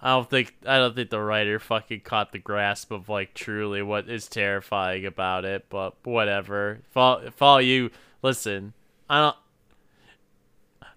I 0.02 0.12
don't 0.12 0.30
think 0.30 0.56
I 0.66 0.78
don't 0.78 0.96
think 0.96 1.10
the 1.10 1.20
writer 1.20 1.60
fucking 1.60 2.02
caught 2.02 2.32
the 2.32 2.40
grasp 2.40 2.92
of 2.92 3.10
like 3.10 3.34
truly 3.34 3.82
what 3.82 4.10
is 4.10 4.28
terrifying 4.28 5.06
about 5.06 5.44
it, 5.46 5.66
but 5.70 5.96
whatever. 6.04 6.80
If 6.96 7.42
all 7.42 7.62
you 7.62 7.90
listen, 8.22 8.74
I 9.10 9.20
don't 9.20 9.36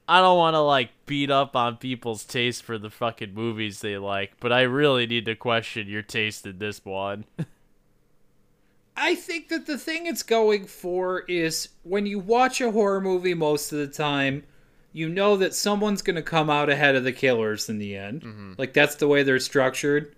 I 0.09 0.21
don't 0.21 0.37
want 0.37 0.55
to 0.55 0.61
like 0.61 0.91
beat 1.07 1.31
up 1.31 1.55
on 1.55 1.77
people's 1.77 2.25
taste 2.25 2.63
for 2.63 2.79
the 2.79 2.91
fucking 2.91 3.35
movies 3.35 3.81
they 3.81 3.99
like, 3.99 4.33
but 4.41 4.53
I 4.53 4.63
really 4.63 5.07
need 5.07 5.25
to 5.27 5.37
question 5.37 5.89
your 5.89 6.03
taste 6.03 6.47
in 6.47 6.59
this 6.59 6.85
one. 6.85 7.25
I 8.97 9.15
think 9.15 9.49
that 9.49 9.67
the 9.67 9.79
thing 9.79 10.07
it's 10.07 10.23
going 10.23 10.67
for 10.67 11.21
is 11.21 11.71
when 11.83 12.05
you 12.07 12.19
watch 12.19 12.61
a 12.61 12.71
horror 12.71 13.01
movie 13.01 13.35
most 13.35 13.73
of 13.73 13.79
the 13.79 13.87
time, 13.87 14.45
you 14.93 15.09
know 15.09 15.37
that 15.39 15.55
someone's 15.55 16.03
going 16.03 16.17
to 16.17 16.23
come 16.23 16.51
out 16.51 16.69
ahead 16.69 16.95
of 16.95 17.05
the 17.05 17.13
killers 17.13 17.71
in 17.71 17.79
the 17.79 17.97
end. 17.97 18.23
Mm-hmm. 18.23 18.53
Like 18.59 18.75
that's 18.75 18.97
the 18.97 19.09
way 19.09 19.23
they're 19.23 19.39
structured. 19.39 20.15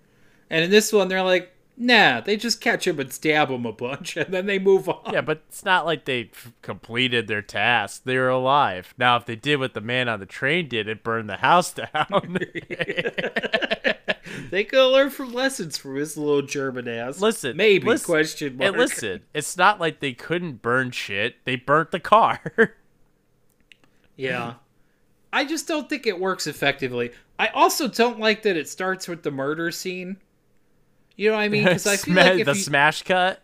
And 0.49 0.63
in 0.63 0.71
this 0.71 0.91
one, 0.91 1.07
they're 1.07 1.23
like, 1.23 1.54
nah, 1.77 2.21
they 2.21 2.37
just 2.37 2.61
catch 2.61 2.87
him 2.87 2.99
and 2.99 3.11
stab 3.11 3.49
him 3.49 3.65
a 3.65 3.71
bunch, 3.71 4.17
and 4.17 4.33
then 4.33 4.45
they 4.45 4.59
move 4.59 4.87
on. 4.89 5.11
yeah, 5.13 5.21
but 5.21 5.43
it's 5.47 5.65
not 5.65 5.85
like 5.85 6.05
they 6.05 6.29
f- 6.33 6.51
completed 6.61 7.27
their 7.27 7.41
task. 7.41 8.03
They 8.05 8.17
were 8.17 8.29
alive. 8.29 8.93
Now, 8.97 9.17
if 9.17 9.25
they 9.25 9.35
did 9.35 9.59
what 9.59 9.73
the 9.73 9.81
man 9.81 10.07
on 10.09 10.19
the 10.19 10.25
train 10.25 10.67
did, 10.67 10.87
it 10.87 11.03
burned 11.03 11.29
the 11.29 11.37
house 11.37 11.73
down. 11.93 12.37
They 14.49 14.63
could 14.63 14.91
learn 14.91 15.09
from 15.11 15.33
lessons 15.33 15.77
from 15.77 15.95
his 15.95 16.17
little 16.17 16.41
German 16.41 16.87
ass. 16.87 17.21
Listen, 17.21 17.55
maybe 17.55 17.87
listen, 17.87 18.05
question 18.05 18.57
mark. 18.57 18.67
And 18.67 18.77
listen, 18.77 19.21
it's 19.33 19.55
not 19.57 19.79
like 19.79 19.99
they 19.99 20.13
couldn't 20.13 20.61
burn 20.61 20.91
shit. 20.91 21.35
They 21.45 21.55
burnt 21.55 21.91
the 21.91 21.99
car. 21.99 22.41
Yeah. 24.17 24.55
I 25.31 25.45
just 25.45 25.67
don't 25.67 25.89
think 25.89 26.05
it 26.05 26.19
works 26.19 26.47
effectively. 26.47 27.11
I 27.39 27.47
also 27.47 27.87
don't 27.87 28.19
like 28.19 28.43
that 28.43 28.57
it 28.57 28.69
starts 28.69 29.07
with 29.07 29.23
the 29.23 29.31
murder 29.31 29.71
scene. 29.71 30.17
You 31.15 31.29
know 31.29 31.35
what 31.35 31.43
I 31.43 31.49
mean? 31.49 31.63
Because 31.63 31.87
I 31.87 31.97
feel 31.97 32.15
like 32.15 32.39
if 32.39 32.45
the 32.45 32.53
you, 32.53 32.59
smash 32.59 33.03
cut. 33.03 33.41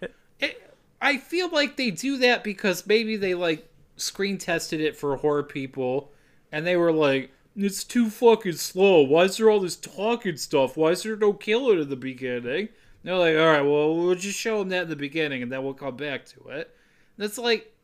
it, 0.40 0.72
I 1.00 1.16
feel 1.18 1.48
like 1.48 1.76
they 1.76 1.90
do 1.90 2.18
that 2.18 2.44
because 2.44 2.86
maybe 2.86 3.16
they 3.16 3.34
like 3.34 3.68
screen 3.96 4.38
tested 4.38 4.80
it 4.80 4.96
for 4.96 5.16
horror 5.16 5.42
people, 5.42 6.12
and 6.52 6.66
they 6.66 6.76
were 6.76 6.92
like, 6.92 7.30
"It's 7.56 7.84
too 7.84 8.10
fucking 8.10 8.54
slow. 8.54 9.02
Why 9.02 9.24
is 9.24 9.36
there 9.36 9.50
all 9.50 9.60
this 9.60 9.76
talking 9.76 10.36
stuff? 10.36 10.76
Why 10.76 10.90
is 10.90 11.02
there 11.02 11.16
no 11.16 11.32
killer 11.32 11.80
in 11.80 11.88
the 11.88 11.96
beginning?" 11.96 12.68
And 12.68 12.68
they're 13.04 13.16
like, 13.16 13.36
"All 13.36 13.46
right, 13.46 13.62
well, 13.62 13.96
we'll 13.96 14.14
just 14.14 14.38
show 14.38 14.60
them 14.60 14.68
that 14.70 14.84
in 14.84 14.90
the 14.90 14.96
beginning, 14.96 15.42
and 15.42 15.50
then 15.50 15.64
we'll 15.64 15.74
come 15.74 15.96
back 15.96 16.26
to 16.26 16.48
it." 16.48 16.74
That's 17.16 17.38
like, 17.38 17.74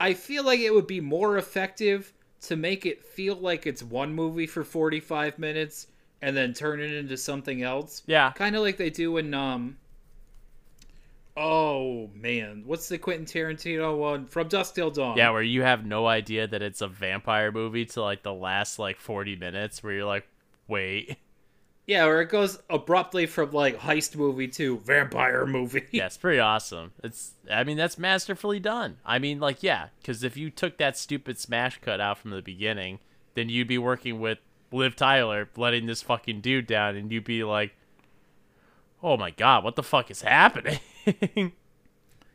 I 0.00 0.14
feel 0.14 0.44
like 0.44 0.60
it 0.60 0.72
would 0.72 0.86
be 0.86 1.00
more 1.00 1.36
effective 1.36 2.12
to 2.42 2.56
make 2.56 2.86
it 2.86 3.04
feel 3.04 3.34
like 3.34 3.66
it's 3.66 3.82
one 3.82 4.14
movie 4.14 4.46
for 4.46 4.62
forty-five 4.62 5.38
minutes 5.38 5.88
and 6.22 6.36
then 6.36 6.52
turn 6.52 6.80
it 6.80 6.92
into 6.92 7.16
something 7.16 7.62
else 7.62 8.02
yeah. 8.06 8.32
kind 8.32 8.56
of 8.56 8.62
like 8.62 8.76
they 8.76 8.90
do 8.90 9.16
in 9.18 9.32
um 9.34 9.76
oh 11.36 12.10
man 12.14 12.64
what's 12.66 12.88
the 12.88 12.98
quentin 12.98 13.24
tarantino 13.24 13.96
one 13.96 14.26
from 14.26 14.48
dusk 14.48 14.74
till 14.74 14.90
dawn 14.90 15.16
Yeah, 15.16 15.30
where 15.30 15.42
you 15.42 15.62
have 15.62 15.86
no 15.86 16.06
idea 16.06 16.48
that 16.48 16.62
it's 16.62 16.80
a 16.80 16.88
vampire 16.88 17.52
movie 17.52 17.84
till 17.84 18.02
like 18.02 18.22
the 18.24 18.34
last 18.34 18.78
like 18.80 18.98
40 18.98 19.36
minutes 19.36 19.82
where 19.82 19.92
you're 19.92 20.04
like, 20.04 20.26
wait. 20.66 21.16
yeah 21.86 22.04
where 22.06 22.20
it 22.22 22.28
goes 22.28 22.58
abruptly 22.68 23.26
from 23.26 23.52
like 23.52 23.78
heist 23.78 24.16
movie 24.16 24.48
to 24.48 24.78
vampire 24.78 25.46
movie 25.46 25.84
Yeah, 25.92 26.06
it's 26.06 26.16
pretty 26.16 26.40
awesome. 26.40 26.90
It's, 27.04 27.34
I 27.48 27.62
mean, 27.62 27.76
that's 27.76 27.98
masterfully 27.98 28.58
done. 28.58 28.96
I 29.06 29.20
mean, 29.20 29.38
like, 29.38 29.62
yeah, 29.62 29.88
because 30.00 30.24
if 30.24 30.36
you 30.36 30.50
took 30.50 30.76
that 30.78 30.96
stupid 30.98 31.38
smash 31.38 31.80
cut 31.80 32.00
out 32.00 32.18
from 32.18 32.32
the 32.32 32.42
beginning, 32.42 32.98
then 33.34 33.48
you'd 33.48 33.68
be 33.68 33.78
working 33.78 34.18
with 34.18 34.38
Liv 34.72 34.96
Tyler 34.96 35.48
letting 35.56 35.86
this 35.86 36.02
fucking 36.02 36.40
dude 36.40 36.66
down, 36.66 36.96
and 36.96 37.10
you'd 37.10 37.24
be 37.24 37.44
like, 37.44 37.74
oh 39.02 39.16
my 39.16 39.30
god, 39.30 39.64
what 39.64 39.76
the 39.76 39.82
fuck 39.82 40.10
is 40.10 40.22
happening? 40.22 40.80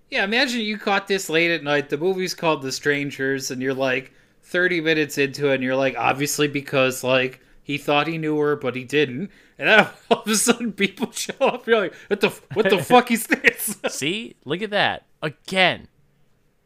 yeah 0.10 0.24
imagine 0.24 0.62
you 0.62 0.78
caught 0.78 1.08
this 1.08 1.30
late 1.30 1.52
at 1.52 1.64
night 1.64 1.90
the 1.90 1.98
movie's 1.98 2.34
called 2.36 2.62
the 2.62 2.72
strangers 2.72 3.50
and 3.50 3.62
you're 3.62 3.74
like 3.74 4.12
30 4.44 4.82
minutes 4.82 5.18
into 5.18 5.50
it 5.50 5.56
and 5.56 5.64
you're 5.64 5.76
like 5.76 5.96
obviously 5.98 6.48
because 6.48 7.04
like 7.04 7.40
he 7.64 7.78
thought 7.78 8.08
he 8.08 8.18
knew 8.18 8.38
her 8.38 8.56
but 8.56 8.76
he 8.76 8.84
didn't 8.84 9.32
and 9.58 9.70
then 9.70 9.88
all 10.12 10.22
of 10.22 10.28
a 10.28 10.36
sudden 10.36 10.72
people 10.72 11.12
show 11.12 11.34
up 11.40 11.68
you're 11.68 11.80
like 11.80 11.94
what 12.08 12.22
the 12.22 12.30
what 12.54 12.70
the 12.70 12.84
fuck 12.84 13.12
is 13.12 13.28
this 13.28 13.54
See? 13.90 14.36
Look 14.46 14.62
at 14.62 14.70
that. 14.72 15.06
Again. 15.22 15.88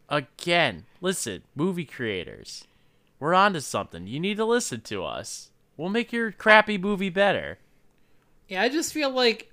Again. 0.10 0.86
Listen, 1.02 1.44
movie 1.56 1.86
creators. 1.86 2.66
We're 3.20 3.34
onto 3.34 3.60
something. 3.60 4.08
You 4.08 4.20
need 4.20 4.38
to 4.38 4.46
listen 4.46 4.82
to 4.82 5.04
us. 5.04 5.52
We'll 5.78 5.90
make 5.90 6.12
your 6.12 6.32
crappy 6.32 6.78
movie 6.78 7.10
better. 7.10 7.60
Yeah, 8.48 8.64
I 8.64 8.70
just 8.70 8.94
feel 8.94 9.12
like 9.12 9.52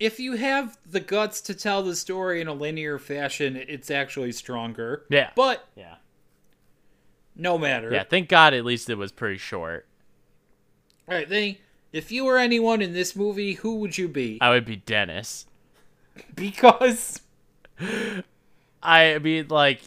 if 0.00 0.18
you 0.18 0.32
have 0.32 0.76
the 0.84 1.00
guts 1.00 1.40
to 1.42 1.54
tell 1.54 1.82
the 1.82 1.94
story 1.94 2.40
in 2.40 2.48
a 2.48 2.52
linear 2.52 2.98
fashion, 2.98 3.56
it's 3.56 3.90
actually 3.90 4.32
stronger. 4.32 5.04
Yeah. 5.08 5.30
But 5.36 5.68
Yeah. 5.76 5.94
No 7.36 7.56
matter. 7.56 7.90
Yeah, 7.90 8.04
thank 8.04 8.28
God 8.28 8.52
at 8.52 8.64
least 8.64 8.90
it 8.90 8.96
was 8.96 9.12
pretty 9.12 9.38
short. 9.38 9.86
All 11.08 11.14
right, 11.14 11.28
then, 11.28 11.56
if 11.92 12.12
you 12.12 12.24
were 12.24 12.36
anyone 12.36 12.82
in 12.82 12.92
this 12.92 13.16
movie, 13.16 13.54
who 13.54 13.76
would 13.76 13.96
you 13.96 14.08
be? 14.08 14.38
I 14.40 14.50
would 14.50 14.64
be 14.64 14.76
Dennis. 14.76 15.46
Because 16.34 17.22
I 18.82 19.18
mean, 19.18 19.46
like, 19.48 19.80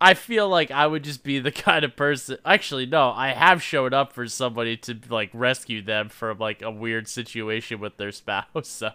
I 0.00 0.14
feel 0.14 0.48
like 0.48 0.70
I 0.70 0.86
would 0.86 1.04
just 1.04 1.22
be 1.22 1.38
the 1.38 1.52
kind 1.52 1.84
of 1.84 1.96
person. 1.96 2.38
Actually, 2.44 2.86
no, 2.86 3.10
I 3.10 3.30
have 3.30 3.62
showed 3.62 3.92
up 3.92 4.12
for 4.12 4.26
somebody 4.28 4.76
to 4.78 4.98
like 5.08 5.30
rescue 5.32 5.82
them 5.82 6.08
from 6.08 6.38
like 6.38 6.62
a 6.62 6.70
weird 6.70 7.08
situation 7.08 7.80
with 7.80 7.96
their 7.96 8.12
spouse. 8.12 8.68
So 8.68 8.92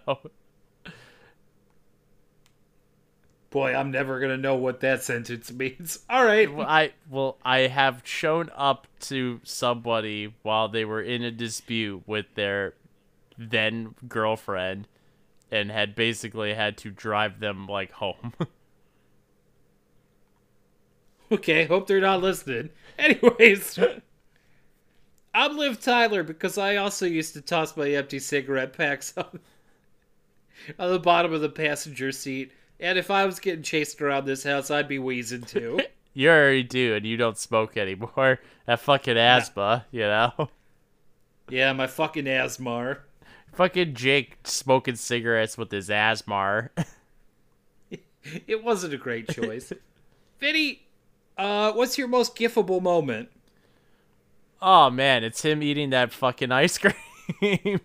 boy, 3.54 3.76
I'm 3.76 3.92
never 3.92 4.20
gonna 4.20 4.36
know 4.36 4.56
what 4.56 4.82
that 4.82 5.04
sentence 5.04 5.52
means. 5.54 6.00
All 6.10 6.26
right. 6.26 6.52
Well, 6.54 6.68
I 6.68 6.92
well, 7.10 7.38
I 7.46 7.60
have 7.60 8.02
shown 8.04 8.50
up 8.56 8.88
to 9.02 9.40
somebody 9.44 10.34
while 10.42 10.68
they 10.68 10.84
were 10.84 11.02
in 11.02 11.24
a 11.24 11.32
dispute 11.32 12.04
with 12.06 12.26
their 12.36 12.74
then 13.38 13.96
girlfriend, 14.08 14.88
and 15.52 15.72
had 15.72 15.96
basically 15.96 16.54
had 16.56 16.78
to 16.80 16.90
drive 16.90 17.40
them 17.40 17.68
like 17.68 17.92
home. 17.92 18.34
Okay, 21.34 21.66
hope 21.66 21.88
they're 21.88 22.00
not 22.00 22.22
listening. 22.22 22.70
Anyways, 23.00 23.80
I'm 25.34 25.58
Liv 25.58 25.82
Tyler 25.82 26.22
because 26.22 26.60
I 26.60 26.76
also 26.76 27.08
used 27.08 27.34
to 27.34 27.42
toss 27.42 27.76
my 27.76 27.90
empty 27.90 28.20
cigarette 28.20 28.74
packs 28.74 29.16
on, 29.18 29.40
on 30.78 30.92
the 30.92 31.00
bottom 31.00 31.34
of 31.34 31.42
the 31.42 31.50
passenger 31.50 32.12
seat. 32.12 32.52
And 32.80 33.00
if 33.00 33.10
I 33.10 33.26
was 33.26 33.40
getting 33.40 33.64
chased 33.64 34.00
around 34.00 34.26
this 34.26 34.44
house, 34.44 34.70
I'd 34.70 34.88
be 34.88 35.00
wheezing 35.00 35.42
too. 35.42 35.80
you 36.14 36.30
already 36.30 36.62
do, 36.62 36.94
and 36.94 37.04
you 37.04 37.18
don't 37.18 37.38
smoke 37.38 37.78
anymore. 37.78 38.40
That 38.68 38.82
fucking 38.82 39.18
asthma, 39.18 39.88
you 39.90 40.02
know. 40.02 40.50
yeah, 41.50 41.74
my 41.74 41.88
fucking 41.88 42.28
asthma. 42.28 43.00
Fucking 43.54 43.96
Jake 43.96 44.38
smoking 44.44 44.98
cigarettes 44.98 45.58
with 45.58 45.72
his 45.72 45.90
asthma. 45.90 46.70
It 48.48 48.64
wasn't 48.64 48.94
a 48.94 48.98
great 48.98 49.28
choice. 49.30 49.74
Vinny, 50.40 50.84
uh, 51.38 51.72
what's 51.74 51.98
your 51.98 52.08
most 52.08 52.36
gifable 52.36 52.82
moment? 52.82 53.30
Oh 54.62 54.90
man, 54.90 55.24
it's 55.24 55.44
him 55.44 55.62
eating 55.62 55.90
that 55.90 56.14
fucking 56.14 56.52
ice 56.52 56.78
cream. 56.78 56.96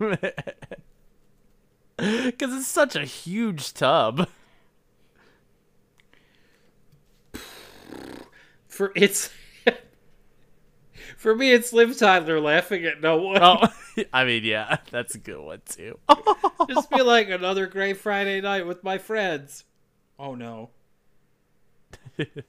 Cause 1.99 2.55
it's 2.55 2.69
such 2.69 2.95
a 2.95 3.05
huge 3.05 3.75
tub. 3.75 4.29
For 8.69 8.93
it's 8.95 9.31
for 11.17 11.35
me, 11.35 11.51
it's 11.51 11.73
Liv 11.73 11.99
Tyler 11.99 12.41
laughing 12.41 12.85
at 12.85 13.01
no 13.01 13.17
one. 13.17 13.43
Oh, 13.43 13.67
I 14.13 14.25
mean, 14.25 14.45
yeah, 14.45 14.77
that's 14.93 15.17
a 15.17 15.19
good 15.19 15.41
one 15.41 15.63
too. 15.67 15.99
Just 16.69 16.89
be 16.91 17.03
like 17.03 17.29
another 17.29 17.67
great 17.67 17.97
Friday 17.97 18.41
night 18.41 18.69
with 18.69 18.85
my 18.85 18.99
friends. 18.99 19.65
Oh 20.17 20.37
no. 20.37 20.71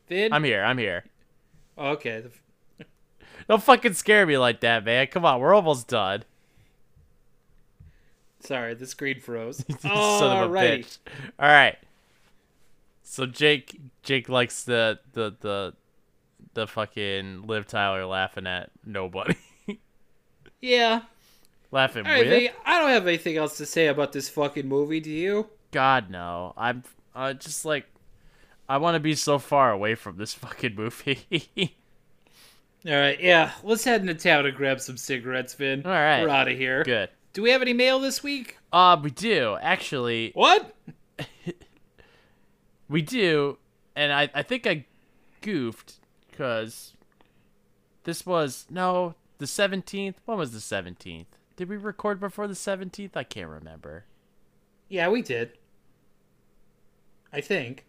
Vin? 0.07 0.33
I'm 0.33 0.43
here. 0.43 0.63
I'm 0.63 0.77
here. 0.77 1.05
okay. 1.77 2.23
Don't 3.47 3.63
fucking 3.63 3.93
scare 3.93 4.25
me 4.25 4.37
like 4.37 4.59
that, 4.61 4.83
man. 4.85 5.07
Come 5.07 5.25
on, 5.25 5.39
we're 5.39 5.55
almost 5.55 5.87
done. 5.87 6.23
Sorry, 8.41 8.73
the 8.73 8.85
screen 8.85 9.19
froze. 9.19 9.57
Son 9.79 10.37
of 10.37 10.51
a 10.51 10.53
bitch. 10.53 10.97
All 11.39 11.47
right. 11.47 11.77
So 13.03 13.25
Jake, 13.25 13.79
Jake 14.03 14.29
likes 14.29 14.63
the 14.63 14.99
the 15.13 15.35
the 15.39 15.73
the 16.53 16.67
fucking 16.67 17.47
Liv 17.47 17.67
Tyler 17.67 18.05
laughing 18.05 18.47
at 18.47 18.69
nobody, 18.85 19.35
Yeah. 20.61 21.01
laughing 21.71 22.03
right, 22.05 22.25
with. 22.25 22.51
I 22.65 22.79
don't 22.79 22.89
have 22.89 23.07
anything 23.07 23.37
else 23.37 23.57
to 23.57 23.65
say 23.65 23.87
about 23.87 24.11
this 24.13 24.29
fucking 24.29 24.67
movie. 24.67 24.99
Do 24.99 25.09
you? 25.09 25.47
God 25.71 26.09
no. 26.09 26.53
I'm 26.55 26.83
uh, 27.15 27.33
just 27.33 27.65
like 27.65 27.85
I 28.69 28.77
want 28.77 28.95
to 28.95 28.99
be 29.01 29.15
so 29.15 29.39
far 29.39 29.71
away 29.71 29.95
from 29.95 30.17
this 30.17 30.33
fucking 30.35 30.75
movie. 30.75 31.75
All 32.85 32.93
right. 32.93 33.19
Yeah. 33.19 33.51
Let's 33.63 33.83
head 33.83 34.01
into 34.01 34.13
town 34.13 34.45
and 34.45 34.55
grab 34.55 34.79
some 34.79 34.95
cigarettes, 34.95 35.53
Vin. 35.55 35.85
All 35.85 35.91
right. 35.91 36.21
We're 36.21 36.29
out 36.29 36.47
of 36.47 36.57
here. 36.57 36.83
Good. 36.85 37.09
Do 37.33 37.41
we 37.41 37.49
have 37.51 37.61
any 37.61 37.73
mail 37.73 37.99
this 37.99 38.23
week? 38.23 38.57
Uh, 38.71 38.97
we 39.01 39.11
do 39.11 39.57
actually. 39.61 40.31
What? 40.33 40.73
We 42.89 43.03
do, 43.03 43.59
and 43.95 44.11
I 44.11 44.29
I 44.33 44.41
think 44.41 44.65
I 44.65 44.85
goofed 45.41 45.99
because 46.29 46.93
this 48.03 48.25
was 48.25 48.65
no 48.69 49.13
the 49.37 49.45
seventeenth. 49.45 50.19
When 50.25 50.39
was 50.39 50.53
the 50.53 50.59
seventeenth? 50.59 51.27
Did 51.55 51.69
we 51.69 51.77
record 51.77 52.19
before 52.19 52.47
the 52.47 52.55
seventeenth? 52.55 53.15
I 53.15 53.23
can't 53.23 53.49
remember. 53.49 54.05
Yeah, 54.87 55.09
we 55.09 55.21
did. 55.21 55.51
I 57.31 57.41
think. 57.41 57.85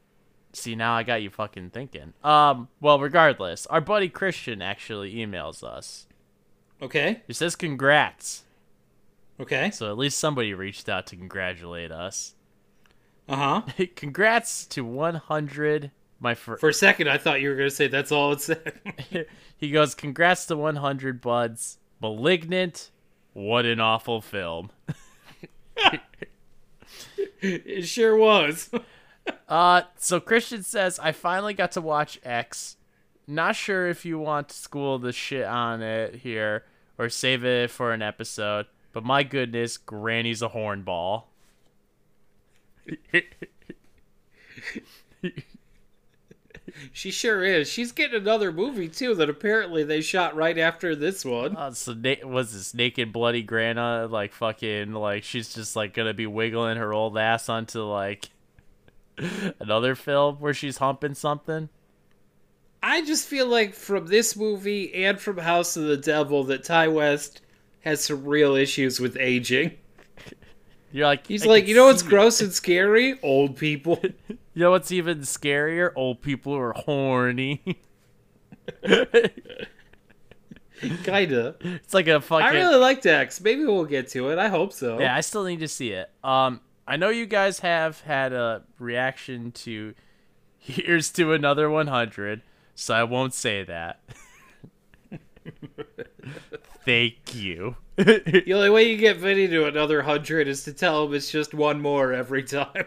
See, 0.52 0.74
now 0.74 0.94
I 0.94 1.02
got 1.02 1.22
you 1.22 1.30
fucking 1.30 1.70
thinking. 1.70 2.12
Um, 2.24 2.68
well, 2.80 2.98
regardless, 2.98 3.66
our 3.66 3.80
buddy 3.80 4.08
Christian 4.08 4.60
actually 4.62 5.14
emails 5.14 5.62
us. 5.62 6.06
Okay. 6.82 7.22
He 7.26 7.32
says 7.32 7.56
congrats. 7.56 8.42
Okay. 9.38 9.70
So 9.70 9.90
at 9.90 9.98
least 9.98 10.18
somebody 10.18 10.52
reached 10.54 10.88
out 10.88 11.06
to 11.08 11.16
congratulate 11.16 11.92
us. 11.92 12.34
Uh 13.28 13.36
huh. 13.36 13.62
congrats 13.96 14.66
to 14.66 14.84
100 14.84 15.92
my 16.22 16.34
fir- 16.34 16.58
For 16.58 16.68
a 16.68 16.74
second, 16.74 17.08
I 17.08 17.16
thought 17.16 17.40
you 17.40 17.48
were 17.48 17.56
gonna 17.56 17.70
say 17.70 17.88
that's 17.88 18.12
all 18.12 18.32
it 18.32 18.40
said. 18.42 18.80
he 19.56 19.70
goes 19.70 19.94
congrats 19.94 20.46
to 20.46 20.56
100 20.56 21.20
buds 21.20 21.78
malignant 22.00 22.90
what 23.32 23.64
an 23.64 23.80
awful 23.80 24.20
film 24.20 24.70
it 27.40 27.86
sure 27.86 28.16
was. 28.16 28.70
uh 29.48 29.82
so 29.96 30.20
christian 30.20 30.62
says 30.62 30.98
i 30.98 31.12
finally 31.12 31.54
got 31.54 31.72
to 31.72 31.80
watch 31.80 32.18
x 32.22 32.76
not 33.26 33.54
sure 33.54 33.88
if 33.88 34.04
you 34.04 34.18
want 34.18 34.48
to 34.48 34.54
school 34.54 34.98
the 34.98 35.12
shit 35.12 35.44
on 35.44 35.82
it 35.82 36.16
here 36.16 36.64
or 36.98 37.08
save 37.08 37.44
it 37.44 37.70
for 37.70 37.92
an 37.92 38.02
episode 38.02 38.66
but 38.92 39.04
my 39.04 39.22
goodness 39.22 39.76
granny's 39.76 40.42
a 40.42 40.48
hornball 40.48 41.24
she 46.92 47.10
sure 47.10 47.44
is. 47.44 47.68
She's 47.68 47.92
getting 47.92 48.20
another 48.20 48.52
movie 48.52 48.88
too 48.88 49.14
that 49.16 49.28
apparently 49.28 49.84
they 49.84 50.00
shot 50.00 50.36
right 50.36 50.56
after 50.58 50.94
this 50.94 51.24
one. 51.24 51.56
Uh, 51.56 51.72
so 51.72 51.94
na- 51.94 52.24
was 52.24 52.52
this 52.52 52.74
naked 52.74 53.12
bloody 53.12 53.42
grandma 53.42 54.06
like 54.06 54.32
fucking 54.32 54.92
like 54.92 55.24
she's 55.24 55.52
just 55.54 55.76
like 55.76 55.94
gonna 55.94 56.14
be 56.14 56.26
wiggling 56.26 56.76
her 56.76 56.92
old 56.92 57.16
ass 57.18 57.48
onto 57.48 57.82
like 57.82 58.30
another 59.60 59.94
film 59.94 60.36
where 60.36 60.54
she's 60.54 60.78
humping 60.78 61.14
something? 61.14 61.68
I 62.82 63.02
just 63.04 63.26
feel 63.28 63.46
like 63.46 63.74
from 63.74 64.06
this 64.06 64.36
movie 64.36 65.04
and 65.04 65.20
from 65.20 65.38
House 65.38 65.76
of 65.76 65.84
the 65.84 65.96
Devil 65.96 66.44
that 66.44 66.64
Ti 66.64 66.88
West 66.88 67.42
has 67.80 68.02
some 68.02 68.24
real 68.24 68.54
issues 68.54 68.98
with 69.00 69.16
aging. 69.18 69.72
You're 70.92 71.06
like 71.06 71.26
He's 71.26 71.46
like, 71.46 71.68
you 71.68 71.74
know 71.74 71.86
what's 71.86 72.02
it." 72.02 72.08
gross 72.08 72.40
and 72.40 72.52
scary? 72.52 73.18
Old 73.22 73.56
people. 73.56 74.00
You 74.52 74.64
know 74.64 74.72
what's 74.72 74.90
even 74.90 75.20
scarier? 75.20 75.92
Old 75.94 76.22
people 76.22 76.52
who 76.52 76.58
are 76.58 76.72
horny. 76.72 77.78
Kinda. 81.04 81.54
it's 81.60 81.94
like 81.94 82.08
a 82.08 82.20
fucking 82.20 82.46
I 82.46 82.50
really 82.52 82.76
liked 82.76 83.06
X. 83.06 83.40
Maybe 83.40 83.64
we'll 83.64 83.84
get 83.84 84.08
to 84.08 84.30
it. 84.30 84.38
I 84.38 84.48
hope 84.48 84.72
so. 84.72 84.98
Yeah, 84.98 85.14
I 85.14 85.20
still 85.20 85.44
need 85.44 85.60
to 85.60 85.68
see 85.68 85.92
it. 85.92 86.10
Um, 86.24 86.60
I 86.90 86.96
know 86.96 87.08
you 87.08 87.24
guys 87.24 87.60
have 87.60 88.00
had 88.00 88.32
a 88.32 88.64
reaction 88.78 89.52
to 89.52 89.94
"Here's 90.58 91.10
to 91.12 91.32
another 91.32 91.70
100," 91.70 92.42
so 92.74 92.94
I 92.94 93.04
won't 93.04 93.32
say 93.32 93.62
that. 93.62 94.00
Thank 96.84 97.34
you. 97.34 97.76
The 97.96 98.54
only 98.54 98.70
way 98.70 98.90
you 98.90 98.96
get 98.96 99.18
Vinny 99.18 99.46
to 99.48 99.66
another 99.66 100.00
hundred 100.00 100.48
is 100.48 100.64
to 100.64 100.72
tell 100.72 101.04
him 101.04 101.12
it's 101.12 101.30
just 101.30 101.52
one 101.52 101.82
more 101.82 102.14
every 102.14 102.42
time. 102.42 102.86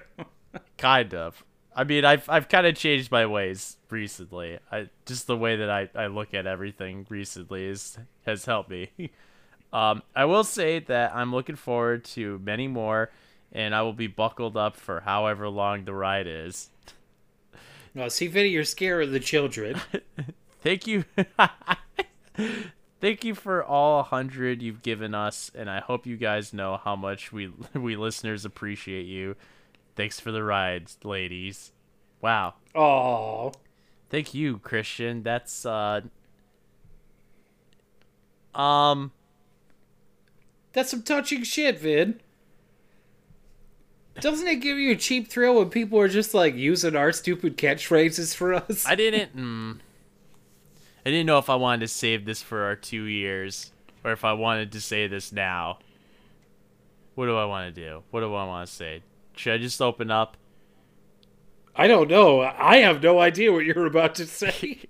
kind 0.79 1.13
of. 1.13 1.43
I 1.75 1.83
mean, 1.83 2.03
I've 2.03 2.27
I've 2.27 2.49
kind 2.49 2.65
of 2.65 2.75
changed 2.75 3.11
my 3.11 3.27
ways 3.27 3.77
recently. 3.91 4.57
I 4.71 4.89
just 5.05 5.27
the 5.27 5.37
way 5.37 5.55
that 5.57 5.69
I, 5.69 5.89
I 5.93 6.07
look 6.07 6.33
at 6.33 6.47
everything 6.47 7.05
recently 7.09 7.65
is 7.65 7.99
has 8.25 8.45
helped 8.45 8.71
me. 8.71 8.89
um, 9.71 10.01
I 10.15 10.25
will 10.25 10.43
say 10.43 10.79
that 10.79 11.15
I'm 11.15 11.31
looking 11.31 11.55
forward 11.57 12.05
to 12.05 12.39
many 12.43 12.67
more, 12.67 13.11
and 13.53 13.73
I 13.73 13.83
will 13.83 13.93
be 13.93 14.07
buckled 14.07 14.57
up 14.57 14.75
for 14.75 14.99
however 15.01 15.47
long 15.47 15.85
the 15.85 15.93
ride 15.93 16.27
is. 16.27 16.69
no, 17.93 18.09
see, 18.09 18.27
Vinny, 18.27 18.49
you're 18.49 18.63
scared 18.65 19.03
of 19.05 19.11
the 19.11 19.19
children. 19.19 19.79
Thank 20.61 20.87
you. 20.87 21.05
Thank 22.99 23.23
you 23.25 23.35
for 23.35 23.63
all 23.63 23.97
100 23.97 24.61
you've 24.61 24.81
given 24.81 25.13
us, 25.13 25.51
and 25.53 25.69
I 25.69 25.81
hope 25.81 26.05
you 26.05 26.15
guys 26.17 26.53
know 26.53 26.77
how 26.83 26.95
much 26.95 27.31
we 27.31 27.51
we 27.73 27.95
listeners 27.95 28.45
appreciate 28.45 29.05
you. 29.05 29.35
Thanks 29.95 30.19
for 30.19 30.31
the 30.31 30.43
rides, 30.43 30.97
ladies. 31.03 31.71
Wow. 32.21 32.55
Oh, 32.73 33.51
Thank 34.09 34.33
you, 34.33 34.59
Christian. 34.59 35.21
That's 35.23 35.65
uh 35.65 36.01
Um, 38.55 39.11
That's 40.71 40.91
some 40.91 41.03
touching 41.03 41.43
shit, 41.43 41.79
Vin. 41.79 42.21
Doesn't 44.19 44.47
it 44.47 44.57
give 44.57 44.77
you 44.77 44.91
a 44.91 44.95
cheap 44.95 45.27
thrill 45.27 45.55
when 45.55 45.69
people 45.69 45.99
are 45.99 46.07
just 46.07 46.33
like 46.33 46.55
using 46.55 46.95
our 46.95 47.11
stupid 47.11 47.57
catchphrases 47.57 48.35
for 48.35 48.53
us? 48.53 48.85
I 48.85 48.95
didn't. 48.95 49.35
Mm, 49.35 49.79
I 51.05 51.09
didn't 51.09 51.25
know 51.25 51.39
if 51.39 51.49
I 51.49 51.55
wanted 51.55 51.81
to 51.81 51.87
save 51.87 52.25
this 52.25 52.41
for 52.41 52.63
our 52.63 52.75
two 52.75 53.03
years 53.03 53.71
or 54.03 54.11
if 54.11 54.23
I 54.23 54.33
wanted 54.33 54.71
to 54.73 54.81
say 54.81 55.07
this 55.07 55.31
now. 55.31 55.79
What 57.15 57.25
do 57.25 57.35
I 57.37 57.45
want 57.45 57.73
to 57.73 57.81
do? 57.81 58.03
What 58.11 58.21
do 58.21 58.33
I 58.33 58.45
want 58.45 58.67
to 58.67 58.73
say? 58.73 59.03
Should 59.35 59.53
I 59.53 59.57
just 59.57 59.81
open 59.81 60.09
up? 60.11 60.37
I 61.75 61.87
don't 61.87 62.09
know. 62.09 62.41
I 62.41 62.77
have 62.77 63.01
no 63.01 63.19
idea 63.19 63.51
what 63.51 63.65
you're 63.65 63.85
about 63.85 64.15
to 64.15 64.25
say. 64.25 64.81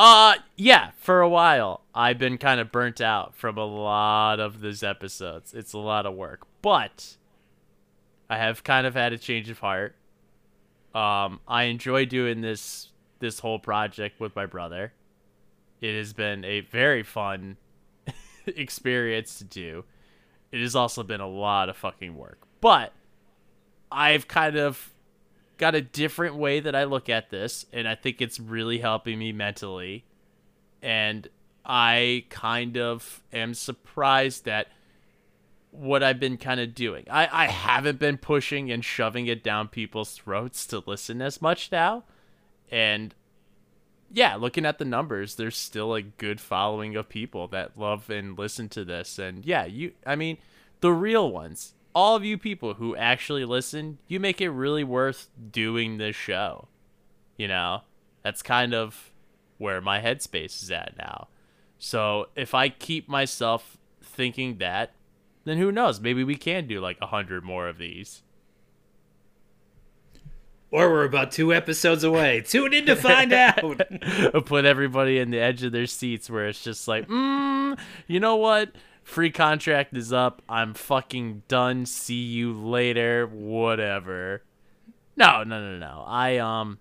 Uh, 0.00 0.36
yeah, 0.54 0.92
for 1.00 1.20
a 1.20 1.28
while. 1.28 1.80
I've 1.92 2.18
been 2.18 2.38
kind 2.38 2.60
of 2.60 2.70
burnt 2.70 3.00
out 3.00 3.34
from 3.34 3.58
a 3.58 3.64
lot 3.64 4.38
of 4.38 4.60
these 4.60 4.84
episodes. 4.84 5.52
It's 5.52 5.72
a 5.72 5.78
lot 5.78 6.06
of 6.06 6.14
work. 6.14 6.46
But 6.62 7.16
I 8.30 8.36
have 8.36 8.62
kind 8.64 8.86
of 8.86 8.94
had 8.94 9.12
a 9.12 9.18
change 9.18 9.48
of 9.50 9.58
heart. 9.58 9.94
Um, 10.94 11.40
I 11.46 11.64
enjoy 11.64 12.06
doing 12.06 12.40
this 12.40 12.88
this 13.20 13.40
whole 13.40 13.58
project 13.58 14.20
with 14.20 14.34
my 14.36 14.46
brother. 14.46 14.92
It 15.80 15.96
has 15.96 16.12
been 16.12 16.44
a 16.44 16.60
very 16.60 17.02
fun 17.02 17.56
experience 18.46 19.38
to 19.38 19.44
do. 19.44 19.84
It 20.52 20.60
has 20.60 20.76
also 20.76 21.02
been 21.02 21.20
a 21.20 21.28
lot 21.28 21.68
of 21.68 21.76
fucking 21.76 22.16
work. 22.16 22.38
But 22.60 22.92
I've 23.90 24.28
kind 24.28 24.56
of 24.56 24.92
got 25.56 25.74
a 25.74 25.80
different 25.80 26.36
way 26.36 26.60
that 26.60 26.74
I 26.74 26.84
look 26.84 27.08
at 27.08 27.30
this, 27.30 27.66
and 27.72 27.88
I 27.88 27.94
think 27.94 28.20
it's 28.20 28.38
really 28.40 28.78
helping 28.78 29.18
me 29.18 29.32
mentally. 29.32 30.04
And 30.80 31.28
I 31.64 32.24
kind 32.30 32.78
of 32.78 33.22
am 33.32 33.54
surprised 33.54 34.48
at 34.48 34.68
what 35.78 36.02
I've 36.02 36.18
been 36.18 36.36
kind 36.36 36.58
of 36.58 36.74
doing. 36.74 37.04
I, 37.08 37.28
I 37.30 37.46
haven't 37.46 38.00
been 38.00 38.18
pushing 38.18 38.70
and 38.70 38.84
shoving 38.84 39.28
it 39.28 39.44
down 39.44 39.68
people's 39.68 40.14
throats 40.14 40.66
to 40.66 40.82
listen 40.84 41.22
as 41.22 41.40
much 41.40 41.70
now. 41.70 42.04
And 42.70 43.14
yeah, 44.10 44.34
looking 44.34 44.66
at 44.66 44.78
the 44.78 44.84
numbers, 44.84 45.36
there's 45.36 45.56
still 45.56 45.94
a 45.94 46.02
good 46.02 46.40
following 46.40 46.96
of 46.96 47.08
people 47.08 47.46
that 47.48 47.78
love 47.78 48.10
and 48.10 48.36
listen 48.36 48.68
to 48.70 48.84
this. 48.84 49.18
And 49.18 49.44
yeah, 49.44 49.66
you, 49.66 49.92
I 50.04 50.16
mean, 50.16 50.38
the 50.80 50.92
real 50.92 51.30
ones, 51.30 51.74
all 51.94 52.16
of 52.16 52.24
you 52.24 52.38
people 52.38 52.74
who 52.74 52.96
actually 52.96 53.44
listen, 53.44 53.98
you 54.08 54.18
make 54.18 54.40
it 54.40 54.50
really 54.50 54.84
worth 54.84 55.28
doing 55.52 55.98
this 55.98 56.16
show. 56.16 56.66
You 57.36 57.46
know, 57.46 57.82
that's 58.24 58.42
kind 58.42 58.74
of 58.74 59.12
where 59.58 59.80
my 59.80 60.00
headspace 60.00 60.60
is 60.62 60.70
at 60.72 60.96
now. 60.98 61.28
So 61.78 62.26
if 62.34 62.52
I 62.52 62.68
keep 62.68 63.08
myself 63.08 63.78
thinking 64.02 64.58
that, 64.58 64.92
then 65.48 65.58
who 65.58 65.72
knows? 65.72 66.00
Maybe 66.00 66.24
we 66.24 66.36
can 66.36 66.66
do 66.66 66.80
like 66.80 66.98
a 67.00 67.06
hundred 67.06 67.44
more 67.44 67.68
of 67.68 67.78
these. 67.78 68.22
or 70.70 70.90
we're 70.90 71.04
about 71.04 71.32
two 71.32 71.52
episodes 71.54 72.04
away. 72.04 72.42
Tune 72.42 72.74
in 72.74 72.86
to 72.86 72.96
find 72.96 73.32
out. 73.32 73.58
Put 74.44 74.64
everybody 74.64 75.18
in 75.18 75.30
the 75.30 75.38
edge 75.40 75.62
of 75.62 75.72
their 75.72 75.86
seats 75.86 76.28
where 76.28 76.46
it's 76.48 76.62
just 76.62 76.86
like, 76.86 77.08
mm, 77.08 77.78
you 78.06 78.20
know 78.20 78.36
what? 78.36 78.72
Free 79.02 79.30
contract 79.30 79.96
is 79.96 80.12
up. 80.12 80.42
I'm 80.48 80.74
fucking 80.74 81.42
done. 81.48 81.86
See 81.86 82.22
you 82.22 82.52
later. 82.52 83.26
Whatever. 83.26 84.42
No, 85.16 85.42
no, 85.44 85.60
no, 85.60 85.78
no. 85.78 86.04
I 86.06 86.36
um 86.38 86.78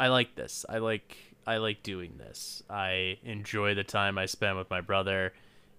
I 0.00 0.08
like 0.08 0.34
this. 0.34 0.64
I 0.68 0.78
like 0.78 1.16
I 1.46 1.58
like 1.58 1.82
doing 1.82 2.14
this. 2.18 2.62
I 2.70 3.18
enjoy 3.24 3.74
the 3.74 3.84
time 3.84 4.16
I 4.16 4.26
spend 4.26 4.56
with 4.56 4.70
my 4.70 4.80
brother. 4.80 5.34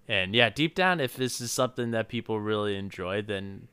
And 0.08 0.34
yeah, 0.34 0.50
deep 0.50 0.74
down 0.74 1.00
if 1.00 1.16
this 1.16 1.40
is 1.40 1.50
something 1.50 1.90
that 1.92 2.08
people 2.08 2.38
really 2.40 2.76
enjoy, 2.76 3.22
then 3.22 3.68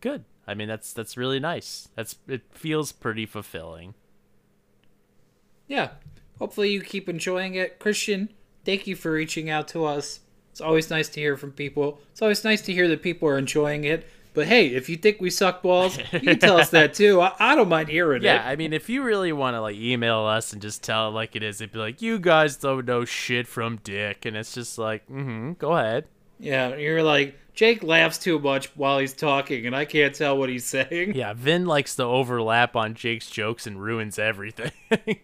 good. 0.00 0.24
I 0.46 0.54
mean, 0.54 0.68
that's 0.68 0.92
that's 0.92 1.16
really 1.16 1.40
nice. 1.40 1.88
That's 1.94 2.16
it 2.26 2.42
feels 2.50 2.92
pretty 2.92 3.26
fulfilling. 3.26 3.94
yeah. 5.66 5.90
Hopefully 6.38 6.70
you 6.70 6.80
keep 6.82 7.08
enjoying 7.08 7.56
it. 7.56 7.80
Christian, 7.80 8.28
thank 8.64 8.86
you 8.86 8.94
for 8.94 9.10
reaching 9.10 9.50
out 9.50 9.66
to 9.68 9.84
us. 9.84 10.20
It's 10.52 10.60
always 10.60 10.88
nice 10.88 11.08
to 11.10 11.20
hear 11.20 11.36
from 11.36 11.50
people. 11.50 12.00
It's 12.12 12.22
always 12.22 12.44
nice 12.44 12.62
to 12.62 12.72
hear 12.72 12.86
that 12.88 13.02
people 13.02 13.28
are 13.28 13.38
enjoying 13.38 13.82
it. 13.82 14.06
But 14.38 14.46
hey, 14.46 14.68
if 14.68 14.88
you 14.88 14.96
think 14.96 15.20
we 15.20 15.30
suck 15.30 15.62
balls, 15.62 15.98
you 16.12 16.20
can 16.20 16.38
tell 16.38 16.58
us 16.58 16.70
that 16.70 16.94
too. 17.02 17.20
I, 17.20 17.32
I 17.40 17.56
don't 17.56 17.68
mind 17.68 17.88
hearing 17.88 18.22
Yeah, 18.22 18.34
it. 18.34 18.36
Yeah, 18.36 18.48
I 18.50 18.54
mean, 18.54 18.72
if 18.72 18.88
you 18.88 19.02
really 19.02 19.32
want 19.32 19.56
to 19.56 19.60
like 19.60 19.74
email 19.74 20.20
us 20.20 20.52
and 20.52 20.62
just 20.62 20.84
tell 20.84 21.08
it 21.08 21.10
like 21.10 21.34
it 21.34 21.42
is, 21.42 21.60
it'd 21.60 21.72
be 21.72 21.80
like, 21.80 22.00
you 22.00 22.20
guys 22.20 22.56
don't 22.56 22.86
know 22.86 23.04
shit 23.04 23.48
from 23.48 23.80
Dick, 23.82 24.26
and 24.26 24.36
it's 24.36 24.54
just 24.54 24.78
like, 24.78 25.04
mm-hmm, 25.08 25.54
go 25.54 25.72
ahead. 25.72 26.04
Yeah, 26.38 26.76
you're 26.76 27.02
like, 27.02 27.36
Jake 27.52 27.82
laughs 27.82 28.16
too 28.16 28.38
much 28.38 28.66
while 28.76 29.00
he's 29.00 29.12
talking, 29.12 29.66
and 29.66 29.74
I 29.74 29.84
can't 29.84 30.14
tell 30.14 30.38
what 30.38 30.48
he's 30.48 30.64
saying. 30.64 31.16
Yeah, 31.16 31.32
Vin 31.32 31.66
likes 31.66 31.96
to 31.96 32.04
overlap 32.04 32.76
on 32.76 32.94
Jake's 32.94 33.28
jokes 33.28 33.66
and 33.66 33.82
ruins 33.82 34.20
everything. 34.20 34.70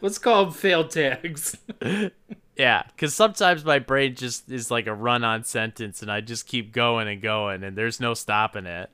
Let's 0.00 0.16
call 0.16 0.46
them 0.46 0.54
failed 0.54 0.90
tags. 0.90 1.58
yeah, 2.56 2.82
because 2.88 3.14
sometimes 3.14 3.64
my 3.64 3.78
brain 3.78 4.14
just 4.14 4.50
is 4.50 4.70
like 4.70 4.86
a 4.86 4.94
run-on 4.94 5.44
sentence, 5.44 6.02
and 6.02 6.10
I 6.10 6.20
just 6.20 6.46
keep 6.46 6.72
going 6.72 7.08
and 7.08 7.20
going, 7.20 7.62
and 7.62 7.76
there's 7.76 8.00
no 8.00 8.14
stopping 8.14 8.66
it. 8.66 8.90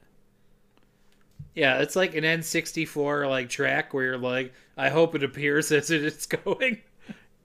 yeah, 1.54 1.78
it's 1.78 1.96
like 1.96 2.14
an 2.14 2.24
N64 2.24 3.28
like 3.28 3.48
track 3.48 3.92
where 3.94 4.04
you're 4.04 4.18
like, 4.18 4.52
I 4.76 4.88
hope 4.88 5.14
it 5.14 5.22
appears 5.22 5.70
as 5.70 5.90
it 5.90 6.02
is 6.04 6.26
going. 6.26 6.78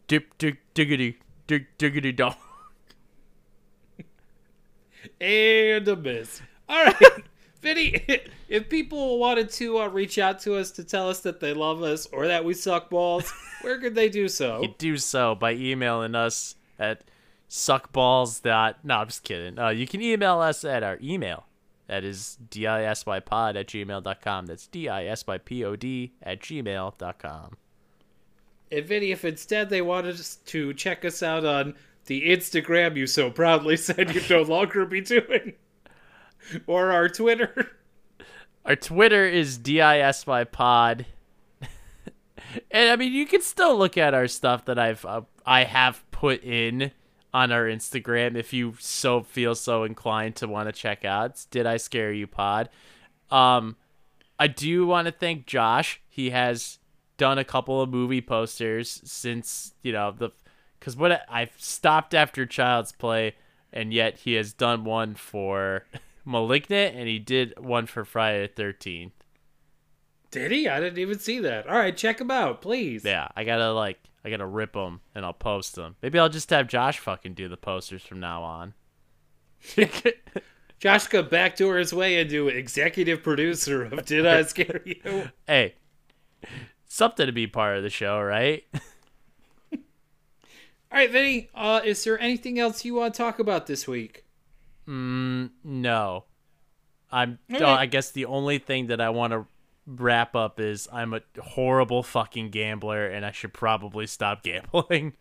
Dip, 0.08 0.38
dig, 0.38 0.58
diggity, 0.74 1.20
dig, 1.48 1.68
diggity, 1.78 2.12
dog. 2.14 2.36
and 5.22 5.88
a 5.88 5.96
miss. 5.96 6.42
All 6.70 6.86
right, 6.86 6.96
Vinny. 7.58 8.02
If 8.50 8.70
people 8.70 9.20
wanted 9.20 9.50
to 9.50 9.80
uh, 9.80 9.88
reach 9.88 10.18
out 10.18 10.40
to 10.44 10.56
us 10.56 10.72
to 10.72 10.84
tell 10.86 11.10
us 11.10 11.20
that 11.20 11.42
they 11.42 11.54
love 11.54 11.84
us 11.84 12.06
or 12.14 12.28
that 12.28 12.46
we 12.46 12.54
suck 12.54 12.90
balls, 12.90 13.30
where 13.62 13.78
could 13.78 13.94
they 13.94 14.08
do 14.08 14.30
so? 14.30 14.62
You 14.62 14.74
do 14.78 14.96
so 14.96 15.36
by 15.36 15.52
emailing 15.52 16.16
us 16.16 16.56
at 16.80 17.04
suckballs. 17.50 18.42
Dot, 18.42 18.78
no, 18.86 19.00
I'm 19.00 19.08
just 19.08 19.24
kidding. 19.24 19.60
Uh, 19.60 19.68
you 19.68 19.86
can 19.86 20.02
email 20.02 20.40
us 20.40 20.64
at 20.64 20.82
our 20.82 20.98
email. 21.04 21.46
That 21.88 22.06
is 22.06 22.38
disypod 22.50 23.60
at 23.60 23.68
gmail.com. 23.68 24.46
That's 24.46 24.68
disypod 24.68 26.12
at 26.24 26.40
gmail.com. 26.40 27.58
And 28.70 28.86
Vinny, 28.86 29.12
if 29.12 29.26
instead 29.26 29.70
they 29.70 29.82
wanted 29.82 30.16
us 30.16 30.38
to 30.48 30.74
check 30.74 31.06
us 31.06 31.24
out 31.24 31.46
on 31.46 31.76
the 32.06 32.30
Instagram 32.30 32.96
you 32.96 33.08
so 33.08 33.30
proudly 33.30 33.78
said 33.78 34.14
you'd 34.14 34.30
no 34.30 34.42
longer 34.42 34.86
be 34.86 35.02
doing, 35.02 35.54
or 36.68 36.92
our 36.92 37.10
Twitter. 37.10 37.72
Our 38.66 38.76
Twitter 38.76 39.26
is 39.26 39.58
disypod. 39.58 41.06
and 42.72 42.90
I 42.90 42.96
mean, 42.96 43.14
you 43.14 43.26
can 43.26 43.42
still 43.42 43.78
look 43.78 43.98
at 43.98 44.14
our 44.14 44.28
stuff 44.28 44.66
that 44.66 44.78
I've 44.78 45.06
uh, 45.06 45.22
I 45.46 45.64
have 45.64 46.04
put 46.12 46.44
in 46.44 46.92
on 47.34 47.52
our 47.52 47.66
Instagram 47.66 48.36
if 48.36 48.54
you 48.54 48.76
so 48.80 49.22
feel 49.22 49.56
so 49.56 49.84
inclined 49.84 50.36
to 50.38 50.48
want 50.48 50.68
to 50.68 50.74
check 50.74 51.06
out. 51.06 51.32
It's 51.32 51.46
Did 51.46 51.66
I 51.66 51.78
Scare 51.78 52.12
You 52.12 52.28
Pod? 52.28 52.70
Um, 53.30 53.76
I 54.40 54.48
do 54.48 54.86
want 54.86 55.06
to 55.08 55.12
thank 55.12 55.46
Josh. 55.46 56.02
He 56.08 56.30
has 56.32 56.80
done 57.18 57.38
a 57.38 57.44
couple 57.44 57.82
of 57.82 57.90
movie 57.90 58.22
posters 58.22 59.02
since 59.04 59.74
you 59.84 59.92
know 59.92 60.12
the 60.12 60.32
because 60.80 60.96
what 60.96 61.22
I've 61.30 61.54
stopped 61.58 62.14
after 62.14 62.46
Child's 62.46 62.92
Play, 62.92 63.36
and 63.74 63.94
yet 63.94 64.20
he 64.20 64.34
has 64.34 64.54
done 64.54 64.84
one 64.84 65.16
for 65.16 65.86
Malignant, 66.28 66.94
and 66.96 67.08
he 67.08 67.20
did 67.20 67.58
one 67.58 67.86
for 67.86 68.04
Friday 68.04 68.46
the 68.48 68.54
Thirteenth. 68.54 69.14
Did 70.30 70.52
he? 70.52 70.68
I 70.68 70.82
didn't 70.82 71.00
even 71.00 71.20
see 71.20 71.40
that. 71.40 71.68
All 71.68 71.78
right, 71.78 71.96
check 71.96 72.20
him 72.20 72.30
out, 72.30 72.62
please. 72.62 73.06
Yeah, 73.06 73.30
I 73.36 73.46
gotta 73.46 73.72
like 73.72 73.98
I 74.26 74.30
gotta 74.30 74.46
rip 74.46 74.74
them 74.74 75.00
and 75.16 75.24
I'll 75.24 75.32
post 75.32 75.76
them. 75.76 75.96
Maybe 76.02 76.20
I'll 76.20 76.28
just 76.28 76.50
have 76.50 76.68
Josh 76.68 77.00
fucking 77.00 77.34
do 77.34 77.48
the 77.48 77.56
posters 77.56 78.04
from 78.04 78.20
now 78.20 78.44
on. 78.44 78.74
Josh 80.80 81.08
could 81.08 81.30
backdoor 81.30 81.78
his 81.78 81.94
way 81.94 82.20
into 82.20 82.50
executive 82.50 83.24
producer 83.24 83.86
of 83.86 84.06
Did 84.06 84.26
I 84.28 84.44
Scare 84.44 84.82
You? 84.86 85.32
hey, 85.48 85.76
something 86.86 87.26
to 87.26 87.32
be 87.32 87.48
part 87.48 87.78
of 87.78 87.84
the 87.84 87.90
show, 87.90 88.22
right? 88.22 88.66
All 89.74 89.80
right, 90.92 91.10
Vinny. 91.10 91.50
Uh, 91.56 91.80
is 91.86 92.04
there 92.04 92.20
anything 92.20 92.60
else 92.60 92.84
you 92.84 92.96
want 92.96 93.14
to 93.14 93.18
talk 93.18 93.40
about 93.40 93.66
this 93.66 93.88
week? 93.88 94.27
Mm, 94.88 95.50
no. 95.64 96.24
I'm. 97.12 97.40
All 97.54 97.60
right. 97.60 97.80
I 97.80 97.86
guess 97.86 98.12
the 98.12 98.26
only 98.26 98.58
thing 98.60 98.88
that 98.88 99.00
I 99.02 99.10
want 99.10 99.34
to 99.34 99.46
wrap 99.86 100.36
up 100.36 100.60
is 100.60 100.88
I'm 100.92 101.14
a 101.14 101.22
horrible 101.42 102.04
fucking 102.04 102.50
gambler, 102.52 103.06
and 103.08 103.26
I 103.26 103.32
should 103.32 103.54
probably 103.54 104.08
stop 104.08 104.44
gambling. 104.44 105.14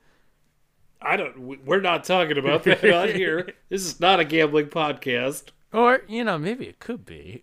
I 1.01 1.17
don't. 1.17 1.39
we- 1.41 1.59
We're 1.65 1.81
not 1.81 2.05
talking 2.05 2.39
about 2.39 2.65
that 2.65 2.85
on 2.93 3.09
here. 3.15 3.53
This 3.69 3.85
is 3.85 4.01
not 4.01 4.19
a 4.21 4.25
gambling 4.25 4.67
podcast. 4.67 5.51
Or 5.73 6.03
you 6.09 6.25
know, 6.25 6.39
maybe 6.39 6.67
it 6.67 6.79
could 6.79 7.05
be. 7.05 7.43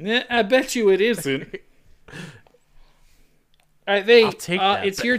Eh, 0.00 0.22
I 0.30 0.42
bet 0.42 0.74
you 0.76 0.90
it 0.90 1.00
isn't. 1.00 1.54
All 3.86 3.94
right, 3.94 4.04
Vinny. 4.04 4.24
I'll 4.24 4.32
take 4.32 4.60
uh, 4.60 4.74
that 4.76 4.86
It's 4.86 4.98
bet. 5.02 5.06
your. 5.06 5.18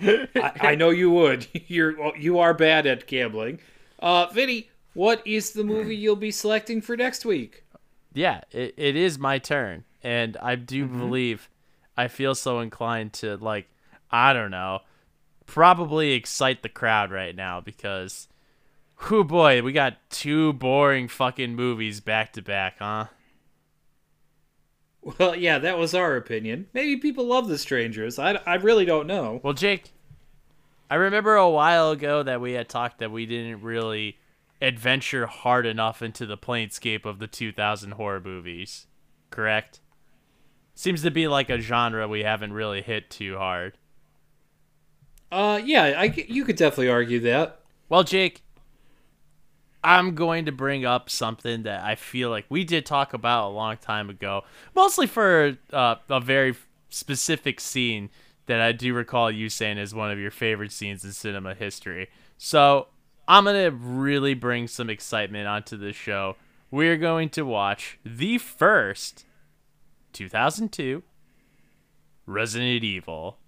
I, 0.00 0.52
I 0.70 0.74
know 0.74 0.90
you 0.90 1.10
would. 1.10 1.46
You're 1.68 2.16
you 2.16 2.38
are 2.38 2.54
bad 2.54 2.86
at 2.86 3.06
gambling. 3.06 3.60
Uh, 4.02 4.26
Vinny, 4.32 4.68
what 4.94 5.24
is 5.24 5.52
the 5.52 5.64
movie 5.64 5.96
you'll 5.96 6.16
be 6.16 6.32
selecting 6.32 6.82
for 6.82 6.96
next 6.96 7.24
week? 7.24 7.64
Yeah, 8.12 8.42
it, 8.50 8.74
it 8.76 8.96
is 8.96 9.18
my 9.18 9.38
turn, 9.38 9.84
and 10.02 10.36
I 10.36 10.56
do 10.56 10.86
believe 10.86 11.48
I 11.96 12.08
feel 12.08 12.34
so 12.34 12.60
inclined 12.60 13.12
to 13.14 13.36
like 13.36 13.68
I 14.10 14.34
don't 14.34 14.50
know, 14.50 14.80
probably 15.46 16.12
excite 16.12 16.62
the 16.62 16.68
crowd 16.68 17.10
right 17.10 17.34
now 17.34 17.60
because, 17.60 18.28
whoo 19.08 19.24
boy, 19.24 19.62
we 19.62 19.72
got 19.72 19.96
two 20.10 20.52
boring 20.52 21.08
fucking 21.08 21.54
movies 21.54 22.00
back 22.00 22.32
to 22.34 22.42
back, 22.42 22.76
huh? 22.78 23.06
Well, 25.00 25.34
yeah, 25.34 25.58
that 25.58 25.78
was 25.78 25.94
our 25.94 26.16
opinion. 26.16 26.68
Maybe 26.74 26.96
people 26.96 27.24
love 27.24 27.48
The 27.48 27.58
Strangers. 27.58 28.18
I, 28.18 28.34
I 28.46 28.54
really 28.56 28.84
don't 28.84 29.06
know. 29.06 29.40
Well, 29.42 29.54
Jake, 29.54 29.92
I 30.92 30.96
remember 30.96 31.36
a 31.36 31.48
while 31.48 31.90
ago 31.90 32.22
that 32.22 32.42
we 32.42 32.52
had 32.52 32.68
talked 32.68 32.98
that 32.98 33.10
we 33.10 33.24
didn't 33.24 33.62
really 33.62 34.18
adventure 34.60 35.24
hard 35.24 35.64
enough 35.64 36.02
into 36.02 36.26
the 36.26 36.36
planescape 36.36 37.06
of 37.06 37.18
the 37.18 37.26
2000 37.26 37.92
horror 37.92 38.20
movies, 38.20 38.88
correct? 39.30 39.80
Seems 40.74 41.00
to 41.00 41.10
be 41.10 41.28
like 41.28 41.48
a 41.48 41.58
genre 41.58 42.06
we 42.06 42.24
haven't 42.24 42.52
really 42.52 42.82
hit 42.82 43.08
too 43.08 43.38
hard. 43.38 43.78
Uh, 45.30 45.62
yeah, 45.64 45.94
I, 45.96 46.26
you 46.28 46.44
could 46.44 46.56
definitely 46.56 46.90
argue 46.90 47.20
that. 47.20 47.62
Well, 47.88 48.04
Jake, 48.04 48.42
I'm 49.82 50.14
going 50.14 50.44
to 50.44 50.52
bring 50.52 50.84
up 50.84 51.08
something 51.08 51.62
that 51.62 51.82
I 51.82 51.94
feel 51.94 52.28
like 52.28 52.44
we 52.50 52.64
did 52.64 52.84
talk 52.84 53.14
about 53.14 53.48
a 53.48 53.54
long 53.54 53.78
time 53.78 54.10
ago, 54.10 54.42
mostly 54.74 55.06
for 55.06 55.56
uh, 55.72 55.94
a 56.10 56.20
very 56.20 56.54
specific 56.90 57.60
scene 57.60 58.10
that 58.46 58.60
I 58.60 58.72
do 58.72 58.94
recall 58.94 59.30
you 59.30 59.48
saying 59.48 59.78
is 59.78 59.94
one 59.94 60.10
of 60.10 60.18
your 60.18 60.30
favorite 60.30 60.72
scenes 60.72 61.04
in 61.04 61.12
cinema 61.12 61.54
history. 61.54 62.08
So 62.38 62.88
I'm 63.28 63.44
going 63.44 63.64
to 63.64 63.76
really 63.76 64.34
bring 64.34 64.66
some 64.66 64.90
excitement 64.90 65.46
onto 65.46 65.76
this 65.76 65.96
show. 65.96 66.36
We're 66.70 66.96
going 66.96 67.28
to 67.30 67.44
watch 67.44 67.98
the 68.04 68.38
first 68.38 69.24
2002 70.12 71.02
Resident 72.26 72.84
Evil. 72.84 73.38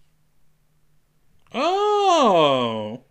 Oh. 1.53 3.03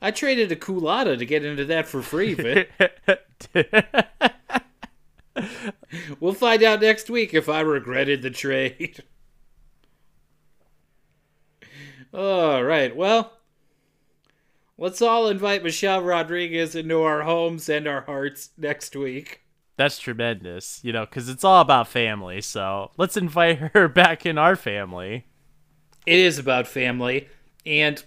I 0.00 0.10
traded 0.10 0.52
a 0.52 0.56
culotta 0.56 1.18
to 1.18 1.26
get 1.26 1.44
into 1.44 1.64
that 1.66 1.86
for 1.86 2.02
free, 2.02 2.34
Vin. 2.34 2.66
we'll 6.20 6.34
find 6.34 6.62
out 6.62 6.80
next 6.80 7.08
week 7.10 7.34
if 7.34 7.48
I 7.48 7.60
regretted 7.60 8.22
the 8.22 8.30
trade. 8.30 9.02
All 12.16 12.64
right, 12.64 12.96
well, 12.96 13.30
let's 14.78 15.02
all 15.02 15.28
invite 15.28 15.62
Michelle 15.62 16.00
Rodriguez 16.00 16.74
into 16.74 17.02
our 17.02 17.24
homes 17.24 17.68
and 17.68 17.86
our 17.86 18.00
hearts 18.00 18.52
next 18.56 18.96
week. 18.96 19.42
That's 19.76 19.98
tremendous, 19.98 20.80
you 20.82 20.94
know, 20.94 21.04
because 21.04 21.28
it's 21.28 21.44
all 21.44 21.60
about 21.60 21.88
family. 21.88 22.40
So 22.40 22.90
let's 22.96 23.18
invite 23.18 23.58
her 23.74 23.86
back 23.86 24.24
in 24.24 24.38
our 24.38 24.56
family. 24.56 25.26
It 26.06 26.18
is 26.18 26.38
about 26.38 26.66
family, 26.66 27.28
and 27.66 28.02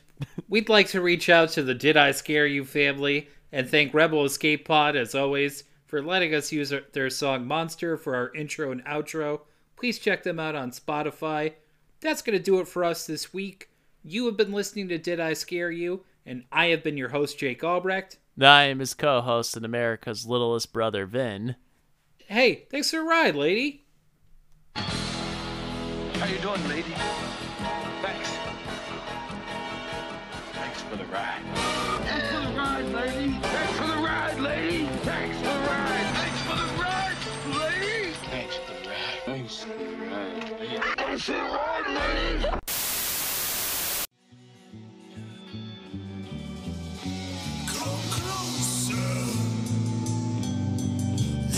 we'd 0.48 0.70
like 0.70 0.88
to 0.88 1.02
reach 1.02 1.30
out 1.30 1.50
to 1.50 1.62
the 1.62 1.76
Did 1.76 1.96
I 1.96 2.10
Scare 2.10 2.48
You 2.48 2.66
family 2.66 3.30
and 3.52 3.70
thank 3.70 3.94
Rebel 3.94 4.26
Escape 4.26 4.68
Pod, 4.68 4.96
as 4.96 5.14
always, 5.14 5.66
for 5.86 6.02
letting 6.02 6.34
us 6.34 6.52
use 6.52 6.74
their 6.94 7.12
song 7.12 7.46
Monster 7.46 7.96
for 7.96 8.16
our 8.16 8.34
intro 8.34 8.72
and 8.72 8.84
outro. 8.86 9.42
Please 9.76 10.00
check 10.00 10.24
them 10.24 10.40
out 10.40 10.56
on 10.56 10.72
Spotify. 10.72 11.54
That's 12.02 12.24
going 12.24 12.36
to 12.36 12.44
do 12.44 12.60
it 12.60 12.68
for 12.68 12.84
us 12.84 13.06
this 13.06 13.32
week. 13.32 13.70
You 14.04 14.26
have 14.28 14.38
been 14.38 14.54
listening 14.54 14.88
to 14.90 14.98
Did 14.98 15.20
I 15.20 15.34
Scare 15.34 15.72
You, 15.72 16.06
and 16.26 16.46
I 16.52 16.68
have 16.68 16.84
been 16.84 16.98
your 16.98 17.10
host, 17.10 17.38
Jake 17.38 17.64
Albrecht. 17.64 18.18
I 18.42 18.64
am 18.64 18.80
his 18.80 18.94
co 18.94 19.20
host 19.20 19.58
and 19.58 19.66
America's 19.66 20.26
littlest 20.26 20.72
brother, 20.72 21.06
Vin. 21.06 21.56
Hey, 22.28 22.68
thanks 22.72 22.92
for 22.92 22.98
the 22.98 23.04
ride, 23.04 23.36
lady. 23.36 23.84
How 24.76 26.26
you 26.26 26.38
doing, 26.38 26.66
lady? 26.70 26.94
Thanks. 28.02 28.30
Thanks 30.54 30.82
for 30.84 30.96
the 30.96 31.06
ride. 31.06 31.42
Thanks 32.06 32.30
for 32.30 32.40
the 32.40 32.58
ride, 32.58 32.86
lady. 32.86 33.32
Thanks 33.42 33.80
for 33.80 33.88
the 33.88 33.98
ride, 33.98 34.40
lady. 34.40 34.86
Thanks 35.04 35.38
for 35.38 35.44
the 35.44 35.60
ride. 35.60 36.06
Thanks 36.16 36.42
for 36.42 36.56
the 36.56 36.68
ride, 36.82 37.18
lady. 37.60 38.14
Thanks 38.30 38.56
for 38.56 38.74
the 38.74 38.90
ride. 38.90 39.20
Thanks 39.26 39.64
for 39.64 39.78
the 39.78 39.84
ride, 40.06 40.60
lady. 40.60 40.78
Thanks 40.98 41.24
for 41.24 41.34
the 41.34 41.40
ride, 41.40 42.44
lady. 42.46 42.69